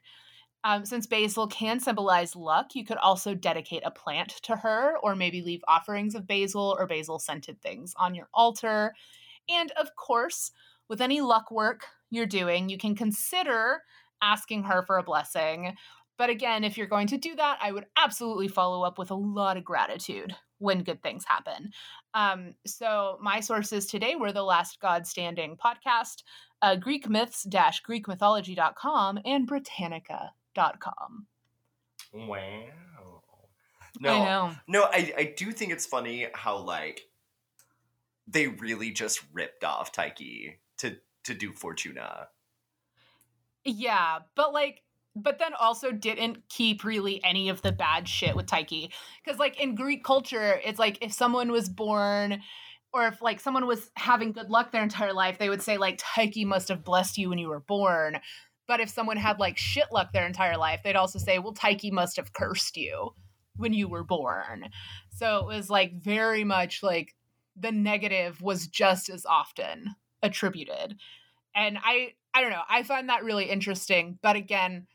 Um, 0.64 0.86
since 0.86 1.08
basil 1.08 1.48
can 1.48 1.80
symbolize 1.80 2.36
luck, 2.36 2.76
you 2.76 2.84
could 2.84 2.98
also 2.98 3.34
dedicate 3.34 3.84
a 3.86 3.92
plant 3.92 4.30
to 4.44 4.56
her, 4.58 4.98
or 5.02 5.16
maybe 5.16 5.42
leave 5.42 5.62
offerings 5.68 6.16
of 6.16 6.28
basil 6.28 6.76
or 6.78 6.88
basil 6.88 7.20
scented 7.20 7.62
things 7.62 7.94
on 7.98 8.16
your 8.16 8.28
altar. 8.34 8.94
And 9.50 9.72
of 9.72 9.96
course, 9.96 10.52
with 10.90 11.02
any 11.02 11.22
luck 11.22 11.52
work 11.52 11.86
you're 12.10 12.26
doing, 12.26 12.70
you 12.70 12.78
can 12.78 12.96
consider 12.96 13.84
asking 14.22 14.64
her 14.64 14.84
for 14.84 14.98
a 14.98 15.04
blessing. 15.04 15.76
But 16.18 16.30
again, 16.30 16.64
if 16.64 16.78
you're 16.78 16.88
going 16.88 17.08
to 17.08 17.18
do 17.18 17.36
that, 17.36 17.60
I 17.62 17.72
would 17.72 17.86
absolutely 17.96 18.48
follow 18.48 18.84
up 18.84 18.98
with 18.98 19.12
a 19.12 19.16
lot 19.16 19.58
of 19.58 19.64
gratitude 19.64 20.36
when 20.58 20.84
good 20.84 21.04
things 21.04 21.24
happen. 21.26 21.72
Um, 22.16 22.56
so 22.66 23.20
my 23.22 23.40
sources 23.40 23.86
today 23.86 24.16
were 24.16 24.32
the 24.32 24.44
Last 24.44 24.80
God 24.80 25.06
Standing 25.06 25.56
podcast, 25.56 26.24
uh, 26.64 26.76
Greek 26.76 27.08
myths 27.08 27.46
Greek 27.84 28.08
mythology.com, 28.08 29.20
and 29.24 29.46
Britannica 29.46 30.32
com. 30.80 31.28
Wow. 32.14 32.66
No, 34.00 34.12
I 34.12 34.26
know. 34.26 34.56
no, 34.68 34.84
I, 34.84 35.14
I 35.18 35.34
do 35.36 35.52
think 35.52 35.72
it's 35.72 35.86
funny 35.86 36.28
how 36.34 36.58
like 36.58 37.02
they 38.28 38.48
really 38.48 38.92
just 38.92 39.22
ripped 39.34 39.64
off 39.64 39.92
Tyche 39.92 40.58
to 40.80 40.98
to 41.24 41.34
do 41.34 41.54
Fortuna. 41.54 42.28
Yeah, 43.64 44.20
but 44.36 44.54
like 44.54 44.84
but 45.16 45.40
then 45.40 45.54
also 45.60 45.92
didn't 45.92 46.48
keep 46.50 46.84
really 46.84 47.24
any 47.24 47.50
of 47.50 47.62
the 47.62 47.72
bad 47.72 48.08
shit 48.08 48.36
with 48.36 48.46
Tyche. 48.46 48.90
Because 49.24 49.40
like 49.40 49.60
in 49.60 49.76
Greek 49.76 50.04
culture, 50.04 50.60
it's 50.64 50.80
like 50.80 51.00
if 51.02 51.12
someone 51.12 51.52
was 51.52 51.70
born 51.70 52.42
or 52.94 53.08
if 53.08 53.22
like 53.22 53.40
someone 53.40 53.68
was 53.68 53.90
having 53.96 54.32
good 54.32 54.50
luck 54.50 54.72
their 54.72 54.84
entire 54.84 55.14
life, 55.14 55.38
they 55.38 55.50
would 55.50 55.62
say 55.62 55.78
like 55.78 55.98
Tyche 55.98 56.46
must 56.46 56.70
have 56.70 56.84
blessed 56.84 57.18
you 57.18 57.30
when 57.30 57.40
you 57.40 57.50
were 57.50 57.60
born. 57.60 58.20
But 58.68 58.82
if 58.82 58.90
someone 58.90 59.18
had 59.18 59.40
like 59.40 59.58
shit 59.58 59.88
luck 59.92 60.12
their 60.12 60.26
entire 60.26 60.58
life, 60.58 60.82
they'd 60.84 60.96
also 60.96 61.20
say, 61.20 61.40
well, 61.40 61.54
Tyche 61.54 61.92
must 61.92 62.18
have 62.18 62.34
cursed 62.34 62.78
you 62.78 63.14
when 63.56 63.74
you 63.74 63.88
were 63.88 64.04
born. 64.04 64.70
So 65.10 65.40
it 65.40 65.56
was 65.56 65.70
like 65.70 66.02
very 66.02 66.44
much 66.44 66.84
like 66.84 67.16
the 67.56 67.72
negative 67.72 68.42
was 68.42 68.68
just 68.68 69.10
as 69.10 69.26
often 69.26 69.96
attributed. 70.22 70.98
And 71.56 71.78
I 71.84 72.14
I 72.34 72.42
don't 72.42 72.52
know, 72.52 72.62
I 72.70 72.84
find 72.84 73.10
that 73.10 73.24
really 73.24 73.46
interesting, 73.46 74.20
but 74.22 74.36
again, 74.36 74.86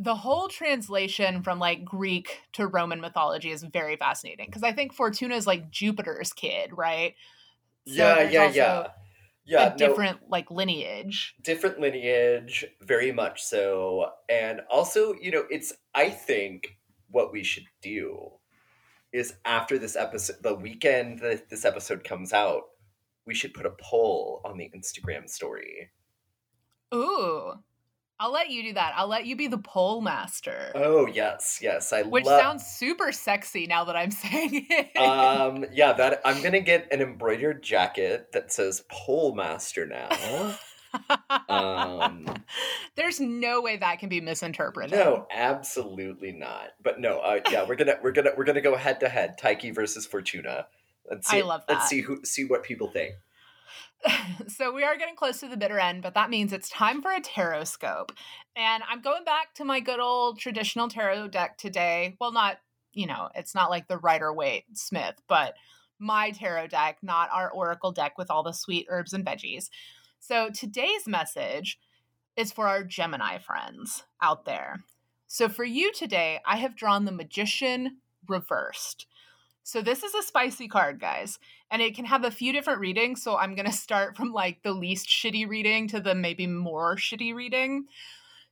the 0.00 0.16
whole 0.16 0.48
translation 0.48 1.42
from 1.42 1.58
like 1.58 1.84
Greek 1.84 2.40
to 2.54 2.66
Roman 2.66 3.00
mythology 3.00 3.50
is 3.50 3.62
very 3.62 3.96
fascinating 3.96 4.46
because 4.46 4.62
I 4.62 4.72
think 4.72 4.94
Fortuna 4.94 5.36
is 5.36 5.46
like 5.46 5.70
Jupiter's 5.70 6.32
kid, 6.32 6.70
right? 6.72 7.14
So 7.86 7.94
yeah, 7.94 8.22
yeah, 8.22 8.50
yeah 8.50 8.86
yeah, 9.50 9.74
a 9.74 9.76
different 9.76 10.22
no, 10.22 10.28
like 10.28 10.50
lineage. 10.50 11.34
Different 11.42 11.80
lineage, 11.80 12.64
very 12.80 13.12
much 13.12 13.42
so. 13.42 14.10
And 14.28 14.60
also, 14.70 15.14
you 15.20 15.30
know, 15.30 15.44
it's 15.50 15.72
I 15.94 16.08
think 16.10 16.78
what 17.10 17.32
we 17.32 17.42
should 17.42 17.66
do 17.82 18.30
is 19.12 19.34
after 19.44 19.76
this 19.76 19.96
episode 19.96 20.36
the 20.42 20.54
weekend 20.54 21.18
that 21.18 21.50
this 21.50 21.64
episode 21.64 22.04
comes 22.04 22.32
out, 22.32 22.62
we 23.26 23.34
should 23.34 23.52
put 23.52 23.66
a 23.66 23.74
poll 23.80 24.40
on 24.44 24.56
the 24.56 24.70
Instagram 24.74 25.28
story. 25.28 25.90
Ooh. 26.94 27.54
I'll 28.20 28.32
let 28.32 28.50
you 28.50 28.62
do 28.62 28.74
that. 28.74 28.92
I'll 28.96 29.08
let 29.08 29.24
you 29.24 29.34
be 29.34 29.46
the 29.46 29.56
pole 29.56 30.02
master. 30.02 30.72
Oh 30.74 31.06
yes, 31.06 31.58
yes. 31.62 31.90
I 31.90 32.02
love 32.02 32.10
which 32.10 32.26
sounds 32.26 32.66
super 32.66 33.12
sexy 33.12 33.66
now 33.66 33.84
that 33.84 33.96
I'm 33.96 34.10
saying 34.10 34.66
it. 34.68 34.96
Um, 34.98 35.64
yeah, 35.72 35.94
that 35.94 36.20
I'm 36.22 36.42
gonna 36.42 36.60
get 36.60 36.92
an 36.92 37.00
embroidered 37.00 37.62
jacket 37.62 38.32
that 38.32 38.52
says 38.52 38.84
pole 38.90 39.34
master 39.34 39.86
now. 39.86 40.54
um, 41.48 42.26
There's 42.94 43.20
no 43.20 43.62
way 43.62 43.78
that 43.78 44.00
can 44.00 44.10
be 44.10 44.20
misinterpreted. 44.20 44.92
No, 44.92 45.26
absolutely 45.30 46.32
not. 46.32 46.74
But 46.82 47.00
no, 47.00 47.20
uh, 47.20 47.40
yeah, 47.50 47.66
we're 47.66 47.76
gonna 47.76 47.96
we're 48.02 48.12
gonna 48.12 48.32
we're 48.36 48.44
gonna 48.44 48.60
go 48.60 48.76
head 48.76 49.00
to 49.00 49.08
head, 49.08 49.38
Tyche 49.38 49.74
versus 49.74 50.04
Fortuna. 50.04 50.66
Let's 51.08 51.26
see. 51.26 51.38
I 51.38 51.40
love 51.40 51.64
that. 51.68 51.74
Let's 51.74 51.88
see 51.88 52.02
who 52.02 52.22
see 52.24 52.44
what 52.44 52.64
people 52.64 52.88
think. 52.88 53.14
so 54.48 54.72
we 54.72 54.82
are 54.82 54.96
getting 54.96 55.16
close 55.16 55.40
to 55.40 55.48
the 55.48 55.56
bitter 55.56 55.78
end, 55.78 56.02
but 56.02 56.14
that 56.14 56.30
means 56.30 56.52
it's 56.52 56.68
time 56.68 57.02
for 57.02 57.12
a 57.12 57.20
tarot 57.20 57.64
scope. 57.64 58.12
And 58.56 58.82
I'm 58.88 59.02
going 59.02 59.24
back 59.24 59.54
to 59.54 59.64
my 59.64 59.80
good 59.80 60.00
old 60.00 60.38
traditional 60.38 60.88
tarot 60.88 61.28
deck 61.28 61.58
today. 61.58 62.16
Well, 62.20 62.32
not, 62.32 62.58
you 62.92 63.06
know, 63.06 63.28
it's 63.34 63.54
not 63.54 63.70
like 63.70 63.88
the 63.88 63.98
Rider 63.98 64.32
Waite 64.32 64.64
Smith, 64.74 65.16
but 65.28 65.54
my 65.98 66.30
tarot 66.30 66.68
deck, 66.68 66.98
not 67.02 67.28
our 67.32 67.50
oracle 67.50 67.92
deck 67.92 68.16
with 68.16 68.30
all 68.30 68.42
the 68.42 68.52
sweet 68.52 68.86
herbs 68.88 69.12
and 69.12 69.24
veggies. 69.24 69.68
So 70.18 70.50
today's 70.50 71.06
message 71.06 71.78
is 72.36 72.52
for 72.52 72.68
our 72.68 72.82
Gemini 72.82 73.38
friends 73.38 74.04
out 74.22 74.44
there. 74.44 74.80
So 75.26 75.48
for 75.48 75.64
you 75.64 75.92
today, 75.92 76.40
I 76.44 76.56
have 76.56 76.74
drawn 76.74 77.04
the 77.04 77.12
Magician 77.12 77.98
reversed. 78.26 79.06
So 79.70 79.82
this 79.82 80.02
is 80.02 80.12
a 80.16 80.22
spicy 80.24 80.66
card, 80.66 80.98
guys, 80.98 81.38
and 81.70 81.80
it 81.80 81.94
can 81.94 82.04
have 82.06 82.24
a 82.24 82.30
few 82.32 82.52
different 82.52 82.80
readings. 82.80 83.22
So 83.22 83.36
I'm 83.36 83.54
going 83.54 83.66
to 83.70 83.72
start 83.72 84.16
from 84.16 84.32
like 84.32 84.64
the 84.64 84.72
least 84.72 85.06
shitty 85.06 85.48
reading 85.48 85.86
to 85.88 86.00
the 86.00 86.12
maybe 86.12 86.48
more 86.48 86.96
shitty 86.96 87.32
reading. 87.36 87.84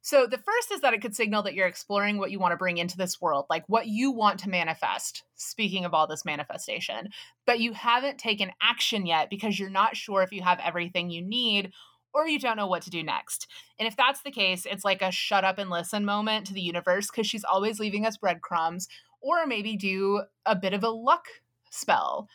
So 0.01 0.29
the 0.29 0.39
first 0.39 0.71
is 0.71 0.81
that 0.83 0.95
it 0.95 1.03
could 1.03 1.17
signal 1.17 1.43
that 1.43 1.55
you're 1.55 1.67
exploring 1.67 2.19
what 2.19 2.31
you 2.31 2.39
want 2.39 2.53
to 2.53 2.57
bring 2.57 2.79
into 2.79 2.97
this 2.97 3.21
world, 3.21 3.47
like 3.51 3.65
what 3.67 3.89
you 3.89 4.13
want 4.13 4.39
to 4.41 4.49
manifest. 4.49 5.25
Speaking 5.35 5.85
of 5.85 5.93
all 5.93 6.07
this 6.07 6.25
manifestation, 6.25 7.09
but 7.47 7.59
you 7.59 7.73
haven't 7.73 8.19
taken 8.19 8.53
action 8.63 9.05
yet 9.05 9.29
because 9.29 9.59
you're 9.59 9.71
not 9.71 9.97
sure 9.97 10.23
if 10.23 10.31
you 10.31 10.43
have 10.43 10.61
everything 10.63 11.11
you 11.11 11.21
need 11.21 11.73
or 12.15 12.29
you 12.29 12.39
don't 12.39 12.57
know 12.57 12.69
what 12.69 12.83
to 12.83 12.91
do 12.91 13.03
next. 13.03 13.49
And 13.79 13.89
if 13.89 13.97
that's 13.97 14.23
the 14.23 14.31
case, 14.31 14.67
it's 14.67 14.85
like 14.85 15.03
a 15.03 15.11
shut 15.11 15.45
up 15.45 15.59
and 15.59 15.69
listen 15.69 16.05
moment 16.05 16.47
to 16.47 16.55
the 16.55 16.61
universe 16.61 17.11
because 17.11 17.27
she's 17.27 17.45
always 17.45 17.81
leaving 17.81 18.07
us 18.07 18.17
breadcrumbs, 18.17 18.89
or 19.21 19.47
maybe 19.47 19.77
do 19.77 20.23
a 20.47 20.57
bit 20.57 20.73
of 20.73 20.85
a 20.85 20.91
luck 20.91 21.27
spell 21.71 22.29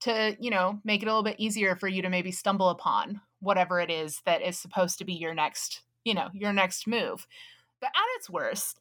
to, 0.00 0.36
you 0.40 0.50
know, 0.50 0.80
make 0.84 1.02
it 1.02 1.06
a 1.06 1.08
little 1.08 1.22
bit 1.22 1.38
easier 1.38 1.76
for 1.76 1.88
you 1.88 2.02
to 2.02 2.08
maybe 2.08 2.30
stumble 2.30 2.68
upon 2.68 3.20
whatever 3.40 3.80
it 3.80 3.90
is 3.90 4.20
that 4.26 4.42
is 4.42 4.58
supposed 4.58 4.98
to 4.98 5.04
be 5.04 5.14
your 5.14 5.34
next 5.34 5.82
you 6.08 6.14
know, 6.14 6.28
your 6.32 6.52
next 6.52 6.86
move. 6.86 7.26
But 7.80 7.88
at 7.88 8.16
its 8.16 8.30
worst, 8.30 8.78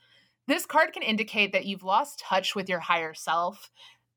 this 0.47 0.65
card 0.65 0.93
can 0.93 1.03
indicate 1.03 1.51
that 1.51 1.65
you've 1.65 1.84
lost 1.84 2.19
touch 2.19 2.55
with 2.55 2.69
your 2.69 2.79
higher 2.79 3.13
self. 3.13 3.69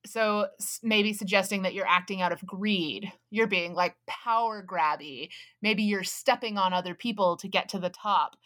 So 0.06 0.46
maybe 0.82 1.12
suggesting 1.12 1.62
that 1.62 1.74
you're 1.74 1.88
acting 1.88 2.22
out 2.22 2.32
of 2.32 2.46
greed, 2.46 3.12
you're 3.30 3.48
being 3.48 3.74
like 3.74 3.96
power 4.06 4.64
grabby, 4.66 5.28
maybe 5.60 5.82
you're 5.82 6.04
stepping 6.04 6.56
on 6.56 6.72
other 6.72 6.94
people 6.94 7.36
to 7.38 7.48
get 7.48 7.68
to 7.70 7.78
the 7.78 7.90
top. 7.90 8.36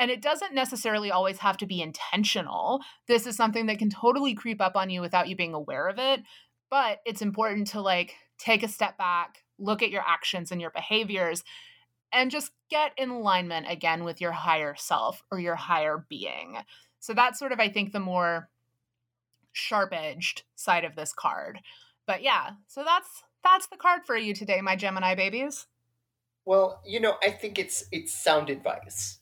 And 0.00 0.10
it 0.10 0.22
doesn't 0.22 0.54
necessarily 0.54 1.10
always 1.10 1.36
have 1.38 1.58
to 1.58 1.66
be 1.66 1.82
intentional. 1.82 2.80
This 3.06 3.26
is 3.26 3.36
something 3.36 3.66
that 3.66 3.78
can 3.78 3.90
totally 3.90 4.32
creep 4.32 4.58
up 4.58 4.74
on 4.74 4.88
you 4.88 5.02
without 5.02 5.28
you 5.28 5.36
being 5.36 5.52
aware 5.52 5.88
of 5.88 5.98
it. 5.98 6.22
But 6.70 7.00
it's 7.04 7.20
important 7.20 7.66
to 7.68 7.82
like 7.82 8.14
take 8.38 8.62
a 8.62 8.68
step 8.68 8.96
back, 8.96 9.44
look 9.58 9.82
at 9.82 9.90
your 9.90 10.02
actions 10.06 10.50
and 10.50 10.58
your 10.58 10.70
behaviors, 10.70 11.44
and 12.14 12.30
just 12.30 12.50
get 12.70 12.92
in 12.96 13.10
alignment 13.10 13.66
again 13.70 14.02
with 14.02 14.22
your 14.22 14.32
higher 14.32 14.74
self 14.74 15.22
or 15.30 15.38
your 15.38 15.56
higher 15.56 16.06
being. 16.08 16.56
So 16.98 17.12
that's 17.12 17.38
sort 17.38 17.52
of, 17.52 17.60
I 17.60 17.68
think, 17.68 17.92
the 17.92 18.00
more 18.00 18.48
sharp 19.52 19.92
edged 19.92 20.44
side 20.54 20.84
of 20.84 20.96
this 20.96 21.12
card. 21.12 21.60
But 22.06 22.22
yeah, 22.22 22.52
so 22.68 22.84
that's 22.84 23.22
that's 23.44 23.66
the 23.66 23.76
card 23.76 24.06
for 24.06 24.16
you 24.16 24.34
today, 24.34 24.62
my 24.62 24.76
Gemini 24.76 25.14
babies. 25.14 25.66
Well, 26.46 26.80
you 26.86 27.00
know, 27.00 27.16
I 27.22 27.30
think 27.30 27.58
it's 27.58 27.84
it's 27.92 28.14
sound 28.14 28.48
advice. 28.48 29.19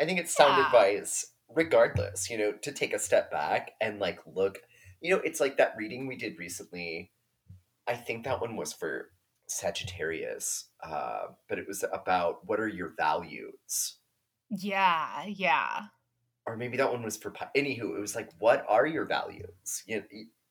I 0.00 0.04
think 0.04 0.20
it's 0.20 0.34
sound 0.34 0.58
yeah. 0.58 0.66
advice 0.66 1.26
regardless, 1.48 2.30
you 2.30 2.38
know, 2.38 2.52
to 2.52 2.72
take 2.72 2.92
a 2.92 2.98
step 2.98 3.30
back 3.30 3.72
and 3.80 3.98
like 3.98 4.20
look, 4.26 4.60
you 5.00 5.14
know, 5.14 5.20
it's 5.24 5.40
like 5.40 5.56
that 5.56 5.74
reading 5.76 6.06
we 6.06 6.16
did 6.16 6.38
recently. 6.38 7.12
I 7.86 7.94
think 7.94 8.24
that 8.24 8.40
one 8.40 8.56
was 8.56 8.72
for 8.72 9.10
Sagittarius, 9.46 10.66
uh, 10.82 11.28
but 11.48 11.58
it 11.58 11.66
was 11.66 11.84
about 11.92 12.46
what 12.46 12.60
are 12.60 12.68
your 12.68 12.92
values? 12.96 13.96
Yeah, 14.50 15.24
yeah. 15.26 15.86
Or 16.46 16.56
maybe 16.56 16.76
that 16.78 16.92
one 16.92 17.02
was 17.02 17.16
for 17.16 17.30
anywho. 17.56 17.96
It 17.96 18.00
was 18.00 18.14
like, 18.14 18.30
what 18.38 18.64
are 18.68 18.86
your 18.86 19.04
values? 19.04 19.82
You 19.86 19.96
know, 19.96 20.02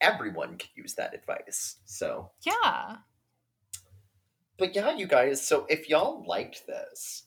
everyone 0.02 0.58
could 0.58 0.70
use 0.76 0.94
that 0.96 1.14
advice. 1.14 1.78
So 1.86 2.32
yeah. 2.44 2.98
But 4.58 4.76
yeah, 4.76 4.96
you 4.96 5.06
guys. 5.06 5.46
So 5.46 5.66
if 5.70 5.90
y'all 5.90 6.26
liked 6.28 6.66
this, 6.66 7.24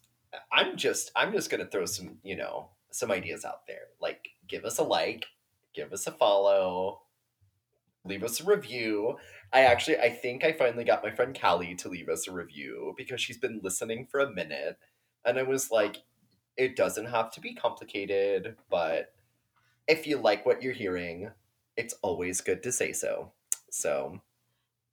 I'm 0.52 0.77
just 0.77 1.11
I'm 1.16 1.32
just 1.32 1.51
gonna 1.51 1.66
throw 1.66 1.86
some 1.86 2.19
you 2.23 2.36
know 2.36 2.70
some 2.90 3.11
ideas 3.11 3.44
out 3.44 3.66
there. 3.66 3.89
Like, 4.01 4.28
give 4.48 4.65
us 4.65 4.78
a 4.78 4.85
like, 4.85 5.27
give 5.74 5.93
us 5.93 6.07
a 6.07 6.12
follow, 6.12 7.02
leave 8.05 8.24
us 8.24 8.40
a 8.40 8.44
review. 8.44 9.16
I 9.52 9.62
actually 9.62 9.98
I 9.98 10.11
think 10.11 10.44
I 10.44 10.52
finally 10.52 10.85
got 10.85 11.02
my 11.02 11.11
friend 11.11 11.39
Callie 11.39 11.74
to 11.77 11.89
leave 11.89 12.09
us 12.09 12.28
a 12.28 12.32
review 12.32 12.94
because 12.97 13.20
she's 13.20 13.39
been 13.39 13.61
listening 13.62 14.07
for 14.11 14.20
a 14.20 14.32
minute 14.32 14.78
and 15.24 15.39
I 15.39 15.43
was 15.43 15.70
like 15.70 16.02
it 16.57 16.77
doesn't 16.77 17.07
have 17.07 17.31
to 17.32 17.40
be 17.40 17.55
complicated, 17.55 18.57
but 18.70 19.12
if 19.89 20.07
you 20.07 20.19
like 20.19 20.44
what 20.44 20.62
you're 20.62 20.74
hearing, 20.74 21.31
it's 21.77 21.94
always 22.02 22.40
good 22.40 22.62
to 22.65 22.73
say 22.73 22.93
so. 22.93 23.32
So 23.70 24.20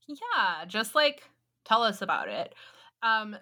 yeah, 0.08 0.66
just 0.66 0.96
like 0.96 1.24
tell 1.66 1.84
us 1.84 2.02
about 2.02 2.30
it. 2.30 2.54
Um 3.04 3.38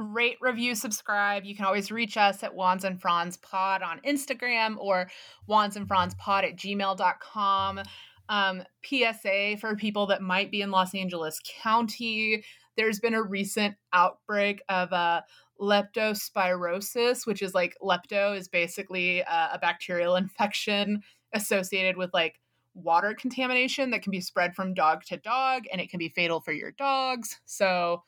rate, 0.00 0.38
review, 0.40 0.74
subscribe. 0.74 1.44
You 1.44 1.54
can 1.54 1.64
always 1.64 1.90
reach 1.90 2.16
us 2.16 2.42
at 2.42 2.54
Wands 2.54 2.84
and 2.84 3.00
Fronds 3.00 3.36
Pod 3.36 3.82
on 3.82 4.00
Instagram 4.00 4.76
or 4.78 5.10
Wands 5.46 5.76
and 5.76 5.86
Fronds 5.86 6.14
Pod 6.14 6.44
at 6.44 6.56
gmail.com. 6.56 7.82
Um, 8.28 8.62
PSA 8.84 9.56
for 9.60 9.74
people 9.76 10.06
that 10.06 10.22
might 10.22 10.50
be 10.50 10.62
in 10.62 10.70
Los 10.70 10.94
Angeles 10.94 11.40
County. 11.62 12.44
There's 12.76 13.00
been 13.00 13.14
a 13.14 13.22
recent 13.22 13.74
outbreak 13.92 14.62
of 14.68 14.92
uh, 14.92 15.22
leptospirosis, 15.60 17.26
which 17.26 17.42
is 17.42 17.54
like 17.54 17.76
lepto 17.82 18.36
is 18.36 18.48
basically 18.48 19.22
uh, 19.24 19.48
a 19.52 19.58
bacterial 19.58 20.16
infection 20.16 21.02
associated 21.34 21.96
with 21.96 22.10
like 22.14 22.40
water 22.74 23.14
contamination 23.18 23.90
that 23.90 24.02
can 24.02 24.10
be 24.10 24.20
spread 24.20 24.54
from 24.54 24.74
dog 24.74 25.02
to 25.04 25.16
dog 25.16 25.64
and 25.72 25.80
it 25.80 25.90
can 25.90 25.98
be 25.98 26.08
fatal 26.08 26.40
for 26.40 26.52
your 26.52 26.72
dogs. 26.72 27.40
So 27.44 28.02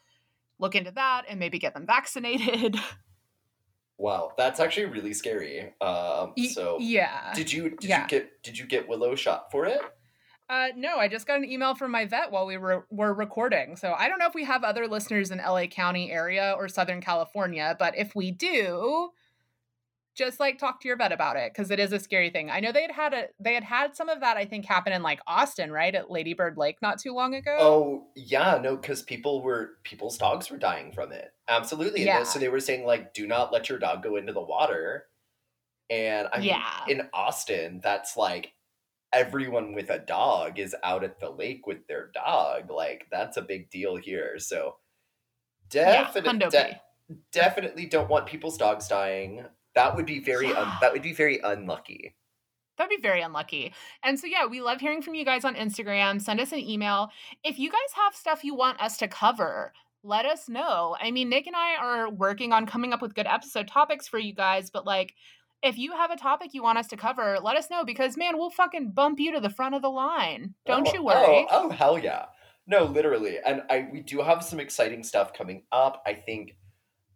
look 0.62 0.74
into 0.74 0.92
that 0.92 1.24
and 1.28 1.38
maybe 1.38 1.58
get 1.58 1.74
them 1.74 1.86
vaccinated. 1.86 2.76
Wow, 3.98 4.32
that's 4.36 4.58
actually 4.58 4.86
really 4.86 5.12
scary. 5.12 5.72
Um, 5.80 6.32
so 6.52 6.76
yeah, 6.80 7.32
did 7.36 7.52
you 7.52 7.70
did 7.70 7.84
yeah. 7.84 8.02
you 8.02 8.08
get 8.08 8.42
did 8.42 8.58
you 8.58 8.66
get 8.66 8.88
Willow 8.88 9.14
shot 9.14 9.52
for 9.52 9.64
it? 9.64 9.80
Uh, 10.48 10.68
no, 10.76 10.96
I 10.96 11.06
just 11.06 11.26
got 11.26 11.38
an 11.38 11.44
email 11.44 11.76
from 11.76 11.92
my 11.92 12.04
vet 12.04 12.32
while 12.32 12.44
we 12.44 12.56
were, 12.58 12.84
were 12.90 13.14
recording. 13.14 13.76
So 13.76 13.94
I 13.96 14.08
don't 14.08 14.18
know 14.18 14.26
if 14.26 14.34
we 14.34 14.44
have 14.44 14.64
other 14.64 14.88
listeners 14.88 15.30
in 15.30 15.38
LA 15.38 15.66
County 15.66 16.10
area 16.10 16.54
or 16.58 16.68
Southern 16.68 17.00
California, 17.00 17.76
but 17.78 17.96
if 17.96 18.14
we 18.14 18.32
do, 18.32 19.10
just 20.14 20.40
like 20.40 20.58
talk 20.58 20.80
to 20.80 20.88
your 20.88 20.96
vet 20.96 21.12
about 21.12 21.36
it 21.36 21.52
because 21.52 21.70
it 21.70 21.80
is 21.80 21.92
a 21.92 21.98
scary 21.98 22.30
thing. 22.30 22.50
I 22.50 22.60
know 22.60 22.72
they 22.72 22.82
had 22.82 22.90
had 22.90 23.14
a 23.14 23.24
they 23.40 23.54
had 23.54 23.64
had 23.64 23.96
some 23.96 24.08
of 24.08 24.20
that 24.20 24.36
I 24.36 24.44
think 24.44 24.66
happen 24.66 24.92
in 24.92 25.02
like 25.02 25.20
Austin, 25.26 25.72
right 25.72 25.94
at 25.94 26.10
Lady 26.10 26.34
Bird 26.34 26.56
Lake 26.56 26.76
not 26.82 26.98
too 26.98 27.14
long 27.14 27.34
ago. 27.34 27.56
Oh 27.58 28.06
yeah, 28.14 28.58
no, 28.62 28.76
because 28.76 29.02
people 29.02 29.42
were 29.42 29.72
people's 29.84 30.18
dogs 30.18 30.50
were 30.50 30.58
dying 30.58 30.92
from 30.92 31.12
it. 31.12 31.32
Absolutely, 31.48 32.04
yeah. 32.04 32.22
so 32.24 32.38
they 32.38 32.48
were 32.48 32.60
saying 32.60 32.84
like, 32.84 33.14
do 33.14 33.26
not 33.26 33.52
let 33.52 33.68
your 33.68 33.78
dog 33.78 34.02
go 34.02 34.16
into 34.16 34.32
the 34.32 34.42
water. 34.42 35.06
And 35.88 36.28
I 36.32 36.38
mean, 36.38 36.48
yeah. 36.48 36.80
in 36.88 37.08
Austin, 37.12 37.80
that's 37.82 38.16
like 38.16 38.52
everyone 39.12 39.74
with 39.74 39.90
a 39.90 39.98
dog 39.98 40.58
is 40.58 40.74
out 40.82 41.04
at 41.04 41.20
the 41.20 41.30
lake 41.30 41.66
with 41.66 41.86
their 41.86 42.10
dog. 42.14 42.70
Like 42.70 43.06
that's 43.10 43.36
a 43.36 43.42
big 43.42 43.70
deal 43.70 43.96
here. 43.96 44.38
So 44.38 44.76
definitely, 45.68 46.48
yeah, 46.52 46.74
de- 47.08 47.16
definitely 47.32 47.86
don't 47.86 48.08
want 48.08 48.26
people's 48.26 48.58
dogs 48.58 48.88
dying. 48.88 49.44
That 49.74 49.96
would 49.96 50.06
be 50.06 50.20
very 50.20 50.48
yeah. 50.48 50.60
un- 50.60 50.78
that 50.80 50.92
would 50.92 51.02
be 51.02 51.12
very 51.12 51.38
unlucky. 51.38 52.14
That'd 52.78 52.90
be 52.90 53.02
very 53.02 53.20
unlucky. 53.20 53.74
And 54.02 54.18
so, 54.18 54.26
yeah, 54.26 54.46
we 54.46 54.60
love 54.60 54.80
hearing 54.80 55.02
from 55.02 55.14
you 55.14 55.24
guys 55.24 55.44
on 55.44 55.54
Instagram. 55.54 56.20
Send 56.20 56.40
us 56.40 56.52
an 56.52 56.58
email. 56.58 57.10
If 57.44 57.58
you 57.58 57.70
guys 57.70 57.80
have 57.94 58.14
stuff 58.14 58.44
you 58.44 58.54
want 58.54 58.80
us 58.80 58.96
to 58.98 59.08
cover, 59.08 59.72
let 60.02 60.24
us 60.24 60.48
know. 60.48 60.96
I 61.00 61.10
mean, 61.10 61.28
Nick 61.28 61.46
and 61.46 61.54
I 61.54 61.76
are 61.76 62.10
working 62.10 62.52
on 62.52 62.66
coming 62.66 62.92
up 62.92 63.02
with 63.02 63.14
good 63.14 63.26
episode 63.26 63.68
topics 63.68 64.08
for 64.08 64.18
you 64.18 64.34
guys, 64.34 64.70
but 64.70 64.86
like, 64.86 65.14
if 65.62 65.78
you 65.78 65.92
have 65.92 66.10
a 66.10 66.16
topic 66.16 66.54
you 66.54 66.62
want 66.62 66.78
us 66.78 66.88
to 66.88 66.96
cover, 66.96 67.38
let 67.40 67.56
us 67.56 67.70
know 67.70 67.84
because 67.84 68.16
man, 68.16 68.36
we'll 68.36 68.50
fucking 68.50 68.90
bump 68.90 69.20
you 69.20 69.32
to 69.32 69.40
the 69.40 69.50
front 69.50 69.74
of 69.74 69.82
the 69.82 69.88
line. 69.88 70.54
Don't 70.66 70.88
oh, 70.88 70.92
you 70.92 71.00
oh, 71.00 71.04
worry. 71.04 71.46
Oh, 71.50 71.66
oh 71.66 71.70
hell 71.70 71.98
yeah. 71.98 72.26
No, 72.66 72.84
literally. 72.84 73.38
And 73.44 73.62
I 73.70 73.88
we 73.92 74.00
do 74.00 74.20
have 74.22 74.42
some 74.42 74.58
exciting 74.58 75.04
stuff 75.04 75.32
coming 75.32 75.62
up. 75.70 76.02
I 76.06 76.14
think 76.14 76.56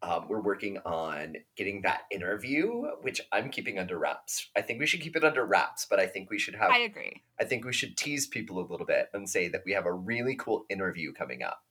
um, 0.02 0.26
we're 0.28 0.40
working 0.40 0.78
on 0.78 1.36
getting 1.56 1.82
that 1.82 2.02
interview, 2.10 2.82
which 3.00 3.20
I'm 3.32 3.50
keeping 3.50 3.78
under 3.78 3.98
wraps. 3.98 4.50
I 4.56 4.60
think 4.62 4.78
we 4.78 4.86
should 4.86 5.00
keep 5.00 5.16
it 5.16 5.24
under 5.24 5.44
wraps, 5.44 5.86
but 5.88 5.98
I 5.98 6.06
think 6.06 6.30
we 6.30 6.38
should 6.38 6.54
have. 6.54 6.70
I 6.70 6.78
agree. 6.78 7.22
I 7.40 7.44
think 7.44 7.64
we 7.64 7.72
should 7.72 7.96
tease 7.96 8.26
people 8.26 8.58
a 8.58 8.66
little 8.70 8.86
bit 8.86 9.08
and 9.12 9.28
say 9.28 9.48
that 9.48 9.62
we 9.64 9.72
have 9.72 9.86
a 9.86 9.92
really 9.92 10.36
cool 10.36 10.64
interview 10.68 11.12
coming 11.12 11.42
up. 11.42 11.62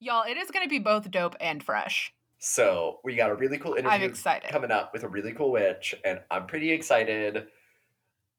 Y'all, 0.00 0.24
it 0.28 0.36
is 0.36 0.50
going 0.50 0.64
to 0.64 0.70
be 0.70 0.78
both 0.78 1.10
dope 1.10 1.36
and 1.40 1.62
fresh. 1.62 2.12
So 2.38 3.00
we 3.04 3.16
got 3.16 3.30
a 3.30 3.34
really 3.34 3.58
cool 3.58 3.74
interview 3.74 3.90
I'm 3.90 4.02
excited. 4.02 4.50
coming 4.50 4.70
up 4.70 4.92
with 4.92 5.02
a 5.02 5.08
really 5.08 5.32
cool 5.32 5.50
witch, 5.52 5.94
and 6.04 6.20
I'm 6.30 6.46
pretty 6.46 6.70
excited. 6.70 7.48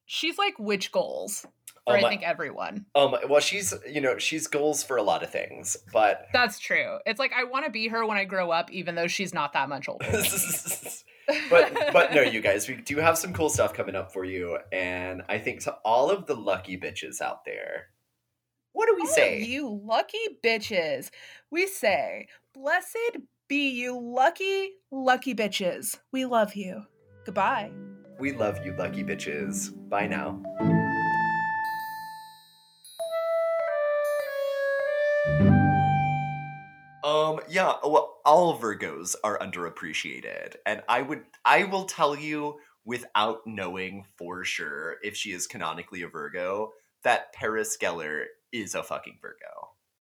She's 0.05 0.37
like 0.37 0.57
witch 0.57 0.91
goals 0.91 1.45
for 1.89 1.97
um, 1.97 2.05
I 2.05 2.09
think 2.09 2.23
everyone. 2.23 2.85
Um, 2.95 3.15
well, 3.27 3.39
she's 3.39 3.73
you 3.87 4.01
know 4.01 4.17
she's 4.17 4.47
goals 4.47 4.83
for 4.83 4.97
a 4.97 5.03
lot 5.03 5.23
of 5.23 5.29
things, 5.31 5.77
but 5.91 6.27
that's 6.33 6.59
true. 6.59 6.97
It's 7.05 7.19
like 7.19 7.31
I 7.33 7.43
want 7.45 7.65
to 7.65 7.71
be 7.71 7.87
her 7.87 8.05
when 8.05 8.17
I 8.17 8.25
grow 8.25 8.51
up, 8.51 8.71
even 8.71 8.95
though 8.95 9.07
she's 9.07 9.33
not 9.33 9.53
that 9.53 9.69
much 9.69 9.87
older. 9.89 10.05
but 11.49 11.73
but 11.93 12.13
no, 12.13 12.21
you 12.35 12.41
guys, 12.41 12.67
we 12.67 12.75
do 12.75 12.97
have 12.97 13.17
some 13.17 13.33
cool 13.33 13.49
stuff 13.49 13.73
coming 13.73 13.95
up 13.95 14.11
for 14.13 14.23
you, 14.23 14.57
and 14.71 15.23
I 15.29 15.37
think 15.39 15.61
to 15.61 15.73
all 15.85 16.09
of 16.09 16.25
the 16.25 16.35
lucky 16.35 16.77
bitches 16.77 17.21
out 17.21 17.45
there, 17.45 17.87
What 18.73 18.87
do 18.87 18.95
we 18.95 19.01
All 19.01 19.07
say? 19.07 19.41
you 19.41 19.81
lucky 19.83 20.17
bitches. 20.43 21.09
We 21.51 21.67
say, 21.67 22.27
blessed 22.53 23.17
be 23.47 23.69
you 23.69 23.99
lucky, 23.99 24.73
lucky 24.91 25.33
bitches. 25.33 25.97
We 26.11 26.25
love 26.25 26.53
you. 26.55 26.83
Goodbye. 27.25 27.71
We 28.19 28.33
love 28.33 28.63
you, 28.65 28.75
lucky 28.77 29.03
bitches. 29.03 29.71
Bye 29.89 30.07
now. 30.07 30.41
Um, 37.29 37.39
yeah, 37.49 37.75
well, 37.83 38.17
all 38.25 38.57
Virgos 38.59 39.15
are 39.23 39.37
underappreciated. 39.39 40.55
And 40.65 40.81
I 40.89 41.01
would 41.01 41.23
I 41.45 41.65
will 41.65 41.85
tell 41.85 42.15
you 42.15 42.59
without 42.85 43.41
knowing 43.45 44.05
for 44.17 44.43
sure 44.43 44.95
if 45.03 45.15
she 45.15 45.31
is 45.31 45.47
canonically 45.47 46.01
a 46.01 46.07
Virgo, 46.07 46.71
that 47.03 47.33
Paris 47.33 47.77
Geller 47.79 48.25
is 48.51 48.73
a 48.73 48.83
fucking 48.83 49.19
Virgo. 49.21 49.69